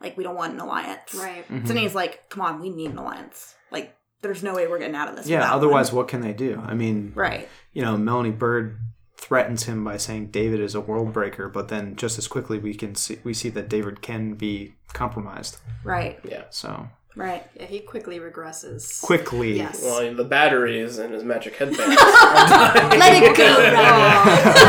[0.00, 1.44] Like, we don't want an alliance." Right.
[1.48, 1.66] Mm-hmm.
[1.66, 3.54] Sydney's like, "Come on, we need an alliance.
[3.70, 5.52] Like, there's no way we're getting out of this." yeah.
[5.52, 6.62] Otherwise, one." what can they do?
[6.64, 7.48] I mean, right?
[7.72, 8.78] you know, Melanie Bird
[9.16, 12.74] threatens him by saying David is a world breaker, but then just as quickly we
[12.74, 15.58] can see we see that David can be compromised.
[15.84, 16.18] Right.
[16.24, 16.44] Yeah.
[16.50, 17.44] So Right.
[17.58, 19.02] Yeah, he quickly regresses.
[19.02, 19.82] quickly, Yes.
[19.82, 21.78] Well, the batteries and his magic headband.
[21.94, 23.44] Let it go.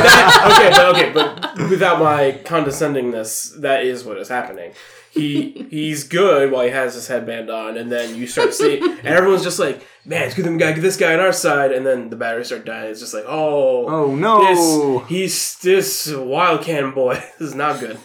[0.03, 1.11] That- okay, but okay,
[1.57, 4.73] but without my condescendingness, that is what is happening.
[5.11, 9.07] He he's good while he has his headband on, and then you start seeing, and
[9.07, 11.85] everyone's just like, "Man, it's good that we got this guy on our side." And
[11.85, 12.89] then the batteries start dying.
[12.89, 14.43] It's just like, "Oh, Oh no!
[14.99, 17.15] this he's this wild cannon boy.
[17.39, 17.99] This is not good."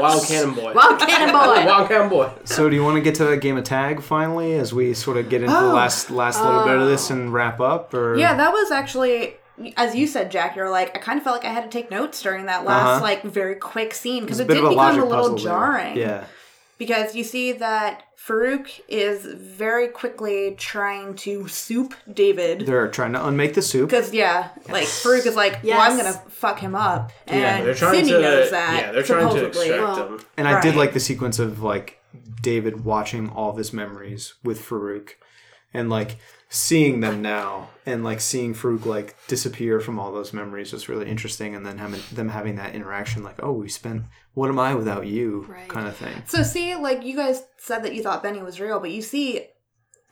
[0.00, 0.72] Wild cannon boy.
[0.74, 1.66] Wild cannon boy.
[1.66, 2.30] Wild cannon boy.
[2.44, 5.16] So do you want to get to that game of tag finally, as we sort
[5.16, 5.74] of get into the Oh.
[5.74, 7.92] last last little bit of this and wrap up?
[7.94, 9.36] Or Yeah, that was actually,
[9.76, 10.56] as you said, Jack.
[10.56, 12.86] You're like, I kind of felt like I had to take notes during that last,
[12.96, 13.00] Uh-huh.
[13.02, 15.44] like, very quick scene because It's it did a become a little puzzle there.
[15.44, 15.96] jarring.
[15.96, 16.24] Yeah,
[16.82, 22.66] because you see that Farouk is very quickly trying to soup David.
[22.66, 23.88] they're trying to unmake the soup.
[23.90, 27.74] Because yeah, like Farouk is like, well, I'm gonna fuck him up, and Yeah, They're
[27.74, 28.20] trying Sydney to.
[28.20, 28.80] knows that.
[28.82, 29.68] yeah, they're trying to supposedly.
[29.70, 30.24] extract Well, him.
[30.36, 32.00] And I did like the sequence of like
[32.40, 35.10] David watching all of his memories with Farouk
[35.74, 36.16] and like
[36.48, 41.08] seeing them now and like seeing Farouk like disappear from all those memories was really
[41.08, 44.02] interesting and then having them having that interaction like, oh, we spent
[44.34, 45.68] what am I without you Right.
[45.68, 46.22] kind of thing.
[46.26, 49.46] So see, like you guys said that you thought Benny was real, but you see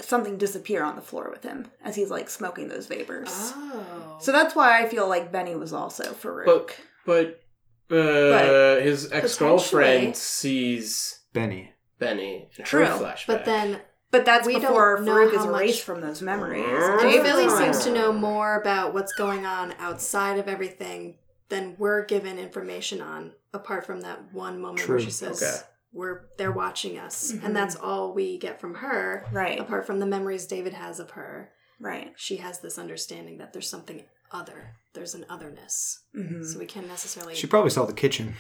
[0.00, 3.28] something disappear on the floor with him as he's like smoking those vapors.
[3.32, 4.16] Oh.
[4.20, 6.70] So that's why I feel like Benny was also Farouk.
[7.06, 7.40] But
[7.88, 8.30] but uh,
[8.76, 11.72] But his ex girlfriend sees Benny.
[11.98, 13.26] Benny in True, her flashback.
[13.26, 16.64] but then But that's We before don't Farouk is how much- erased from those memories.
[16.66, 21.18] And and Philly seems to know more about what's going on outside of everything
[21.50, 24.96] than we're given information on, apart from that one moment True.
[24.96, 25.56] where she says, Okay.
[25.92, 29.26] "We're they're watching us," and that's all we get from her.
[29.32, 29.60] Right.
[29.60, 32.12] Apart from the memories David has of her, Right.
[32.16, 34.76] she has this understanding that there's something other.
[34.94, 36.44] There's an otherness, Mm-hmm.
[36.44, 37.34] so we can't necessarily.
[37.34, 38.34] She probably saw the kitchen.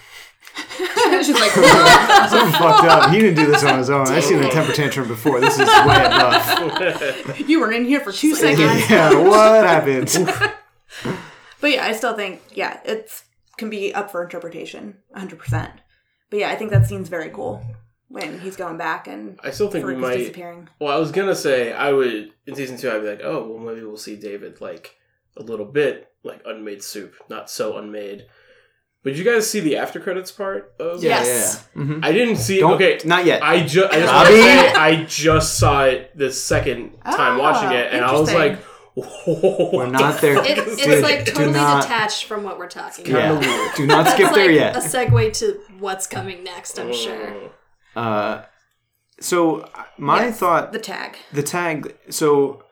[0.76, 1.50] She's like,
[2.30, 3.10] Something fucked up.
[3.12, 4.06] He didn't do this on his own.
[4.08, 5.40] I've seen a temper tantrum before.
[5.40, 7.40] This is way enough.
[7.48, 8.88] you were in here for two seconds.
[8.90, 10.08] yeah, what happened?
[11.60, 13.24] But yeah, I still think yeah, it's
[13.56, 15.72] can be up for interpretation, hundred percent.
[16.30, 17.62] But yeah, I think that scene's very cool
[18.08, 20.16] when he's going back and I still think we Farouk is might.
[20.18, 20.68] disappearing.
[20.80, 22.90] Well, I was gonna say I would in season two.
[22.90, 24.96] I'd be like, oh, well, maybe we'll see David like
[25.36, 28.26] a little bit like unmade soup, not so unmade.
[29.02, 31.02] But you guys see the after credits part of?
[31.02, 31.24] Yes.
[31.26, 31.68] Yes.
[31.74, 31.82] yeah.
[31.82, 32.04] Mhm.
[32.04, 32.60] I didn't see.
[32.60, 33.42] Don't, okay, not yet.
[33.42, 34.76] I just I just want to Robbie?
[34.78, 38.69] I just saw it the second time Ah, watching it, and I was like, interesting.
[39.72, 40.38] We're not there.
[40.38, 43.32] It, it's Dude, like totally not- detached from what we're talking yeah.
[43.38, 43.76] about.
[43.76, 44.76] Do not That's skip there like yet.
[44.76, 46.78] a segue to what's coming next.
[46.78, 47.50] I'm sure.
[47.96, 48.42] Uh,
[49.20, 51.16] so my Yes, thought, the tag.
[51.32, 51.96] the tag.
[52.08, 52.64] So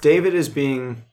[0.00, 1.04] David is being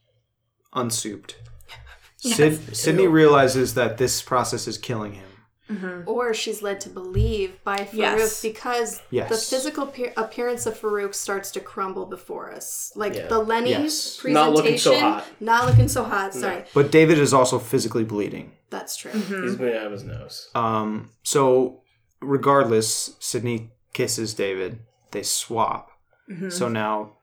[0.73, 1.35] unsouped.
[2.17, 5.26] Syd, Sydney realizes that this process is killing him.
[5.69, 6.09] Mm-hmm.
[6.09, 8.41] Or she's led to believe by Farouk Yes.
[8.41, 9.29] because Yes.
[9.29, 12.93] the physical pe- appearance of Farouk starts to crumble before us.
[12.95, 13.27] Like Yeah.
[13.27, 14.17] the Lenny's Yes.
[14.17, 15.25] presentation, Not looking so hot.
[15.41, 16.33] not looking so hot.
[16.33, 18.53] Sorry, But David is also physically bleeding.
[18.69, 19.11] that's true.
[19.11, 19.43] Mm-hmm.
[19.43, 20.49] He's bleeding out of his nose.
[20.55, 21.81] Um, so
[22.21, 24.79] regardless, Sydney kisses David.
[25.11, 25.91] They swap.
[26.31, 26.49] Mm-hmm.
[26.49, 27.13] So now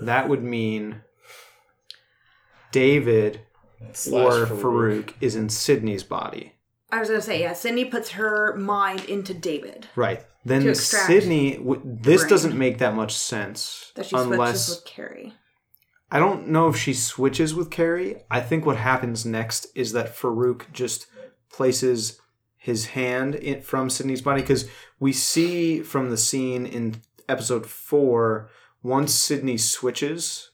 [0.00, 1.02] that would mean
[2.72, 3.42] David
[3.92, 4.60] Slash or Farouk.
[4.60, 6.54] Farouk is in Sydney's body.
[6.92, 7.54] I was gonna say yeah.
[7.54, 10.24] Sydney puts her mind into David Right.
[10.44, 12.30] Then extract Sydney, w- this brain.
[12.30, 15.34] doesn't make that much sense that she unless switches with Kerry.
[16.10, 18.22] I don't know if she switches with Kerry.
[18.30, 21.06] I think what happens next is that Farouk just
[21.50, 22.20] places
[22.58, 24.68] his hand in, from Sydney's body because
[25.00, 26.96] we see from the scene in
[27.28, 28.50] episode four
[28.82, 30.50] once Sydney switches,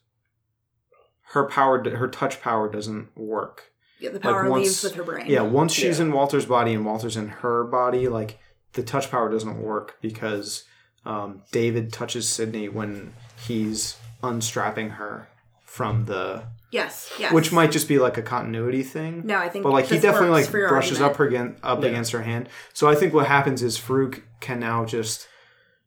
[1.33, 3.73] her power, her touch power doesn't work.
[4.01, 5.27] Yeah, the power once- leaves with her brain.
[5.27, 6.07] Yeah, once she's Yeah.
[6.07, 8.39] in Walter's body and Walter's in her body, like
[8.75, 10.65] the touch power doesn't work because
[11.05, 13.15] um, David touches Sydney when
[13.47, 15.28] he's unstrapping her
[15.65, 17.10] from the, Yes.
[17.18, 17.33] Yes.
[17.33, 19.23] which might just be like a continuity thing.
[19.25, 21.12] No, I think but like he definitely like brushes argument.
[21.12, 21.89] up her again up Yeah.
[21.91, 22.49] against her hand.
[22.75, 25.27] So I think what happens is Farouk can now just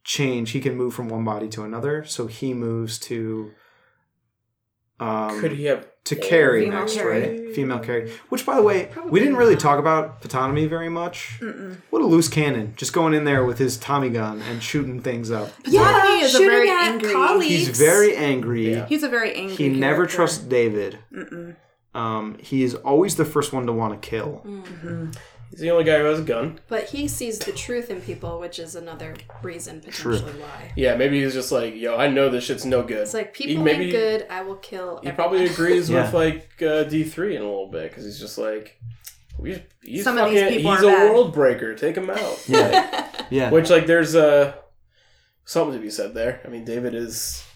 [0.02, 0.50] change.
[0.50, 2.04] He can move from one body to another.
[2.04, 3.52] So he moves to
[5.02, 5.86] um, Could he have?
[6.04, 7.20] to Kerry Female next, Kerry.
[7.46, 7.54] right?
[7.54, 8.10] Female Kerry.
[8.28, 11.40] Which, by the way, we didn't really talk about Ptonomy very much.
[11.90, 12.74] What a loose cannon!
[12.76, 15.50] Just going in there with his Tommy gun and shooting things up.
[15.62, 17.12] Ptonomy is a shooting very at angry.
[17.12, 17.66] colleagues.
[17.68, 18.72] He's very angry.
[18.72, 18.86] Yeah.
[18.86, 19.54] He's a very angry.
[19.56, 20.16] He never character.
[20.16, 20.98] trusts David.
[21.94, 24.44] Um, he is always the first one to want to kill.
[25.52, 26.58] He's the only guy who has a gun.
[26.66, 30.72] But he sees the truth in people, which is another reason potentially why.
[30.76, 33.02] Yeah, maybe he's just like, yo, I know this shit's no good.
[33.02, 34.26] It's like He- people maybe ain't good.
[34.30, 34.98] I will kill.
[35.02, 35.14] He everyone.
[35.14, 36.02] probably agrees Yeah.
[36.06, 38.80] with like uh, D three in a little bit because he's just like,
[39.38, 41.10] we, he's Some of these people he's are a bad.
[41.12, 41.74] world breaker.
[41.74, 42.44] Take him out.
[42.48, 43.50] Yeah, yeah.
[43.50, 44.54] Which like there's uh,
[45.44, 46.40] something to be said there.
[46.44, 47.51] I mean, David is an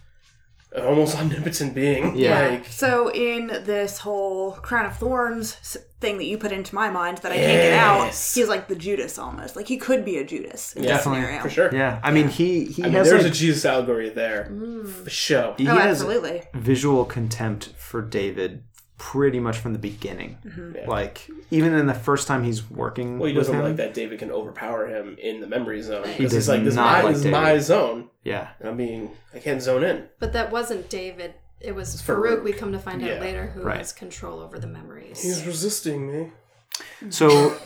[0.84, 2.16] almost omnipotent being.
[2.16, 2.48] Yeah.
[2.48, 5.54] Like, So in this whole Crown of Thorns
[6.00, 8.34] thing that you put into my mind that I can't get out, Yes.
[8.34, 9.56] he's like the Judas almost.
[9.56, 11.42] Like he could be a Judas in this Definitely, scenario.
[11.42, 11.70] for sure.
[11.74, 14.86] yeah, I mean, he he I mean, has there's like, a Jesus allegory there mm.
[14.86, 15.54] for show.
[15.56, 16.42] he Oh, has absolutely.
[16.54, 18.62] visual contempt for David
[18.98, 20.38] pretty much from the beginning.
[20.44, 20.76] Mm-hmm.
[20.76, 20.86] Yeah.
[20.88, 23.64] Like even in the first time he's working Well, he with doesn't him.
[23.64, 26.60] like that David can overpower him in the memory zone He because does he's like,
[26.64, 29.84] "This, is not my, like this is my zone." Yeah, I mean, I can't zone
[29.84, 30.08] in.
[30.18, 31.34] But that wasn't David.
[31.60, 32.38] It was Farouk.
[32.38, 32.44] Farouk.
[32.44, 33.78] We come to find out later who Right.
[33.78, 35.22] has control over the memories.
[35.22, 36.32] He's resisting me.
[37.10, 37.56] So,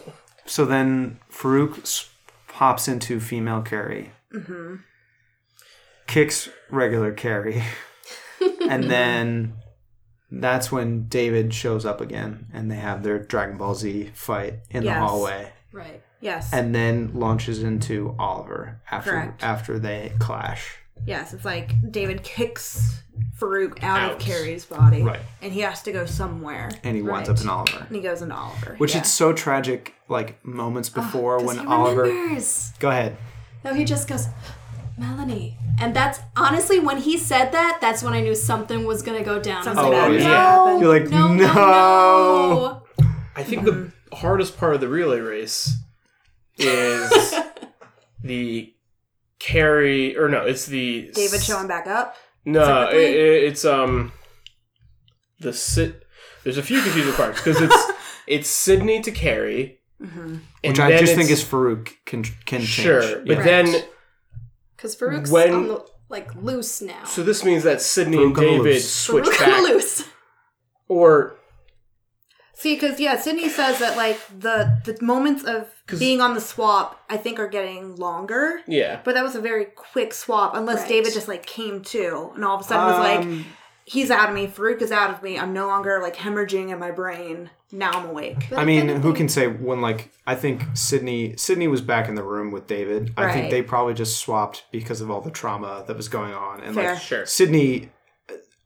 [0.46, 2.08] so then Farouk s-
[2.48, 4.76] pops into female Kerry, mm-hmm.
[6.06, 7.62] kicks regular Cary,
[8.68, 9.54] and then
[10.30, 14.82] that's when David shows up again, and they have their Dragon Ball Z fight in
[14.82, 14.94] Yes.
[14.94, 16.02] the hallway, right.
[16.20, 16.52] Yes.
[16.52, 19.42] and then launches into Oliver after Correct.
[19.42, 20.76] after they clash.
[21.06, 23.02] yes, it's like David kicks
[23.38, 24.12] Farouk out, Out.
[24.12, 25.02] of Kerry's body.
[25.02, 25.20] Right.
[25.42, 26.70] And he has to go somewhere.
[26.84, 28.74] And he winds up in Oliver, And he goes into Oliver.
[28.78, 29.00] which yeah.
[29.00, 29.94] it's so tragic.
[30.08, 32.04] Like moments ah, before 'Cause when he Oliver,
[32.80, 33.16] go ahead.
[33.64, 34.26] No, he just goes,
[35.00, 35.56] Melanie.
[35.80, 39.40] And that's honestly when he said that, that's when I knew something was gonna go
[39.40, 39.66] down.
[39.66, 40.36] I was Something like, bad was no, gonna
[40.68, 40.80] happen.
[40.80, 42.82] You're like, no, no, no.
[43.00, 43.06] no.
[43.34, 45.74] I think the hardest part of the relay race
[46.58, 47.34] is
[48.22, 48.74] the
[49.38, 52.16] carry, or no, it's the David showing back up.
[52.44, 53.04] No, it, typically?
[53.14, 54.12] it- it's um
[55.40, 56.04] the sit.
[56.44, 57.92] There's a few confusing parts because it's
[58.26, 62.60] it's Sydney to carry, and Which I then just think it's- is Farouk can can
[62.60, 62.68] change.
[62.68, 63.42] sure, but Yeah.
[63.42, 63.82] then
[64.80, 67.04] Because Farouk's When- on the, like loose now.
[67.04, 68.90] so this means that Sydney and Farouk on the David loose.
[68.92, 70.04] switch Farouk back, loose.
[70.88, 71.34] or
[72.54, 75.68] See, because yeah, Sydney says that like the the moments of
[75.98, 78.60] being on the swap, I think, are getting longer.
[78.66, 80.88] yeah, But that was a very quick swap, unless Right.
[80.88, 83.46] David just like came to and all of a sudden was like, Um,
[83.90, 84.46] "He's out of me.
[84.46, 85.38] Farouk is out of me.
[85.38, 87.50] I'm no longer like hemorrhaging in my brain.
[87.72, 91.34] Now I'm awake." But I if mean, who can say when like I think Sydney
[91.36, 93.12] Sydney was back in the room with David.
[93.16, 93.50] I think Right.
[93.50, 96.60] they probably just swapped because of all the trauma that was going on.
[96.60, 96.92] And Fair.
[96.94, 97.26] like sure.
[97.26, 97.90] Sydney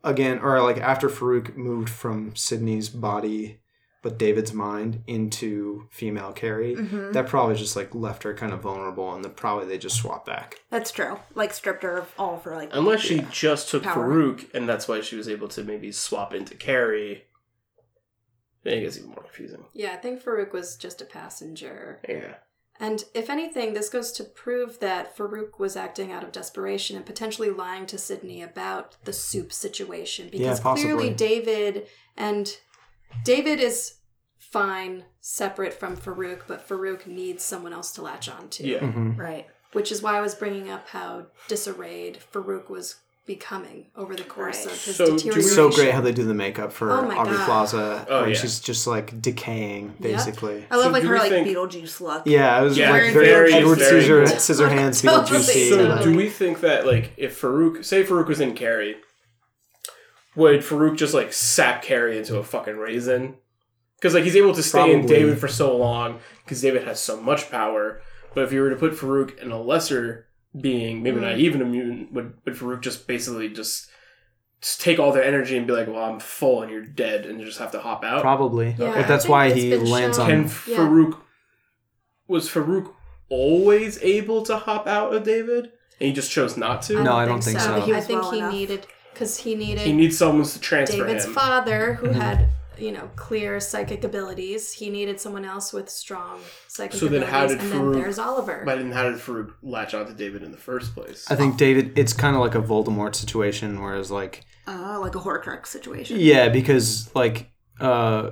[0.02, 3.60] again or like after Farouk moved from Sydney's body
[4.04, 7.12] but David's mind into female Kerry, Mm-hmm.
[7.12, 10.26] that probably just like left her kind of vulnerable and then probably they just swapped
[10.26, 10.60] back.
[10.70, 11.18] That's true.
[11.34, 12.68] Like stripped her of all for like.
[12.72, 14.06] Unless she just took Power.
[14.06, 17.24] Farouk, and that's why she was able to maybe swap into Kerry.
[18.62, 19.64] Then it gets even more confusing.
[19.72, 22.00] Yeah, I think Farouk was just a passenger.
[22.08, 22.34] Yeah.
[22.78, 27.06] And if anything, this goes to prove that Farouk was acting out of desperation and
[27.06, 30.28] potentially lying to Sydney about the soup situation.
[30.30, 30.92] Because possibly.
[30.92, 32.54] clearly David and
[33.22, 33.94] David is
[34.38, 38.66] fine separate from Farouk, but Farouk needs someone else to latch on to.
[38.66, 38.78] Yeah.
[38.80, 39.16] Mm-hmm.
[39.20, 39.46] Right.
[39.72, 44.66] Which is why I was bringing up how disarrayed Farouk was becoming over the course
[44.66, 44.74] Right.
[44.74, 45.50] of his So deterioration.
[45.50, 47.44] So great how they do the makeup for Oh Aubrey God.
[47.46, 48.36] Plaza Oh, when yeah.
[48.36, 50.66] she's just like decaying basically.
[50.70, 52.24] I love So like her like think- Beetlejuice look.
[52.26, 55.38] Yeah, it was Yeah, like very, very- Edward very- Caesar, Scissorhands, Totally.
[55.40, 55.68] Beetlejuicy.
[55.70, 56.04] So Totally.
[56.12, 58.96] do we think that like if Farouk, say Farouk was in Carrie,
[60.36, 63.36] would Farouk just like sap Carrie into a fucking raisin?
[63.96, 67.20] Because like he's able to stay in David for so long because David has so
[67.20, 68.00] much power.
[68.34, 70.26] But if you were to put Farouk in a lesser
[70.60, 71.40] being, maybe not hmm.
[71.40, 73.88] even immune, would would Farouk just basically just,
[74.60, 77.38] just take all their energy and be like, "Well, I'm full and you're dead," and
[77.40, 78.20] you just have to hop out?
[78.20, 78.74] Probably.
[78.78, 80.48] Yeah, but that's why he lands shown- on.
[80.48, 80.78] Can Yeah.
[80.78, 81.18] Farouk
[82.26, 82.92] was Farouk
[83.28, 87.02] always able to hop out of David, and he just chose not to?
[87.02, 87.80] No, I don't think so.
[87.80, 88.52] He I think he enough.
[88.52, 91.32] needed because he needed He needs someone to transfer David's him.
[91.32, 92.06] father, Mm-hmm.
[92.06, 94.72] who had you know clear psychic abilities.
[94.72, 97.30] He needed someone else with strong psychic So then abilities.
[97.32, 98.62] how did and Farouk- then there's Oliver.
[98.66, 101.24] But then how did Farouk latch onto David in the first place?
[101.30, 101.96] I think David.
[101.96, 106.16] It's kind of like a Voldemort situation, whereas like Uh, like a Horcrux situation.
[106.18, 108.30] yeah, because like uh,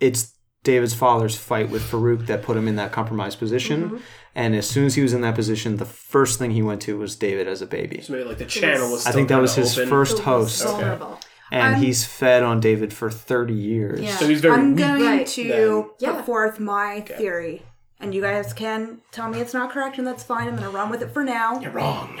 [0.00, 0.32] it's
[0.64, 4.00] David's father's fight with Farouk that put him in that compromised position,
[4.36, 6.96] and as soon as he was in that position, the first thing he went to
[6.98, 8.00] was David as a baby.
[8.02, 9.06] So maybe like the channel was.
[9.06, 9.88] I think that was his open.
[9.88, 10.62] first host.
[10.62, 11.18] Vulnerable.
[11.52, 14.00] and I'm- he's fed on David for thirty years.
[14.00, 14.16] Yeah.
[14.16, 14.84] So he's very I'm weak.
[14.86, 15.26] going Right.
[15.26, 16.12] to Then- Yeah.
[16.16, 17.62] put forth my theory,
[18.00, 20.48] and you guys can tell me it's not correct, and that's fine.
[20.48, 21.58] I'm going to run with it for now.
[21.60, 22.20] You're wrong.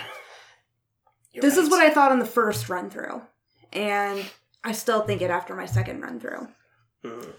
[1.32, 3.20] You're this is what I thought on the first run through,
[3.72, 4.24] and
[4.64, 6.48] I still think it after my second run through.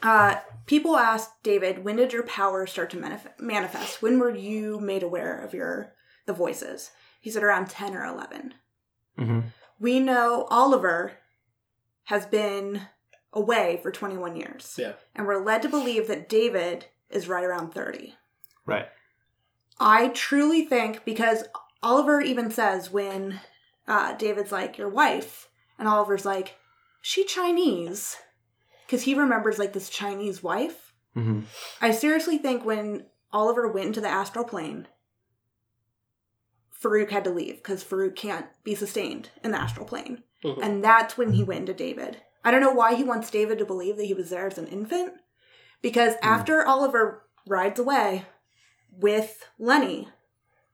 [0.02, 4.02] Uh, people asked David, "When did your power start to manif- manifest?
[4.02, 5.94] When were you made aware of your
[6.26, 8.53] the voices?" He said around ten or eleven.
[9.18, 9.40] hmm
[9.80, 11.18] We know Oliver
[12.06, 12.88] has been
[13.34, 14.76] away for 21 years.
[14.80, 14.94] Yeah.
[15.14, 18.16] And we're led to believe that David is right around 30.
[18.66, 18.88] Right.
[19.80, 21.44] I truly think because
[21.84, 23.42] Oliver even says when
[23.88, 26.56] uh, David's like, your wife, and Oliver's like,
[27.02, 28.16] she Chinese.
[28.88, 30.94] Because he remembers like this Chinese wife.
[31.14, 31.42] hmm
[31.82, 34.88] I seriously think when Oliver went into the astral plane,
[36.82, 40.24] Farouk had to leave because Farouk can't be sustained in the astral plane.
[40.44, 40.60] Mhm.
[40.62, 42.22] And that's when he went into David.
[42.44, 44.68] I don't know why he wants David to believe that he was there as an
[44.68, 45.14] infant.
[45.82, 48.26] Because after Oliver rides away
[48.92, 50.08] with Lenny,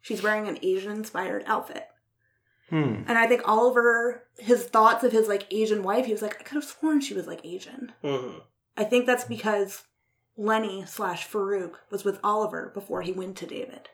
[0.02, 1.88] she's wearing an Asian inspired outfit.
[2.74, 3.04] Hmm.
[3.08, 6.44] And I think Oliver, his thoughts of his like Asian wife, he was like, I
[6.44, 7.94] could have sworn she was like Asian.
[8.04, 8.42] Mhm.
[8.76, 9.84] I think that's because
[10.38, 13.90] Lenny slash Farouk was with Oliver before he went to David.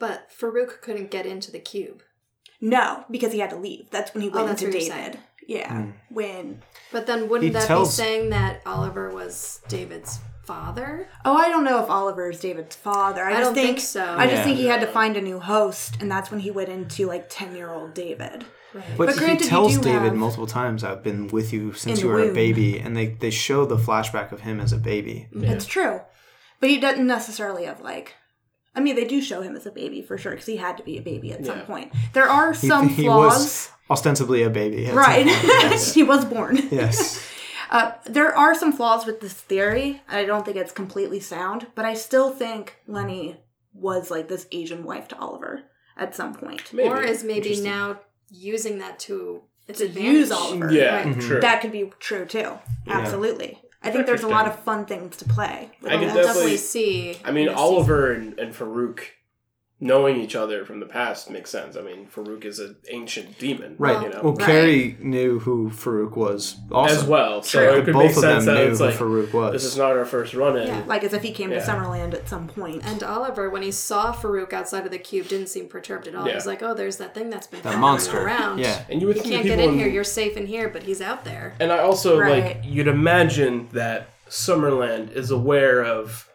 [0.00, 2.02] But Farouk couldn't get into the cube.
[2.60, 3.90] No, because he had to leave.
[3.90, 5.20] That's when he Oh, went that's into what David.
[5.46, 5.90] Yeah, Hmm.
[6.10, 11.08] when But then wouldn't He that tells- be saying that Oliver was David's father?
[11.24, 13.24] oh, I don't know if Oliver is David's father.
[13.24, 14.04] I, I just don't think, think so.
[14.04, 16.68] I just think he had to find a new host, and that's when he went
[16.68, 18.44] into like ten year old David.
[18.74, 18.84] Right.
[18.98, 21.98] But, But granted, he tells do David have- multiple times, "I've been with you since
[22.00, 24.72] In you the were a baby," and they they show the flashback of him as
[24.72, 25.28] a baby.
[25.32, 26.00] It's true,
[26.60, 28.14] but he doesn't necessarily have like.
[28.74, 30.82] I mean, they do show him as a baby for sure because he had to
[30.82, 31.92] be a baby at some point.
[32.12, 35.24] There are some he flaws, was ostensibly a baby, at some right?
[35.26, 35.94] point, yes.
[35.94, 36.58] he was born.
[36.70, 37.26] yes.
[37.70, 40.02] Uh, there are some flaws with this theory.
[40.08, 43.36] I don't think it's completely sound, but I still think Lenny
[43.74, 45.62] was like this Asian wife to Oliver
[45.96, 46.72] at some point.
[46.72, 46.88] Maybe.
[46.88, 50.12] Or is maybe now using that to its To advantage.
[50.12, 50.72] use Oliver.
[50.72, 51.20] Yeah, Right.
[51.20, 51.40] true.
[51.40, 52.52] That could be true too.
[52.86, 53.60] Absolutely.
[53.82, 55.70] I think there's a lot of fun things to play.
[55.84, 57.18] I can definitely, definitely- see.
[57.24, 59.00] I mean, Oliver and, and Farouk
[59.78, 61.76] knowing each other from the past makes sense.
[61.76, 64.00] I mean, Farouk is an ancient demon, Right.
[64.02, 64.46] You know, Well, Right.
[64.46, 66.94] Cary knew who Farouk was also.
[66.94, 67.42] as well.
[67.42, 67.78] So True.
[67.80, 69.52] it could Both make of them sense that knew it's who like Farouk was.
[69.52, 70.66] this is not our first run in.
[70.68, 70.82] Yeah.
[70.86, 71.58] Like as if he came Yeah.
[71.62, 72.86] to Summerland at some point.
[72.86, 76.22] And Oliver, when he saw Farouk outside of the cube, didn't seem perturbed at all.
[76.24, 76.36] He Yeah.
[76.36, 78.24] was like, "Oh, there's that thing that's been that following monster.
[78.24, 78.60] around.
[78.60, 78.82] Yeah.
[78.88, 79.88] And you would you think can't get people in here.
[79.88, 82.42] You're safe in here, but he's out there." And I also Right.
[82.44, 86.30] like you'd imagine that Summerland is aware of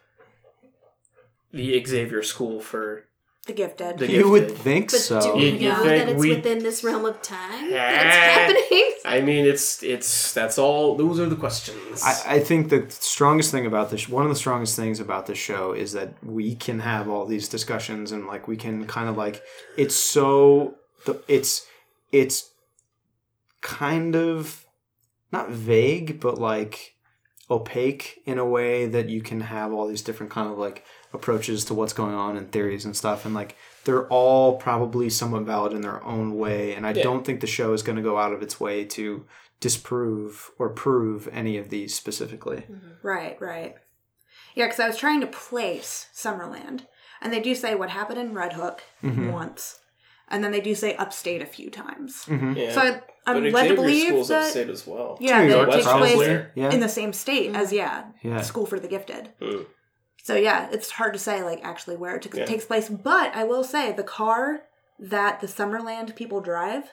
[1.52, 3.04] the Xavier School for
[3.46, 3.98] the gifted.
[3.98, 4.58] The- You would Gifted.
[4.62, 5.20] think But so.
[5.20, 7.94] do You- we you know think that it's we- within this realm of time that
[7.94, 8.50] Ah.
[8.50, 8.88] it's happening?
[9.04, 10.96] I mean, it's it's that's all.
[10.96, 12.02] Those are the questions.
[12.04, 15.38] I, I think the strongest thing about this, one of the strongest things about this
[15.38, 19.16] show is that we can have all these discussions and like we can kind of
[19.16, 19.42] like
[19.76, 21.66] it's so the it's
[22.12, 22.50] it's
[23.60, 24.64] kind of
[25.32, 26.94] not vague but like
[27.50, 30.84] opaque in a way that you can have all these different kind of like
[31.14, 35.42] approaches to what's going on and theories and stuff and like they're all probably somewhat
[35.42, 37.02] valid in their own way and I Yeah.
[37.02, 39.24] don't think the show is going to go out of its way to
[39.60, 42.64] disprove or prove any of these specifically.
[43.02, 43.74] Right, right.
[44.54, 46.82] Yeah, because I was trying to place Summerland,
[47.22, 49.30] and they do say what happened in Red Hook Mm-hmm.
[49.30, 49.78] once,
[50.28, 52.26] and then they do say upstate a few times.
[52.28, 52.72] yeah.
[52.72, 55.16] So I, I'm but led to believe School's that upstate as well.
[55.20, 56.70] yeah, New that York, it takes place Yeah.
[56.72, 58.40] in the same state as yeah, Yeah.
[58.42, 59.30] School for the Gifted.
[59.40, 59.62] Hmm.
[60.22, 62.44] So yeah, it's hard to say like actually where it t- Yeah.
[62.46, 64.62] takes place, but I will say the car
[64.98, 66.84] that the Summerland people drive,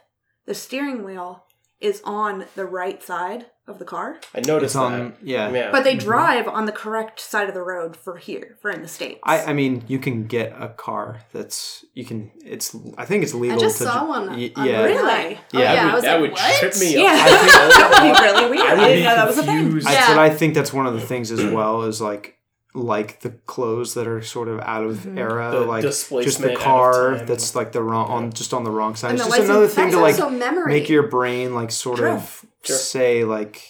[0.46, 1.44] the steering wheel
[1.80, 5.14] is on the right side of the car, I noticed It's on that.
[5.22, 5.50] yeah.
[5.52, 5.72] Yeah.
[5.72, 6.08] but they mm-hmm.
[6.10, 9.20] drive on the correct side of the road for here, for in the states.
[9.24, 12.32] I, I mean, you can get a car that's you can.
[12.44, 13.58] It's I think it's legal.
[13.58, 14.30] I just to, saw one.
[14.32, 15.04] y- on yeah, Really?
[15.04, 15.38] line.
[15.54, 15.74] Oh, Yeah.
[15.74, 15.76] yeah.
[15.76, 16.60] that would, I was that like, would what?
[16.60, 17.12] trip me Yeah.
[17.14, 17.30] up.
[17.30, 18.68] that would be really weird.
[18.68, 19.58] I I, would didn't be know that was a thing.
[19.64, 19.88] confused.
[19.88, 20.08] I, Yeah.
[20.08, 22.36] But I think that's one of the things as well is like
[22.76, 25.18] like the clothes that are sort of out of Mm-hmm.
[25.18, 28.96] era, The like just the car that's like the wrong on just on the wrong
[28.96, 29.12] side.
[29.12, 30.74] And It's just another thing to like memory.
[30.74, 32.12] make your brain like sort True.
[32.12, 32.76] of Sure.
[32.76, 33.62] say like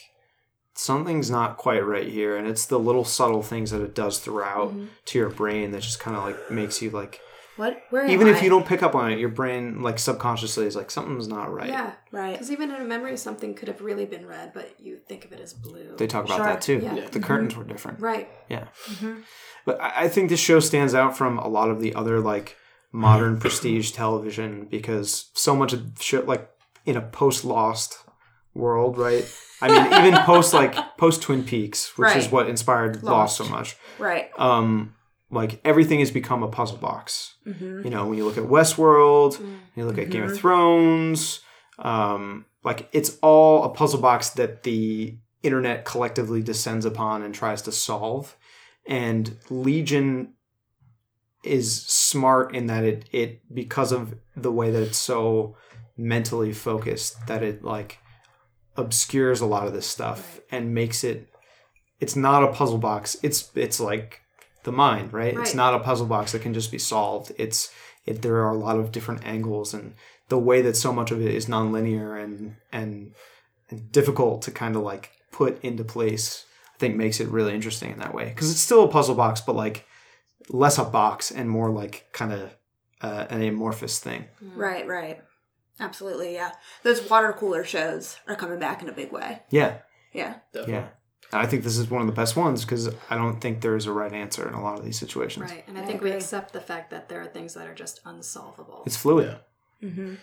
[0.76, 4.70] something's not quite right here and it's the little subtle things that it does throughout
[4.70, 4.86] Mm-hmm.
[5.06, 7.20] to your brain that just kind of like makes you like
[7.60, 7.82] What?
[7.90, 8.42] Where am even if I?
[8.44, 11.68] you don't pick up on it your brain like subconsciously is like something's not right
[11.70, 11.92] Yeah.
[12.12, 12.32] Right.
[12.34, 15.34] Because even in a memory, something could have really been red, but you think of
[15.34, 15.96] it as blue.
[15.98, 16.46] they talk about Sure.
[16.46, 16.96] that too Yeah.
[16.96, 17.10] Yeah.
[17.10, 18.30] the curtains were different right.
[18.50, 19.22] yeah Mm-hmm.
[19.66, 22.56] but I, I think this show stands out from a lot of the other like
[22.92, 26.50] modern prestige television because so much of shit like
[26.86, 27.98] in a post lost
[28.56, 29.26] world, right?
[29.62, 33.06] I mean, even post like post Twin Peaks, which is what inspired Lost.
[33.06, 33.38] Lost.
[33.38, 33.76] so much.
[34.00, 34.30] Right.
[34.40, 34.96] Um,
[35.32, 37.36] like everything has become a puzzle box.
[37.46, 37.84] Mm-hmm.
[37.84, 39.60] You know, when you look at Westworld, Mm.
[39.76, 41.42] you look at Game of Thrones,
[41.78, 47.62] um, like it's all a puzzle box that the internet collectively descends upon and tries
[47.64, 48.36] to solve.
[48.88, 50.34] And Legion
[51.44, 55.56] is smart in that it it because of the way that it's so
[55.96, 58.00] mentally focused that it like
[58.76, 61.30] obscures a lot of this stuff and makes it
[62.02, 64.22] it's not a puzzle box it's it's like
[64.64, 67.72] the mind right, it's not a puzzle box that can just be solved it's
[68.06, 69.94] it there are a lot of different angles and
[70.30, 73.14] the way that so much of it is nonlinear and and,
[73.70, 77.92] and difficult to kind of like put into place i think makes it really interesting
[77.92, 79.86] in that way because it's still a puzzle box but like
[80.50, 82.56] less a box and more like kind of
[83.02, 85.22] uh, an amorphous thing Right, right.
[85.80, 86.52] Absolutely, yeah.
[86.84, 89.44] Those water cooler shows are coming back in a big way.
[89.50, 89.78] yeah
[90.12, 90.36] Yeah.
[90.52, 90.74] Definitely.
[90.74, 90.88] Yeah.
[91.32, 93.86] And I think this is one of the best ones because I don't think there's
[93.86, 95.52] a right answer in a lot of these situations.
[95.52, 95.64] Right.
[95.68, 98.00] And I I think we accept the fact that there are things that are just
[98.06, 98.82] unsolvable.
[98.86, 99.38] It's fluid.
[99.82, 100.16] hmm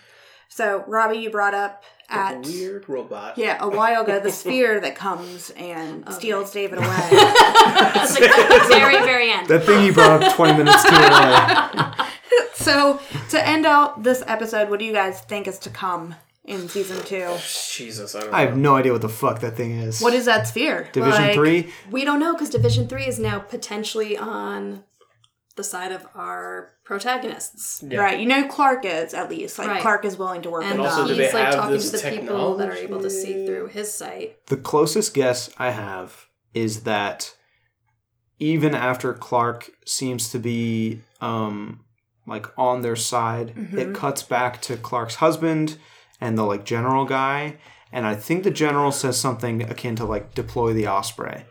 [0.49, 3.37] So, Robbie, you brought up at a weird robot.
[3.37, 6.13] yeah a while ago the sphere that comes and Okay.
[6.15, 7.09] steals David away.
[7.11, 9.49] That's the very, very end.
[9.49, 12.07] That thing you brought up 20 minutes too early.
[12.55, 16.15] so, to end out this episode, what do you guys think is to come
[16.47, 17.37] in season two?
[17.73, 18.71] Jesus, I don't I have know.
[18.73, 20.01] no idea what the fuck that thing is.
[20.01, 20.89] What is that sphere?
[20.93, 21.73] Division Like- 3?
[21.91, 24.85] We don't know because Division 3 is now potentially on
[25.57, 27.83] the side of our protagonists.
[27.87, 27.99] Yeah.
[27.99, 29.81] Right, you know Clark is at least like Right.
[29.83, 31.09] Clark is willing to work And with also, them.
[31.09, 33.47] do they he's like have talking this to the people that are able to see
[33.47, 34.37] through his sight.
[34.47, 37.35] The closest guess I have is that
[38.39, 41.81] even after Clark seems to be um
[42.27, 43.79] like on their side, Mm-hmm.
[43.79, 45.79] it cuts back to Clark's husband
[46.21, 47.57] and the like general guy.
[47.93, 51.45] And I think the general says something akin to like deploy the Osprey.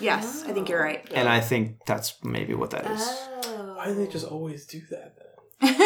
[0.00, 1.06] Yes, I think you're right.
[1.14, 3.00] And I think that's maybe what that is.
[3.02, 3.74] Oh.
[3.76, 5.26] Why do they just always do that then?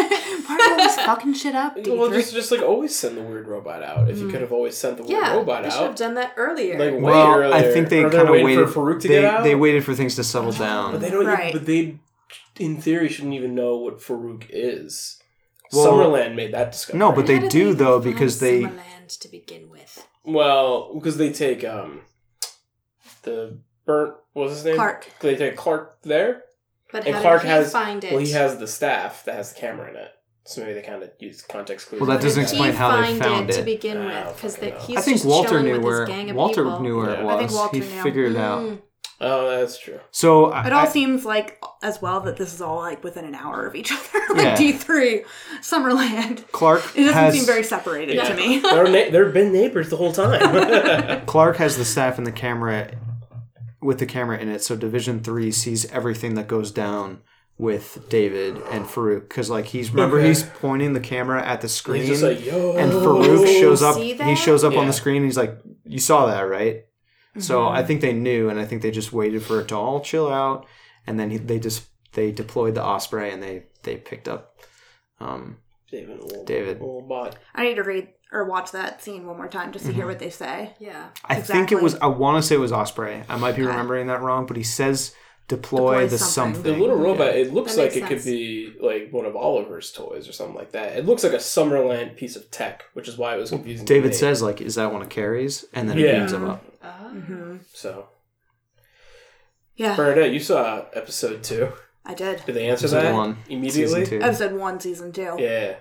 [0.47, 2.15] Why are always fucking shit up, Well, Deidre?
[2.15, 4.11] just just like always send the weird robot out.
[4.11, 4.31] If you mm.
[4.33, 6.79] could have always sent the weird Yeah, robot they should have done that earlier.
[6.79, 7.55] like way Well, earlier.
[7.55, 9.45] I think they kind of waited for Farouk to they, get out.
[9.45, 10.93] They waited for things to settle down.
[10.93, 11.27] but they don't.
[11.27, 11.51] Right.
[11.51, 11.99] Even, but they,
[12.59, 15.20] in theory, shouldn't even know what Farouk is.
[15.73, 16.99] Well- Summerland made that discovery.
[16.99, 20.07] No, but How they did do even though find because they Summerland to begin with.
[20.25, 22.03] well, because they take um,
[23.23, 24.15] the burnt.
[24.33, 24.77] What's his name?
[24.77, 25.09] Clark.
[25.21, 26.45] They take Clark there.
[26.93, 28.13] But And how Clark did he has- find it?
[28.13, 30.11] Well, he has the staff that has the camera in it.
[30.45, 32.01] So maybe they kind of use context clues.
[32.01, 33.65] Well, that How doesn't did he explain how they find found it to it.
[33.65, 34.81] begin I with don't because fucking know.
[34.81, 36.81] he's I think just Walter chilling knew with where gang of Walter people.
[36.81, 37.17] knew where Yeah.
[37.17, 37.39] it I was.
[37.39, 38.03] think Walter he knew.
[38.03, 38.63] figured it out.
[38.63, 38.83] Mm.
[39.23, 40.01] Oh, that's true.
[40.11, 43.25] So I, It all I- seems like as well that this is all like within
[43.27, 44.01] an hour of each other.
[44.35, 44.57] like Yeah.
[44.57, 45.25] D three,
[45.61, 46.51] Summerland.
[46.53, 48.29] Clark It doesn't has seem very separated Yeah.
[48.29, 48.59] to me.
[48.63, 51.25] they're na- they've been neighbors the whole time.
[51.27, 52.93] Clark has the staff and the camera
[53.83, 57.21] with the camera in it, so Division Three sees everything that goes down
[57.59, 60.29] with David and Farouk because like he's remember Okay.
[60.29, 62.77] he's pointing the camera at the screen He's just like, yo.
[62.77, 63.97] and Farouk shows up.
[63.99, 65.17] He shows up on the screen.
[65.17, 66.85] and He's like, "You saw that, right?"
[67.39, 67.77] So Mm-hmm.
[67.77, 70.33] I think they knew, and I think they just waited for it to all chill
[70.33, 70.67] out,
[71.07, 74.57] and then he, they just they deployed the Osprey and they they picked up.
[75.21, 75.59] Um,
[75.91, 76.77] David, a little, David.
[76.79, 77.37] a little bot.
[77.55, 80.01] I need to read or watch that scene one more time just to Mm-hmm.
[80.01, 80.75] hear what they say.
[80.79, 81.09] Yeah.
[81.25, 81.95] I think it was.
[81.97, 83.23] I want to say it was Osprey.
[83.29, 83.71] I might be Okay.
[83.71, 85.15] remembering that wrong, but he says
[85.49, 86.55] deploy, Deploy the something.
[86.63, 86.73] something.
[86.75, 90.29] The little robot, it looks like makes it could be like one of Oliver's toys
[90.29, 90.97] or something like that.
[90.97, 93.85] It looks like a Summerland piece of tech, which is why it was confusing.
[93.85, 94.17] to David me.
[94.17, 96.65] says like, "Is that one of Cary's?" And then it beams him up.
[96.83, 97.11] Oh.
[97.13, 97.57] Mm-hmm.
[97.73, 98.09] so.
[99.77, 101.73] Yeah, Bernadette, you saw episode two.
[102.05, 102.43] I did.
[102.45, 104.05] Did they answer Episode that one, immediately?
[104.05, 104.25] season two.
[104.25, 105.37] Episode one, season two.
[105.39, 105.77] Yeah.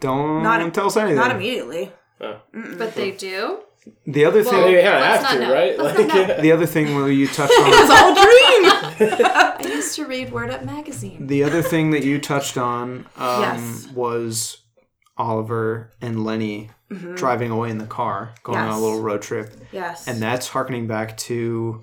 [0.00, 1.16] Don't Not- tell us anything.
[1.16, 1.92] Not immediately.
[2.20, 2.40] Oh.
[2.52, 3.60] But they do?
[4.06, 5.52] The other thing, Well- they kind of have not to, know.
[5.52, 5.78] right?
[5.78, 6.34] Let's Like, not know.
[6.34, 6.40] yeah.
[6.40, 7.96] the other thing where you touched it was on.
[7.96, 9.26] all dream.
[9.26, 11.26] I used to read Word Up magazine.
[11.26, 13.88] the other thing that you touched on um, Yes.
[13.92, 14.58] was
[15.22, 16.70] Oliver and Lenny
[17.14, 19.50] driving away in the car, going on a little road trip.
[19.72, 20.06] yes.
[20.08, 21.82] And that's harkening back to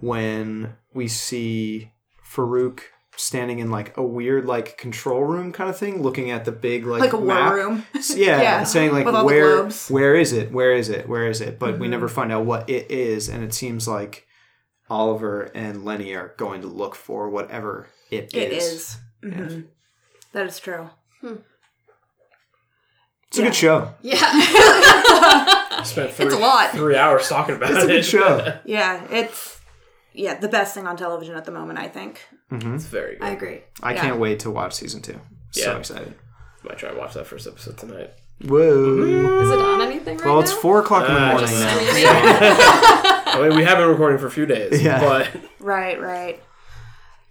[0.00, 1.92] when we see
[2.30, 2.80] Farouk
[3.16, 6.84] standing in like a weird like control room kind of thing, looking at the big
[6.84, 7.52] like like a war map.
[7.54, 7.84] room.
[8.14, 8.64] Yeah, Yeah.
[8.64, 9.88] saying like With all the where globes.
[9.88, 10.50] where is it?
[10.52, 11.08] Where is it?
[11.08, 11.58] Where is it?
[11.58, 11.90] But we Mhm.
[11.90, 14.26] never find out what it is, and it seems like
[14.90, 18.42] Oliver and Lenny are going to look for whatever it is.
[18.42, 18.96] It is.
[19.22, 19.64] Mhm.
[20.32, 20.90] That is true.
[23.34, 23.48] It's a Yeah.
[23.48, 23.94] good show.
[24.02, 25.82] Yeah.
[25.82, 26.70] Spent three, It's a lot.
[26.70, 27.76] three hours talking about it.
[27.76, 28.58] It's a good show.
[28.64, 29.60] Yeah, it's
[30.12, 31.78] yeah the best thing on television at the moment.
[31.78, 32.20] I think.
[32.50, 33.24] hmm it's very good.
[33.24, 33.60] I agree.
[33.82, 34.00] I Yeah.
[34.02, 35.18] can't wait to watch season two.
[35.50, 35.78] So Yeah.
[35.78, 36.14] excited.
[36.62, 38.10] Might try to watch that first episode tonight.
[38.46, 39.40] Whoa.
[39.42, 41.70] Is it on anything right Well, it's four o'clock in the Uh, morning just- now.
[43.36, 45.00] I mean, we have been recording for a few days, Yeah.
[45.00, 45.28] but
[45.60, 46.40] Right, right.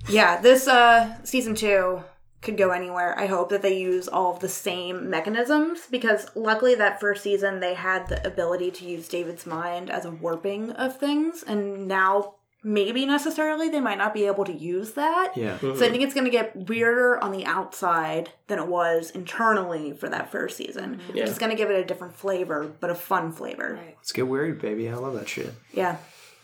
[0.10, 2.04] Yeah, this uh season two
[2.44, 3.18] could go anywhere.
[3.18, 7.60] I hope that they use all of the same mechanisms because luckily that first season
[7.60, 12.36] they had the ability to use David's mind as a warping of things and now
[12.64, 15.34] maybe necessarily they might not be able to use that.
[15.36, 15.58] Yeah.
[15.60, 15.80] So I mm-hmm.
[15.80, 20.32] think it's going to get weirder on the outside than it was internally for that
[20.32, 20.98] first season.
[20.98, 21.18] Mm-hmm.
[21.18, 21.26] Yeah.
[21.26, 23.78] It's going to give it a different flavor, but a fun flavor.
[23.80, 23.96] Right.
[23.98, 24.90] Let's get weird, baby.
[24.90, 25.54] I love that shit.
[25.74, 25.98] Yeah,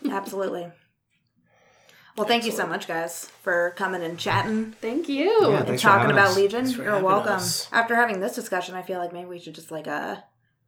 [0.10, 0.69] absolutely.
[2.20, 5.24] Well, thank you so much, guys, for coming and chatting Thank you.
[5.52, 6.36] Yeah, and talking about us.
[6.36, 6.66] Legion.
[6.66, 7.32] Thanks You're welcome.
[7.36, 7.70] us.
[7.72, 10.18] After having this discussion, I feel like maybe we should just like uh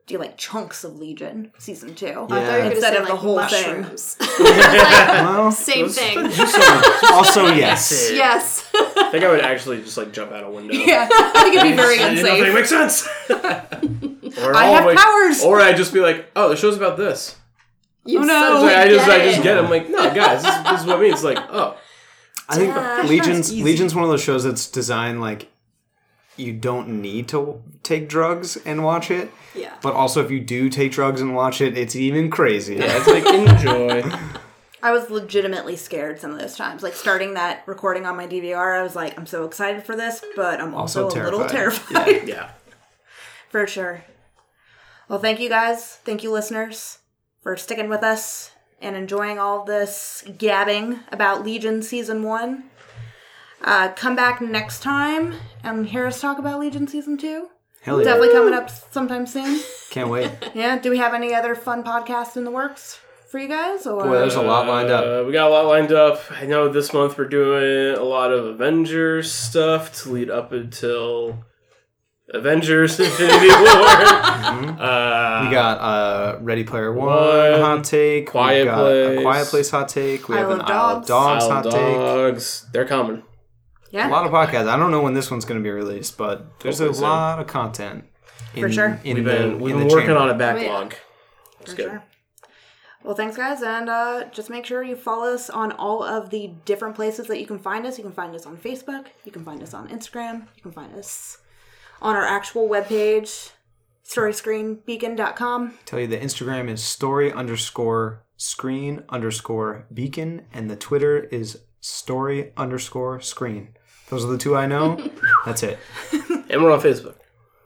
[0.08, 2.70] do like chunks of Legion season two I thought you were Yeah.
[2.72, 3.82] instead say, of the like, whole thing.
[3.82, 4.18] mushrooms.
[4.40, 6.18] Well, Same thing.
[7.12, 8.10] also yes.
[8.14, 8.70] yes.
[8.74, 10.74] I think I would actually just like jump out a window.
[10.74, 12.54] Yeah, I think it'd be very Nothing unsafe.
[12.54, 13.08] makes sense.
[14.40, 15.44] or I have like- powers.
[15.44, 17.36] Or I'd just be like, oh, the show's about this.
[18.06, 18.28] You Oh, no.
[18.28, 19.44] suddenly So I just, get I just it.
[19.44, 19.58] get.
[19.58, 19.64] it.
[19.64, 21.14] I'm like, no, guys, this, is- this is what I mean.
[21.14, 21.78] It's like, oh,
[22.50, 23.04] I think Duh.
[23.06, 25.50] Legion's Legion's one of those shows that's designed like
[26.38, 29.30] you don't need to take drugs and watch it.
[29.54, 29.74] Yeah.
[29.82, 32.80] But also, if you do take drugs and watch it, it's even crazier.
[32.80, 34.04] yeah, it's like enjoy.
[34.84, 36.82] I was legitimately scared some of those times.
[36.82, 40.24] Like starting that recording on my DVR, I was like, I'm so excited for this,
[40.36, 41.94] but I'm also, Also a little terrified.
[41.96, 42.28] terrified.
[42.28, 42.50] Yeah.
[43.50, 44.04] For sure.
[45.08, 45.98] Well, thank you guys.
[45.98, 46.98] Thank you, listeners,
[47.42, 52.64] for sticking with us and enjoying all this gabbing about Legion Season 1.
[53.64, 57.48] Uh, come back next time and hear us talk about Legion Season 2.
[57.82, 58.06] Hell yeah!
[58.06, 59.60] Definitely coming up sometime soon.
[59.90, 60.32] Can't wait.
[60.54, 60.78] Yeah.
[60.80, 63.88] Do we have any other fun podcasts in the works for you guys?
[63.88, 65.04] Or Boy, there's a lot lined up.
[65.04, 66.22] Uh, we got a lot lined up.
[66.32, 71.44] I know this month we're doing a lot of Avengers stuff to lead up until
[72.34, 73.58] Avengers Infinity War.
[74.80, 78.30] uh, We got uh, Ready Player One, One, hot take.
[78.30, 79.20] Quiet got Place.
[79.20, 80.28] a Quiet Place hot take.
[80.30, 81.08] We Isle have an of Isle of Dogs.
[81.08, 81.74] Dogs Isle hot take.
[81.96, 82.66] Dogs.
[82.74, 83.24] They're coming.
[83.92, 84.08] yeah.
[84.08, 84.68] A lot of podcasts.
[84.68, 87.10] I don't know when this one's going to be released, but there's a Hopefully soon.
[87.10, 88.06] lot of content.
[88.56, 89.00] In, For sure.
[89.04, 90.22] In We've the, been we've in been the working chamber.
[90.22, 90.96] on a backlog.
[91.62, 91.86] It's For good.
[91.86, 92.04] sure.
[93.04, 96.54] Well, thanks, guys, and uh, just make sure you follow us on all of the
[96.66, 97.98] different places that you can find us.
[97.98, 99.08] You can find us on Facebook.
[99.26, 100.46] You can find us on Instagram.
[100.56, 101.40] You can find us
[102.02, 103.52] on our actual webpage,
[104.08, 105.74] storyscreenbeacon.com.
[105.86, 112.52] Tell you the Instagram is story underscore screen underscore beacon, and the Twitter is story
[112.58, 113.76] underscore screen.
[114.10, 114.98] Those are the two I know.
[115.46, 115.78] That's it.
[116.50, 117.16] And we're on Facebook.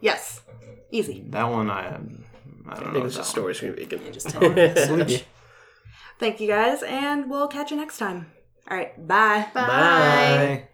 [0.01, 0.41] Yes,
[0.91, 1.23] easy.
[1.29, 2.25] That one I I don't
[2.67, 2.91] I know.
[2.93, 3.31] think it's that just.
[3.31, 4.01] Story Screen Beacon.
[4.11, 5.23] Just tell me.
[6.19, 8.31] Thank you, guys, and we'll catch you next time.
[8.69, 9.47] All right, bye.
[9.53, 10.67] Bye.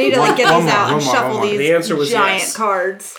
[0.00, 2.56] I need to like get these out and shuffle these The answer was giant yes.
[2.56, 3.16] cards.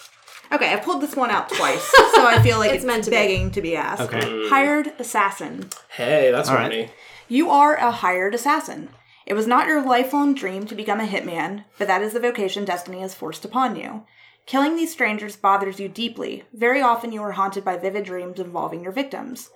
[0.51, 1.81] Okay, I pulled this one out twice,
[2.13, 3.15] so I feel like It's it's, meant to be.
[3.15, 4.01] begging to be asked.
[4.01, 4.19] Okay.
[4.19, 4.49] Mm.
[4.49, 5.69] Hired assassin.
[5.89, 6.81] Hey, that's All funny.
[6.81, 6.93] right.
[7.29, 8.89] You are a hired assassin.
[9.25, 12.65] It was not your lifelong dream to become a hitman, but that is the vocation
[12.65, 14.03] destiny has forced upon you.
[14.45, 16.43] Killing these strangers bothers you deeply.
[16.51, 19.49] Very often you are haunted by vivid dreams involving your victims.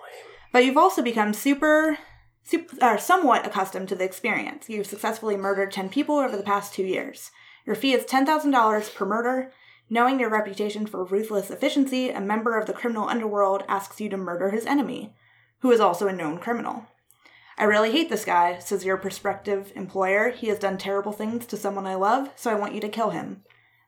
[0.53, 1.97] But you've also become super,
[2.81, 4.69] or somewhat accustomed to the experience.
[4.69, 7.31] You've successfully murdered 10 people over the past two years.
[7.65, 9.51] Your fee is $10,000 per murder.
[9.89, 14.17] Knowing your reputation for ruthless efficiency, a member of the criminal underworld asks you to
[14.17, 15.15] murder his enemy,
[15.59, 16.85] who is also a known criminal.
[17.57, 20.29] I really hate this guy, says your prospective employer.
[20.29, 23.11] He has done terrible things to someone I love, so I want you to kill
[23.11, 23.43] him.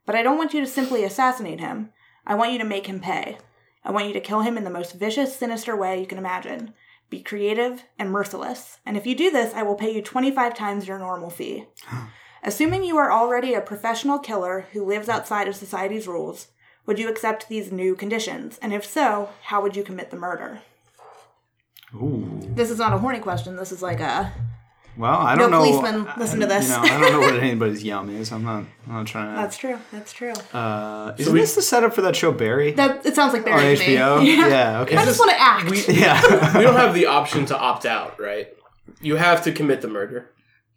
[0.06, 1.92] But I don't want you to simply assassinate him.
[2.26, 3.40] I want you to make him pay.
[3.84, 6.74] I want you to kill him in the most vicious, sinister way you can imagine.
[7.10, 8.80] Be creative and merciless.
[8.86, 11.66] And if you do this, I will pay you 25 times your normal fee.
[12.44, 16.48] Assuming you are already a professional killer who lives outside of society's rules,
[16.86, 18.58] would you accept these new conditions?
[18.62, 20.62] And if so, how would you commit the murder?
[21.96, 22.40] Ooh.
[22.42, 23.56] This is not a horny question.
[23.56, 24.34] This is like a
[24.98, 25.64] Well, I don't know.
[25.64, 26.68] No policeman, I- listen to this.
[26.70, 28.32] You know, I don't know what anybody's yum is.
[28.32, 28.64] I'm not.
[28.88, 29.42] I'm not trying to.
[29.42, 29.78] That's true.
[29.92, 30.34] That's true.
[30.54, 33.52] Uh, isn't we- this the setup for that show Barry That it sounds like on
[33.60, 33.96] Barry to me.
[33.96, 34.26] HBO?
[34.26, 34.48] Yeah.
[34.48, 34.80] Yeah.
[34.82, 34.96] okay.
[34.98, 35.70] I just want to act.
[35.90, 36.58] yeah.
[36.58, 38.48] we don't have the option to opt out, right?
[39.02, 40.32] You have to commit the murder.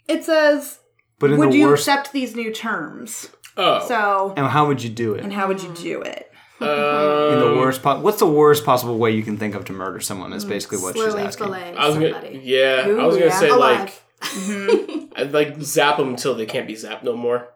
[0.09, 0.81] it says,
[1.19, 1.89] but in "Would the you worst.
[1.89, 3.87] accept these new terms?" Oh.
[3.89, 5.23] So, and how would you do it?
[5.25, 6.27] and how would you do it?
[6.61, 7.83] um, in the worst.
[7.83, 10.33] Po- what's the worst possible way you can think of to murder someone?
[10.35, 11.47] Is basically what she's Slowly asking.
[11.47, 13.39] filleting I was gonna, yeah, I was Ooh, gonna yeah.
[13.41, 13.81] say Alive.
[13.81, 17.49] like, I'd like zap them until they can't be zapped no more.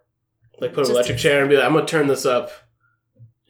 [0.60, 2.50] Like put an Just- electric chair and be like, I'm gonna turn this up,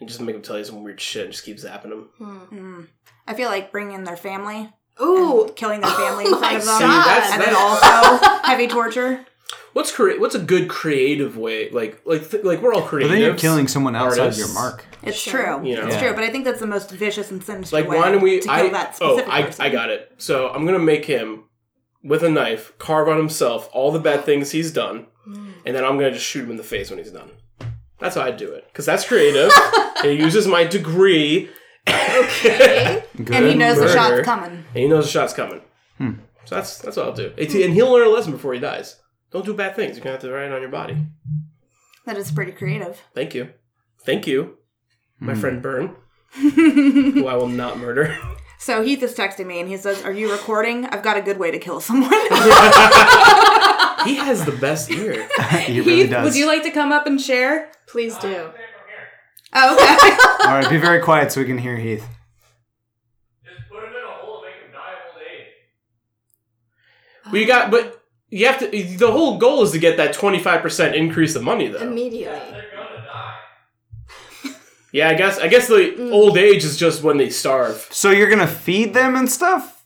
[0.01, 2.09] and just make him tell you some weird shit and just keep zapping him.
[2.21, 2.87] Mm.
[3.27, 4.71] I feel like bringing in their family,
[5.01, 7.07] Ooh, and killing their family Oh in front of them, God.
[7.07, 9.25] that's- and then also heavy torture.
[9.75, 11.69] What's crea- What's a good creative way?
[11.71, 13.11] Like like th- like we're all But creative.
[13.13, 14.39] then you're killing someone outside artists.
[14.41, 14.85] your mark.
[15.03, 15.59] It's Sure.
[15.59, 15.69] true.
[15.69, 15.87] You know.
[15.87, 16.03] It's Yeah.
[16.09, 18.39] true, but I think that's the most vicious and sinister Like way why don't we?
[18.41, 19.65] to kill I that oh I person.
[19.65, 20.13] I got it.
[20.19, 21.45] So I'm gonna make him
[22.05, 25.97] with a knife carve on himself all the bad things he's done, and then I'm
[25.97, 27.31] gonna just shoot him in the face when he's done.
[27.99, 29.51] That's how I do it because that's creative.
[30.03, 31.49] and he uses my degree.
[31.89, 33.05] okay.
[33.17, 33.93] And he knows the murder.
[33.95, 34.51] shot's coming.
[34.51, 35.61] And he knows the shot's coming.
[35.99, 36.13] Hmm.
[36.47, 37.33] So that's that's what I'll do.
[37.39, 39.01] And and he'll learn a lesson before he dies.
[39.31, 39.97] Don't do bad things.
[39.97, 40.97] You're gonna have to write it on your body.
[42.07, 43.01] That is pretty creative.
[43.15, 43.51] Thank you.
[44.05, 44.59] Thank you,
[45.21, 45.41] my Hmm.
[45.41, 45.95] friend Byrne,
[46.33, 48.19] who I will not murder.
[48.65, 50.87] So Heath is texting me and he says, Are you recording?
[50.87, 52.11] I've got a good way to kill someone.
[52.11, 52.17] he
[54.17, 55.29] has the best ear.
[55.67, 56.25] he really Heath, does.
[56.25, 57.71] would you like to come up and share?
[57.87, 58.49] Please do.
[59.53, 60.17] Oh, okay.
[60.49, 62.09] All right, be very quiet so we can hear Heath.
[63.45, 65.49] Just put him in a hole and make him die of old age.
[67.33, 68.71] Well, got, but you have to.
[68.97, 71.81] The whole goal is to get that twenty five percent increase of money, though.
[71.81, 72.63] Immediately.
[74.95, 75.41] Yeah, I guess.
[75.41, 76.13] I guess the mm.
[76.13, 77.89] old age is just when they starve.
[77.91, 79.85] So you're gonna feed them and stuff?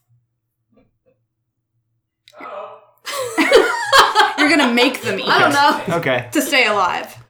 [4.39, 5.97] You're going to make them eat I don't know.
[5.97, 6.28] Okay.
[6.33, 7.18] to stay alive.